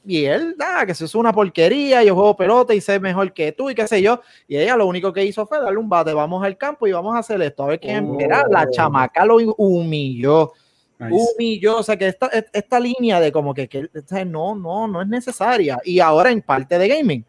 Y 0.07 0.25
él, 0.25 0.55
ah, 0.61 0.85
que 0.87 0.93
eso 0.93 1.05
es 1.05 1.15
una 1.15 1.33
porquería, 1.33 2.05
yo 2.05 2.15
juego 2.15 2.37
pelota 2.37 2.73
y 2.75 2.81
sé 2.81 3.01
mejor 3.01 3.33
que 3.33 3.53
tú 3.53 3.69
y 3.71 3.75
qué 3.75 3.87
sé 3.89 4.01
yo. 4.01 4.21
Y 4.47 4.57
ella 4.57 4.77
lo 4.77 4.87
único 4.87 5.13
que 5.13 5.25
hizo 5.25 5.47
fue 5.47 5.61
darle 5.61 5.79
un 5.79 5.89
bate, 5.89 6.13
vamos 6.15 6.45
al 6.45 6.57
campo 6.57 6.87
y 6.87 6.93
vamos 6.93 7.15
a 7.17 7.19
hacer 7.19 7.41
esto, 7.43 7.65
a 7.65 7.67
ver 7.67 7.81
quién 7.81 8.07
Oh. 8.11 8.21
era. 8.21 8.45
La 8.49 8.71
chamaca 8.71 9.25
lo 9.27 9.37
humilló, 9.57 10.53
Nice. 10.99 11.15
humilló, 11.37 11.79
o 11.79 11.83
sea 11.83 11.97
que 11.97 12.07
esta, 12.09 12.31
esta 12.53 12.81
línea 12.81 13.19
de 13.21 13.33
como 13.33 13.53
que, 13.53 13.69
que, 13.69 13.89
no, 14.27 14.55
no, 14.55 14.87
no 14.89 15.03
es 15.03 15.09
necesaria. 15.09 15.79
Y 15.85 15.99
ahora 16.01 16.31
en 16.31 16.41
parte 16.43 16.79
de 16.79 16.89
gaming. 16.89 17.25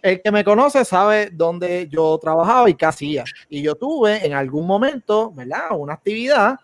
El 0.00 0.22
que 0.22 0.30
me 0.30 0.44
conoce 0.44 0.84
sabe 0.84 1.28
dónde 1.32 1.88
yo 1.90 2.16
trabajaba 2.22 2.70
y 2.70 2.74
qué 2.74 2.86
hacía. 2.86 3.24
Y 3.48 3.62
yo 3.62 3.74
tuve 3.74 4.24
en 4.24 4.32
algún 4.32 4.64
momento, 4.66 5.32
¿verdad? 5.32 5.72
Una 5.76 5.94
actividad 5.94 6.56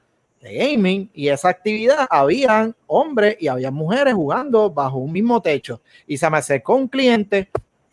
de 0.44 0.54
gaming 0.54 1.10
y 1.14 1.28
esa 1.28 1.48
actividad 1.48 2.06
habían 2.10 2.76
hombres 2.86 3.36
y 3.40 3.48
había 3.48 3.70
mujeres 3.70 4.12
jugando 4.12 4.70
bajo 4.70 4.98
un 4.98 5.10
mismo 5.10 5.40
techo. 5.40 5.80
Y 6.06 6.18
se 6.18 6.28
me 6.28 6.36
acercó 6.36 6.74
un 6.74 6.86
cliente, 6.86 7.48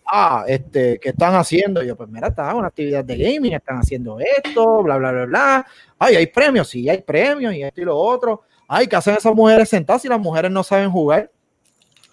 ah, 0.06 0.44
este, 0.46 1.00
¿qué 1.00 1.10
están 1.10 1.34
haciendo? 1.36 1.82
Yo, 1.82 1.96
pues 1.96 2.10
mira, 2.10 2.28
está 2.28 2.54
una 2.54 2.68
actividad 2.68 3.06
de 3.06 3.18
gaming, 3.18 3.54
están 3.54 3.78
haciendo 3.78 4.20
esto, 4.20 4.84
bla, 4.84 4.98
bla, 4.98 5.12
bla, 5.14 5.26
bla. 5.26 5.68
Ay, 5.98 6.18
hay 6.18 6.28
premios, 6.28 6.68
sí, 6.68 6.90
hay 6.90 7.02
premios 7.02 7.54
y 7.54 7.64
esto 7.64 7.82
y 7.82 7.86
lo 7.86 7.98
otro. 7.98 8.42
Ay, 8.68 8.88
¿qué 8.88 8.98
hacen 8.98 9.16
esas 9.16 9.34
mujeres 9.34 9.70
sentadas 9.70 10.02
si 10.02 10.10
las 10.10 10.20
mujeres 10.20 10.52
no 10.52 10.62
saben 10.62 10.92
jugar? 10.92 11.32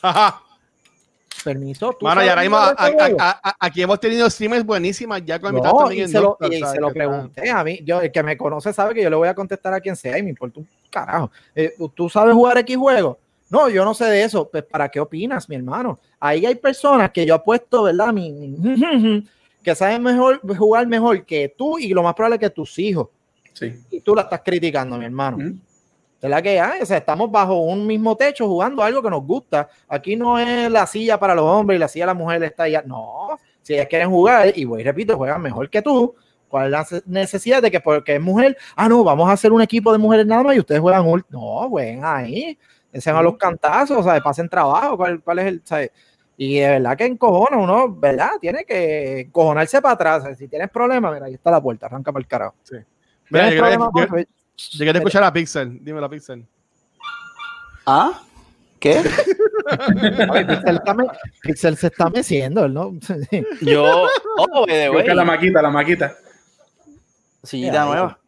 Ajá. 0.01 0.43
Permiso. 1.45 1.93
¿tú 1.99 2.07
Mano, 2.07 2.25
y 2.25 2.29
ahora 2.29 2.43
mismo 2.43 2.57
jugar 2.59 2.75
a- 2.79 2.85
a- 2.87 2.93
juego? 2.93 3.17
a- 3.21 3.41
a- 3.51 3.57
aquí 3.61 3.83
hemos 3.83 4.01
tenido 4.01 4.29
streamers 4.29 4.65
buenísimas 4.65 5.25
ya 5.25 5.39
con 5.41 5.55
No, 5.55 5.61
también 5.63 5.99
y 6.01 6.03
en 6.03 6.09
se, 6.09 6.15
lo, 6.15 6.23
Doctor, 6.23 6.53
y 6.53 6.63
se 6.65 6.81
lo 6.81 6.93
pregunté 6.93 7.51
a 7.51 7.63
mí, 7.65 7.81
yo, 7.85 8.01
el 8.01 8.11
que 8.11 8.23
me 8.23 8.37
conoce 8.37 8.73
sabe 8.73 8.95
que 8.95 9.03
yo 9.03 9.11
le 9.11 9.17
voy 9.17 9.29
a 9.29 9.35
contestar 9.35 9.73
a 9.75 9.81
quien 9.81 9.95
sea 9.97 10.19
y 10.19 10.23
me 10.23 10.31
importa 10.31 10.61
un 10.61 10.69
carajo. 10.91 11.31
Eh, 11.55 11.75
¿Tú 11.95 12.09
sabes 12.09 12.35
jugar 12.35 12.59
X 12.59 12.77
juego? 12.77 13.19
No, 13.51 13.69
yo 13.71 13.85
no 13.85 13.95
sé 13.95 14.05
de 14.07 14.25
eso. 14.25 14.49
Pues, 14.51 14.65
¿para 14.65 14.89
qué 14.91 15.01
opinas, 15.01 15.49
mi 15.49 15.57
hermano? 15.57 15.99
Ahí 16.21 16.45
hay 16.45 16.57
personas 16.57 17.11
que 17.13 17.25
yo 17.25 17.35
apuesto, 17.35 17.85
¿verdad? 17.85 18.13
Mi, 18.13 18.31
mi- 18.31 18.59
que 19.63 19.75
saben 19.75 20.03
mejor 20.03 20.41
jugar 20.57 20.87
mejor 20.87 21.25
que 21.25 21.55
tú 21.57 21.79
y 21.79 21.89
lo 21.89 22.03
más 22.03 22.15
probable 22.15 22.39
que 22.39 22.51
tus 22.51 22.79
hijos. 22.79 23.09
Sí. 23.55 23.75
Y 23.91 24.01
tú 24.01 24.15
la 24.15 24.23
estás 24.23 24.43
criticando, 24.45 24.99
mi 24.99 25.05
hermano. 25.05 25.39
Ujú. 26.19 26.23
¿Verdad 26.23 26.43
que 26.43 26.61
hay? 26.61 26.83
O 26.83 26.87
sea, 26.87 26.99
estamos 26.99 27.31
bajo 27.31 27.61
un 27.61 27.87
mismo 27.87 28.17
techo 28.17 28.47
jugando 28.49 28.83
algo 28.83 29.03
que 29.03 29.11
nos 29.11 29.25
gusta. 29.25 29.69
Aquí 29.89 30.17
no 30.17 30.39
es 30.39 30.71
la 30.71 30.87
silla 30.87 31.19
para 31.19 31.35
los 31.35 31.45
hombres 31.45 31.77
y 31.77 31.81
la 31.81 31.89
silla 31.89 32.05
de 32.05 32.09
la 32.09 32.15
mujer 32.15 32.43
está 32.43 32.65
allá. 32.65 32.83
No, 32.85 33.39
si 33.63 33.75
ellas 33.75 33.87
quieren 33.89 34.11
jugar, 34.11 34.53
y 34.57 34.65
voy, 34.65 34.83
repito, 34.83 35.17
juegan 35.17 35.41
mejor 35.43 35.71
que 35.71 35.83
tú. 35.83 36.15
¿Cuál 36.49 36.67
es 36.67 36.71
la 36.73 36.85
ce- 36.85 37.03
necesidad 37.07 37.61
de 37.61 37.71
que 37.71 37.79
porque 37.81 38.15
es 38.17 38.21
mujer? 38.23 38.57
Ah, 38.75 38.89
no, 38.89 39.05
vamos 39.05 39.29
a 39.29 39.33
hacer 39.33 39.53
un 39.53 39.61
equipo 39.61 39.93
de 39.93 39.99
mujeres 39.99 40.27
nada 40.27 40.43
más 40.43 40.57
y 40.57 40.61
ustedes 40.61 40.81
juegan. 40.81 41.05
ult-". 41.05 41.27
No, 41.29 41.69
jueguen 41.69 42.01
ahí. 42.05 42.59
Dicen 42.91 43.15
a 43.15 43.23
los 43.23 43.37
cantazos, 43.37 43.99
o 43.99 44.03
sea, 44.03 44.19
pasen 44.21 44.49
trabajo. 44.49 44.97
¿Cuál, 44.97 45.21
cuál 45.23 45.39
es 45.41 45.47
el.? 45.47 45.63
sabe? 45.65 45.93
Y 46.39 46.59
de 46.61 46.69
verdad 46.71 46.97
que 46.97 47.05
encojona 47.05 47.59
uno, 47.59 47.93
¿verdad? 47.95 48.31
Tiene 48.41 48.65
que 48.65 49.21
encojonarse 49.21 49.83
para 49.83 49.95
atrás. 49.95 50.39
Si 50.39 50.49
tienes 50.49 50.71
problemas, 50.71 51.13
mira, 51.13 51.27
ahí 51.27 51.35
está 51.35 51.51
la 51.51 51.61
puerta, 51.61 51.87
arranca 51.87 52.13
para 52.13 52.21
el 52.23 52.27
carajo. 52.27 52.55
Mira, 53.31 53.49
¿Tienes 53.51 53.79
yo, 53.95 54.17
yo 54.59 54.79
quiero 54.79 54.99
escuchar 54.99 55.23
a 55.25 55.33
Pixel. 55.33 55.79
Dime 55.83 56.01
la 56.01 56.09
Pixel. 56.09 56.45
¿Ah? 57.87 58.21
¿Qué? 58.81 59.03
Pixel, 60.47 60.77
está 60.77 60.95
me- 60.95 61.05
Pixel 61.43 61.77
se 61.77 61.87
está 61.89 62.11
meciendo, 62.11 62.69
¿no? 62.69 62.93
Yo. 63.61 64.07
Oh, 64.37 64.67
by 64.67 64.75
the 64.75 64.91
way, 64.91 64.99
Busca 65.03 65.15
la 65.15 65.25
maquita, 65.25 65.63
la 65.63 65.71
maquita. 65.71 66.15
Sillita 67.43 67.85
nueva. 67.85 68.19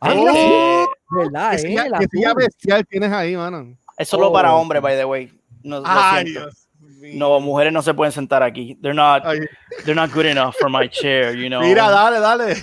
Ah, 0.00 0.12
Eh, 0.14 0.86
sí, 0.88 0.94
¿verdad? 1.10 1.56
¿Qué 1.60 1.74
eh, 1.74 1.88
la 1.90 1.98
qué 1.98 2.06
silla 2.10 2.34
bestial 2.34 2.86
tienes 2.86 3.12
ahí, 3.12 3.36
mano? 3.36 3.76
Es 3.96 4.08
solo 4.08 4.32
para 4.32 4.54
Oh. 4.54 4.60
hombres, 4.60 4.80
by 4.80 4.96
the 4.96 5.04
way. 5.04 5.32
No, 5.62 5.82
Ay, 5.84 6.26
siento. 6.26 6.40
Dios 6.80 6.92
mío. 7.00 7.12
No, 7.16 7.40
mujeres 7.40 7.72
no 7.72 7.82
se 7.82 7.92
pueden 7.94 8.12
sentar 8.12 8.42
aquí. 8.42 8.76
They're 8.80 8.94
not, 8.94 9.24
Ay, 9.26 9.40
they're 9.84 9.94
not 9.94 10.12
good 10.14 10.26
enough 10.26 10.54
for 10.60 10.70
my 10.70 10.88
chair, 10.88 11.34
you 11.34 11.48
know. 11.48 11.60
Mira, 11.60 11.90
dale, 11.90 12.20
dale. 12.20 12.56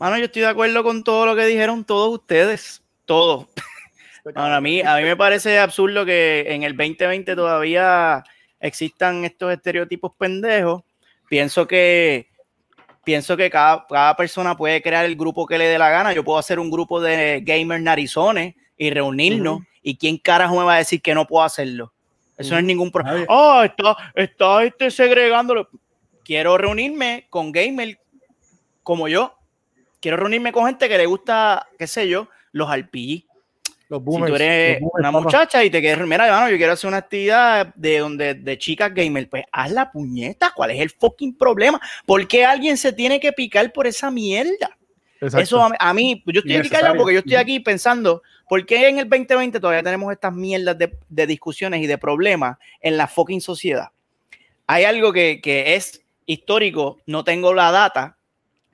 Mano, 0.00 0.16
yo 0.16 0.24
estoy 0.24 0.40
de 0.40 0.48
acuerdo 0.48 0.82
con 0.82 1.04
todo 1.04 1.26
lo 1.26 1.36
que 1.36 1.44
dijeron 1.44 1.84
todos 1.84 2.14
ustedes. 2.14 2.82
Todos. 3.04 3.48
Mano, 4.34 4.54
a, 4.54 4.60
mí, 4.62 4.80
a 4.80 4.96
mí 4.96 5.02
me 5.02 5.14
parece 5.14 5.58
absurdo 5.58 6.06
que 6.06 6.46
en 6.48 6.62
el 6.62 6.74
2020 6.74 7.36
todavía 7.36 8.24
existan 8.60 9.26
estos 9.26 9.52
estereotipos 9.52 10.12
pendejos. 10.16 10.84
Pienso 11.28 11.66
que 11.66 12.30
pienso 13.04 13.36
que 13.36 13.50
cada, 13.50 13.86
cada 13.86 14.16
persona 14.16 14.56
puede 14.56 14.80
crear 14.80 15.04
el 15.04 15.16
grupo 15.16 15.44
que 15.44 15.58
le 15.58 15.66
dé 15.66 15.76
la 15.76 15.90
gana. 15.90 16.14
Yo 16.14 16.24
puedo 16.24 16.38
hacer 16.38 16.58
un 16.58 16.70
grupo 16.70 16.98
de 17.02 17.42
gamers 17.44 17.82
narizones 17.82 18.54
y 18.78 18.88
reunirnos. 18.88 19.60
¿Y 19.82 19.98
quién 19.98 20.16
carajo 20.16 20.56
me 20.58 20.64
va 20.64 20.76
a 20.76 20.78
decir 20.78 21.02
que 21.02 21.14
no 21.14 21.26
puedo 21.26 21.44
hacerlo? 21.44 21.92
Eso 22.38 22.52
no 22.52 22.58
es 22.58 22.64
ningún 22.64 22.90
problema. 22.90 23.26
Oh, 23.28 23.62
está, 23.62 23.96
está 24.14 24.64
este 24.64 24.90
segregándolo. 24.90 25.68
Quiero 26.24 26.56
reunirme 26.56 27.26
con 27.28 27.52
gamers 27.52 27.98
como 28.82 29.06
yo. 29.06 29.36
Quiero 30.00 30.16
reunirme 30.16 30.52
con 30.52 30.66
gente 30.66 30.88
que 30.88 30.98
le 30.98 31.06
gusta, 31.06 31.68
qué 31.78 31.86
sé 31.86 32.08
yo, 32.08 32.28
los 32.52 32.74
RPG. 32.74 33.24
Los 33.88 34.00
Si 34.00 34.04
boomers, 34.04 34.30
tú 34.30 34.34
eres 34.36 34.80
boomers, 34.80 35.00
una 35.00 35.12
papá. 35.12 35.24
muchacha 35.24 35.64
y 35.64 35.70
te 35.70 35.80
quieres, 35.80 36.06
mira, 36.06 36.26
hermano, 36.26 36.48
yo 36.48 36.56
quiero 36.56 36.72
hacer 36.72 36.88
una 36.88 36.98
actividad 36.98 37.74
de 37.74 37.98
donde 37.98 38.34
de 38.34 38.58
chicas 38.58 38.94
gamer, 38.94 39.28
pues 39.28 39.44
haz 39.50 39.72
la 39.72 39.90
puñeta. 39.90 40.52
¿Cuál 40.54 40.70
es 40.70 40.80
el 40.80 40.90
fucking 40.90 41.36
problema? 41.36 41.80
¿Por 42.06 42.26
qué 42.28 42.44
alguien 42.44 42.76
se 42.76 42.92
tiene 42.92 43.18
que 43.18 43.32
picar 43.32 43.72
por 43.72 43.86
esa 43.86 44.10
mierda? 44.10 44.76
Eso 45.20 45.60
a, 45.62 45.72
a 45.78 45.92
mí, 45.92 46.22
yo 46.26 46.38
estoy 46.40 46.56
aquí 46.56 46.70
callado 46.70 46.96
porque 46.96 47.12
yo 47.12 47.18
estoy 47.18 47.34
aquí 47.34 47.60
pensando, 47.60 48.22
¿por 48.48 48.64
qué 48.64 48.88
en 48.88 49.00
el 49.00 49.08
2020 49.08 49.60
todavía 49.60 49.82
tenemos 49.82 50.10
estas 50.12 50.32
mierdas 50.32 50.78
de, 50.78 50.96
de 51.10 51.26
discusiones 51.26 51.82
y 51.82 51.86
de 51.86 51.98
problemas 51.98 52.56
en 52.80 52.96
la 52.96 53.06
fucking 53.06 53.42
sociedad? 53.42 53.88
Hay 54.66 54.84
algo 54.84 55.12
que, 55.12 55.40
que 55.42 55.74
es 55.74 56.00
histórico, 56.24 57.00
no 57.06 57.22
tengo 57.24 57.52
la 57.52 57.70
data, 57.70 58.16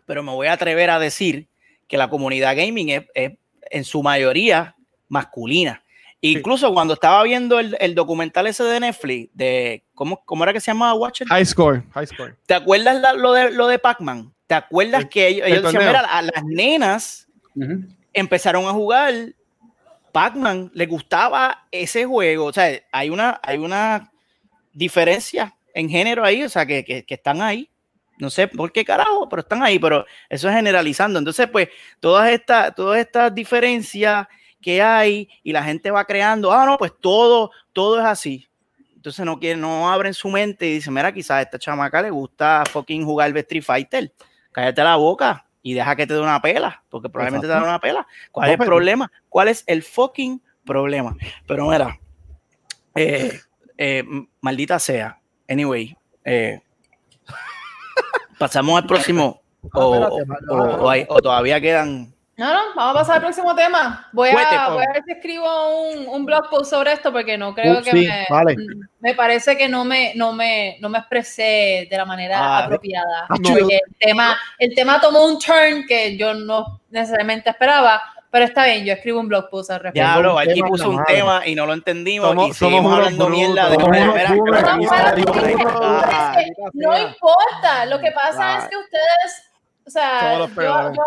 pero 0.07 0.23
me 0.23 0.33
voy 0.33 0.47
a 0.47 0.55
atrever 0.55 0.89
a 0.91 0.99
decir 0.99 1.49
que 1.89 1.97
la 1.99 2.09
comunidad 2.09 2.57
gaming 2.57 2.89
es, 2.91 3.03
es 3.15 3.33
en 3.71 3.85
su 3.85 4.03
mayoría 4.03 4.75
masculina. 5.09 5.83
Incluso 6.23 6.73
cuando 6.73 6.95
estaba 6.95 7.23
viendo 7.23 7.61
el, 7.61 7.77
el 7.79 7.95
documental 7.95 8.47
ese 8.47 8.65
de 8.65 8.81
Netflix, 8.81 9.31
de 9.35 9.85
¿cómo, 9.95 10.23
cómo 10.25 10.43
era 10.45 10.53
que 10.53 10.61
se 10.61 10.71
llamaba 10.71 10.95
Watcher? 10.95 11.29
High 11.29 11.45
score, 11.45 11.83
high 11.93 12.07
score. 12.07 12.37
¿Te 12.47 12.55
acuerdas 12.55 13.01
la- 13.01 13.13
lo 13.13 13.33
de, 13.33 13.51
lo 13.53 13.67
de 13.69 13.79
Pac-Man? 13.79 14.33
¿Te 14.47 14.55
acuerdas 14.55 15.03
El- 15.03 15.09
que 15.09 15.29
ellos, 15.29 15.47
el 15.47 15.53
ellos 15.53 15.63
decían, 15.65 15.83
torneo. 15.85 16.03
mira, 16.03 16.17
a 16.17 16.23
las 16.23 16.45
nenas 16.45 17.29
empezaron 18.13 18.65
a 18.67 18.71
jugar 18.73 19.13
Pac-Man, 20.13 20.71
les 20.75 20.89
gustaba 20.89 21.67
ese 21.71 22.05
juego? 22.07 22.47
O 22.47 22.53
sea, 22.53 22.71
hay 22.91 23.11
una, 23.11 23.39
hay 23.43 23.59
una 23.59 24.11
diferencia 24.73 25.55
en 25.75 25.89
género 25.91 26.25
ahí, 26.25 26.43
o 26.43 26.49
sea, 26.49 26.65
que, 26.67 26.85
que- 26.85 27.05
que 27.05 27.15
están 27.15 27.43
ahí. 27.43 27.69
No 28.19 28.31
sé 28.31 28.49
por 28.49 28.73
qué 28.73 28.85
carajo, 28.85 29.29
pero 29.29 29.41
están 29.41 29.63
ahí, 29.63 29.79
pero 29.79 30.05
eso 30.29 30.49
es 30.49 30.55
generalizando. 30.55 31.19
Entonces, 31.19 31.49
pues, 31.51 31.69
todas 32.01 32.31
estas, 32.31 32.75
todas 32.75 32.99
estas 32.99 33.35
diferencias 33.35 34.27
que 34.61 34.83
hay 34.83 35.29
y 35.43 35.53
la 35.53 35.63
gente 35.63 35.91
va 35.91 36.05
creando, 36.05 36.53
ah, 36.53 36.67
no, 36.67 36.79
pues 36.79 36.93
todo, 37.01 37.51
todo 37.73 37.99
es 38.01 38.05
así. 38.05 38.49
Entonces 38.95 39.25
no 39.25 39.39
quieren, 39.39 39.61
no 39.61 39.89
abren 39.89 40.13
su 40.13 40.29
mente 40.29 40.67
y 40.67 40.75
dicen, 40.75 40.93
mira, 40.93 41.13
quizás 41.13 41.31
a 41.37 41.43
esta 41.43 41.59
chamaca 41.59 42.03
le 42.03 42.11
gusta 42.11 42.65
fucking 42.73 43.05
jugar 43.05 43.33
de 43.33 43.41
Street 43.41 43.63
Fighter. 43.63 44.13
Cállate 44.51 44.83
la 44.83 44.97
boca 44.97 45.47
y 45.63 45.75
deja 45.75 45.95
que 45.95 46.07
te 46.07 46.15
dé 46.15 46.21
una 46.21 46.43
pela, 46.43 46.83
porque 46.89 47.09
probablemente 47.09 47.47
te 47.47 47.53
da 47.53 47.63
una 47.63 47.81
pela. 47.81 48.07
¿Cuál 48.33 48.51
es 48.51 48.59
el 48.59 48.67
problema? 48.67 49.13
¿Cuál 49.29 49.49
es 49.49 49.63
el 49.67 49.83
fucking 49.83 50.43
problema? 50.65 51.17
Pero 51.47 51.69
mira, 51.69 51.99
eh, 52.97 53.39
eh, 53.79 54.03
maldita 54.41 54.79
sea. 54.79 55.21
Anyway, 55.49 55.97
eh, 56.25 56.61
pasamos 58.39 58.81
al 58.81 58.87
próximo. 58.87 59.41
Ah, 59.65 59.69
O, 59.79 59.91
o- 59.91 60.25
no, 60.47 60.63
o 60.85 60.89
hay- 60.91 61.07
o 61.09 61.21
todavía 61.21 61.61
quedan. 61.61 62.13
No, 62.39 62.53
no, 62.53 62.61
vamos 62.77 62.91
a 62.91 62.99
pasar 63.01 63.15
al 63.17 63.23
próximo 63.23 63.55
tema. 63.55 64.09
Voy 64.13 64.29
a, 64.29 64.69
voy 64.69 64.85
a 64.85 64.93
ver 64.93 65.03
si 65.07 65.13
escribo 65.13 65.89
un, 65.91 66.07
un 66.07 66.27
blog 66.27 66.51
post 66.51 66.71
sobre 66.71 66.93
esto 66.93 67.11
porque 67.11 67.39
no 67.39 67.55
creo 67.55 67.79
Uh, 67.81 67.83
que 67.83 67.91
sí, 67.93 68.07
me, 68.07 68.27
vale. 68.29 68.57
me 69.01 69.15
parece 69.15 69.57
que 69.57 69.71
no 69.71 69.87
me, 69.87 70.13
no 70.17 70.35
me, 70.35 70.77
no 70.81 70.91
me 70.91 70.99
expresé 70.99 71.89
de 71.91 71.97
la 71.97 72.05
manera 72.05 72.39
Ah, 72.39 72.59
apropiada. 72.65 73.27
Porque 73.29 73.77
el 73.77 73.97
tema, 73.99 74.37
el 74.59 74.75
tema 74.75 75.01
tomó 75.01 75.25
un 75.25 75.39
turn 75.39 75.87
que 75.89 76.17
yo 76.19 76.35
no 76.35 76.83
necesariamente 76.91 77.49
esperaba, 77.51 78.03
pero 78.37 78.45
está 78.45 78.67
bien, 78.67 78.85
yo 78.85 78.93
escribo 78.93 79.19
un 79.19 79.29
blog 79.29 79.49
post 79.49 79.71
al 79.71 79.81
respecto. 79.81 80.07
Diablo, 80.07 80.35
un 80.35 80.41
aquí 80.43 80.61
puso 80.61 80.91
un 80.91 81.03
tema 81.07 81.47
y 81.47 81.55
no 81.55 81.65
lo 81.65 81.73
entendimos 81.73 82.29
Somos- 82.29 82.51
y 82.51 82.53
seguimos 82.53 82.93
hablando 82.93 83.25
brutos, 83.25 83.47
mierda 83.47 83.71
de 83.71 83.77
No, 86.75 86.99
importa, 86.99 87.87
lo 87.87 87.99
que 87.99 88.11
pasa 88.13 88.59
es 88.59 88.65
que 88.69 88.77
ustedes, 88.77 89.43
o 89.87 89.91
sea, 89.91 90.21
yo, 90.39 90.93
yo 90.93 91.03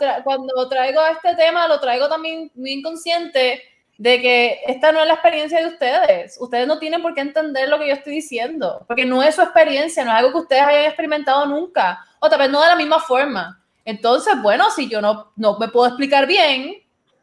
tra- 0.00 0.24
cuando 0.24 0.68
traigo 0.68 1.00
este 1.06 1.36
tema, 1.36 1.68
lo 1.68 1.78
traigo 1.78 2.08
también 2.08 2.50
muy 2.56 2.72
inconsciente 2.72 3.62
de 3.96 4.20
que 4.20 4.60
esta 4.66 4.90
no 4.90 5.02
es 5.02 5.06
la 5.06 5.12
experiencia 5.14 5.60
de 5.60 5.66
ustedes. 5.66 6.36
Ustedes 6.40 6.66
no 6.66 6.80
tienen 6.80 7.00
por 7.00 7.14
qué 7.14 7.20
entender 7.20 7.68
lo 7.68 7.78
que 7.78 7.86
yo 7.86 7.94
estoy 7.94 8.14
diciendo, 8.14 8.84
porque 8.88 9.04
no 9.04 9.22
es 9.22 9.36
su 9.36 9.42
experiencia, 9.42 10.04
no 10.04 10.10
es 10.10 10.16
algo 10.16 10.32
que 10.32 10.38
ustedes 10.38 10.62
hayan 10.62 10.86
experimentado 10.86 11.46
nunca, 11.46 12.04
o 12.18 12.28
tal 12.28 12.40
vez 12.40 12.50
no 12.50 12.60
de 12.60 12.68
la 12.70 12.74
misma 12.76 12.98
forma. 12.98 13.56
Entonces, 13.84 14.34
bueno, 14.42 14.70
si 14.70 14.88
yo 14.88 15.00
no, 15.00 15.32
no 15.36 15.58
me 15.58 15.68
puedo 15.68 15.86
explicar 15.86 16.26
bien, 16.26 16.74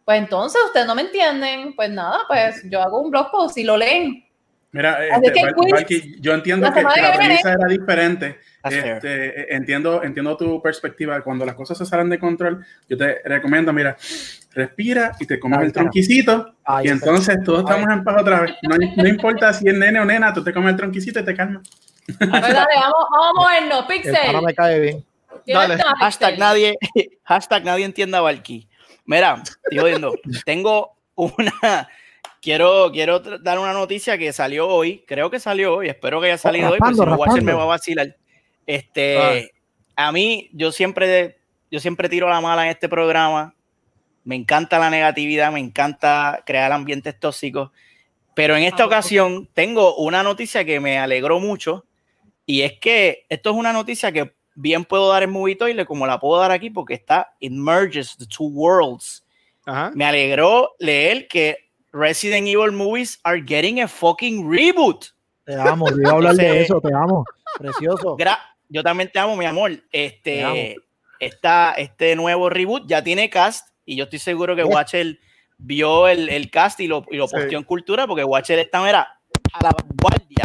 pues 0.06 0.20
entonces 0.20 0.62
ustedes 0.66 0.88
no 0.88 0.96
me 0.96 1.04
entienden, 1.04 1.76
pues 1.76 1.90
nada, 1.90 2.20
pues 2.28 2.64
yo 2.70 2.82
hago 2.82 3.02
un 3.02 3.12
blog 3.12 3.30
post 3.32 3.58
y 3.58 3.64
lo 3.64 3.78
leen 3.78 4.28
Mira, 4.72 5.08
este, 5.08 5.32
que 5.32 5.44
Val- 5.44 5.56
quiz, 5.56 5.72
Valky, 5.72 6.16
yo 6.20 6.34
entiendo 6.34 6.68
la 6.68 6.74
que, 6.74 6.84
la 6.84 7.14
premisa 7.14 7.54
era 7.54 7.68
diferente. 7.68 8.40
Este, 8.64 9.42
eh, 9.42 9.48
entiendo, 9.50 10.04
entiendo 10.04 10.36
tu 10.36 10.62
perspectiva. 10.62 11.22
Cuando 11.22 11.46
las 11.46 11.56
cosas 11.56 11.78
se 11.78 11.86
salen 11.86 12.10
de 12.10 12.20
control, 12.20 12.66
yo 12.88 12.98
te 12.98 13.22
recomiendo, 13.24 13.72
mira, 13.72 13.96
respira 14.54 15.14
y 15.20 15.26
te 15.26 15.40
comes 15.40 15.74
el 15.74 16.46
Ahí 16.66 16.88
y 16.88 16.90
entonces 16.90 17.38
todos 17.44 17.60
estamos 17.62 17.90
en 17.90 18.04
paz 18.04 18.22
otra 18.22 18.42
vez. 18.42 18.56
No, 18.62 18.76
no 18.78 19.08
importa 19.08 19.54
si 19.54 19.68
es 19.68 19.74
nene 19.74 20.00
o 20.00 20.06
nena, 20.06 20.34
tú 20.34 20.44
te 20.44 20.54
comes 20.54 20.72
el 20.72 20.78
tronquisito 20.78 21.22
y 21.22 21.26
te 21.26 21.34
calmas. 21.36 21.64
Pues 22.06 22.30
dale, 22.30 22.74
vamos, 22.76 23.06
vamos 23.10 23.28
a 23.30 23.34
movernos. 23.34 23.86
Pixel. 23.86 24.42
me 24.44 24.54
cae 24.54 24.80
bien. 24.80 25.06
¿Tienes 25.48 25.78
Dale. 25.78 25.84
Hashtag 26.00 26.38
nadie, 26.38 26.78
hashtag 27.24 27.64
nadie 27.64 27.86
entienda 27.86 28.18
a 28.18 28.22
Valky. 28.22 28.68
Mira, 29.06 29.42
estoy 29.46 29.78
jodiendo. 29.78 30.14
Tengo 30.46 30.98
una. 31.16 31.88
Quiero, 32.42 32.92
quiero 32.92 33.20
dar 33.20 33.58
una 33.58 33.72
noticia 33.72 34.18
que 34.18 34.34
salió 34.34 34.68
hoy. 34.68 35.06
Creo 35.08 35.30
que 35.32 35.40
salió 35.40 35.76
hoy. 35.76 35.88
Espero 35.88 36.20
que 36.20 36.28
haya 36.28 36.38
salido 36.38 36.70
hoy, 36.70 36.80
porque 36.80 36.96
si 36.96 37.06
no, 37.06 37.16
Watcher 37.16 37.44
me 37.44 37.54
va 37.54 37.64
a 37.64 37.68
vacilar. 37.68 38.18
Este, 38.66 39.54
a 39.96 40.12
mí, 40.12 40.50
yo 40.52 40.74
siempre, 40.74 41.38
yo 41.72 41.80
siempre 41.80 42.10
tiro 42.10 42.28
la 42.28 42.42
mala 42.42 42.66
en 42.66 42.72
este 42.72 42.90
programa. 42.90 43.56
Me 44.26 44.36
encanta 44.36 44.78
la 44.80 44.90
negatividad, 44.90 45.54
me 45.54 45.62
encanta 45.62 46.44
crear 46.46 46.74
ambientes 46.74 47.18
tóxicos. 47.18 47.72
Pero 48.34 48.58
en 48.58 48.64
esta 48.64 48.84
Ah, 48.84 48.88
ocasión 48.88 49.48
tengo 49.54 49.96
una 49.96 50.24
noticia 50.24 50.66
que 50.66 50.82
me 50.82 51.00
alegró 51.00 51.40
mucho. 51.40 51.86
Y 52.46 52.64
es 52.64 52.74
que 52.80 53.26
esto 53.30 53.52
es 53.52 53.56
una 53.56 53.72
noticia 53.72 54.12
que 54.12 54.37
bien 54.58 54.84
puedo 54.84 55.10
dar 55.10 55.24
en 55.24 55.30
Movie 55.30 55.56
Toilet, 55.56 55.86
como 55.88 56.06
la 56.08 56.20
puedo 56.20 56.42
dar 56.42 56.52
aquí, 56.52 56.70
porque 56.70 56.96
está 56.96 57.34
It 57.40 57.52
merges 57.52 58.18
the 58.18 58.26
two 58.26 58.48
worlds. 58.50 59.24
Ajá. 59.66 59.92
Me 59.94 60.04
alegró 60.04 60.74
leer 60.80 61.28
que 61.28 61.70
Resident 61.94 62.48
Evil 62.48 62.72
movies 62.72 63.20
are 63.24 63.42
getting 63.46 63.82
a 63.82 63.88
fucking 63.88 64.50
reboot. 64.52 65.06
Te 65.46 65.56
amo, 65.56 65.90
yo 65.90 65.98
iba 65.98 66.10
a 66.10 66.14
hablar 66.14 66.36
de 66.36 66.62
eso, 66.62 66.82
te 66.82 66.94
amo. 66.94 67.24
Precioso. 67.58 68.18
Gra- 68.18 68.40
yo 68.70 68.84
también 68.84 69.10
te 69.12 69.20
amo, 69.20 69.36
mi 69.38 69.46
amor. 69.46 69.72
Te 69.92 70.44
amo. 70.44 70.56
Este, 70.56 70.76
esta, 71.20 71.74
este 71.78 72.16
nuevo 72.16 72.50
reboot 72.50 72.88
ya 72.88 73.04
tiene 73.04 73.30
cast 73.30 73.70
y 73.86 73.96
yo 73.96 74.06
estoy 74.06 74.20
seguro 74.20 74.56
que. 74.56 74.64
Watcher 74.64 75.18
vio 75.58 76.08
el, 76.08 76.30
el 76.30 76.52
cast 76.52 76.80
y 76.82 76.88
lo, 76.88 77.04
y 77.10 77.18
lo 77.18 77.28
Sí. 77.28 77.36
posteó 77.36 77.58
en 77.58 77.64
Cultura 77.64 78.06
porque 78.08 78.24
Watcher 78.24 78.60
está 78.60 78.88
era, 78.88 79.20
a 79.54 79.64
la 79.64 79.72
vanguardia 79.72 80.44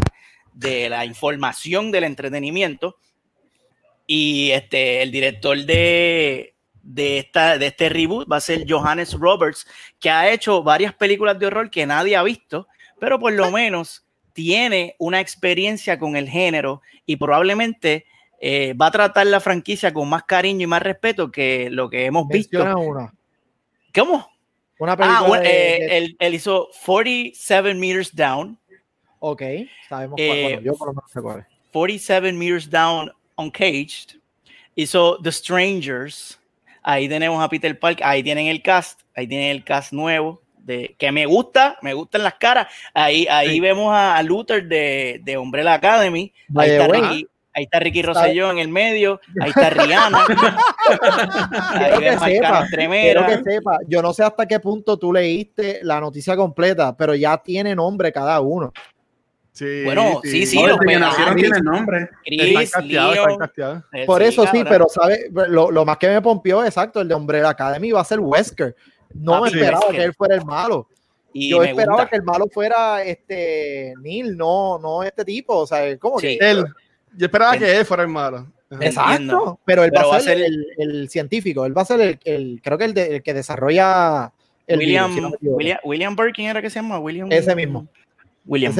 de 0.54 0.88
la 0.88 1.04
información 1.04 1.90
del 1.90 2.04
entretenimiento 2.04 2.96
y 4.14 4.50
este, 4.50 5.00
el 5.02 5.10
director 5.10 5.56
de, 5.64 6.54
de, 6.82 7.18
esta, 7.18 7.56
de 7.56 7.68
este 7.68 7.88
reboot 7.88 8.30
va 8.30 8.36
a 8.36 8.40
ser 8.40 8.64
Johannes 8.68 9.14
Roberts, 9.14 9.66
que 9.98 10.10
ha 10.10 10.30
hecho 10.30 10.62
varias 10.62 10.92
películas 10.92 11.38
de 11.38 11.46
horror 11.46 11.70
que 11.70 11.86
nadie 11.86 12.14
ha 12.16 12.22
visto, 12.22 12.68
pero 13.00 13.18
por 13.18 13.32
lo 13.32 13.50
menos 13.50 14.04
tiene 14.34 14.96
una 14.98 15.18
experiencia 15.20 15.98
con 15.98 16.16
el 16.16 16.28
género 16.28 16.82
y 17.06 17.16
probablemente 17.16 18.04
eh, 18.38 18.74
va 18.74 18.86
a 18.88 18.90
tratar 18.90 19.26
la 19.28 19.40
franquicia 19.40 19.94
con 19.94 20.08
más 20.10 20.24
cariño 20.24 20.64
y 20.64 20.66
más 20.66 20.82
respeto 20.82 21.30
que 21.30 21.70
lo 21.70 21.88
que 21.88 22.04
hemos 22.04 22.28
visto. 22.28 22.62
Una. 22.78 23.12
¿Cómo? 23.94 24.28
Una 24.78 24.92
Ah, 24.92 24.96
película 24.96 25.28
bueno, 25.28 25.42
de- 25.44 25.76
eh, 25.76 25.78
de- 25.88 25.96
él, 25.98 26.16
él 26.18 26.34
hizo 26.34 26.68
47 26.84 27.72
Meters 27.74 28.14
Down, 28.14 28.58
Ok, 29.20 29.42
sabemos 29.88 30.16
cuál. 30.16 30.28
eh, 30.38 30.42
bueno, 30.42 30.60
yo 30.60 30.74
por 30.74 30.88
lo 30.88 30.94
menos 30.94 31.10
sé 31.10 31.22
cuál 31.22 31.38
es. 31.40 31.46
47 31.72 32.32
Meters 32.32 32.68
Down 32.68 33.12
Uncaged, 33.36 34.16
hizo 34.74 35.18
The 35.22 35.32
Strangers, 35.32 36.38
ahí 36.82 37.08
tenemos 37.08 37.42
a 37.42 37.48
Peter 37.48 37.78
Park, 37.78 38.00
ahí 38.02 38.22
tienen 38.22 38.46
el 38.46 38.62
cast, 38.62 39.00
ahí 39.16 39.26
tienen 39.26 39.50
el 39.50 39.64
cast 39.64 39.92
nuevo, 39.92 40.40
de, 40.58 40.94
que 40.98 41.10
me 41.10 41.26
gusta, 41.26 41.76
me 41.82 41.92
gustan 41.92 42.22
las 42.22 42.34
caras, 42.34 42.68
ahí, 42.94 43.26
ahí 43.28 43.50
Sí. 43.50 43.60
vemos 43.60 43.92
a, 43.92 44.16
a 44.16 44.22
Luther 44.22 44.66
de, 44.66 45.20
de 45.24 45.36
Umbrella 45.38 45.74
Academy, 45.74 46.32
ahí 46.56 46.70
está, 46.70 46.86
Ricky, 46.88 47.26
ahí 47.52 47.64
está 47.64 47.80
Ricky 47.80 48.02
Rosselló 48.02 48.50
en 48.50 48.58
el 48.58 48.68
medio, 48.68 49.20
ahí 49.40 49.50
está 49.50 49.70
Rihanna, 49.70 50.24
ahí 51.74 52.00
Marc 52.00 52.24
sepa, 52.24 52.66
que 53.26 53.42
sepa, 53.42 53.78
yo 53.88 54.02
no 54.02 54.12
sé 54.12 54.22
hasta 54.22 54.46
qué 54.46 54.60
punto 54.60 54.96
tú 54.96 55.12
leíste 55.12 55.80
la 55.82 56.00
noticia 56.00 56.36
completa, 56.36 56.96
pero 56.96 57.14
ya 57.14 57.36
tiene 57.38 57.74
nombre 57.74 58.12
cada 58.12 58.40
uno. 58.40 58.72
Sí, 59.52 59.84
Bueno, 59.84 60.20
sí, 60.24 60.46
sí, 60.46 60.56
No, 60.62 60.68
los 60.68 60.78
que 60.78 60.96
nacieron 60.98 61.36
tienen 61.36 61.62
nombre. 61.64 62.08
Chris, 62.24 62.40
Están 62.42 62.82
casteados, 62.82 63.12
están 63.14 63.28
Leon, 63.28 63.38
casteados. 63.38 63.82
eh, 63.92 64.06
Por 64.06 64.22
eso 64.22 64.46
sí, 64.50 64.64
pero 64.66 64.88
sabe, 64.88 65.28
lo, 65.30 65.70
lo 65.70 65.84
más 65.84 65.98
que 65.98 66.08
me 66.08 66.22
pompió, 66.22 66.64
exacto, 66.64 67.00
el 67.02 67.08
de 67.08 67.14
Umbrella 67.14 67.50
Academy 67.50 67.92
va 67.92 68.00
a 68.00 68.04
ser 68.04 68.18
Wesker. 68.20 68.74
No 69.14 69.42
me 69.42 69.48
esperaba 69.48 69.80
Wesker. 69.80 69.96
que 69.96 70.04
él 70.04 70.14
fuera 70.14 70.34
el 70.36 70.44
malo. 70.46 70.88
Y 71.34 71.50
Yo 71.50 71.62
esperaba 71.62 71.92
gusta. 71.98 72.08
que 72.10 72.16
el 72.16 72.22
malo 72.22 72.46
fuera 72.50 73.02
este 73.02 73.94
Neil, 74.00 74.36
no, 74.36 74.78
no 74.78 75.02
este 75.02 75.24
tipo. 75.24 75.56
O 75.58 75.66
sea, 75.66 75.98
¿cómo 75.98 76.18
Sí. 76.18 76.38
que? 76.38 76.50
Él, 76.50 76.64
yo 77.16 77.26
esperaba 77.26 77.56
que 77.58 77.76
él 77.76 77.84
fuera 77.84 78.02
el 78.04 78.08
malo. 78.08 78.46
Exacto, 78.80 79.10
Entiendo. 79.12 79.60
pero 79.66 79.84
él 79.84 79.90
Pero 79.94 80.08
va 80.08 80.16
a 80.16 80.20
ser, 80.20 80.38
el, 80.40 80.66
el 80.78 81.08
científico, 81.10 81.66
él 81.66 81.76
va 81.76 81.82
a 81.82 81.84
ser 81.86 82.00
el, 82.00 82.18
el- 82.24 82.60
creo 82.64 82.78
que 82.78 82.84
el, 82.86 82.94
de- 82.94 83.16
el 83.16 83.22
que 83.22 83.34
desarrolla 83.34 84.32
el 84.66 84.78
William, 84.78 85.04
virus, 85.10 85.14
si 85.14 85.20
no 85.20 85.28
me 85.30 85.36
equivoco. 85.36 85.56
William, 85.58 85.78
William 85.84 86.16
Birkin 86.16 86.46
era 86.46 86.62
que 86.62 86.70
se 86.70 86.76
llama 86.80 86.98
William. 86.98 87.30
Ese 87.30 87.54
mismo. 87.54 87.86
William. 88.44 88.72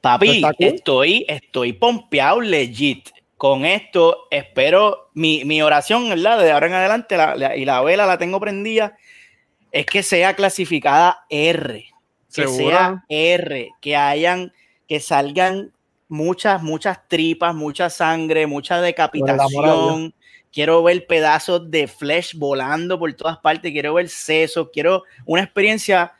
Papi, 0.00 0.40
estoy, 0.66 1.24
estoy 1.28 1.72
pompeado 1.74 2.40
legit. 2.40 3.08
Con 3.36 3.64
esto 3.64 4.28
espero, 4.30 5.10
mi, 5.14 5.44
mi 5.44 5.62
oración, 5.62 6.08
¿verdad? 6.08 6.40
De 6.40 6.52
ahora 6.52 6.66
en 6.66 6.74
adelante, 6.74 7.16
la- 7.16 7.34
la- 7.36 7.56
y 7.56 7.64
la 7.64 7.82
vela 7.82 8.06
la 8.06 8.18
tengo 8.18 8.38
prendida, 8.40 8.96
es 9.72 9.86
que 9.86 10.02
sea 10.02 10.34
clasificada 10.34 11.24
R. 11.28 11.86
Que 12.32 12.42
¿Seguro? 12.46 12.70
sea 12.70 13.04
R, 13.08 13.70
que 13.80 13.96
hayan, 13.96 14.52
que 14.88 15.00
salgan 15.00 15.72
muchas, 16.08 16.62
muchas 16.62 17.08
tripas, 17.08 17.54
mucha 17.54 17.90
sangre, 17.90 18.46
mucha 18.46 18.80
decapitación. 18.80 20.14
Quiero 20.52 20.82
ver 20.82 21.06
pedazos 21.06 21.70
de 21.70 21.88
flesh 21.88 22.36
volando 22.36 22.98
por 22.98 23.12
todas 23.14 23.38
partes, 23.38 23.72
quiero 23.72 23.94
ver 23.94 24.08
sesos, 24.08 24.68
quiero 24.72 25.04
una 25.24 25.42
experiencia 25.42 26.12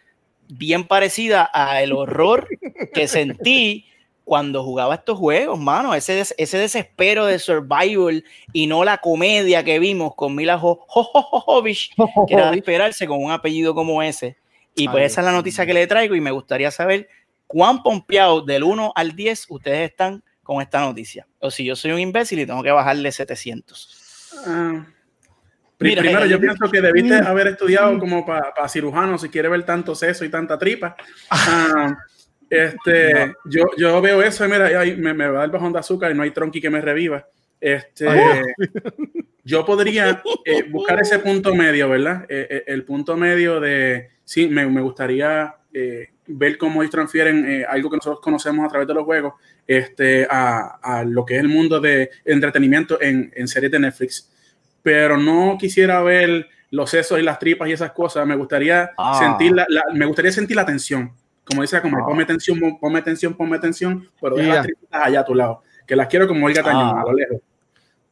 bien 0.48 0.84
parecida 0.84 1.50
a 1.52 1.82
el 1.82 1.92
horror 1.92 2.48
que 2.92 3.08
sentí 3.08 3.86
cuando 4.24 4.62
jugaba 4.62 4.94
estos 4.94 5.18
juegos, 5.18 5.58
mano, 5.58 5.94
ese, 5.94 6.14
des- 6.14 6.34
ese 6.38 6.56
desespero 6.58 7.26
de 7.26 7.38
survival 7.38 8.24
y 8.52 8.66
no 8.68 8.84
la 8.84 8.98
comedia 8.98 9.64
que 9.64 9.78
vimos 9.80 10.14
con 10.14 10.34
Mila 10.34 10.58
Jo- 10.58 10.84
Jo- 10.86 11.02
Jo- 11.04 11.22
Jo- 11.22 11.40
Jovovich, 11.40 11.92
que 12.28 12.34
era 12.34 12.50
de 12.50 12.56
esperarse 12.58 13.06
con 13.06 13.22
un 13.22 13.32
apellido 13.32 13.74
como 13.74 14.02
ese. 14.02 14.36
Y 14.74 14.86
pues 14.86 15.00
Ay, 15.00 15.06
esa 15.06 15.20
es 15.22 15.24
la 15.26 15.32
noticia 15.32 15.66
que 15.66 15.74
le 15.74 15.86
traigo 15.86 16.14
y 16.14 16.20
me 16.20 16.30
gustaría 16.30 16.70
saber 16.70 17.08
cuán 17.46 17.82
pompeados 17.82 18.46
del 18.46 18.62
1 18.62 18.92
al 18.94 19.14
10 19.16 19.46
ustedes 19.50 19.90
están 19.90 20.22
con 20.42 20.62
esta 20.62 20.80
noticia. 20.80 21.26
O 21.40 21.50
si 21.50 21.64
yo 21.64 21.74
soy 21.76 21.90
un 21.90 21.98
imbécil 22.00 22.38
y 22.38 22.46
tengo 22.46 22.62
que 22.62 22.70
bajarle 22.70 23.10
700. 23.12 24.34
Ah. 24.46 24.86
Mira, 25.82 26.02
Primero, 26.02 26.24
eh, 26.24 26.28
yo 26.28 26.40
pienso 26.40 26.70
que 26.70 26.80
debiste 26.80 27.14
haber 27.14 27.48
estudiado 27.48 27.98
como 27.98 28.24
para 28.24 28.68
cirujano 28.68 29.18
si 29.18 29.28
quiere 29.28 29.48
ver 29.48 29.64
tanto 29.64 29.94
seso 29.94 30.24
y 30.24 30.28
tanta 30.28 30.58
tripa. 30.58 30.96
Ah, 31.30 31.96
este, 32.48 33.34
yo, 33.46 33.64
yo 33.78 34.00
veo 34.02 34.20
eso 34.22 34.44
y 34.44 34.48
mira, 34.48 34.68
me, 34.96 35.14
me 35.14 35.26
va 35.28 35.40
dar 35.40 35.50
bajón 35.50 35.72
de 35.72 35.78
azúcar 35.78 36.10
y 36.10 36.14
no 36.14 36.22
hay 36.22 36.32
tronqui 36.32 36.60
que 36.60 36.70
me 36.70 36.80
reviva. 36.80 37.26
Este, 37.60 38.06
yo 39.44 39.64
podría 39.64 40.22
eh, 40.44 40.64
buscar 40.68 41.00
ese 41.00 41.18
punto 41.18 41.54
medio, 41.54 41.88
¿verdad? 41.88 42.26
Eh, 42.28 42.46
eh, 42.50 42.64
el 42.66 42.84
punto 42.84 43.16
medio 43.16 43.60
de, 43.60 44.10
sí, 44.24 44.48
me, 44.48 44.66
me 44.66 44.80
gustaría 44.80 45.54
eh, 45.72 46.08
ver 46.26 46.58
cómo 46.58 46.82
ellos 46.82 46.92
transfieren 46.92 47.48
eh, 47.48 47.64
algo 47.68 47.90
que 47.90 47.96
nosotros 47.96 48.20
conocemos 48.20 48.64
a 48.66 48.68
través 48.68 48.86
de 48.86 48.94
los 48.94 49.04
juegos 49.04 49.34
este, 49.66 50.26
a, 50.30 50.78
a 50.82 51.04
lo 51.04 51.24
que 51.24 51.36
es 51.36 51.40
el 51.40 51.48
mundo 51.48 51.80
de 51.80 52.10
entretenimiento 52.24 53.00
en, 53.00 53.32
en 53.34 53.48
series 53.48 53.72
de 53.72 53.78
Netflix. 53.78 54.30
Pero 54.82 55.16
no 55.16 55.56
quisiera 55.58 56.00
ver 56.02 56.48
los 56.70 56.90
sesos 56.90 57.18
y 57.18 57.22
las 57.22 57.38
tripas 57.38 57.68
y 57.68 57.72
esas 57.72 57.92
cosas. 57.92 58.26
Me 58.26 58.36
gustaría 58.36 58.90
Ah. 58.96 59.18
sentir 59.18 59.52
la, 59.52 59.66
la- 59.68 59.84
me 59.94 60.06
gustaría 60.06 60.32
sentir 60.32 60.56
la 60.56 60.64
tensión. 60.66 61.12
Como 61.44 61.62
dice, 61.62 61.80
como 61.80 61.98
Ah. 61.98 62.06
ponme 62.06 62.24
tensión, 62.24 62.58
ponme 62.80 63.02
tensión, 63.02 63.34
ponme 63.34 63.58
tensión, 63.58 64.08
pero 64.20 64.36
deja 64.36 64.54
las 64.54 64.66
tripas 64.66 64.88
allá 64.92 65.20
a 65.20 65.24
tu 65.24 65.34
lado. 65.34 65.62
Que 65.86 65.96
las 65.96 66.06
quiero 66.08 66.26
como 66.28 66.46
Olga 66.46 66.62
Tañón, 66.62 66.96
Ah. 66.96 67.00
a 67.00 67.04
lo 67.04 67.12
lejos. 67.14 67.38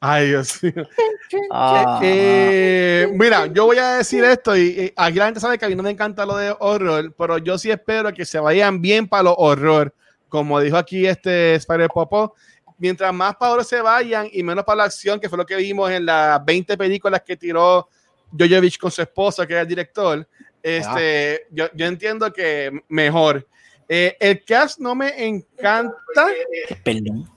Ay, 0.02 0.28
Dios 0.28 0.62
mío. 0.62 0.72
Ah, 1.52 2.00
Eh, 2.02 3.08
mira, 3.14 3.46
yo 3.46 3.66
voy 3.66 3.76
a 3.78 3.96
decir 3.98 4.24
esto 4.24 4.56
y, 4.56 4.62
y 4.62 4.92
aquí 4.96 5.18
la 5.18 5.26
gente 5.26 5.40
sabe 5.40 5.58
que 5.58 5.64
a 5.64 5.68
mí 5.68 5.74
no 5.76 5.82
me 5.82 5.90
encanta 5.90 6.26
lo 6.26 6.36
de 6.36 6.54
horror, 6.58 7.14
pero 7.16 7.38
yo 7.38 7.56
sí 7.58 7.70
espero 7.70 8.12
que 8.12 8.24
se 8.24 8.40
vayan 8.40 8.80
bien 8.80 9.06
para 9.06 9.22
los 9.24 9.34
horror, 9.36 9.94
como 10.28 10.58
dijo 10.60 10.76
aquí 10.76 11.06
este 11.06 11.54
Spider 11.54 11.88
Popo. 11.88 12.34
Mientras 12.80 13.12
más 13.12 13.36
para 13.36 13.52
horror 13.52 13.64
se 13.64 13.80
vayan 13.80 14.26
y 14.32 14.42
menos 14.42 14.64
para 14.64 14.76
la 14.78 14.84
acción, 14.84 15.20
que 15.20 15.28
fue 15.28 15.36
lo 15.36 15.44
que 15.44 15.54
vimos 15.56 15.90
en 15.90 16.06
las 16.06 16.42
20 16.42 16.78
películas 16.78 17.22
que 17.24 17.36
tiró 17.36 17.86
Jojovich 18.32 18.78
con 18.78 18.90
su 18.90 19.02
esposa, 19.02 19.46
que 19.46 19.52
era 19.52 19.62
el 19.62 19.68
director, 19.68 20.26
este, 20.62 21.46
yo, 21.50 21.66
yo 21.74 21.86
entiendo 21.86 22.32
que 22.32 22.72
mejor. 22.88 23.46
Eh, 23.86 24.16
el 24.18 24.42
cast 24.44 24.78
no 24.78 24.94
me 24.94 25.26
encanta, 25.26 25.94
perdón. 26.82 27.28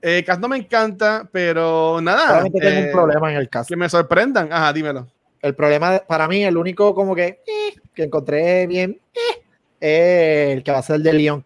el 0.00 0.24
cast 0.24 0.40
no 0.40 0.48
me 0.48 0.56
encanta, 0.56 1.28
pero 1.30 2.00
nada. 2.00 2.28
Solamente 2.28 2.60
tengo 2.60 2.80
eh, 2.80 2.86
un 2.86 2.92
problema 2.92 3.30
en 3.30 3.36
el 3.36 3.48
caso. 3.50 3.68
Que 3.68 3.76
me 3.76 3.90
sorprendan. 3.90 4.50
Ajá, 4.50 4.72
dímelo. 4.72 5.06
El 5.42 5.54
problema 5.54 6.02
para 6.06 6.26
mí, 6.26 6.44
el 6.44 6.56
único 6.56 6.94
como 6.94 7.14
que, 7.14 7.42
eh, 7.46 7.74
que 7.94 8.04
encontré 8.04 8.66
bien, 8.66 8.98
eh, 9.80 10.50
es 10.50 10.56
el 10.56 10.62
que 10.64 10.72
va 10.72 10.78
a 10.78 10.82
ser 10.82 10.96
el 10.96 11.02
de 11.02 11.12
León. 11.12 11.44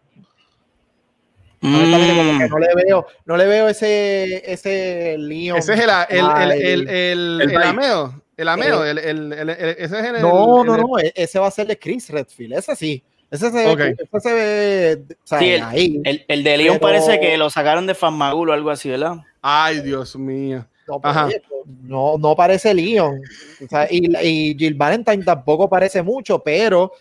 Honestamente, 1.63 2.15
como 2.17 2.39
que 2.39 2.45
Mm. 2.47 2.49
no 2.51 2.59
le 2.59 2.75
veo, 2.85 3.07
no 3.25 3.37
le 3.37 3.47
veo 3.47 3.69
ese, 3.69 4.43
ese 4.53 5.17
Leon. 5.19 5.59
Ese 5.59 5.75
es 5.75 5.81
el, 5.81 5.91
el, 6.09 6.27
el, 6.27 6.53
el, 6.89 6.89
el, 6.89 7.51
El 7.51 7.63
ameo. 7.63 8.23
El 8.37 8.49
ameo. 8.49 8.85
El, 8.85 8.99
el, 8.99 9.33
el, 9.33 9.49
el- 9.51 9.51
ese 9.51 9.85
es 9.85 9.93
el. 9.93 10.21
No, 10.23 10.63
el- 10.63 10.67
no, 10.67 10.75
el- 10.75 10.81
no, 10.83 10.99
e- 10.99 11.13
ese 11.15 11.39
va 11.39 11.47
a 11.47 11.51
ser 11.51 11.67
de 11.67 11.79
Chris 11.79 12.11
Redfield, 12.11 12.55
ese 12.55 12.75
sí. 12.77 13.03
Ese 13.31 13.51
se, 13.51 13.75
ve, 13.77 13.97
ese 13.99 14.21
se 14.21 14.33
ve 14.35 15.05
o 15.11 15.27
sea, 15.27 15.39
Sí, 15.39 15.51
el- 15.53 15.63
ahí. 15.63 16.01
El, 16.05 16.25
el 16.29 16.45
de 16.45 16.57
Leon 16.59 16.79
Pero- 16.79 16.89
parece 16.93 17.19
que 17.21 17.37
lo 17.39 17.49
sacaron 17.49 17.87
de 17.87 17.95
Fanmagul 17.95 18.51
o 18.51 18.53
algo 18.53 18.71
así, 18.71 18.91
¿verdad? 18.91 19.17
Ay, 19.41 19.81
Dios 19.81 20.17
mío. 20.17 20.67
No, 20.87 20.97
oye, 21.25 21.43
no, 21.85 22.19
no 22.19 22.35
parece 22.37 22.75
Leon. 22.75 23.21
O 23.65 23.69
sea, 23.69 23.87
y, 23.89 24.03
y 24.23 24.55
Jill 24.59 24.75
Valentine 24.75 25.25
tampoco 25.25 25.69
parece 25.71 26.03
mucho, 26.03 26.41
pero 26.41 26.93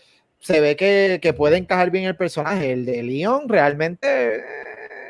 se 0.42 0.60
ve 0.60 0.76
que, 0.76 1.18
que 1.22 1.32
puede 1.32 1.56
encajar 1.56 1.90
bien 1.90 2.04
el 2.04 2.16
personaje. 2.16 2.72
El 2.72 2.84
de 2.84 3.02
Leon 3.02 3.48
realmente, 3.48 4.36
eh, 4.36 4.42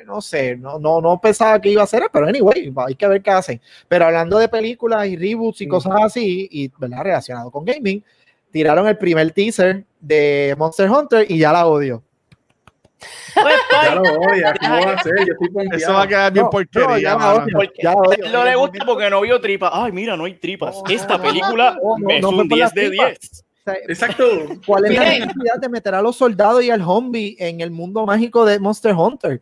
no 0.06 0.20
sé, 0.20 0.56
no, 0.56 0.78
no, 0.78 1.00
no 1.00 1.20
pensaba 1.20 1.58
que 1.60 1.70
iba 1.70 1.82
a 1.82 1.86
ser, 1.86 2.04
pero 2.12 2.26
anyway, 2.26 2.70
hay 2.86 2.94
que 2.94 3.06
ver 3.08 3.22
qué 3.22 3.30
hacen. 3.30 3.60
Pero 3.88 4.04
hablando 4.04 4.38
de 4.38 4.48
películas 4.48 5.06
y 5.08 5.16
reboots 5.16 5.62
y 5.62 5.66
Mm. 5.66 5.70
cosas 5.70 5.92
así, 6.04 6.46
y 6.50 6.70
¿verdad? 6.78 7.02
relacionado 7.02 7.50
con 7.50 7.64
gaming, 7.64 8.04
tiraron 8.50 8.86
el 8.86 8.98
primer 8.98 9.30
teaser 9.32 9.84
de 10.00 10.54
Monster 10.58 10.90
Hunter 10.90 11.26
y 11.30 11.38
ya 11.38 11.50
la 11.52 11.66
odio. 11.66 12.02
Pues, 13.34 13.54
Ya 13.82 13.94
lo 13.94 14.02
odia, 14.02 14.54
¿cómo 14.60 14.84
va 14.84 14.92
a 14.92 15.02
ser? 15.02 15.12
Yo 15.26 15.32
estoy 15.32 15.48
pompeado. 15.48 15.76
Eso 15.76 15.92
va 15.94 16.02
a 16.02 16.06
quedar 16.06 16.32
bien 16.32 16.44
No, 16.44 16.50
porquería. 16.50 16.88
no, 16.88 16.98
ya 16.98 17.16
mano. 17.16 17.44
odio, 17.44 17.72
ya 17.82 17.92
él 18.26 18.32
no 18.32 18.44
le 18.44 18.54
gusta 18.54 18.84
porque 18.84 19.08
no 19.10 19.20
vio 19.22 19.40
tripas. 19.40 19.70
Ay, 19.72 19.92
mira, 19.92 20.14
no 20.16 20.24
hay 20.26 20.34
tripas. 20.34 20.76
No, 20.86 20.90
Esta 20.94 21.20
película 21.20 21.78
no, 21.82 21.96
no, 21.98 22.10
es 22.10 22.22
un 22.24 22.48
por 22.48 22.58
las 22.58 22.72
10 22.74 22.84
de 22.84 22.88
tripas. 22.90 23.08
10. 23.20 23.44
Sea, 23.64 23.74
Exacto. 23.88 24.24
¿Cuál 24.66 24.86
es 24.86 24.94
la 24.98 25.04
necesidad 25.04 25.60
de 25.60 25.68
meter 25.68 25.94
a 25.94 26.02
los 26.02 26.16
soldados 26.16 26.62
y 26.64 26.70
al 26.70 26.82
zombie 26.82 27.36
en 27.38 27.60
el 27.60 27.70
mundo 27.70 28.04
mágico 28.06 28.44
de 28.44 28.58
Monster 28.58 28.92
Hunter? 28.94 29.40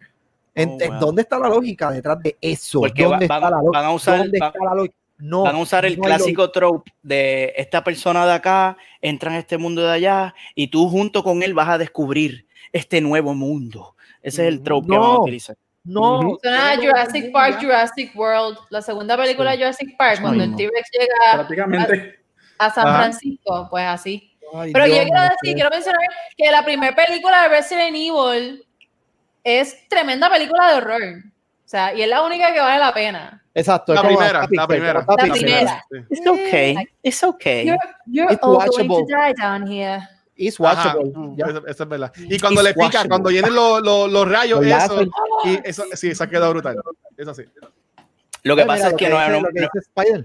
¿En, 0.55 0.71
Oh, 0.71 0.79
wow. 0.91 0.99
¿Dónde 0.99 1.23
está 1.23 1.39
la 1.39 1.49
lógica 1.49 1.91
detrás 1.91 2.19
de 2.23 2.37
eso? 2.41 2.81
Porque 2.81 3.03
¿Dónde 3.05 3.27
va- 3.29 3.37
está 3.37 3.39
van- 3.39 3.51
la 3.53 3.57
lógica? 3.59 3.79
van 3.79 3.85
a 3.87 3.93
usar- 3.93 4.19
¿Dónde 4.19 4.39
van- 4.39 4.49
está 4.53 4.65
la 4.65 4.75
lógica? 4.75 4.95
No, 5.23 5.43
Van 5.43 5.55
a 5.55 5.59
usar 5.59 5.85
el 5.85 5.99
no 5.99 6.05
clásico 6.05 6.51
trope 6.51 6.91
de 7.03 7.53
esta 7.57 7.85
persona 7.85 8.25
de 8.25 8.33
acá 8.33 8.77
entra 9.03 9.31
en 9.31 9.37
este 9.37 9.59
mundo 9.59 9.83
de 9.83 9.93
allá 9.93 10.35
y 10.55 10.69
tú 10.69 10.89
junto 10.89 11.23
con 11.23 11.43
él 11.43 11.53
vas 11.53 11.69
a 11.69 11.77
descubrir 11.79 12.47
este 12.73 13.03
nuevo 13.03 13.35
mundo. 13.35 13.95
Ese 14.23 14.43
es 14.43 14.49
el 14.49 14.63
trope 14.63 14.87
que 14.89 14.93
van 14.99 15.03
a 15.11 15.13
No. 15.13 15.21
utilizar. 15.23 15.57
No. 15.85 16.39
Suena 16.43 16.71
a 16.73 16.77
no, 16.77 16.83
Jurassic 16.83 17.25
no, 17.27 17.33
Park. 17.33 17.59
Jurassic 17.61 18.17
World, 18.17 18.59
la 18.71 18.81
segunda 18.83 19.17
película 19.17 19.51
de 19.53 19.59
Jurassic 19.59 19.95
Park, 19.99 20.21
cuando 20.23 20.43
el. 20.43 20.57
T-Rex 20.57 20.89
llega 20.99 21.35
Prácticamente. 21.35 22.20
A 22.61 22.71
San 22.71 22.87
Ajá. 22.87 22.99
Francisco, 22.99 23.69
pues 23.71 23.87
así. 23.87 24.37
Ay, 24.55 24.73
Pero 24.73 24.87
yo 24.87 24.95
quiero 24.95 25.21
decir, 25.23 25.55
quiero 25.55 25.71
mencionar 25.71 26.01
que 26.37 26.51
la 26.51 26.65
primera 26.65 26.95
película 26.95 27.43
de 27.43 27.49
Resident 27.49 27.97
Evil 27.97 28.67
es 29.45 29.89
tremenda 29.89 30.29
película 30.31 30.71
de 30.71 30.77
horror. 30.77 31.03
O 31.65 31.69
sea, 31.71 31.95
y 31.95 32.03
es 32.03 32.09
la 32.09 32.23
única 32.23 32.53
que 32.53 32.61
vale 32.61 32.79
la 32.79 32.93
pena. 32.93 33.43
Exacto. 33.55 33.95
La 33.95 34.01
es 34.01 34.07
primera, 34.07 34.47
la 34.51 34.67
primera. 34.67 35.05
La 35.09 35.33
primera. 35.33 35.85
It's 36.11 36.27
okay. 36.27 36.77
It's 37.03 37.23
okay. 37.25 37.67
You're, 37.67 37.79
you're 38.07 38.33
It's 38.35 38.43
all 38.43 38.57
going 38.57 38.67
to 38.89 38.95
watchable. 38.95 39.07
die 39.09 39.35
down 39.41 39.67
here. 39.71 40.01
It's 40.37 40.59
watchable. 40.59 41.13
Eso, 41.39 41.67
eso 41.67 41.83
es 41.85 41.89
verdad. 41.89 42.13
Y 42.17 42.39
cuando 42.41 42.61
It's 42.61 42.69
le 42.71 42.75
pica, 42.75 42.85
watchable. 42.87 43.09
cuando 43.09 43.29
vienen 43.31 43.55
los, 43.55 43.83
los, 43.83 44.11
los 44.11 44.29
rayos, 44.29 44.65
Los 44.67 44.83
eso, 44.85 45.03
y 45.45 45.61
eso, 45.65 45.85
sí, 45.95 46.09
eso 46.11 46.25
ha 46.25 46.27
quedado 46.29 46.51
brutal. 46.51 46.77
Eso 47.17 47.35
sí. 47.35 47.45
Lo 48.43 48.57
que 48.57 48.65
pasa 48.65 48.77
mira, 48.85 48.89
es 48.91 48.95
que 48.97 49.09
no, 49.09 49.19
dice- 49.19 49.31
no- 49.31 49.41
lo 49.41 49.49
que 49.49 49.61
no-. 49.61 50.25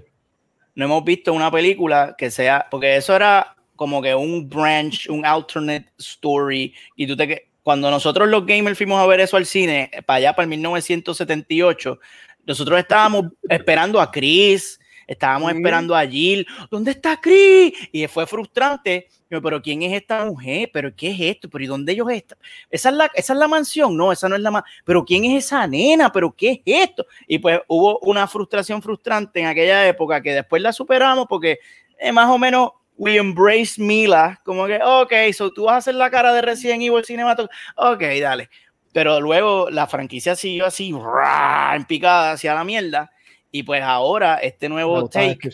No 0.76 0.86
hemos 0.86 1.04
visto 1.04 1.34
una 1.34 1.50
película 1.50 2.16
que 2.18 2.30
sea, 2.30 2.68
porque 2.70 2.96
eso 2.98 3.16
era 3.16 3.56
como 3.76 4.02
que 4.02 4.14
un 4.16 4.50
branch, 4.50 5.10
un 5.10 5.26
alternate 5.26 5.88
story, 5.98 6.74
y 6.96 7.08
tú 7.08 7.16
te 7.18 7.28
que- 7.28 7.48
cuando 7.64 7.90
nosotros 7.90 8.28
los 8.30 8.46
gamers 8.46 8.78
fuimos 8.78 9.02
a 9.02 9.08
ver 9.08 9.20
eso 9.22 9.38
al 9.38 9.46
cine, 9.46 9.90
para 10.06 10.18
allá, 10.18 10.34
para 10.36 10.44
el 10.44 10.50
1978, 10.50 12.00
nosotros 12.46 12.78
estábamos 12.80 13.26
esperando 13.50 14.00
a 14.00 14.12
Chris, 14.12 14.80
estábamos 15.08 15.50
Ujú. 15.50 15.58
esperando 15.58 15.96
a 15.96 16.06
Jill, 16.06 16.48
¿dónde 16.70 16.92
está 16.92 17.20
Chris? 17.20 17.74
Y 17.92 18.08
fue 18.08 18.26
frustrante, 18.28 19.08
yo, 19.30 19.42
pero 19.42 19.62
¿quién 19.62 19.82
es 19.84 19.94
esta 19.94 20.24
mujer? 20.26 20.70
¿Pero 20.72 20.96
qué 20.96 21.12
es 21.12 21.20
esto? 21.20 21.50
¿Pero 21.50 21.64
y 21.64 21.68
dónde 21.68 21.94
ellos 21.94 22.10
están? 22.12 22.38
¿Esa 22.70 22.90
es 22.90 22.96
la, 22.96 23.12
esa 23.16 23.34
es 23.34 23.40
la 23.40 23.48
mansión? 23.48 23.98
No, 23.98 24.12
esa 24.12 24.30
no 24.30 24.36
es 24.36 24.42
la 24.42 24.52
mansión. 24.52 24.84
¿Pero 24.86 25.04
quién 25.04 25.26
es 25.26 25.46
esa 25.46 25.66
nena? 25.68 26.12
¿Pero 26.12 26.32
qué 26.32 26.52
es 26.52 26.60
esto? 26.84 27.06
Y 27.28 27.40
pues 27.40 27.60
hubo 27.68 28.00
una 28.00 28.28
frustración 28.28 28.82
frustrante 28.82 29.40
en 29.40 29.48
aquella 29.48 29.88
época 29.88 30.22
que 30.22 30.34
después 30.34 30.62
la 30.62 30.72
superamos 30.72 31.26
porque 31.28 31.60
eh, 32.00 32.12
más 32.12 32.30
o 32.30 32.38
menos 32.38 32.72
we 32.98 33.18
embrace 33.18 33.82
Mila, 33.82 34.40
como 34.46 34.66
que, 34.68 34.80
ok, 34.82 35.12
so 35.34 35.52
tú 35.52 35.66
vas 35.66 35.74
a 35.74 35.78
hacer 35.78 35.96
la 35.96 36.10
cara 36.10 36.32
de 36.34 36.42
Resident 36.42 36.82
Evil 36.82 37.04
Cinematography, 37.04 37.56
ok, 37.76 38.02
dale. 38.22 38.50
Pero 38.94 39.20
luego 39.20 39.70
la 39.70 39.88
franquicia 39.88 40.36
siguió 40.36 40.66
así, 40.66 40.94
¡ra! 40.94 41.74
en 41.76 41.84
picada 41.84 42.32
hacia 42.32 42.54
la 42.54 42.64
mierda. 42.64 43.12
Y 43.52 43.64
pues 43.64 43.82
ahora 43.82 44.36
este 44.36 44.68
nuevo 44.70 45.08
take 45.08 45.50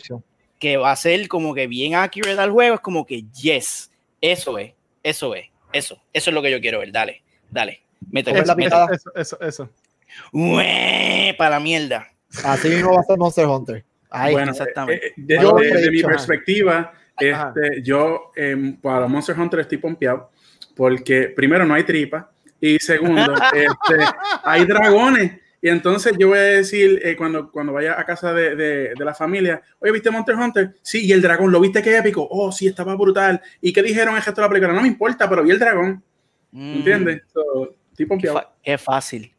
que 0.58 0.76
va 0.76 0.92
a 0.92 0.96
ser 0.96 1.26
como 1.28 1.54
que 1.54 1.66
bien 1.66 1.94
accurate 1.94 2.40
al 2.40 2.50
juego, 2.50 2.76
es 2.76 2.80
como 2.80 3.04
que 3.04 3.24
yes, 3.32 3.90
eso 4.20 4.58
es, 4.58 4.72
eso 5.02 5.34
es, 5.34 5.46
eso, 5.72 6.00
eso 6.12 6.30
es 6.30 6.34
lo 6.34 6.40
que 6.42 6.50
yo 6.50 6.60
quiero 6.60 6.78
ver, 6.78 6.92
dale, 6.92 7.22
dale, 7.50 7.82
la 8.00 8.08
métele. 8.12 8.54
picada. 8.56 8.88
Eso, 8.92 9.10
eso, 9.14 9.40
eso. 9.40 9.70
Ué, 10.32 11.34
para 11.36 11.50
la 11.50 11.60
mierda. 11.60 12.08
Así 12.44 12.68
mismo 12.68 12.94
va 12.94 13.00
a 13.00 13.04
ser 13.04 13.18
Monster 13.18 13.46
Hunter. 13.46 13.84
Ahí. 14.10 14.32
bueno, 14.34 14.52
exactamente. 14.52 15.06
eh, 15.06 15.10
eh, 15.10 15.14
de, 15.16 15.34
Yo 15.36 15.40
de- 15.40 15.68
lo 15.70 15.78
he 15.78 15.80
de 15.82 15.90
mi 15.90 16.02
perspectiva, 16.02 16.92
este, 17.18 17.82
yo 17.82 18.30
em, 18.36 18.76
para 18.76 19.06
Monster 19.06 19.38
Hunter 19.38 19.60
estoy 19.60 19.78
pompeado 19.78 20.30
porque 20.76 21.28
primero 21.28 21.64
no 21.64 21.74
hay 21.74 21.84
tripa 21.84 22.30
y 22.60 22.78
segundo, 22.78 23.34
este, 23.54 24.04
hay 24.44 24.64
dragones. 24.64 25.40
Y 25.64 25.68
entonces 25.68 26.14
yo 26.18 26.28
voy 26.28 26.38
a 26.38 26.42
decir, 26.42 27.00
eh, 27.04 27.14
cuando, 27.16 27.48
cuando 27.50 27.72
vaya 27.72 27.98
a 27.98 28.04
casa 28.04 28.32
de, 28.34 28.56
de- 28.56 28.92
de 28.98 29.04
la 29.04 29.14
familia, 29.14 29.62
oye, 29.78 29.92
¿viste 29.92 30.10
Monster 30.10 30.34
Hunter? 30.34 30.74
Sí, 30.82 31.06
y 31.06 31.12
el 31.12 31.22
dragón, 31.22 31.52
¿lo 31.52 31.60
viste 31.60 31.80
qué 31.80 31.96
épico? 31.96 32.26
Oh, 32.28 32.50
sí, 32.50 32.66
estaba 32.66 32.96
brutal. 32.96 33.40
¿Y 33.60 33.72
qué 33.72 33.80
dijeron 33.80 34.16
el 34.16 34.22
resto 34.22 34.40
de 34.40 34.46
la 34.46 34.48
película? 34.48 34.72
No 34.72 34.82
me 34.82 34.88
importa, 34.88 35.28
pero 35.28 35.42
vi 35.44 35.52
el 35.52 35.58
dragón, 35.60 36.02
Mm, 36.54 36.74
¿entiendes? 36.74 37.22
So, 37.32 37.74
estoy 37.96 38.18
Qué, 38.18 38.34
qué 38.62 38.76
fácil. 38.76 39.32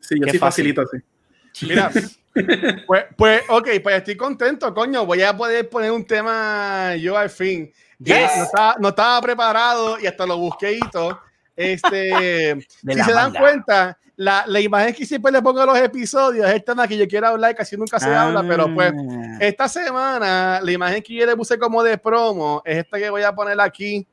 Sí, 0.00 0.16
yo 0.18 0.24
qué 0.24 0.32
sí 0.32 0.38
fácil. 0.38 0.74
facilito 0.74 0.80
así. 0.82 1.66
Mira, 1.66 1.90
pues, 2.86 3.04
pues, 3.16 3.42
ok, 3.48 3.68
pues 3.82 3.96
estoy 3.96 4.16
contento, 4.16 4.72
coño. 4.74 5.04
Voy 5.06 5.22
a 5.22 5.36
poder 5.36 5.68
poner 5.68 5.92
un 5.92 6.04
tema 6.04 6.96
yo 6.96 7.16
al 7.16 7.30
fin. 7.30 7.70
Yes. 7.98 8.30
No, 8.36 8.44
estaba, 8.44 8.76
no 8.80 8.88
estaba 8.88 9.20
preparado 9.20 10.00
y 10.00 10.06
hasta 10.06 10.26
lo 10.26 10.38
busqué 10.38 10.72
y 10.72 10.80
todo. 10.90 11.20
Este, 11.60 12.66
si 12.88 13.02
se 13.02 13.12
dan 13.12 13.32
cuenta, 13.34 13.98
la, 14.16 14.44
la 14.46 14.60
imagen 14.60 14.94
que 14.94 15.04
siempre 15.06 15.30
le 15.32 15.40
pongo 15.42 15.60
a 15.60 15.66
los 15.66 15.78
episodios 15.78 16.46
es 16.46 16.54
el 16.54 16.64
tema 16.64 16.86
que 16.88 16.96
yo 16.96 17.06
quiero 17.06 17.28
hablar, 17.28 17.54
casi 17.54 17.76
nunca 17.76 17.98
se 17.98 18.12
habla, 18.14 18.42
pero 18.46 18.72
pues 18.74 18.92
Ah. 18.92 19.38
esta 19.40 19.68
semana 19.68 20.60
la 20.62 20.72
imagen 20.72 21.02
que 21.02 21.14
yo 21.14 21.26
le 21.26 21.36
puse 21.36 21.58
como 21.58 21.82
de 21.82 21.96
promo 21.98 22.62
es 22.64 22.78
esta 22.78 22.98
que 22.98 23.08
voy 23.10 23.22
a 23.22 23.34
poner 23.34 23.60
aquí 23.60 24.06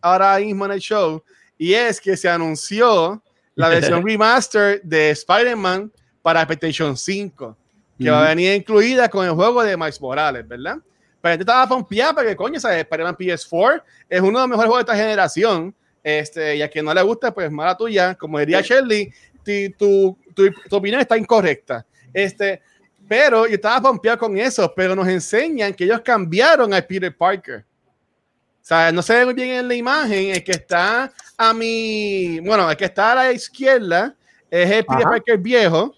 ahora 0.00 0.38
mismo 0.38 0.64
en 0.66 0.72
el 0.72 0.80
show 0.80 1.22
y 1.56 1.74
es 1.74 2.00
que 2.00 2.16
se 2.16 2.28
anunció 2.28 3.20
la 3.54 3.68
versión 4.00 4.06
remaster 4.06 4.80
de 4.82 5.10
Spider-Man 5.10 5.90
para 6.22 6.46
PlayStation 6.46 6.96
5 6.96 7.56
que 7.98 8.10
va 8.10 8.26
a 8.26 8.28
venir 8.28 8.54
incluida 8.54 9.08
con 9.08 9.26
el 9.26 9.32
juego 9.32 9.60
de 9.64 9.76
Miles 9.76 10.00
Morales, 10.00 10.46
¿verdad? 10.46 10.78
Pero 11.20 11.34
yo 11.34 11.40
estaba 11.40 11.68
pompeado 11.68 12.14
porque 12.14 12.36
coño, 12.36 12.60
¿sabes? 12.60 12.78
Spider-Man 12.78 13.16
PS4 13.16 13.82
es 14.08 14.20
uno 14.20 14.38
de 14.38 14.42
los 14.44 14.48
mejores 14.48 14.68
juegos 14.68 14.86
de 14.86 14.92
esta 14.92 15.02
generación. 15.02 15.74
Este, 16.02 16.56
y 16.56 16.62
a 16.62 16.68
quien 16.68 16.84
no 16.84 16.94
le 16.94 17.02
gusta, 17.02 17.32
pues 17.32 17.50
mala 17.50 17.76
tuya. 17.76 18.14
Como 18.14 18.38
diría 18.38 18.60
Shirley, 18.60 19.12
tu, 19.76 20.16
tu, 20.34 20.52
tu 20.68 20.76
opinión 20.76 21.00
está 21.00 21.16
incorrecta. 21.16 21.84
Este, 22.12 22.60
pero 23.08 23.46
yo 23.46 23.54
estaba 23.54 23.80
pompeado 23.80 24.18
con 24.18 24.36
eso, 24.36 24.72
pero 24.74 24.94
nos 24.94 25.08
enseñan 25.08 25.72
que 25.72 25.84
ellos 25.84 26.00
cambiaron 26.02 26.72
a 26.74 26.82
Peter 26.82 27.14
Parker. 27.16 27.64
O 28.60 28.64
sea, 28.68 28.92
no 28.92 29.00
se 29.00 29.14
ve 29.14 29.24
muy 29.24 29.34
bien 29.34 29.50
en 29.50 29.68
la 29.68 29.74
imagen. 29.74 30.30
El 30.30 30.44
que 30.44 30.52
está 30.52 31.10
a 31.36 31.54
mi, 31.54 32.38
bueno, 32.40 32.70
el 32.70 32.76
que 32.76 32.84
está 32.84 33.12
a 33.12 33.14
la 33.14 33.32
izquierda 33.32 34.14
es 34.50 34.70
el 34.70 34.84
Peter 34.84 35.06
Ajá. 35.06 35.10
Parker 35.10 35.38
viejo. 35.38 35.94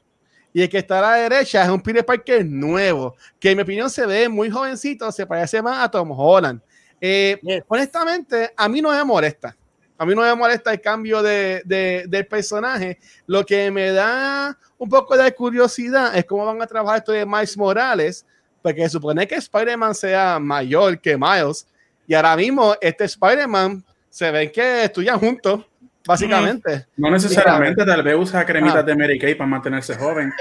Y 0.53 0.63
el 0.63 0.69
que 0.69 0.79
está 0.79 0.99
a 0.99 1.03
la 1.03 1.29
derecha 1.29 1.63
es 1.63 1.69
un 1.69 1.81
Peter 1.81 2.05
Parker 2.05 2.45
nuevo, 2.45 3.15
que 3.39 3.51
en 3.53 3.57
mi 3.57 3.63
opinión 3.63 3.89
se 3.89 4.05
ve 4.05 4.29
muy 4.29 4.51
jovencito, 4.51 5.11
se 5.13 5.25
parece 5.25 5.63
más 5.63 5.79
a 5.85 5.89
Tom 5.89 6.11
Holland. 6.11 6.61
Eh, 7.01 7.39
Yes. 7.43 7.63
Honestamente, 7.69 8.53
a 8.57 8.69
mí 8.69 8.83
no 8.83 8.91
me 8.91 9.05
molesta. 9.05 9.57
A 10.01 10.07
mí 10.07 10.15
no 10.15 10.23
me 10.23 10.35
molesta 10.35 10.73
el 10.73 10.81
cambio 10.81 11.23
de, 11.23 11.61
de- 11.67 12.05
del 12.09 12.27
personaje. 12.27 12.99
Lo 13.27 13.45
que 13.45 13.71
me 13.71 13.91
da 13.93 14.57
un 14.79 14.89
poco 14.89 15.15
de 15.15 15.31
curiosidad 15.35 16.17
es 16.17 16.25
cómo 16.25 16.47
van 16.47 16.63
a 16.63 16.67
trabajar 16.67 17.01
esto 17.01 17.13
de 17.13 17.27
Miles 17.27 17.55
Morales, 17.59 18.25
porque 18.63 18.83
se 18.85 18.89
supone 18.89 19.29
que 19.29 19.35
Spider-Man 19.35 19.95
sea 19.95 20.39
mayor 20.39 20.99
que 20.99 21.19
Miles. 21.19 21.67
Y 22.07 22.15
ahora 22.15 22.35
mismo 22.35 22.75
este 22.81 23.05
Spider-Man 23.05 23.85
se 24.09 24.31
ven 24.31 24.51
que 24.51 24.85
estudian 24.85 25.19
juntos, 25.21 25.67
básicamente. 26.07 26.87
No 26.97 27.11
necesariamente, 27.11 27.85
tal 27.85 28.03
vez 28.03 28.17
usa 28.17 28.47
cremitas 28.47 28.85
de 28.87 28.97
Mary 28.97 29.19
Kay 29.19 29.35
para 29.35 29.49
mantenerse 29.49 29.95
joven. 29.97 30.33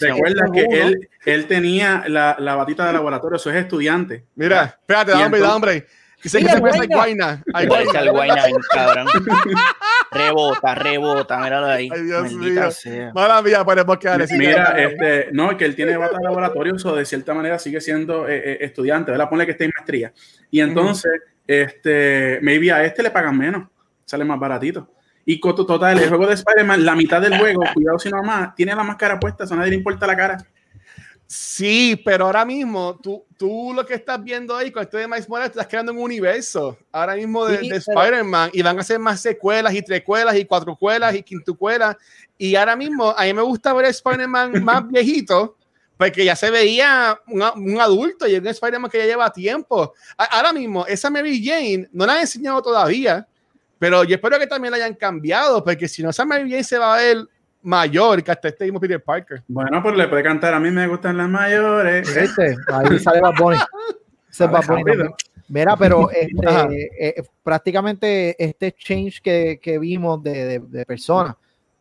Recuerda 0.00 0.44
que 0.52 0.64
él, 0.80 1.08
él 1.26 1.46
tenía 1.46 2.02
la, 2.08 2.34
la 2.40 2.56
batita 2.56 2.86
de 2.88 2.92
laboratorio, 2.92 3.36
eso 3.36 3.50
es 3.50 3.56
estudiante. 3.56 4.24
Mira, 4.34 4.64
espérate, 4.80 5.12
Y 5.12 5.14
da 5.14 5.24
hombre, 5.26 5.40
da 5.40 5.46
entonces- 5.46 5.54
hombre. 5.54 6.01
Dice 6.22 6.38
que 6.38 6.44
Mira, 6.44 6.54
se 6.54 6.60
parece 6.60 6.78
a 6.78 6.86
Guayna. 6.86 6.96
Guayna. 6.96 7.42
Ay, 7.52 7.66
Parece 7.66 7.90
Guayna. 7.90 8.00
al 8.00 8.10
Guayna, 8.10 8.58
cabrón. 8.72 9.06
Rebota, 10.10 10.74
rebota, 10.74 11.38
míralo 11.38 11.66
ahí. 11.66 11.88
Ay, 11.92 12.02
Dios 12.02 12.22
Maldita 12.32 12.60
mío. 12.60 12.70
sea. 12.70 13.12
Mala 13.12 13.42
mía, 13.42 13.64
podemos 13.64 13.98
quedar 13.98 14.22
así. 14.22 14.36
Mira, 14.36 14.74
este, 14.78 15.28
no, 15.32 15.56
que 15.56 15.64
él 15.64 15.74
tiene 15.74 15.96
bata 15.96 16.18
de 16.18 16.24
laboratorio, 16.24 16.74
o 16.84 16.94
de 16.94 17.04
cierta 17.04 17.34
manera 17.34 17.58
sigue 17.58 17.80
siendo 17.80 18.28
eh, 18.28 18.36
eh, 18.52 18.58
estudiante, 18.60 19.10
¿verdad? 19.10 19.28
Ponle 19.28 19.46
que 19.46 19.52
esté 19.52 19.64
en 19.64 19.72
maestría. 19.76 20.12
Y 20.50 20.60
entonces, 20.60 21.12
este, 21.46 22.38
maybe 22.42 22.70
a 22.72 22.84
este 22.84 23.02
le 23.02 23.10
pagan 23.10 23.36
menos, 23.36 23.68
sale 24.04 24.24
más 24.24 24.38
baratito. 24.38 24.88
Y 25.24 25.40
total, 25.40 25.98
el 25.98 26.08
juego 26.08 26.26
de 26.26 26.34
Spider-Man, 26.34 26.84
la 26.84 26.96
mitad 26.96 27.20
del 27.20 27.38
juego, 27.38 27.62
cuidado 27.74 27.98
si 27.98 28.10
no 28.10 28.22
más, 28.22 28.54
tiene 28.54 28.74
la 28.74 28.82
máscara 28.82 29.20
puesta, 29.20 29.44
eso 29.44 29.54
a 29.54 29.56
nadie 29.56 29.70
le 29.70 29.76
importa 29.76 30.06
la 30.06 30.16
cara. 30.16 30.36
Sí, 31.34 31.98
pero 32.04 32.26
ahora 32.26 32.44
mismo 32.44 32.98
tú, 33.02 33.24
tú 33.38 33.72
lo 33.74 33.86
que 33.86 33.94
estás 33.94 34.22
viendo 34.22 34.54
ahí 34.54 34.70
con 34.70 34.82
esto 34.82 34.98
de 34.98 35.08
Miles 35.08 35.26
Morales, 35.26 35.52
estás 35.52 35.66
creando 35.66 35.90
un 35.90 35.98
universo 35.98 36.76
ahora 36.92 37.14
mismo 37.14 37.46
de, 37.46 37.56
Sí, 37.58 37.70
de 37.70 37.80
pero- 37.86 38.00
Spider-Man 38.02 38.50
y 38.52 38.60
van 38.60 38.76
a 38.76 38.82
hacer 38.82 38.98
más 38.98 39.18
secuelas 39.22 39.72
y 39.72 39.80
trecuelas 39.80 40.36
y 40.36 40.44
cuatrocuelas 40.44 41.14
y 41.14 41.22
quintucuelas. 41.22 41.96
Y 42.36 42.54
ahora 42.54 42.76
mismo 42.76 43.14
a 43.16 43.22
mí 43.24 43.32
me 43.32 43.40
gusta 43.40 43.72
ver 43.72 43.86
Spider-Man 43.86 44.52
más 44.62 44.86
viejito 44.86 45.56
porque 45.96 46.22
ya 46.22 46.36
se 46.36 46.50
veía 46.50 47.18
un, 47.28 47.42
un 47.42 47.80
adulto 47.80 48.26
y 48.26 48.34
es 48.34 48.40
un 48.40 48.48
Spider-Man 48.48 48.90
que 48.90 48.98
ya 48.98 49.06
lleva 49.06 49.32
tiempo. 49.32 49.94
A- 50.18 50.24
ahora 50.36 50.52
mismo, 50.52 50.84
esa 50.84 51.08
Mary 51.08 51.42
Jane 51.42 51.88
no 51.92 52.04
la 52.04 52.12
han 52.12 52.20
enseñado 52.20 52.60
todavía, 52.60 53.26
pero 53.78 54.04
yo 54.04 54.16
espero 54.16 54.38
que 54.38 54.46
también 54.46 54.72
la 54.72 54.76
hayan 54.76 54.94
cambiado 54.94 55.64
porque 55.64 55.88
si 55.88 56.02
no, 56.02 56.10
esa 56.10 56.26
Mary 56.26 56.50
Jane 56.50 56.62
se 56.64 56.76
va 56.76 56.94
a 56.94 56.98
ver 56.98 57.26
mayor 57.62 58.22
que 58.22 58.30
hasta 58.30 58.48
este 58.48 58.64
mismo 58.64 58.80
Peter 58.80 59.02
Parker. 59.02 59.42
Bueno, 59.48 59.82
pues 59.82 59.96
le 59.96 60.08
puede 60.08 60.22
cantar, 60.22 60.54
a 60.54 60.60
mí 60.60 60.70
me 60.70 60.86
gustan 60.86 61.16
las 61.16 61.28
mayores. 61.28 62.16
¿eh? 62.16 62.20
¿Viste? 62.22 62.56
Ahí 62.72 62.98
sale 62.98 63.20
Bad 63.20 63.34
Bunny. 63.38 63.58
Ese 64.30 64.44
es 64.44 64.50
Bad 64.50 64.66
Bunny. 64.66 64.84
Mira, 65.48 65.76
pero 65.76 66.10
este, 66.12 66.46
Ajá. 66.48 66.68
eh, 66.70 67.22
prácticamente 67.42 68.42
este 68.42 68.72
change 68.72 69.20
que, 69.22 69.58
que 69.62 69.78
vimos 69.78 70.22
de, 70.22 70.44
de, 70.44 70.58
de 70.60 70.86
personas 70.86 71.36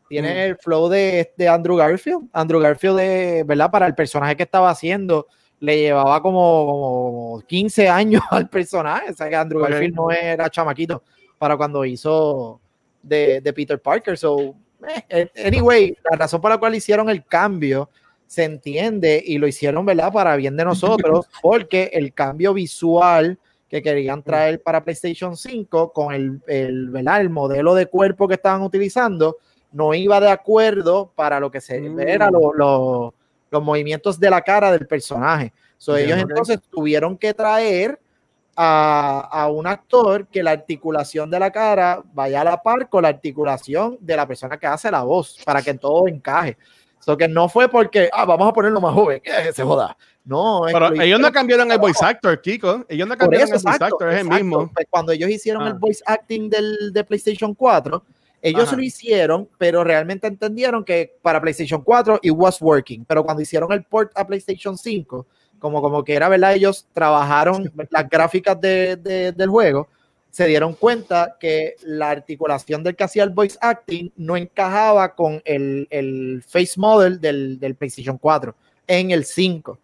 tiene 0.10 0.34
Mm. 0.34 0.38
el 0.50 0.58
flow 0.58 0.90
de, 0.90 1.32
de 1.38 1.48
Andrew 1.48 1.78
Garfield. 1.78 2.28
Andrew 2.34 2.60
Garfield, 2.60 2.98
de, 2.98 3.44
¿verdad? 3.46 3.72
Para 3.72 3.88
el 3.88 3.96
personaje 3.96 4.36
que 4.36 4.44
estaba 4.44 4.70
haciendo, 4.70 5.26
le 5.62 5.78
llevaba 5.80 6.22
como, 6.22 6.66
como 6.66 7.44
15 7.48 7.88
años 7.88 8.22
al 8.30 8.50
personaje. 8.50 9.12
O 9.12 9.14
sea 9.14 9.30
que 9.30 9.36
Andrew. 9.38 9.62
Garfield 9.62 9.96
no 9.96 10.12
era 10.12 10.50
chamaquito 10.50 11.02
para 11.38 11.56
cuando 11.56 11.86
hizo 11.86 12.60
de, 13.02 13.40
de 13.40 13.54
Peter 13.54 13.82
Parker. 13.82 14.18
So, 14.18 14.38
eh, 14.42 14.54
anyway, 15.46 15.96
la 16.10 16.18
razón 16.18 16.42
por 16.42 16.52
la 16.52 16.58
cual 16.58 16.76
hicieron 16.76 17.10
el 17.10 17.24
cambio 17.26 17.90
se 18.28 18.44
entiende 18.46 19.22
y 19.26 19.38
lo 19.38 19.48
hicieron, 19.48 19.86
¿verdad? 19.86 20.12
Para 20.12 20.36
bien 20.36 20.56
de 20.56 20.64
nosotros, 20.66 21.28
porque 21.42 21.90
el 21.94 22.14
cambio 22.14 22.54
visual 22.54 23.38
que 23.70 23.82
querían 23.82 24.22
traer 24.24 24.62
para 24.62 24.84
PlayStation 24.84 25.36
5 25.38 25.94
con 25.94 26.14
el, 26.14 26.42
el, 26.48 26.90
¿verdad? 26.90 27.22
el 27.22 27.30
modelo 27.30 27.74
de 27.74 27.86
cuerpo 27.86 28.28
que 28.28 28.34
estaban 28.36 28.62
utilizando 28.62 29.38
no 29.72 29.94
iba 29.94 30.20
de 30.20 30.30
acuerdo 30.30 31.12
para 31.16 31.40
lo 31.40 31.50
que 31.50 31.62
se 31.62 31.80
Mm. 31.80 32.00
era 32.02 32.30
lo- 32.30 32.54
lo- 32.54 33.14
los 33.50 33.64
movimientos 33.64 34.20
de 34.20 34.30
la 34.30 34.42
cara 34.42 34.72
del 34.72 34.88
personaje. 34.88 35.54
So, 35.78 35.96
ellos 35.98 36.18
entonces 36.20 36.60
tuvieron 36.70 37.18
que 37.18 37.34
traer 37.34 38.00
a, 38.64 39.28
a 39.32 39.50
un 39.50 39.66
actor 39.66 40.28
que 40.28 40.44
la 40.44 40.52
articulación 40.52 41.32
de 41.32 41.40
la 41.40 41.50
cara 41.52 42.04
vaya 42.14 42.42
a 42.42 42.44
la 42.44 42.62
par 42.62 42.88
con 42.90 43.02
la 43.02 43.10
articulación 43.10 43.98
de 44.00 44.16
la 44.16 44.28
persona 44.28 44.58
que 44.60 44.68
hace 44.68 44.92
la 44.92 45.02
voz 45.02 45.40
para 45.44 45.64
que 45.64 45.74
todo 45.74 46.08
encaje. 46.08 46.58
So 47.00 47.18
que 47.18 47.28
no 47.28 47.50
fue 47.50 47.68
porque, 47.68 48.08
ah, 48.14 48.24
vamos 48.26 48.48
a 48.48 48.54
ponerlo 48.54 48.80
más 48.80 48.94
joven, 48.94 49.20
que 49.24 49.52
se 49.52 49.64
joda. 49.64 49.98
No, 50.24 50.62
Pero 50.72 50.94
ellos 51.02 51.20
no 51.20 51.32
cambiaron 51.32 51.72
el 51.72 51.80
voice 51.80 52.06
actor, 52.06 52.40
Kiko. 52.40 52.86
Ellos 52.88 53.08
no 53.08 53.18
cambiaron 53.18 53.48
eso, 53.48 53.56
el 53.56 53.64
voice 53.64 53.76
exacto, 53.78 53.96
actor, 53.96 54.10
es 54.14 54.20
el 54.20 54.30
mismo. 54.30 54.70
Pues 54.72 54.86
Cuando 54.92 55.12
ellos 55.12 55.28
hicieron 55.32 55.64
Ah. 55.64 55.70
el 55.70 55.74
voice 55.74 56.04
acting 56.06 56.48
del, 56.48 56.94
de 56.94 57.04
PlayStation 57.04 57.56
4, 57.56 58.04
ellos 58.44 58.68
Ajá. 58.68 58.76
lo 58.76 58.84
hicieron, 58.84 59.50
pero 59.58 59.84
realmente 59.84 60.28
entendieron 60.28 60.84
que 60.86 61.18
para 61.24 61.42
PlayStation 61.42 61.82
4 61.82 62.20
it 62.22 62.34
was 62.36 62.62
working. 62.62 63.04
Pero 63.06 63.24
cuando 63.24 63.42
hicieron 63.42 63.72
el 63.72 63.84
port 63.84 64.12
a 64.16 64.28
PlayStation 64.28 64.78
5, 64.78 65.26
como, 65.62 65.82
como 65.82 66.04
que 66.04 66.14
era 66.16 66.28
verdad, 66.28 66.54
ellos 66.56 66.86
trabajaron 66.92 67.72
las 67.90 68.10
gráficas 68.10 68.60
de- 68.60 68.98
de- 68.98 69.32
del 69.32 69.50
juego, 69.50 69.88
se 70.30 70.46
dieron 70.48 70.74
cuenta 70.74 71.38
que 71.40 71.76
la 71.84 72.10
articulación 72.10 72.84
del 72.84 72.96
que 72.96 73.04
hacía 73.04 73.24
el 73.24 73.30
voice 73.32 73.58
acting 73.62 74.12
no 74.18 74.36
encajaba 74.38 75.14
con 75.16 75.42
el, 75.46 75.88
el 75.90 76.44
face 76.48 76.74
model 76.80 77.20
del, 77.22 77.60
del 77.60 77.76
PlayStation 77.76 78.18
4 78.18 78.56
en 78.88 79.12
el 79.12 79.24
5. 79.26 79.78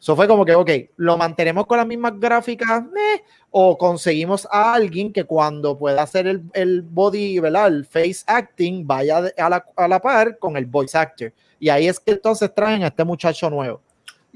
Eso 0.00 0.14
fue 0.16 0.28
como 0.28 0.44
que, 0.44 0.54
ok, 0.54 0.70
lo 0.96 1.16
mantenemos 1.16 1.66
con 1.66 1.78
las 1.78 1.86
mismas 1.86 2.18
gráficas, 2.20 2.82
meh, 2.84 3.22
o 3.50 3.78
conseguimos 3.78 4.46
a 4.50 4.74
alguien 4.74 5.10
que 5.12 5.24
cuando 5.24 5.78
pueda 5.78 6.02
hacer 6.02 6.26
el, 6.26 6.42
el 6.52 6.82
body, 6.82 7.38
¿verdad? 7.38 7.68
El 7.68 7.86
face 7.86 8.22
acting 8.26 8.86
vaya 8.86 9.22
a 9.38 9.48
la, 9.48 9.64
a 9.76 9.88
la 9.88 10.00
par 10.00 10.38
con 10.38 10.56
el 10.58 10.66
voice 10.66 10.98
actor. 10.98 11.32
Y 11.58 11.70
ahí 11.70 11.86
es 11.88 11.98
que 11.98 12.10
entonces 12.12 12.52
traen 12.54 12.82
a 12.82 12.88
este 12.88 13.02
muchacho 13.04 13.48
nuevo. 13.48 13.80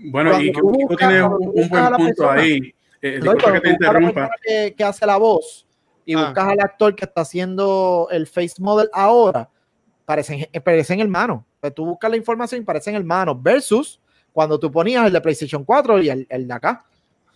Bueno, 0.05 0.41
y 0.41 0.53
Kiko 0.53 0.97
tiene 0.97 1.23
un, 1.23 1.39
buen 1.39 1.69
punto 1.69 1.99
persona- 1.99 2.33
ahí. 2.33 2.75
Eh, 3.03 3.21
¿no? 3.23 3.35
Que 3.37 3.61
te 3.61 3.71
interrumpa. 3.71 4.29
que, 4.43 4.75
que 4.77 4.85
hace 4.85 5.07
la 5.07 5.17
voz 5.19 5.67
y 6.05 6.15
Ah. 6.15 6.25
buscas 6.27 6.49
al 6.49 6.61
actor 6.61 6.95
que 6.97 7.05
está 7.05 7.21
haciendo 7.21 8.09
el 8.11 8.27
face 8.27 8.55
model 8.61 8.89
ahora, 8.93 9.49
parecen, 10.05 10.47
eh, 10.53 10.61
parecen 10.61 11.01
hermanos. 11.01 11.43
Pues 11.61 11.75
tú 11.75 11.85
buscas 11.85 12.11
la 12.11 12.17
información 12.17 12.61
y 12.63 12.65
parecen 12.65 12.95
hermanos, 12.95 13.37
versus 13.41 14.01
cuando 14.33 14.59
tú 14.59 14.71
ponías 14.71 15.07
el 15.07 15.13
de 15.13 15.21
PlayStation 15.21 15.65
4 15.65 16.01
y 16.03 16.09
el, 16.11 16.27
el 16.31 16.47
de 16.49 16.55
acá. 16.55 16.85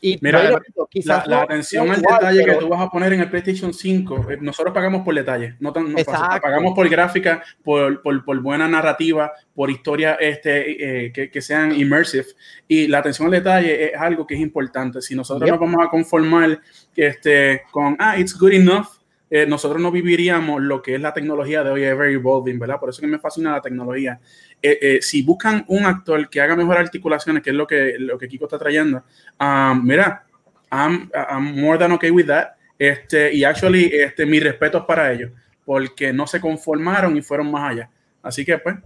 Y 0.04 0.18
Mira, 0.20 0.42
la- 0.50 0.60
quizás 0.90 1.28
la 1.28 1.42
atención 1.42 1.88
al 1.88 2.00
igual, 2.00 2.18
detalle 2.18 2.40
pero- 2.44 2.52
que 2.54 2.64
tú 2.64 2.68
vas 2.68 2.80
a 2.80 2.88
poner 2.90 3.12
en 3.12 3.20
el 3.20 3.30
PlayStation 3.30 3.72
5, 3.72 4.26
eh, 4.32 4.38
nosotros 4.40 4.74
pagamos 4.74 5.02
por 5.02 5.14
detalle, 5.14 5.54
no 5.60 5.72
tan 5.72 5.84
no 5.92 5.94
pasa- 5.96 6.10
Exacto. 6.10 6.40
pagamos 6.42 6.74
por 6.74 6.88
gráfica, 6.88 7.40
por, 7.62 8.02
por, 8.02 8.24
por 8.24 8.40
buena 8.42 8.66
narrativa, 8.66 9.30
por 9.54 9.70
historia 9.70 10.14
este, 10.14 11.06
eh, 11.06 11.12
que, 11.12 11.30
que 11.30 11.40
sean 11.40 11.72
immersive. 11.78 12.26
Y 12.66 12.88
la 12.88 12.98
atención 12.98 13.26
al 13.26 13.32
detalle 13.32 13.92
es 13.94 14.00
algo 14.00 14.26
que 14.26 14.34
es 14.34 14.40
importante. 14.40 15.00
Si 15.00 15.14
nosotros 15.14 15.48
Yep. 15.48 15.60
nos 15.60 15.70
vamos 15.70 15.86
a 15.86 15.88
conformar 15.88 16.60
este, 16.96 17.62
con, 17.70 17.96
ah, 18.00 18.18
it's 18.18 18.36
good 18.36 18.52
enough, 18.52 18.86
eh, 19.34 19.46
nosotros 19.46 19.80
no 19.80 19.90
viviríamos 19.90 20.60
lo 20.60 20.82
que 20.82 20.94
es 20.94 21.00
la 21.00 21.14
tecnología 21.14 21.64
de 21.64 21.70
hoy, 21.70 21.84
ever 21.84 22.10
evolving, 22.10 22.58
¿verdad? 22.58 22.78
Por 22.78 22.90
eso 22.90 23.00
que 23.00 23.06
me 23.06 23.18
fascina 23.18 23.52
la 23.52 23.62
tecnología. 23.62 24.20
Eh, 24.60 24.78
eh, 24.82 24.98
si 25.00 25.22
buscan 25.22 25.64
un 25.68 25.86
actor 25.86 26.28
que 26.28 26.38
haga 26.38 26.54
mejor 26.54 26.76
articulaciones, 26.76 27.42
que 27.42 27.48
es 27.48 27.56
lo 27.56 27.66
que, 27.66 27.96
lo 27.98 28.18
que 28.18 28.28
Kiko 28.28 28.44
está 28.44 28.58
trayendo, 28.58 29.02
um, 29.40 29.82
mira, 29.82 30.26
I'm, 30.70 31.10
I'm 31.14 31.58
more 31.58 31.78
than 31.78 31.92
okay 31.92 32.10
with 32.10 32.26
that. 32.26 32.48
Este, 32.78 33.32
y 33.32 33.42
actually, 33.42 33.86
este, 33.86 34.26
mis 34.26 34.44
respetos 34.44 34.84
para 34.84 35.10
ellos, 35.10 35.30
porque 35.64 36.12
no 36.12 36.26
se 36.26 36.38
conformaron 36.38 37.16
y 37.16 37.22
fueron 37.22 37.50
más 37.50 37.70
allá. 37.70 37.88
Así 38.22 38.44
que, 38.44 38.58
pues, 38.58 38.76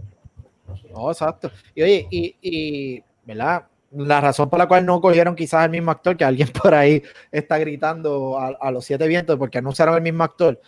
No, 0.92 1.10
exacto. 1.10 1.50
Y 1.74 1.82
oye, 1.82 2.06
y, 2.08 2.36
y, 2.40 3.02
¿verdad? 3.24 3.66
La 3.92 4.20
razón 4.20 4.50
por 4.50 4.58
la 4.58 4.66
cual 4.66 4.84
no 4.84 5.00
cogieron 5.00 5.36
quizás 5.36 5.64
el 5.64 5.70
mismo 5.70 5.90
actor, 5.90 6.16
que 6.16 6.24
alguien 6.24 6.48
por 6.62 6.74
ahí 6.74 7.02
está 7.30 7.58
gritando 7.58 8.38
a, 8.38 8.48
a 8.60 8.70
los 8.70 8.84
siete 8.84 9.06
vientos 9.06 9.38
porque 9.38 9.62
no 9.62 9.70
usaron 9.70 9.94
el 9.96 10.02
mismo 10.02 10.24
actor. 10.24 10.60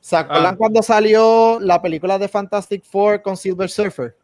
¿Se 0.00 0.16
acuerdan 0.16 0.54
Ah. 0.54 0.56
cuando 0.56 0.82
salió 0.82 1.58
la 1.60 1.80
película 1.80 2.18
de 2.18 2.26
Fantastic 2.28 2.82
Four 2.84 3.22
con 3.22 3.36
Silver 3.36 3.70
Surfer? 3.70 4.16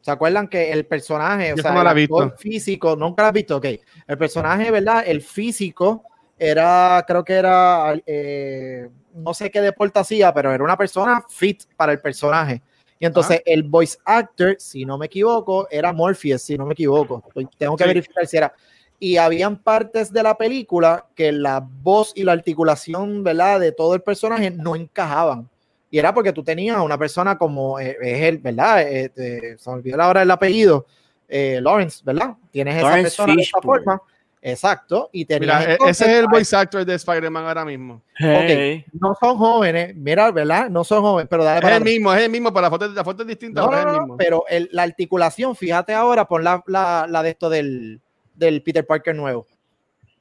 ¿Se 0.00 0.10
acuerdan 0.10 0.48
que 0.48 0.72
el 0.72 0.86
personaje, 0.86 1.52
o 1.52 1.56
sea, 1.58 1.72
no 1.72 1.82
el 1.82 1.86
actor 1.86 2.34
físico, 2.38 2.96
nunca 2.96 3.22
la 3.24 3.28
has 3.28 3.34
visto? 3.34 3.56
Ok. 3.56 3.66
El 4.06 4.16
personaje, 4.16 4.70
¿verdad? 4.70 5.04
El 5.06 5.20
físico 5.20 6.02
era, 6.38 7.04
creo 7.06 7.22
que 7.22 7.34
era, 7.34 7.94
eh, 8.06 8.88
no 9.12 9.34
sé 9.34 9.50
qué 9.50 9.60
deporte 9.60 9.98
hacía, 9.98 10.32
pero 10.32 10.50
era 10.50 10.64
una 10.64 10.78
persona 10.78 11.22
fit 11.28 11.64
para 11.76 11.92
el 11.92 12.00
personaje. 12.00 12.62
Y 13.00 13.06
entonces 13.06 13.40
el 13.46 13.62
voice 13.62 13.96
actor, 14.04 14.56
si 14.58 14.84
no 14.84 14.98
me 14.98 15.06
equivoco, 15.06 15.68
era 15.70 15.92
Morpheus, 15.92 16.42
si 16.42 16.56
no 16.58 16.66
me 16.66 16.72
equivoco. 16.72 17.22
Tengo 17.56 17.76
que 17.76 17.84
Sí. 17.84 17.88
verificar 17.88 18.26
si 18.26 18.36
era. 18.36 18.52
Y 19.00 19.16
habían 19.16 19.56
partes 19.62 20.12
de 20.12 20.22
la 20.24 20.36
película 20.36 21.06
que 21.14 21.30
la 21.30 21.64
voz 21.82 22.12
y 22.16 22.24
la 22.24 22.32
articulación, 22.32 23.22
¿verdad? 23.22 23.60
De 23.60 23.70
todo 23.70 23.94
el 23.94 24.02
personaje 24.02 24.50
no 24.50 24.74
encajaban. 24.74 25.48
Y 25.90 25.98
era 25.98 26.12
porque 26.12 26.32
tú 26.32 26.42
tenías 26.42 26.76
a 26.76 26.82
una 26.82 26.98
persona 26.98 27.38
como 27.38 27.78
eh, 27.78 27.96
es 28.02 28.22
él, 28.22 28.38
¿verdad? 28.38 28.82
Eh, 28.82 29.12
eh, 29.16 29.54
se 29.56 29.70
me 29.70 29.76
olvidó 29.76 30.02
ahora 30.02 30.22
el 30.22 30.30
apellido, 30.30 30.84
eh, 31.28 31.60
Lawrence, 31.62 32.02
¿verdad? 32.04 32.34
Tienes 32.50 32.74
esa 32.76 32.82
Lawrence 32.88 33.02
persona 33.10 33.34
de 33.36 33.42
esa 33.42 33.58
Fishburne. 33.58 33.84
forma. 33.84 34.02
Exacto. 34.40 35.10
Y 35.12 35.24
tenías 35.24 35.60
Mira, 35.60 35.72
e- 35.74 35.78
ese 35.90 36.04
es 36.04 36.12
el 36.18 36.26
voice 36.28 36.54
actor 36.56 36.84
de 36.84 36.94
Spider-Man 36.94 37.44
ahora 37.46 37.64
mismo. 37.64 38.02
Hey. 38.16 38.84
no 39.00 39.14
son 39.18 39.36
jóvenes, 39.36 39.94
mira, 39.96 40.30
¿verdad? 40.30 40.70
No 40.70 40.84
son 40.84 41.02
jóvenes, 41.02 41.28
pero 41.28 41.44
dale 41.44 41.58
Es 41.58 41.62
para 41.62 41.76
el 41.76 41.84
mismo, 41.84 42.12
es 42.14 42.22
el 42.22 42.30
mismo, 42.30 42.50
pero 42.52 42.62
la 42.62 42.70
foto, 42.70 42.88
la 42.88 43.04
foto 43.04 43.22
es 43.22 43.28
distinta, 43.28 43.60
No, 43.62 43.68
pero 43.68 43.78
es 43.80 43.84
no, 43.86 43.90
el 43.90 43.96
no, 43.96 44.02
mismo. 44.02 44.16
pero 44.16 44.44
el- 44.48 44.68
la 44.72 44.82
articulación, 44.84 45.54
fíjate 45.56 45.92
ahora, 45.94 46.26
pon 46.26 46.44
la, 46.44 46.62
la, 46.66 47.06
la 47.08 47.22
de 47.22 47.30
esto 47.30 47.48
del, 47.50 48.00
del 48.34 48.62
Peter 48.62 48.86
Parker 48.86 49.14
nuevo. 49.14 49.46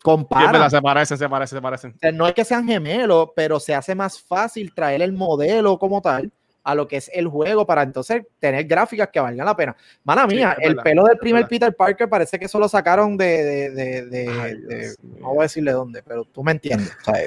Compara. 0.04 0.70
se 0.70 0.82
parecen, 0.82 1.18
se 1.18 1.28
parecen, 1.28 1.58
se 1.58 1.62
parecen. 1.62 1.92
O 1.96 2.00
sea, 2.00 2.12
no 2.12 2.28
es 2.28 2.34
que 2.34 2.46
sean 2.46 2.66
gemelos, 2.68 3.30
pero 3.36 3.60
se 3.60 3.76
hace 3.76 3.94
más 3.96 4.22
fácil 4.22 4.74
traer 4.74 5.02
el 5.02 5.12
modelo 5.12 5.78
como 5.78 6.02
tal 6.02 6.32
a 6.68 6.76
lo 6.76 6.86
que 6.88 6.98
es 6.98 7.10
el 7.14 7.28
juego 7.28 7.66
para 7.66 7.82
entonces 7.82 8.24
tener 8.40 8.66
gráficas 8.66 9.08
que 9.08 9.20
valgan 9.22 9.46
la 9.46 9.56
pena. 9.56 9.76
Mana 10.04 10.26
Sí, 10.30 10.36
mía, 10.36 10.58
el 10.60 10.72
verdad, 10.76 10.84
pelo 10.84 11.04
del 11.06 11.18
primer 11.18 11.44
verdad. 11.44 11.50
Peter 11.50 11.76
Parker 11.76 12.10
parece 12.10 12.38
que 12.38 12.46
eso 12.46 12.60
lo 12.60 12.68
sacaron 12.68 13.16
de, 13.16 13.44
de, 13.44 13.70
de, 13.72 14.06
de- 14.06 14.30
Ay, 14.30 14.56
de- 14.62 14.96
no 15.20 15.30
voy 15.30 15.40
a 15.40 15.44
decirle 15.44 15.72
dónde, 15.72 16.04
pero 16.04 16.26
tú 16.26 16.44
me 16.44 16.52
entiendes. 16.52 16.92
o 17.02 17.04
sea, 17.06 17.24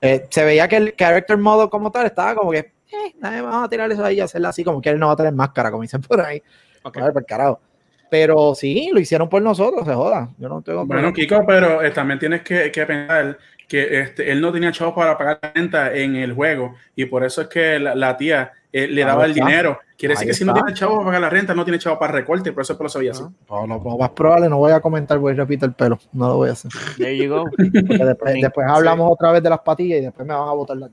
eh, 0.00 0.26
se 0.28 0.44
veía 0.44 0.66
que 0.66 0.76
el 0.78 0.96
character 0.96 1.38
model 1.38 1.70
como 1.70 1.92
tal 1.92 2.06
estaba 2.06 2.34
como 2.34 2.50
que, 2.50 2.58
eh, 2.58 3.14
nada, 3.20 3.40
vamos 3.40 3.64
a 3.64 3.68
tirar 3.68 3.90
eso 3.92 4.04
ahí 4.04 4.16
y 4.16 4.20
hacerla 4.20 4.48
así, 4.48 4.64
como 4.64 4.82
que 4.82 4.90
él 4.90 4.98
no 4.98 5.06
va 5.06 5.12
a 5.12 5.16
tener 5.16 5.32
máscara, 5.32 5.70
como 5.70 5.82
dicen 5.82 6.00
por 6.02 6.20
ahí. 6.20 6.42
Ok. 6.82 6.96
A 6.98 7.04
ver, 7.04 7.12
por 7.12 7.24
carajo. 7.24 7.60
Pero 8.10 8.54
sí, 8.54 8.90
lo 8.92 8.98
hicieron 9.00 9.28
por 9.28 9.40
nosotros, 9.40 9.86
se 9.86 9.94
joda. 9.94 10.28
Yo 10.38 10.48
no 10.48 10.60
tengo 10.60 10.84
Bueno. 10.84 11.12
Kiko, 11.12 11.46
pero 11.46 11.82
eh, 11.82 11.92
también 11.92 12.18
tienes 12.18 12.42
que, 12.42 12.70
que 12.70 12.84
pensar 12.84 13.38
que 13.66 14.00
este, 14.00 14.30
él 14.30 14.40
no 14.42 14.52
tenía 14.52 14.70
chavos 14.70 14.92
para 14.94 15.16
pagar 15.16 15.38
la 15.40 15.52
renta 15.54 15.94
en 15.94 16.16
el 16.16 16.34
juego 16.34 16.74
y 16.94 17.06
por 17.06 17.24
eso 17.24 17.40
es 17.40 17.48
que 17.48 17.78
la, 17.78 17.94
la 17.94 18.14
tía 18.18 18.52
eh, 18.72 18.88
le 18.88 19.04
daba 19.04 19.24
el 19.26 19.34
dinero. 19.34 19.78
Quiere 19.96 20.14
decir 20.14 20.26
que 20.28 20.34
si 20.34 20.44
no 20.44 20.52
tiene 20.54 20.72
chavos 20.74 20.96
para 20.96 21.06
pagar 21.06 21.20
la 21.20 21.30
renta, 21.30 21.54
no 21.54 21.62
tiene 21.64 21.78
chavos 21.78 21.98
para 21.98 22.12
recorte, 22.12 22.52
por 22.52 22.62
eso 22.62 22.76
lo 22.80 22.88
sabía 22.88 23.12
así. 23.12 23.22
No, 23.48 23.66
no, 23.66 23.80
lo 23.84 23.98
más 23.98 24.10
probable, 24.10 24.48
no 24.48 24.58
voy 24.58 24.72
a 24.72 24.80
comentar, 24.80 25.18
voy 25.18 25.32
a 25.32 25.36
repetir 25.36 25.64
el 25.64 25.74
pelo. 25.74 25.98
No 26.12 26.28
lo 26.28 26.36
voy 26.36 26.48
a 26.48 26.52
hacer. 26.52 26.70
There 26.96 27.16
you 27.16 27.28
go. 27.32 27.44
Porque 27.44 28.04
después, 28.40 28.66
hablamos 28.68 29.12
otra 29.12 29.30
vez 29.32 29.42
de 29.42 29.50
las 29.50 29.60
patillas 29.60 29.98
y 30.00 30.02
después 30.02 30.26
me 30.26 30.34
van 30.34 30.48
a 30.48 30.52
botar 30.52 30.76
la. 30.76 30.88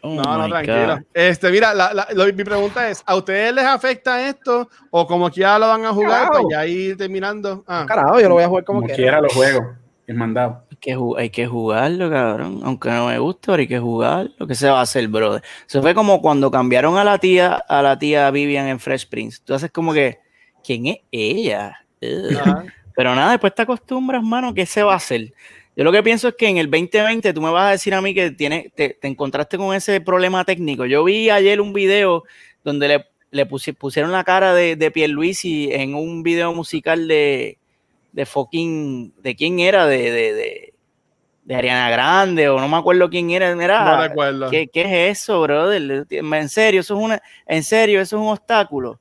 Oh 0.00 0.14
No, 0.14 0.48
no. 0.48 0.48
God. 0.48 1.00
Este, 1.12 1.50
mira, 1.50 1.74
la- 1.74 1.92
la- 1.92 2.08
lo- 2.14 2.24
mi 2.32 2.42
pregunta 2.44 2.88
es, 2.88 3.02
¿a 3.04 3.16
ustedes 3.16 3.52
les 3.54 3.64
afecta 3.66 4.26
esto 4.28 4.66
o 4.90 5.06
como 5.06 5.28
que 5.30 5.40
ya 5.40 5.58
lo 5.58 5.68
van 5.68 5.84
a 5.84 5.92
jugar 5.92 6.28
para 6.30 6.44
ya 6.50 6.66
ir 6.66 6.96
terminando? 6.96 7.62
Ah, 7.66 7.84
Carajo, 7.86 8.18
yo 8.18 8.28
lo 8.30 8.36
voy 8.36 8.44
a 8.44 8.48
jugar 8.48 8.64
como, 8.64 8.78
Como 8.80 8.86
quiera. 8.86 8.96
quiera 9.02 9.20
los 9.20 9.34
juegos, 9.34 9.62
es 10.06 10.16
mandado. 10.16 10.62
Hay 10.74 10.78
que, 10.80 10.96
hay 11.18 11.30
que 11.30 11.46
jugarlo, 11.46 12.10
cabrón. 12.10 12.60
Aunque 12.64 12.90
no 12.90 13.06
me 13.06 13.18
guste, 13.18 13.42
pero 13.46 13.60
hay 13.60 13.68
que 13.68 13.78
jugarlo. 13.78 14.46
¿Qué 14.46 14.54
se 14.56 14.68
va 14.68 14.80
a 14.80 14.82
hacer, 14.82 15.06
brother? 15.08 15.42
Eso 15.68 15.80
fue 15.82 15.94
como 15.94 16.20
cuando 16.20 16.50
cambiaron 16.50 16.98
a 16.98 17.04
la 17.04 17.18
tía, 17.18 17.54
a 17.54 17.80
la 17.80 17.96
tía 17.98 18.30
Vivian 18.30 18.66
en 18.66 18.80
Fresh 18.80 19.08
Prince. 19.08 19.38
Tú 19.44 19.54
haces 19.54 19.70
como 19.70 19.92
que, 19.92 20.18
¿quién 20.64 20.86
es 20.86 20.98
ella? 21.12 21.78
Pero 22.96 23.14
nada, 23.14 23.32
después 23.32 23.54
te 23.54 23.62
acostumbras, 23.62 24.22
mano, 24.22 24.52
¿qué 24.52 24.66
se 24.66 24.82
va 24.82 24.94
a 24.94 24.96
hacer? 24.96 25.32
Yo 25.76 25.82
lo 25.84 25.90
que 25.92 26.02
pienso 26.02 26.28
es 26.28 26.34
que 26.36 26.48
en 26.48 26.58
el 26.58 26.70
2020 26.70 27.32
tú 27.32 27.40
me 27.40 27.50
vas 27.50 27.68
a 27.68 27.70
decir 27.72 27.94
a 27.94 28.00
mí 28.00 28.14
que 28.14 28.30
tienes, 28.30 28.72
te, 28.74 28.90
te 29.00 29.08
encontraste 29.08 29.56
con 29.56 29.74
ese 29.74 30.00
problema 30.00 30.44
técnico. 30.44 30.86
Yo 30.86 31.02
vi 31.04 31.30
ayer 31.30 31.60
un 31.60 31.72
video 31.72 32.24
donde 32.62 32.88
le, 32.88 33.06
le 33.30 33.48
pusi- 33.48 33.74
pusieron 33.76 34.12
la 34.12 34.22
cara 34.24 34.54
de, 34.54 34.76
de 34.76 34.90
Pierluisi 34.90 35.68
en 35.72 35.94
un 35.96 36.22
video 36.22 36.52
musical 36.54 37.08
de, 37.08 37.58
de 38.14 38.24
fucking, 38.26 39.12
¿de 39.20 39.34
quién 39.34 39.58
era? 39.58 39.86
De, 39.86 39.98
de, 39.98 40.32
de, 40.32 40.74
de 41.42 41.54
Ariana 41.54 41.90
Grande 41.90 42.48
o 42.48 42.60
no 42.60 42.68
me 42.68 42.76
acuerdo 42.76 43.10
quién 43.10 43.30
era. 43.30 43.50
Era, 43.50 43.84
no 43.84 44.00
recuerdo. 44.00 44.50
¿Qué, 44.50 44.68
qué 44.68 45.10
es 45.10 45.18
eso, 45.18 45.42
brother? 45.42 46.06
En 46.08 46.48
serio, 46.48 46.80
eso 46.80 46.96
es 46.96 47.04
una, 47.04 47.22
en 47.44 47.64
serio, 47.64 48.00
eso 48.00 48.16
es 48.16 48.22
un 48.22 48.28
obstáculo. 48.28 49.00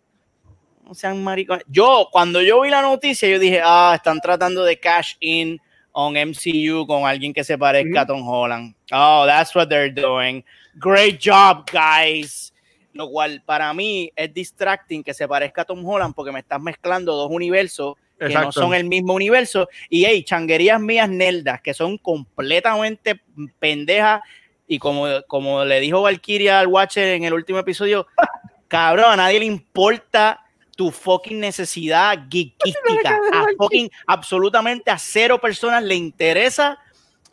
No 0.84 0.96
sean 0.96 1.24
maricones. 1.24 1.64
Yo, 1.70 2.10
cuando 2.12 2.42
yo 2.42 2.62
vi 2.62 2.72
la 2.72 2.82
noticia, 2.82 3.30
yo 3.30 3.38
dije, 3.38 3.62
ah, 3.64 3.94
están 3.96 4.20
tratando 4.20 4.64
de 4.64 4.80
cash 4.80 5.14
in 5.20 5.60
on 5.92 6.16
MCU 6.16 6.88
con 6.88 7.06
alguien 7.06 7.34
que 7.34 7.44
se 7.44 7.56
parezca 7.56 8.02
a 8.02 8.08
Tom 8.08 8.28
Holland. 8.28 8.76
Oh, 8.92 9.26
that's 9.28 9.56
what 9.56 9.68
they're 9.68 9.94
doing. 9.94 10.44
Great 10.76 11.22
job, 11.24 11.66
guys. 11.72 12.52
Lo 12.94 13.10
cual 13.10 13.44
para 13.46 13.72
mí 13.74 14.12
es 14.16 14.34
distracting 14.34 15.04
que 15.04 15.14
se 15.14 15.28
parezca 15.28 15.62
a 15.62 15.66
Tom 15.66 15.86
Holland 15.86 16.16
porque 16.16 16.32
me 16.32 16.40
estás 16.40 16.60
mezclando 16.60 17.16
dos 17.16 17.30
universos 17.32 17.96
que 18.28 18.34
no 18.34 18.52
son 18.52 18.74
el 18.74 18.86
mismo 18.86 19.14
universo. 19.14 19.68
Y 19.90 20.06
hey, 20.06 20.24
changuerías 20.24 20.80
mías 20.80 21.10
neldas 21.10 21.62
que 21.62 21.74
son 21.74 21.98
completamente 21.98 23.22
pendejas. 23.60 24.22
Y 24.68 24.80
como, 24.80 25.08
como 25.28 25.66
le 25.66 25.80
dijo 25.80 26.02
Valkyria 26.02 26.60
al 26.60 26.68
Watcher 26.68 27.10
en 27.10 27.24
el 27.24 27.34
último 27.34 27.60
episodio, 27.60 28.08
cabrón, 28.68 29.12
a 29.12 29.16
nadie 29.18 29.40
le 29.40 29.46
importa 29.46 30.40
tu 30.76 30.92
fucking 30.92 31.40
necesidad 31.40 32.28
geekística. 32.30 33.20
A 33.34 33.46
fucking 33.58 33.90
absolutamente 34.08 34.90
a 34.90 34.98
cero 34.98 35.40
personas 35.40 35.84
le 35.84 35.96
interesa 35.96 36.80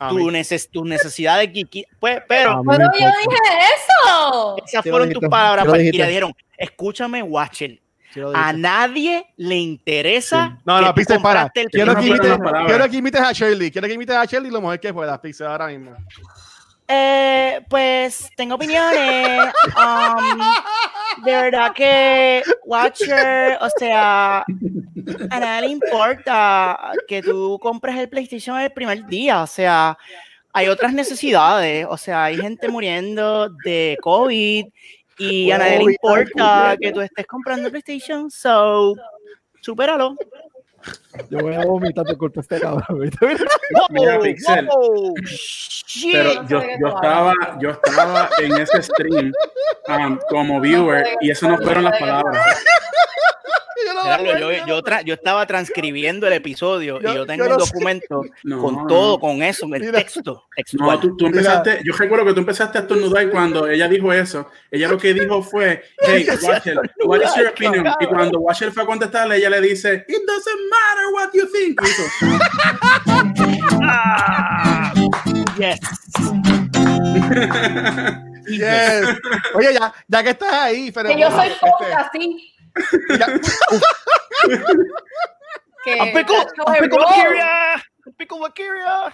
tu, 0.09 0.31
neces 0.31 0.69
tus 0.69 0.85
necesidades 0.85 1.51
geeky. 1.51 1.85
Pues, 1.99 2.21
pero 2.27 2.61
Pero 2.67 2.85
yo 2.99 3.07
dije 3.07 3.37
eso. 3.75 4.55
esas 4.65 4.83
fueron 4.83 5.11
tus 5.11 5.27
palabras, 5.27 5.65
Valkyria. 5.65 6.07
Dijeron, 6.07 6.33
escúchame, 6.57 7.21
Watcher. 7.23 7.79
A 8.33 8.53
nadie 8.53 9.25
le 9.37 9.55
interesa. 9.55 10.57
No, 10.65 10.79
que 10.79 10.85
no, 10.85 10.93
Pixel, 10.93 11.21
para. 11.21 11.51
el 11.53 11.69
Quiero 11.69 11.95
que, 11.95 12.05
imites, 12.07 12.37
quiero 12.67 12.89
que 12.89 12.97
imites 12.97 13.21
a 13.21 13.31
Shirley. 13.31 13.71
Quiero 13.71 13.87
que 13.87 13.93
imites 13.93 14.15
a 14.15 14.25
Shirley 14.25 14.51
lo 14.51 14.61
mejor 14.61 14.79
que 14.79 14.93
puedas, 14.93 15.19
Pixel, 15.19 15.47
ahora 15.47 15.67
mismo. 15.67 15.95
Eh, 16.93 17.61
pues 17.69 18.29
tengo 18.35 18.55
opiniones. 18.55 19.53
Um, 19.77 21.23
de 21.23 21.31
verdad 21.31 21.71
que 21.73 22.43
Watcher, 22.65 23.57
o 23.61 23.69
sea, 23.77 24.39
a 25.29 25.39
nadie 25.39 25.67
le 25.67 25.73
importa 25.73 26.91
que 27.07 27.21
tú 27.21 27.57
compres 27.61 27.97
el 27.97 28.09
PlayStation 28.09 28.59
el 28.59 28.73
primer 28.73 29.05
día. 29.05 29.41
O 29.41 29.47
sea, 29.47 29.97
hay 30.51 30.67
otras 30.67 30.93
necesidades. 30.93 31.85
O 31.89 31.95
sea, 31.95 32.25
hay 32.25 32.37
gente 32.37 32.67
muriendo 32.67 33.49
de 33.63 33.97
COVID 34.01 34.65
y 35.21 35.51
a 35.51 35.57
nadie 35.57 35.77
le 35.77 35.83
importa 35.93 36.75
que 36.79 36.91
tú 36.91 37.01
estés 37.01 37.25
comprando 37.27 37.69
PlayStation. 37.69 38.29
So, 38.31 38.95
supéralo. 39.61 40.15
Yo 41.29 41.39
voy 41.39 41.53
a 41.53 41.65
vomitar 41.65 42.05
por 42.05 42.17
culpa 42.17 42.41
de 42.41 42.41
este 42.41 42.59
cabrón. 42.59 42.99
¿viste? 42.99 43.27
Mira, 43.89 44.19
Pixel. 44.19 44.67
Pero 46.11 46.47
yo, 46.47 46.61
yo 46.79 46.87
estaba, 46.87 47.33
yo 47.59 47.69
estaba 47.71 48.29
en 48.39 48.57
ese 48.57 48.81
stream 48.81 49.31
um, 49.87 50.17
como 50.29 50.59
viewer 50.59 51.05
y 51.19 51.31
eso 51.31 51.47
no 51.47 51.57
fueron 51.57 51.83
las 51.83 51.99
palabras. 51.99 52.63
Gerardo, 54.03 54.39
yo, 54.39 54.65
yo, 54.67 54.81
tra- 54.83 55.03
yo 55.03 55.13
estaba 55.13 55.45
transcribiendo 55.45 56.27
el 56.27 56.33
episodio 56.33 56.99
Yo- 57.01 57.11
y 57.11 57.15
yo 57.15 57.25
tengo 57.25 57.45
yo 57.45 57.51
un 57.51 57.57
no 57.57 57.65
documento 57.65 58.21
No, 58.43 58.61
con 58.61 58.75
no. 58.75 58.87
todo, 58.87 59.19
con 59.19 59.41
eso, 59.43 59.65
el 59.73 59.81
Mira. 59.81 59.91
texto 59.99 60.45
No, 60.73 60.99
tú, 60.99 61.15
tú 61.17 61.25
empezaste, 61.27 61.81
yo 61.83 61.93
recuerdo 61.97 62.25
que 62.25 62.33
tú 62.33 62.39
empezaste 62.39 62.77
a 62.77 62.81
estornudar 62.81 63.29
cuando 63.29 63.67
ella 63.67 63.87
dijo 63.87 64.11
eso. 64.13 64.47
Ella 64.69 64.87
lo 64.87 64.97
que 64.97 65.13
dijo 65.15 65.41
fue, 65.43 65.83
hey, 65.99 66.27
Watcher, 66.41 66.77
what 67.05 67.21
is 67.21 67.35
your 67.35 67.47
opinion? 67.47 67.87
Y 67.99 68.05
cuando 68.07 68.39
Watcher 68.39 68.71
fue 68.71 68.83
a 68.83 68.85
contestarle, 68.85 69.37
ella 69.37 69.49
le 69.49 69.61
dice, 69.61 70.05
it 70.07 70.21
doesn't 70.25 70.69
matter 70.69 71.07
what 71.13 71.29
you 71.33 71.47
think. 71.51 71.79
Ah, 73.83 74.93
yes. 75.57 75.79
Yes. 78.47 79.05
Oye, 79.53 79.73
ya, 79.73 79.93
ya 80.07 80.23
que 80.23 80.29
estás 80.31 80.51
ahí, 80.53 80.91
pero. 80.91 81.09
Que 81.09 81.19
yo 81.19 81.29
soy 81.31 81.47
este, 81.47 81.59
poca 81.59 81.99
así. 81.99 82.53
ya- 82.59 82.60
I'm 85.85 86.13
pickle, 86.13 86.45
I 86.67 86.79
pickle. 86.79 86.99
I'm 87.03 88.13
pickle 88.17 88.39
Valkyria. 88.39 89.13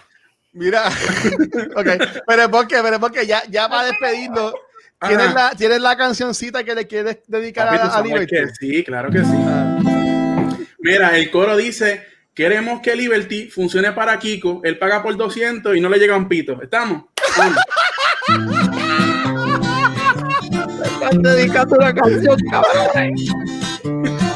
Mira, 0.53 0.87
ok, 1.75 1.87
pero 2.25 2.41
es 2.43 2.49
porque, 2.49 2.77
pero 2.81 2.95
es 2.95 2.99
porque 2.99 3.27
ya, 3.27 3.43
ya 3.47 3.69
para 3.69 3.87
despedirnos, 3.87 4.53
¿tienes 4.99 5.27
Ajá. 5.27 5.33
la, 5.33 5.51
¿tienes 5.51 5.81
la 5.81 5.95
cancioncita 5.95 6.63
que 6.63 6.73
le 6.73 6.87
quieres 6.87 7.19
dedicar 7.27 7.67
Papi, 7.67 7.77
a, 7.77 7.95
a 7.95 8.01
Liberty? 8.01 8.35
que 8.35 8.47
sí, 8.59 8.83
claro 8.83 9.11
que 9.11 9.19
sí. 9.19 9.35
Ah, 9.35 9.77
Mira, 10.79 11.15
el 11.17 11.29
coro 11.29 11.55
dice, 11.55 12.07
queremos 12.33 12.81
que 12.81 12.95
Liberty 12.95 13.49
funcione 13.49 13.91
para 13.91 14.17
Kiko, 14.17 14.61
él 14.63 14.79
paga 14.79 15.03
por 15.03 15.15
200 15.15 15.75
y 15.75 15.81
no 15.81 15.89
le 15.89 15.99
llega 15.99 16.17
un 16.17 16.27
pito. 16.27 16.59
¿Estamos? 16.61 17.03
Están 21.07 21.21
dedicando 21.21 21.75
una 21.77 21.93
canción, 21.93 22.37
cabrón. 22.51 23.15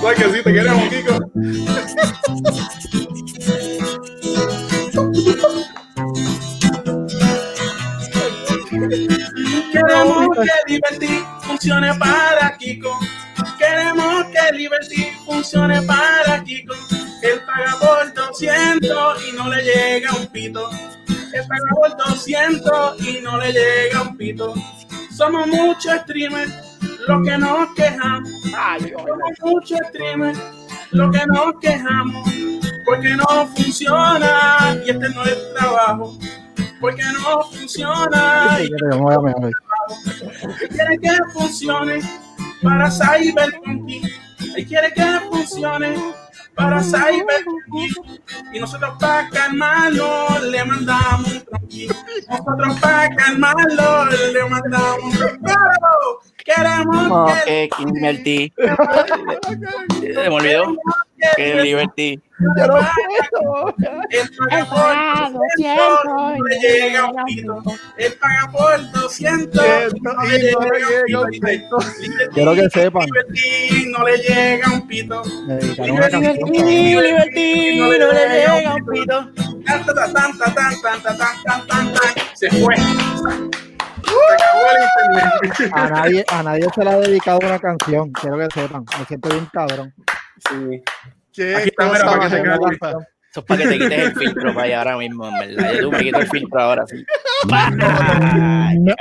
Ay, 0.07 0.15
que 0.15 0.23
sí, 0.23 0.41
te 0.41 0.53
queremos, 0.53 0.89
Kiko. 0.89 1.19
Queremos 9.73 10.27
que 10.38 10.73
Liberty 10.73 11.26
funcione 11.41 11.93
para 11.95 12.57
Kiko. 12.57 12.99
Queremos 13.57 14.26
que 14.27 14.56
Liberty 14.56 15.11
funcione 15.26 15.81
para 15.81 16.41
Kiko. 16.41 16.73
Él 17.22 17.41
paga 17.45 17.77
por 17.81 18.14
200 18.14 19.27
y 19.27 19.35
no 19.35 19.49
le 19.49 19.61
llega 19.61 20.14
un 20.14 20.27
pito. 20.27 20.69
Él 21.34 21.43
paga 21.49 21.98
por 21.98 21.98
200 21.98 23.02
y 23.02 23.19
no 23.22 23.38
le 23.39 23.52
llega 23.52 24.03
un 24.03 24.15
pito. 24.15 24.53
Somos 25.22 25.45
muchos 25.45 25.93
streamers 26.02 26.52
los 27.07 27.23
que 27.23 27.38
nos 27.38 27.72
quejamos. 27.76 28.31
Somos 28.41 29.31
muchos 29.43 29.77
streamers 29.89 30.39
los 30.89 31.15
que 31.15 31.23
nos 31.27 31.60
quejamos. 31.61 32.27
Porque 32.88 33.10
no 33.10 33.48
funciona 33.56 34.81
y 34.84 34.89
este 34.89 35.10
no 35.10 35.23
es 35.23 35.53
trabajo. 35.53 36.18
Porque 36.80 37.03
no 37.22 37.43
funciona 37.43 38.57
y 38.61 38.64
él 38.64 38.72
quiere 40.69 40.98
que 40.98 41.11
funcione 41.34 42.02
para 42.64 42.89
Cyberpunk. 42.89 43.91
Él 44.56 44.65
quiere 44.65 44.91
que 44.91 45.06
funcione 45.30 45.93
para 46.56 46.84
Cyber 46.84 47.44
y 48.53 48.60
nosotros 48.60 48.91
para 48.99 49.30
calmarlo 49.30 50.28
le 50.49 50.65
mandamos 50.65 51.32
un 51.32 51.45
tronquito. 51.45 51.95
Nosotros 52.30 52.80
para 52.80 53.10
calmarlo 53.15 54.06
le 54.34 54.49
mandamos 54.49 55.03
un 55.03 55.11
tronquito. 55.11 55.53
Queremos 56.44 57.32
que 57.45 57.69
que 57.69 57.86
me 60.30 60.30
olvidó 60.30 60.76
que 61.35 61.52
el 61.52 61.64
Liberty. 61.64 62.22
No 62.39 62.53
puedo. 64.69 65.41
Llega 66.61 67.06
un 67.06 67.26
pito. 67.26 67.64
El 67.98 68.14
pagaporte 68.14 68.99
200. 68.99 69.93
Quiero 72.34 72.56
que 72.56 72.69
sepan. 72.69 73.06
Liberty 73.06 73.85
no 73.91 74.06
le 74.06 74.18
llega 74.18 74.73
un 74.73 74.88
pito. 74.88 75.22
Liberty, 75.77 76.18
Liberty 76.95 77.80
no 77.80 78.11
le 78.11 78.30
llega 78.30 78.76
un 78.76 78.85
pito. 78.85 79.18
Se 82.34 82.49
fue. 82.49 82.76
A 85.73 86.43
nadie, 86.43 86.68
se 86.73 86.84
le 86.84 86.89
ha 86.89 86.98
dedicado 86.98 87.39
una 87.43 87.60
canción, 87.60 88.11
quiero 88.11 88.38
que 88.38 88.48
sepan. 88.53 88.84
Me 88.99 89.06
siento 89.06 89.30
bien 89.30 89.48
cabrón. 89.52 89.93
Sí. 90.49 90.81
¿Qué 91.34 91.55
Aquí 91.55 91.69
está, 91.69 91.85
mira, 91.91 92.05
para 92.05 92.19
que 92.19 92.30
se 92.35 92.43
quede. 92.43 92.55
Eso 92.55 93.39
es 93.39 93.45
para 93.45 93.61
que 93.63 93.68
te 93.69 93.80
quites 93.80 93.99
el 93.99 94.15
filtro 94.15 94.43
para 94.53 94.65
allá 94.65 94.77
ahora 94.80 94.97
mismo, 94.97 95.27
en 95.27 95.39
verdad. 95.39 95.73
Yo 95.73 95.80
tú 95.81 95.91
me 95.91 95.99
quito 96.03 96.19
el 96.19 96.27
filtro 96.27 96.61
ahora 96.61 96.85
sí. 96.88 97.05
No. 98.80 98.95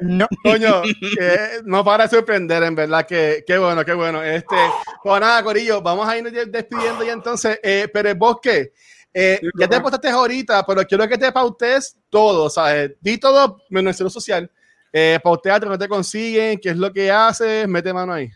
No. 0.00 0.26
Coño, 0.42 0.82
que 0.82 1.38
no 1.64 1.84
para 1.84 2.04
de 2.04 2.10
sorprender, 2.10 2.62
en 2.62 2.74
verdad, 2.74 3.06
que 3.06 3.44
qué 3.46 3.58
bueno, 3.58 3.84
qué 3.84 3.92
bueno. 3.92 4.22
Este, 4.22 4.56
pues 5.02 5.20
nada, 5.20 5.42
Corillo, 5.42 5.82
vamos 5.82 6.08
a 6.08 6.16
irnos 6.16 6.32
despidiendo 6.32 7.04
ya 7.04 7.12
entonces. 7.12 7.60
Eh, 7.62 7.88
pero 7.92 8.08
el 8.08 8.16
bosque, 8.16 8.72
eh, 9.12 9.38
Sí, 9.40 9.48
ya 9.58 9.66
te 9.68 9.76
papá. 9.76 9.82
postaste 9.82 10.08
ahorita, 10.08 10.64
pero 10.66 10.82
quiero 10.84 11.06
que 11.06 11.18
te 11.18 11.30
pautes 11.30 11.98
todo, 12.08 12.48
¿sabes? 12.50 12.92
Di 13.00 13.18
todo 13.18 13.58
menos 13.70 14.00
el 14.00 14.10
social. 14.10 14.50
Eh, 14.92 15.18
pauteate, 15.22 15.66
no 15.66 15.78
te 15.78 15.88
consiguen, 15.88 16.58
qué 16.58 16.70
es 16.70 16.76
lo 16.76 16.90
que 16.92 17.10
haces, 17.10 17.68
mete 17.68 17.92
mano 17.92 18.14
ahí. 18.14 18.30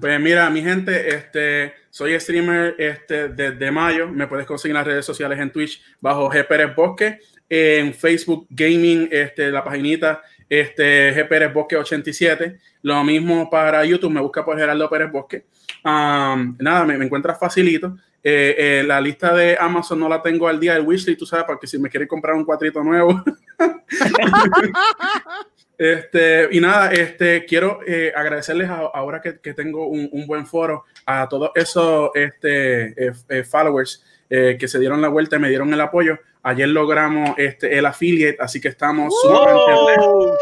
Pues 0.00 0.20
mira, 0.20 0.48
mi 0.50 0.62
gente, 0.62 1.14
este, 1.14 1.74
soy 1.90 2.18
streamer 2.20 2.76
este, 2.78 3.28
desde 3.28 3.70
mayo. 3.72 4.08
Me 4.08 4.28
puedes 4.28 4.46
conseguir 4.46 4.72
en 4.72 4.78
las 4.78 4.86
redes 4.86 5.04
sociales 5.04 5.38
en 5.40 5.50
Twitch 5.50 5.82
bajo 6.00 6.30
G. 6.30 6.46
Pérez 6.46 6.74
Bosque, 6.74 7.18
en 7.48 7.92
Facebook 7.92 8.46
Gaming, 8.50 9.08
este, 9.10 9.50
la 9.50 9.64
paginita 9.64 10.22
este, 10.48 11.14
G. 11.14 11.28
Pérez 11.28 11.52
Bosque 11.52 11.76
87. 11.76 12.58
Lo 12.82 13.02
mismo 13.02 13.50
para 13.50 13.84
YouTube, 13.84 14.12
me 14.12 14.20
busca 14.20 14.44
por 14.44 14.56
Gerardo 14.56 14.88
Pérez 14.88 15.10
Bosque. 15.10 15.46
Um, 15.84 16.56
nada, 16.60 16.84
me, 16.84 16.96
me 16.96 17.04
encuentras 17.04 17.38
facilito. 17.38 17.96
Eh, 18.22 18.54
eh, 18.58 18.84
la 18.86 19.00
lista 19.00 19.34
de 19.34 19.56
Amazon 19.58 19.98
no 19.98 20.08
la 20.08 20.22
tengo 20.22 20.46
al 20.46 20.60
día 20.60 20.74
del 20.74 20.86
wishlist, 20.86 21.18
tú 21.18 21.26
sabes, 21.26 21.46
porque 21.46 21.66
si 21.66 21.78
me 21.78 21.88
quieres 21.88 22.08
comprar 22.08 22.36
un 22.36 22.44
cuatrito 22.44 22.84
nuevo. 22.84 23.20
Este, 25.78 26.48
y 26.50 26.60
nada, 26.60 26.90
este, 26.92 27.44
quiero 27.44 27.78
eh, 27.86 28.12
agradecerles 28.14 28.68
a- 28.68 28.90
ahora 28.92 29.20
que, 29.20 29.38
que 29.38 29.54
tengo 29.54 29.86
un, 29.86 30.08
un 30.12 30.26
buen 30.26 30.44
foro 30.44 30.84
a 31.06 31.28
todos 31.28 31.52
esos 31.54 32.10
este, 32.14 33.06
eh, 33.08 33.12
eh, 33.28 33.44
followers 33.44 34.04
eh, 34.28 34.56
que 34.58 34.66
se 34.66 34.78
dieron 34.80 35.00
la 35.00 35.06
vuelta 35.08 35.36
y 35.36 35.38
me 35.38 35.48
dieron 35.48 35.72
el 35.72 35.80
apoyo. 35.80 36.18
Ayer 36.42 36.68
logramos 36.68 37.34
este, 37.38 37.78
el 37.78 37.86
affiliate, 37.86 38.38
así 38.40 38.60
que 38.60 38.68
estamos 38.68 39.12
Oh, 39.24 40.36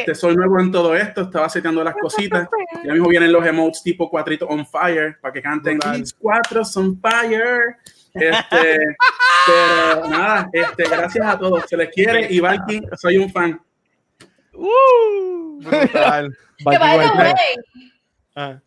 este, 0.00 0.14
soy 0.14 0.34
nuevo 0.36 0.60
en 0.60 0.70
todo 0.72 0.94
esto, 0.94 1.22
estaba 1.22 1.48
seteando 1.48 1.82
las 1.84 1.94
cositas. 1.94 2.48
Ya 2.84 2.92
mismo 2.92 3.08
vienen 3.08 3.32
los 3.32 3.44
emotes 3.46 3.82
tipo 3.82 4.10
cuatrito 4.10 4.46
on 4.46 4.66
fire 4.66 5.16
para 5.20 5.32
que 5.32 5.40
canten 5.42 5.78
cuatro 6.18 6.62
on 6.76 7.00
fire. 7.00 7.76
Este, 8.14 8.78
pero 9.46 10.08
nada, 10.08 10.48
este, 10.52 10.84
gracias 10.84 11.26
a 11.26 11.38
todos. 11.38 11.64
Se 11.68 11.76
les 11.76 11.88
quiere 11.90 12.26
y 12.30 12.40
Valky, 12.40 12.80
soy 12.96 13.18
un 13.18 13.30
fan. 13.30 13.60
Uh. 14.60 15.60
Brutal. 15.62 16.36
Que 16.58 16.64
by 16.64 16.76
the 16.78 16.84
way, 16.84 17.34
Ah. 18.36 18.60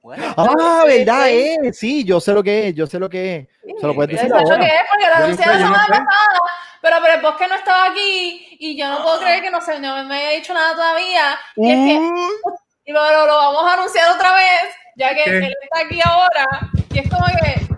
Bueno, 0.00 0.34
Ah, 0.36 0.84
¿verdad? 0.86 1.28
Eh? 1.30 1.72
Sí, 1.72 2.04
yo 2.04 2.20
sé 2.20 2.32
lo 2.32 2.42
que 2.42 2.68
es, 2.68 2.74
yo 2.74 2.86
sé 2.86 2.98
lo 2.98 3.08
que 3.10 3.36
es. 3.36 3.48
Se 3.80 3.86
lo 3.86 3.94
puedes 3.94 4.10
decir 4.12 4.24
es 4.26 4.30
lo 4.30 4.36
ahora. 4.38 4.58
que 4.58 4.66
es, 4.66 4.82
porque 4.90 5.06
lo 5.06 5.36
sé, 5.36 5.46
la 5.46 5.58
semana 5.58 5.86
pasada, 5.86 6.38
pero, 6.80 6.96
pero 7.02 7.14
el 7.14 7.20
bosque 7.22 7.48
no 7.48 7.54
estaba 7.56 7.86
aquí 7.90 8.56
y 8.58 8.78
yo 8.78 8.88
no 8.88 9.02
puedo 9.02 9.20
creer 9.20 9.42
que 9.42 9.50
no, 9.50 9.60
se, 9.60 9.78
no 9.80 10.02
me 10.04 10.14
haya 10.16 10.38
dicho 10.38 10.54
nada 10.54 10.72
todavía. 10.74 11.38
Y, 11.56 11.70
es 11.70 11.76
que, 11.76 11.98
Uh, 11.98 12.50
y 12.86 12.92
lo, 12.92 13.10
lo, 13.12 13.26
lo 13.26 13.36
vamos 13.36 13.64
a 13.64 13.74
anunciar 13.74 14.10
otra 14.14 14.34
vez, 14.34 14.62
ya 14.96 15.14
que 15.14 15.24
¿Qué? 15.24 15.36
él 15.38 15.54
está 15.62 15.80
aquí 15.80 16.00
ahora. 16.02 16.46
Y 16.94 16.98
es 17.00 17.10
como 17.10 17.26
que. 17.26 17.68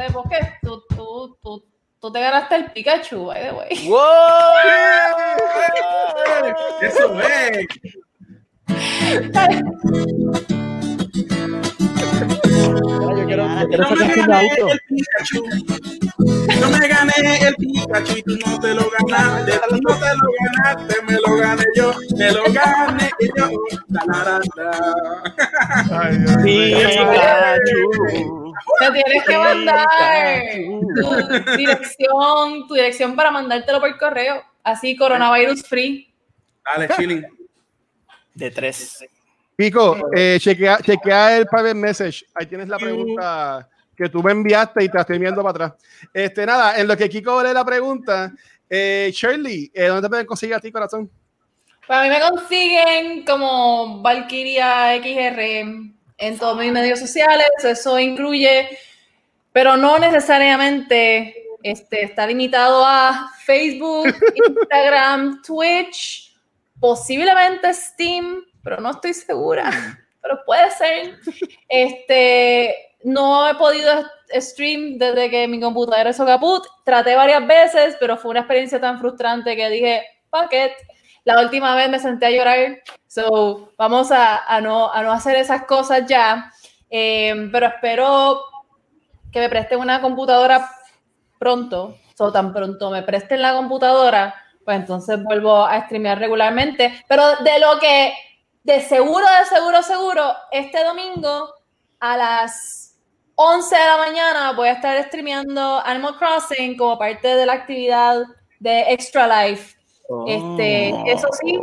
El 0.00 0.12
bosque, 0.12 0.38
tú, 0.62 0.82
tú, 0.90 1.36
tú, 1.42 1.64
tú 2.04 2.12
te 2.12 2.20
ganaste 2.20 2.54
el 2.56 2.70
Pikachu, 2.70 3.24
by 3.24 3.40
the 3.40 3.52
way. 3.52 3.88
¡Wow! 3.88 3.96
Eso 6.82 7.18
es. 7.18 7.66
Yo 13.16 13.24
quiero, 13.26 13.48
yo 13.48 13.68
quiero 13.68 13.84
No 13.88 13.96
me 13.96 14.06
gané 14.16 14.50
auto. 14.50 14.68
el 14.68 14.80
Pikachu. 14.86 15.44
No 16.60 16.66
me 16.68 16.88
gané 16.88 17.12
el 17.48 17.54
Pikachu 17.54 18.16
y 18.18 18.22
tú 18.22 18.36
no 18.50 18.60
te 18.60 18.74
lo 18.74 18.90
ganaste. 18.90 19.52
Tú 19.70 19.78
no 19.80 19.94
te 19.96 20.14
lo 20.14 20.28
ganaste, 20.44 21.02
me 21.04 21.14
lo 21.14 21.36
gané 21.38 21.64
yo. 21.74 21.94
Me 22.18 22.32
lo 22.32 22.42
gané 22.52 23.08
yo. 23.34 23.48
La, 23.88 24.02
la, 24.08 24.24
la, 24.24 24.40
la. 24.56 24.70
ay, 26.02 26.18
Dios. 26.18 26.36
Pikachu. 26.92 28.43
Te 28.78 28.90
tienes 28.90 29.24
que 29.24 29.38
mandar 29.38 29.86
tu 30.96 31.56
dirección, 31.56 32.68
tu 32.68 32.74
dirección 32.74 33.16
para 33.16 33.30
mandártelo 33.30 33.80
por 33.80 33.98
correo. 33.98 34.42
Así, 34.62 34.96
coronavirus 34.96 35.62
free. 35.62 36.12
Dale, 36.64 36.88
chilling. 36.96 37.26
De 38.34 38.50
tres. 38.50 39.04
Pico, 39.56 39.96
eh, 40.16 40.38
chequea, 40.40 40.78
chequea 40.78 41.36
el 41.36 41.46
private 41.46 41.74
message. 41.74 42.24
Ahí 42.34 42.46
tienes 42.46 42.68
la 42.68 42.78
pregunta 42.78 43.68
que 43.96 44.08
tú 44.08 44.22
me 44.22 44.32
enviaste 44.32 44.84
y 44.84 44.88
te 44.88 44.94
la 44.94 45.02
estoy 45.02 45.16
enviando 45.16 45.42
para 45.42 45.50
atrás. 45.50 45.82
Este, 46.12 46.44
nada, 46.44 46.76
en 46.76 46.88
lo 46.88 46.96
que 46.96 47.08
Kiko 47.08 47.42
lee 47.42 47.52
la 47.52 47.64
pregunta, 47.64 48.32
eh, 48.68 49.10
Shirley, 49.12 49.70
eh, 49.72 49.86
¿dónde 49.86 50.02
te 50.02 50.08
pueden 50.08 50.26
conseguir 50.26 50.56
a 50.56 50.60
ti, 50.60 50.72
corazón? 50.72 51.08
Para 51.86 52.02
mí 52.02 52.08
me 52.08 52.20
consiguen 52.20 53.24
como 53.24 54.00
Valkyria 54.02 54.96
XR 54.96 55.93
en 56.18 56.38
todos 56.38 56.58
mis 56.58 56.72
medios 56.72 56.98
sociales. 56.98 57.48
Eso 57.62 57.98
incluye, 57.98 58.78
pero 59.52 59.76
no 59.76 59.98
necesariamente 59.98 61.34
este, 61.62 62.04
está 62.04 62.26
limitado 62.26 62.84
a 62.86 63.30
Facebook, 63.44 64.06
Instagram, 64.48 65.42
Twitch, 65.42 66.36
posiblemente 66.78 67.72
Steam, 67.72 68.44
pero 68.62 68.80
no 68.80 68.90
estoy 68.90 69.14
segura. 69.14 69.70
Pero 70.20 70.40
puede 70.46 70.70
ser. 70.70 71.18
Este, 71.68 72.74
no 73.02 73.48
he 73.48 73.54
podido 73.54 74.04
stream 74.40 74.98
desde 74.98 75.30
que 75.30 75.46
mi 75.46 75.60
computadora 75.60 76.10
hizo 76.10 76.24
caput. 76.24 76.64
Traté 76.84 77.14
varias 77.14 77.46
veces, 77.46 77.96
pero 78.00 78.16
fue 78.16 78.30
una 78.30 78.40
experiencia 78.40 78.80
tan 78.80 78.98
frustrante 78.98 79.54
que 79.54 79.68
dije, 79.68 80.02
fuck 80.30 80.52
it. 80.52 80.72
La 81.24 81.40
última 81.40 81.74
vez 81.74 81.88
me 81.88 81.98
senté 81.98 82.26
a 82.26 82.30
llorar. 82.30 82.82
So, 83.06 83.72
vamos 83.78 84.10
a, 84.10 84.60
no, 84.60 84.92
a 84.92 85.02
no 85.02 85.12
hacer 85.12 85.36
esas 85.36 85.64
cosas 85.64 86.04
ya. 86.06 86.52
Eh, 86.90 87.48
pero 87.50 87.66
espero 87.66 88.40
que 89.32 89.40
me 89.40 89.48
presten 89.48 89.80
una 89.80 90.00
computadora 90.00 90.70
pronto. 91.38 91.96
So, 92.14 92.30
tan 92.30 92.52
pronto 92.52 92.90
me 92.90 93.02
presten 93.02 93.42
la 93.42 93.54
computadora, 93.54 94.34
pues 94.64 94.76
entonces 94.76 95.22
vuelvo 95.22 95.64
a 95.64 95.80
streamear 95.86 96.18
regularmente. 96.18 97.04
Pero 97.08 97.36
de 97.36 97.58
lo 97.58 97.78
que, 97.80 98.14
de 98.62 98.80
seguro, 98.80 99.26
de 99.40 99.46
seguro, 99.46 99.82
seguro, 99.82 100.34
este 100.52 100.84
domingo 100.84 101.54
a 102.00 102.16
las 102.16 102.96
11 103.36 103.76
de 103.76 103.84
la 103.84 103.96
mañana 103.96 104.52
voy 104.52 104.68
a 104.68 104.72
estar 104.72 105.02
streameando 105.06 105.80
Animal 105.84 106.16
Crossing 106.18 106.76
como 106.76 106.98
parte 106.98 107.34
de 107.34 107.46
la 107.46 107.54
actividad 107.54 108.22
de 108.60 108.92
Extra 108.92 109.26
Life. 109.26 109.76
Este, 110.26 110.90
eso 111.10 111.28
sí, 111.40 111.58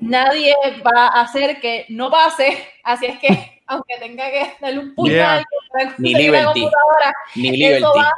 nadie 0.00 0.54
va 0.84 1.06
a 1.06 1.20
hacer 1.22 1.60
que 1.60 1.86
no 1.88 2.10
pase, 2.10 2.58
así 2.82 3.06
es 3.06 3.18
que 3.20 3.28
aunque 3.66 3.94
tenga 4.00 4.30
que 4.30 4.52
darle 4.60 4.80
un 4.80 4.94
puñal 4.94 5.44
para 5.72 5.94
Ni 5.98 6.12
la 6.12 6.18
Liberty. 6.18 6.60
computadora, 6.60 7.14
Ni 7.36 7.50
Liberty. 7.52 7.76
eso 7.76 7.92
va 7.96 8.10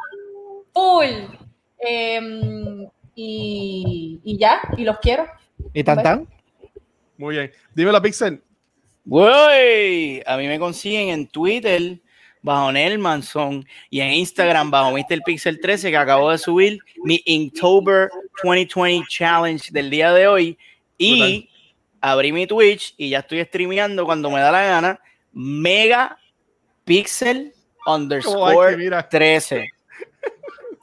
full. 0.72 1.36
Em, 1.78 2.88
y, 3.14 4.20
y 4.24 4.38
ya, 4.38 4.60
y 4.76 4.84
los 4.84 4.98
quiero. 4.98 5.26
¿Y 5.72 5.84
tan 5.84 6.02
tan? 6.02 6.28
Muy 7.18 7.36
bien. 7.36 7.52
Dímelo, 7.74 8.00
Pixel. 8.02 8.42
Güey, 9.04 10.22
a 10.26 10.36
mí 10.36 10.48
me 10.48 10.58
consiguen 10.58 11.10
en 11.10 11.26
Twitter 11.28 11.98
bajo 12.46 12.70
Nelmanson 12.72 13.66
y 13.90 14.00
en 14.00 14.12
Instagram 14.12 14.70
bajo 14.70 14.92
MrPixel13 14.92 15.90
que 15.90 15.96
acabo 15.96 16.30
de 16.30 16.38
subir 16.38 16.78
mi 17.02 17.20
Inktober 17.26 18.08
2020 18.42 19.04
Challenge 19.08 19.68
del 19.72 19.90
día 19.90 20.12
de 20.12 20.28
hoy 20.28 20.58
y 20.96 21.50
abrí 22.00 22.32
mi 22.32 22.46
Twitch 22.46 22.94
y 22.96 23.10
ya 23.10 23.18
estoy 23.18 23.44
streameando 23.44 24.04
cuando 24.06 24.30
me 24.30 24.40
da 24.40 24.52
la 24.52 24.64
gana. 24.64 25.00
Mega 25.32 26.16
Pixel 26.84 27.52
underscore 27.84 28.70
Mikey, 28.70 28.84
mira. 28.84 29.06
13. 29.08 29.68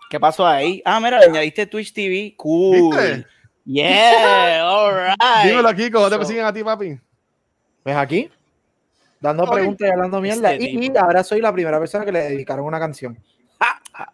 ¿Qué 0.10 0.20
pasó 0.20 0.46
ahí? 0.46 0.82
Ah, 0.86 1.00
mira, 1.00 1.20
añadiste 1.20 1.66
Twitch 1.66 1.94
TV. 1.94 2.34
Cool. 2.38 2.96
¿Viste? 2.96 3.26
Yeah, 3.66 4.68
all 4.70 4.94
right. 5.08 5.18
Dímelo 5.50 5.70
aquí, 5.70 5.90
¿cómo 5.90 6.06
te 6.10 6.12
So- 6.16 6.20
consiguen 6.20 6.46
a 6.46 6.54
ti, 6.54 6.62
papi? 6.64 7.00
Pues 7.82 7.96
aquí, 7.96 8.30
dando 9.24 9.50
preguntas 9.50 9.88
y 9.88 9.92
hablando 9.92 10.22
mierda. 10.22 10.54
Este 10.54 10.70
y, 10.70 10.92
ahora 10.98 11.24
soy 11.24 11.42
la 11.42 11.52
primera 11.54 11.80
persona 11.80 12.06
que 12.06 12.12
le 12.12 12.20
dedicaron 12.24 12.66
una 12.66 12.80
canción. 12.80 13.18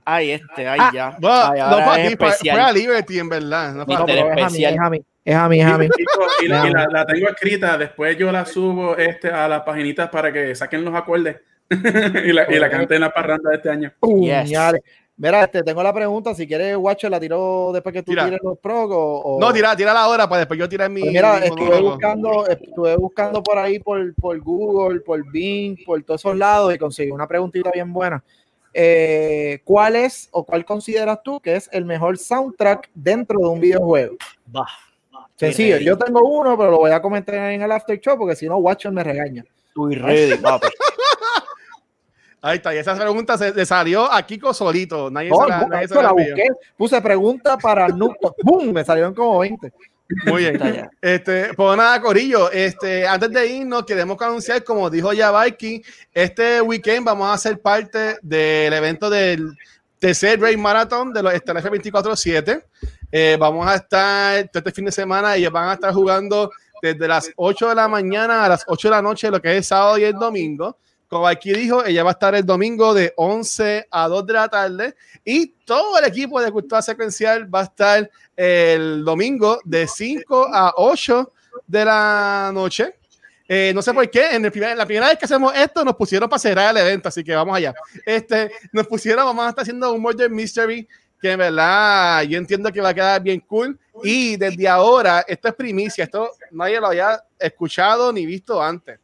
Ay, 0.05 0.31
este, 0.31 0.67
ay, 0.67 0.79
Ah, 0.81 0.91
ya. 0.93 1.17
No, 1.19 1.29
Ay, 1.29 1.59
no 1.59 1.65
ahora 1.65 1.85
fue 1.85 1.93
a 1.93 2.07
ti, 2.07 2.15
fue, 2.51 2.61
a 2.61 2.71
Liberty, 2.71 3.19
en 3.19 3.29
verdad. 3.29 3.73
No 3.73 3.85
No, 3.85 4.05
pero 4.05 4.31
es 4.33 4.43
a 4.43 4.49
mí, 4.49 4.65
es 4.65 4.79
a 4.79 4.89
mí, 4.89 5.01
es 5.25 5.35
a 5.35 5.49
mí, 5.49 5.61
es 5.61 5.65
a 5.67 5.77
mí. 5.77 5.87
Chicos, 5.97 6.33
y, 6.43 6.47
la, 6.47 6.67
y 6.67 6.71
la- 6.71 6.87
la 6.91 7.05
tengo 7.05 7.27
escrita, 7.29 7.77
después 7.77 8.17
yo 8.17 8.31
la 8.31 8.45
subo 8.45 8.97
este, 8.97 9.29
a 9.29 9.47
las 9.47 9.61
paginitas 9.61 10.09
para 10.09 10.31
que 10.33 10.53
saquen 10.53 10.83
los 10.85 10.93
acordes 10.93 11.37
y, 11.69 12.31
la, 12.33 12.51
y 12.53 12.59
la 12.59 12.69
canten 12.69 12.95
en 12.95 13.01
la 13.01 13.09
parranda 13.11 13.49
de 13.51 13.55
este 13.55 13.69
año. 13.69 13.91
Mira, 15.21 15.43
este, 15.43 15.63
tengo 15.63 15.83
la 15.83 15.93
pregunta, 15.93 16.33
si 16.33 16.47
quieres, 16.47 16.77
Watcher, 16.77 17.11
la 17.11 17.19
tiro 17.19 17.71
después 17.73 17.91
que 17.91 18.01
tú 18.03 18.11
Tira. 18.13 18.23
tires 18.23 18.39
los 18.41 18.57
prog 18.57 18.89
o, 18.91 19.21
o- 19.35 19.39
No, 19.39 19.51
tira, 19.51 19.75
tira 19.75 19.93
la 19.93 20.07
hora 20.07 20.29
para 20.29 20.39
después 20.39 20.57
yo 20.57 20.69
tirar 20.69 20.89
mi. 20.89 21.01
Pues 21.01 21.11
mira, 21.11 21.39
mi 21.41 21.47
estuve 21.47 21.81
buscando, 21.81 22.47
estuve 22.47 22.95
buscando 22.95 23.43
por 23.43 23.57
ahí 23.57 23.79
por, 23.79 24.15
por 24.15 24.39
Google, 24.39 25.01
por 25.01 25.29
Bing, 25.29 25.75
por 25.85 26.01
todos 26.03 26.21
esos 26.21 26.37
lados 26.37 26.73
y 26.73 26.77
conseguí 26.77 27.11
una 27.11 27.27
preguntita 27.27 27.69
bien 27.69 27.91
buena. 27.91 28.23
Eh, 28.73 29.59
¿Cuál 29.65 29.97
es 29.97 30.29
o 30.31 30.45
cuál 30.45 30.63
consideras 30.63 31.19
tú 31.21 31.41
que 31.41 31.57
es 31.57 31.69
el 31.73 31.83
mejor 31.83 32.17
soundtrack 32.17 32.89
dentro 32.93 33.39
de 33.39 33.47
un 33.47 33.59
videojuego? 33.59 34.15
Bah. 34.45 34.67
Sencillo, 35.35 35.77
yo 35.79 35.97
tengo 35.97 36.21
uno, 36.21 36.57
pero 36.57 36.71
lo 36.71 36.77
voy 36.77 36.91
a 36.91 37.01
comentar 37.01 37.35
en 37.35 37.61
el 37.61 37.71
after 37.73 37.99
show 37.99 38.17
porque 38.17 38.37
si 38.37 38.47
no, 38.47 38.57
Watcher 38.57 38.91
me 38.93 39.03
regaña. 39.03 39.43
Estoy 39.67 39.95
ready, 39.95 40.37
papi. 40.41 40.67
Ahí 42.41 42.57
está, 42.57 42.73
y 42.73 42.77
esa 42.77 42.95
pregunta 42.95 43.37
se, 43.37 43.53
le 43.53 43.65
salió 43.65 44.11
a 44.11 44.21
Kiko 44.21 44.53
solito. 44.53 45.09
Nadie 45.11 45.29
No, 45.29 45.43
se 45.43 45.49
la, 45.49 45.67
nadie 45.67 45.87
se 45.87 45.93
eso 45.93 46.01
la 46.01 46.01
la 46.03 46.09
envió. 46.09 46.35
busqué, 46.35 46.47
puse 46.77 47.01
pregunta 47.01 47.57
para 47.57 47.87
Talk. 47.87 48.35
¡Boom! 48.43 48.71
Me 48.71 48.85
salieron 48.85 49.13
como 49.13 49.39
20. 49.39 49.71
Muy 50.25 50.41
bien. 50.41 50.89
Este, 51.01 51.53
pues 51.53 51.77
nada, 51.77 52.01
Corillo, 52.01 52.49
este, 52.51 53.07
antes 53.07 53.31
de 53.31 53.47
irnos, 53.47 53.85
queremos 53.85 54.19
anunciar, 54.19 54.63
como 54.63 54.89
dijo 54.89 55.13
ya 55.13 55.31
Viking, 55.43 55.81
este 56.13 56.61
weekend 56.61 57.05
vamos 57.05 57.29
a 57.31 57.37
ser 57.37 57.61
parte 57.61 58.17
del 58.23 58.73
evento 58.73 59.09
del 59.09 59.55
tercer 59.99 60.41
Raid 60.41 60.57
Marathon 60.57 61.13
de 61.13 61.21
los 61.21 61.33
Estelar 61.33 61.63
F24-7. 61.63 62.63
Eh, 63.11 63.37
vamos 63.39 63.67
a 63.67 63.75
estar 63.75 64.47
todo 64.49 64.59
este 64.59 64.71
fin 64.71 64.85
de 64.85 64.91
semana, 64.91 65.35
ellos 65.35 65.51
van 65.51 65.69
a 65.69 65.73
estar 65.73 65.93
jugando 65.93 66.51
desde 66.81 67.07
las 67.07 67.29
8 67.35 67.69
de 67.69 67.75
la 67.75 67.87
mañana 67.87 68.45
a 68.45 68.49
las 68.49 68.63
8 68.65 68.87
de 68.87 68.95
la 68.95 69.01
noche, 69.01 69.29
lo 69.29 69.39
que 69.41 69.51
es 69.51 69.57
el 69.57 69.63
sábado 69.63 69.97
y 69.99 70.05
el 70.05 70.13
domingo. 70.13 70.77
Como 71.09 71.27
aquí 71.27 71.51
dijo, 71.53 71.83
ella 71.83 72.03
va 72.03 72.11
a 72.11 72.13
estar 72.13 72.35
el 72.35 72.45
domingo 72.45 72.93
de 72.93 73.13
11 73.17 73.87
a 73.89 74.07
2 74.07 74.25
de 74.27 74.33
la 74.33 74.47
tarde 74.47 74.95
y 75.25 75.47
todo 75.65 75.97
el 75.97 76.05
equipo 76.05 76.39
de 76.39 76.51
Cultura 76.51 76.81
Secuencial 76.83 77.53
va 77.53 77.61
a 77.61 77.63
estar 77.63 78.09
el 78.37 79.03
domingo 79.03 79.59
de 79.65 79.87
5 79.87 80.49
a 80.53 80.73
8 80.77 81.33
de 81.65 81.83
la 81.85 82.51
noche. 82.53 82.95
Eh, 83.47 83.71
no 83.73 83.81
sé 83.81 83.91
por 83.91 84.07
qué, 84.11 84.29
en, 84.35 84.45
el 84.45 84.51
primer- 84.51 84.77
la 84.77 84.85
primera 84.85 85.07
vez 85.07 85.17
que 85.17 85.25
hacemos 85.25 85.51
esto 85.55 85.83
nos 85.83 85.95
pusieron 85.95 86.29
para 86.29 86.39
cerrar 86.39 86.69
el 86.69 86.83
evento, 86.85 87.09
así 87.09 87.23
que 87.23 87.33
vamos 87.35 87.57
allá. 87.57 87.73
Este, 88.05 88.51
nos 88.71 88.85
pusieron, 88.85 89.25
vamos 89.25 89.43
a 89.47 89.49
estar 89.49 89.63
haciendo 89.63 89.91
un 89.91 89.99
Murder 90.01 90.29
Mystery 90.29 90.87
que 91.19 91.31
en 91.31 91.39
verdad 91.39 92.21
yo 92.21 92.37
entiendo 92.37 92.71
que 92.71 92.79
va 92.79 92.89
a 92.89 92.93
quedar 92.93 93.21
bien 93.23 93.39
cool. 93.41 93.77
Y 94.03 94.37
desde 94.37 94.67
ahora, 94.67 95.25
esto 95.27 95.47
es 95.47 95.55
primicia, 95.55 96.03
esto 96.03 96.29
nadie 96.51 96.79
lo 96.79 96.85
había 96.87 97.21
escuchado 97.39 98.13
ni 98.13 98.27
visto 98.27 98.61
antes. 98.61 98.99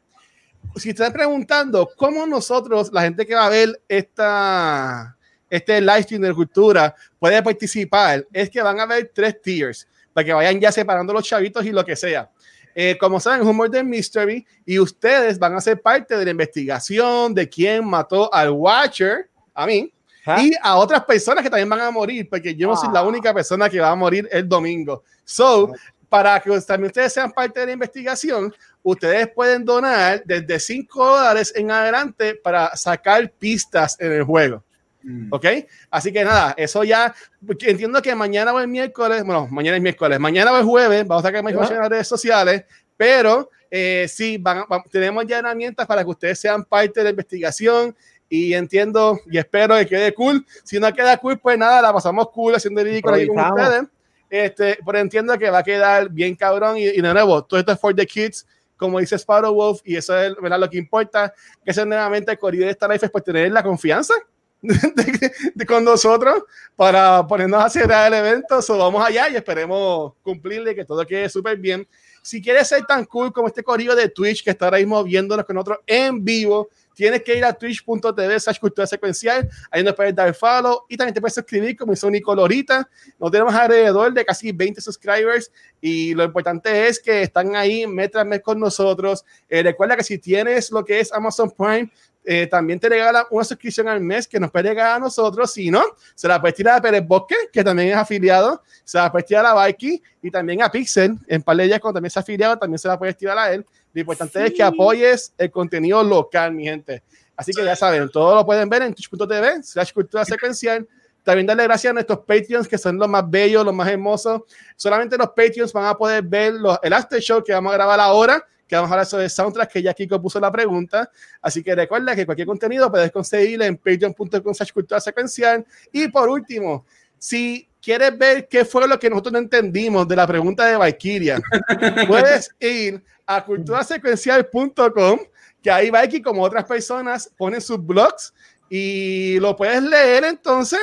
Si 0.75 0.89
están 0.89 1.13
preguntando 1.13 1.89
cómo 1.95 2.25
nosotros, 2.27 2.91
la 2.91 3.01
gente 3.01 3.25
que 3.25 3.35
va 3.35 3.45
a 3.45 3.49
ver 3.49 3.81
esta, 3.87 5.15
este 5.49 5.79
live 5.79 6.03
stream 6.03 6.21
de 6.21 6.33
cultura, 6.33 6.93
puede 7.19 7.41
participar, 7.41 8.25
es 8.33 8.49
que 8.49 8.61
van 8.61 8.79
a 8.79 8.83
haber 8.83 9.11
tres 9.13 9.41
tiers 9.41 9.87
para 10.13 10.25
que 10.25 10.33
vayan 10.33 10.59
ya 10.59 10.71
separando 10.71 11.13
los 11.13 11.23
chavitos 11.23 11.65
y 11.65 11.71
lo 11.71 11.83
que 11.85 11.95
sea. 11.95 12.29
Eh, 12.73 12.97
como 12.99 13.19
saben, 13.21 13.41
es 13.41 13.47
un 13.47 13.55
murder 13.55 13.85
mystery 13.85 14.45
y 14.65 14.79
ustedes 14.79 15.39
van 15.39 15.55
a 15.55 15.61
ser 15.61 15.81
parte 15.81 16.17
de 16.17 16.25
la 16.25 16.31
investigación 16.31 17.33
de 17.33 17.47
quién 17.47 17.85
mató 17.85 18.33
al 18.33 18.51
Watcher, 18.51 19.29
a 19.53 19.65
mí, 19.65 19.93
¿Ah? 20.25 20.41
y 20.41 20.51
a 20.61 20.75
otras 20.75 21.05
personas 21.05 21.43
que 21.43 21.49
también 21.49 21.69
van 21.69 21.79
a 21.79 21.91
morir, 21.91 22.27
porque 22.29 22.53
yo 22.53 22.67
no 22.67 22.75
soy 22.75 22.91
la 22.91 22.99
Ah. 22.99 23.03
única 23.03 23.33
persona 23.33 23.69
que 23.69 23.79
va 23.79 23.91
a 23.91 23.95
morir 23.95 24.27
el 24.29 24.49
domingo. 24.49 25.03
So, 25.23 25.71
para 26.09 26.39
que 26.39 26.49
también 26.61 26.87
ustedes 26.87 27.13
sean 27.13 27.31
parte 27.31 27.59
de 27.61 27.67
la 27.67 27.71
investigación, 27.73 28.53
ustedes 28.85 29.27
pueden 29.29 29.65
donar 29.65 30.21
desde 30.25 30.59
5 30.59 31.05
dólares 31.17 31.51
en 31.55 31.71
adelante 31.71 32.35
para 32.35 32.75
sacar 32.75 33.31
pistas 33.31 33.97
en 33.99 34.11
el 34.11 34.23
juego. 34.23 34.63
Mm. 35.01 35.27
¿Ok? 35.31 35.45
Así 35.89 36.13
que 36.13 36.23
nada, 36.23 36.53
eso 36.55 36.83
ya. 36.83 37.13
Entiendo 37.61 37.99
que 38.01 38.13
mañana 38.15 38.53
o 38.53 38.59
el 38.59 38.67
miércoles, 38.67 39.23
bueno, 39.23 39.47
mañana 39.49 39.77
es 39.77 39.83
miércoles, 39.83 40.19
mañana 40.19 40.51
o 40.53 40.57
el 40.57 40.63
jueves, 40.65 41.05
vamos 41.07 41.23
a 41.23 41.27
sacar 41.27 41.43
más 41.43 41.51
información 41.51 41.77
en 41.77 41.81
las 41.83 41.89
redes 41.89 42.07
sociales, 42.07 42.63
pero 42.95 43.49
eh, 43.71 44.05
sí, 44.07 44.37
van, 44.37 44.65
van- 44.69 44.83
tenemos 44.91 45.25
ya 45.25 45.39
herramientas 45.39 45.85
para 45.87 46.03
que 46.03 46.09
ustedes 46.11 46.39
sean 46.39 46.63
parte 46.63 46.99
de 46.99 47.05
la 47.05 47.09
investigación 47.09 47.95
y 48.29 48.53
entiendo 48.53 49.19
y 49.29 49.37
espero 49.39 49.75
que 49.77 49.87
quede 49.87 50.13
cool. 50.13 50.45
Si 50.63 50.79
no 50.79 50.93
queda 50.93 51.17
cool, 51.17 51.39
pues 51.39 51.57
nada, 51.57 51.81
la 51.81 51.91
pasamos 51.91 52.29
cool 52.29 52.53
haciendo 52.55 52.81
el 52.81 52.87
ridículo 52.87 53.15
aquí 53.15 53.27
con 53.27 53.35
ustedes. 53.39 53.83
Este, 54.29 54.77
pero 54.85 54.97
entiendo 54.99 55.37
que 55.37 55.49
va 55.49 55.59
a 55.59 55.63
quedar 55.63 56.09
bien 56.09 56.35
cabrón 56.35 56.77
y, 56.77 56.83
y 56.85 57.01
de 57.01 57.13
nuevo, 57.13 57.43
todo 57.43 57.59
esto 57.59 57.71
es 57.71 57.79
for 57.79 57.95
the 57.95 58.05
kids, 58.05 58.45
como 58.77 58.99
dice 58.99 59.15
Sparrow 59.15 59.53
Wolf, 59.53 59.81
y 59.83 59.95
eso 59.95 60.17
es 60.17 60.33
¿verdad? 60.41 60.59
lo 60.59 60.69
que 60.69 60.77
importa, 60.77 61.33
que 61.63 61.73
sea 61.73 61.85
nuevamente 61.85 62.37
corrido 62.37 62.65
de 62.65 62.71
esta 62.71 62.87
life 62.87 63.05
es 63.05 63.11
pues 63.11 63.23
tener 63.23 63.51
la 63.51 63.63
confianza 63.63 64.13
de, 64.61 65.65
con 65.65 65.83
nosotros 65.83 66.43
para 66.75 67.25
ponernos 67.27 67.61
a 67.61 67.65
hacer 67.65 67.89
el 67.89 68.13
evento. 68.13 68.61
So, 68.61 68.77
vamos 68.77 69.05
allá 69.05 69.29
y 69.29 69.35
esperemos 69.35 70.13
cumplirle 70.21 70.75
que 70.75 70.85
todo 70.85 71.05
quede 71.05 71.29
súper 71.29 71.57
bien. 71.57 71.87
Si 72.21 72.41
quieres 72.41 72.67
ser 72.67 72.83
tan 72.85 73.05
cool 73.05 73.31
como 73.31 73.47
este 73.47 73.63
corrido 73.63 73.95
de 73.95 74.09
Twitch 74.09 74.43
que 74.43 74.49
está 74.49 74.65
ahora 74.65 74.79
mismo 74.79 75.03
viéndonos 75.03 75.45
con 75.45 75.55
nosotros 75.55 75.79
en 75.85 76.23
vivo, 76.23 76.69
tienes 76.95 77.21
que 77.21 77.37
ir 77.37 77.45
a 77.45 77.53
twitch.tv 77.53 78.39
slash 78.39 78.59
cultura 78.59 78.87
secuencial. 78.87 79.47
Ahí 79.69 79.83
nos 79.83 79.93
puedes 79.93 80.15
dar 80.15 80.33
follow 80.33 80.85
y 80.89 80.97
también 80.97 81.13
te 81.13 81.21
puedes 81.21 81.35
suscribir 81.35 81.77
como 81.77 81.93
hizo 81.93 82.09
Nicolorita. 82.09 82.89
Nos 83.19 83.31
tenemos 83.31 83.53
alrededor 83.53 84.13
de 84.13 84.25
casi 84.25 84.51
20 84.51 84.81
subscribers 84.81 85.51
y 85.81 86.13
lo 86.13 86.23
importante 86.23 86.87
es 86.87 86.99
que 86.99 87.21
están 87.23 87.55
ahí 87.55 87.85
mes 87.85 88.09
tras 88.09 88.25
mes 88.25 88.41
con 88.41 88.59
nosotros. 88.59 89.23
Eh, 89.49 89.61
recuerda 89.61 89.95
que 89.95 90.03
si 90.03 90.17
tienes 90.17 90.71
lo 90.71 90.83
que 90.83 90.99
es 90.99 91.13
Amazon 91.13 91.51
Prime, 91.51 91.91
eh, 92.27 92.47
también 92.47 92.79
te 92.79 92.89
regala 92.89 93.27
una 93.29 93.43
suscripción 93.43 93.87
al 93.87 94.01
mes 94.01 94.27
que 94.27 94.39
nos 94.39 94.49
puede 94.49 94.69
regalar 94.69 94.95
a 94.95 94.99
nosotros. 94.99 95.53
Si 95.53 95.69
no, 95.69 95.83
se 96.15 96.27
la 96.27 96.41
puedes 96.41 96.55
tirar 96.55 96.79
a 96.79 96.81
Pérez 96.81 97.05
Bosque, 97.05 97.35
que 97.53 97.63
también 97.63 97.89
es 97.89 97.95
afiliado. 97.95 98.63
Se 98.83 98.97
la 98.97 99.11
puedes 99.11 99.27
tirar 99.27 99.45
a 99.45 99.65
Viking 99.65 99.99
y 100.23 100.31
también 100.31 100.63
a 100.63 100.71
Pixel. 100.71 101.17
En 101.27 101.43
ellas, 101.59 101.79
cuando 101.79 101.97
también 101.97 102.07
es 102.07 102.17
afiliado, 102.17 102.57
también 102.57 102.79
se 102.79 102.87
la 102.87 102.97
puedes 102.97 103.15
tirar 103.15 103.37
a 103.37 103.53
él. 103.53 103.65
Lo 103.95 104.01
importante 104.01 104.45
es 104.45 104.53
que 104.53 104.61
apoyes 104.61 105.33
el 105.37 105.49
contenido 105.49 106.03
local, 106.03 106.51
mi 106.51 106.65
gente. 106.65 107.01
Así 107.33 107.53
que 107.53 107.63
ya 107.63 107.77
saben, 107.77 108.09
todo 108.09 108.35
lo 108.35 108.45
pueden 108.45 108.67
ver 108.67 108.81
en 108.81 108.93
twitch.tv 108.93 109.63
slash 109.63 109.93
cultura 109.93 110.25
secuencial. 110.25 110.85
También 111.23 111.47
darle 111.47 111.63
gracias 111.63 111.91
a 111.91 111.93
nuestros 111.93 112.19
Patreons, 112.19 112.67
que 112.67 112.77
son 112.77 112.97
los 112.97 113.07
más 113.07 113.23
bellos, 113.29 113.63
los 113.63 113.73
más 113.73 113.87
hermosos. 113.87 114.41
Solamente 114.75 115.17
los 115.17 115.29
Patreons 115.29 115.71
van 115.71 115.85
a 115.85 115.95
poder 115.95 116.23
ver 116.23 116.55
los, 116.55 116.77
el 116.83 116.91
after 116.91 117.21
show 117.21 117.41
que 117.41 117.53
vamos 117.53 117.71
a 117.71 117.75
grabar 117.75 117.97
ahora, 118.01 118.45
que 118.67 118.75
vamos 118.75 118.91
a 118.91 118.95
hablar 118.95 119.05
sobre 119.05 119.29
soundtrack, 119.29 119.71
que 119.71 119.81
ya 119.81 119.93
Kiko 119.93 120.21
puso 120.21 120.41
la 120.41 120.51
pregunta. 120.51 121.09
Así 121.41 121.63
que 121.63 121.73
recuerda 121.73 122.17
que 122.17 122.25
cualquier 122.25 122.49
contenido 122.49 122.91
puedes 122.91 123.13
conseguir 123.13 123.61
en 123.61 123.77
patreon.com 123.77 124.53
slash 124.53 124.73
cultura 124.73 124.99
secuencial. 124.99 125.65
Y 125.93 126.09
por 126.09 126.27
último, 126.27 126.85
si 127.17 127.69
quieres 127.85 128.17
ver 128.17 128.47
qué 128.47 128.65
fue 128.65 128.87
lo 128.87 128.97
que 128.97 129.11
nosotros 129.11 129.33
no 129.33 129.39
entendimos 129.39 130.07
de 130.07 130.15
la 130.15 130.25
pregunta 130.25 130.65
de 130.65 130.75
Valkyria, 130.75 131.39
puedes 132.07 132.49
ir 132.59 133.03
a 133.27 133.45
culturasecuencial.com, 133.45 135.19
que 135.61 135.71
ahí 135.71 135.91
Valky, 135.91 136.19
como 136.21 136.41
otras 136.41 136.65
personas, 136.65 137.31
ponen 137.37 137.61
sus 137.61 137.77
blogs 137.85 138.33
y 138.69 139.39
lo 139.39 139.55
puedes 139.55 139.83
leer 139.83 140.23
entonces 140.23 140.79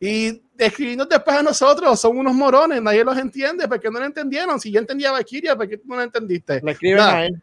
y 0.00 0.40
escribirnos 0.56 1.10
después 1.10 1.36
a 1.36 1.42
nosotros. 1.42 2.00
Son 2.00 2.16
unos 2.16 2.32
morones, 2.34 2.80
nadie 2.80 3.04
los 3.04 3.18
entiende, 3.18 3.68
porque 3.68 3.90
no 3.90 3.98
lo 3.98 4.06
entendieron. 4.06 4.58
Si 4.58 4.72
yo 4.72 4.80
entendía 4.80 5.12
Valkyria, 5.12 5.54
¿por 5.54 5.68
qué 5.68 5.76
tú 5.76 5.84
no 5.88 5.96
lo 5.96 6.02
entendiste? 6.02 6.60
Le 6.62 6.72
escriben 6.72 6.96
Nada. 6.96 7.16
a 7.18 7.26
él. 7.26 7.42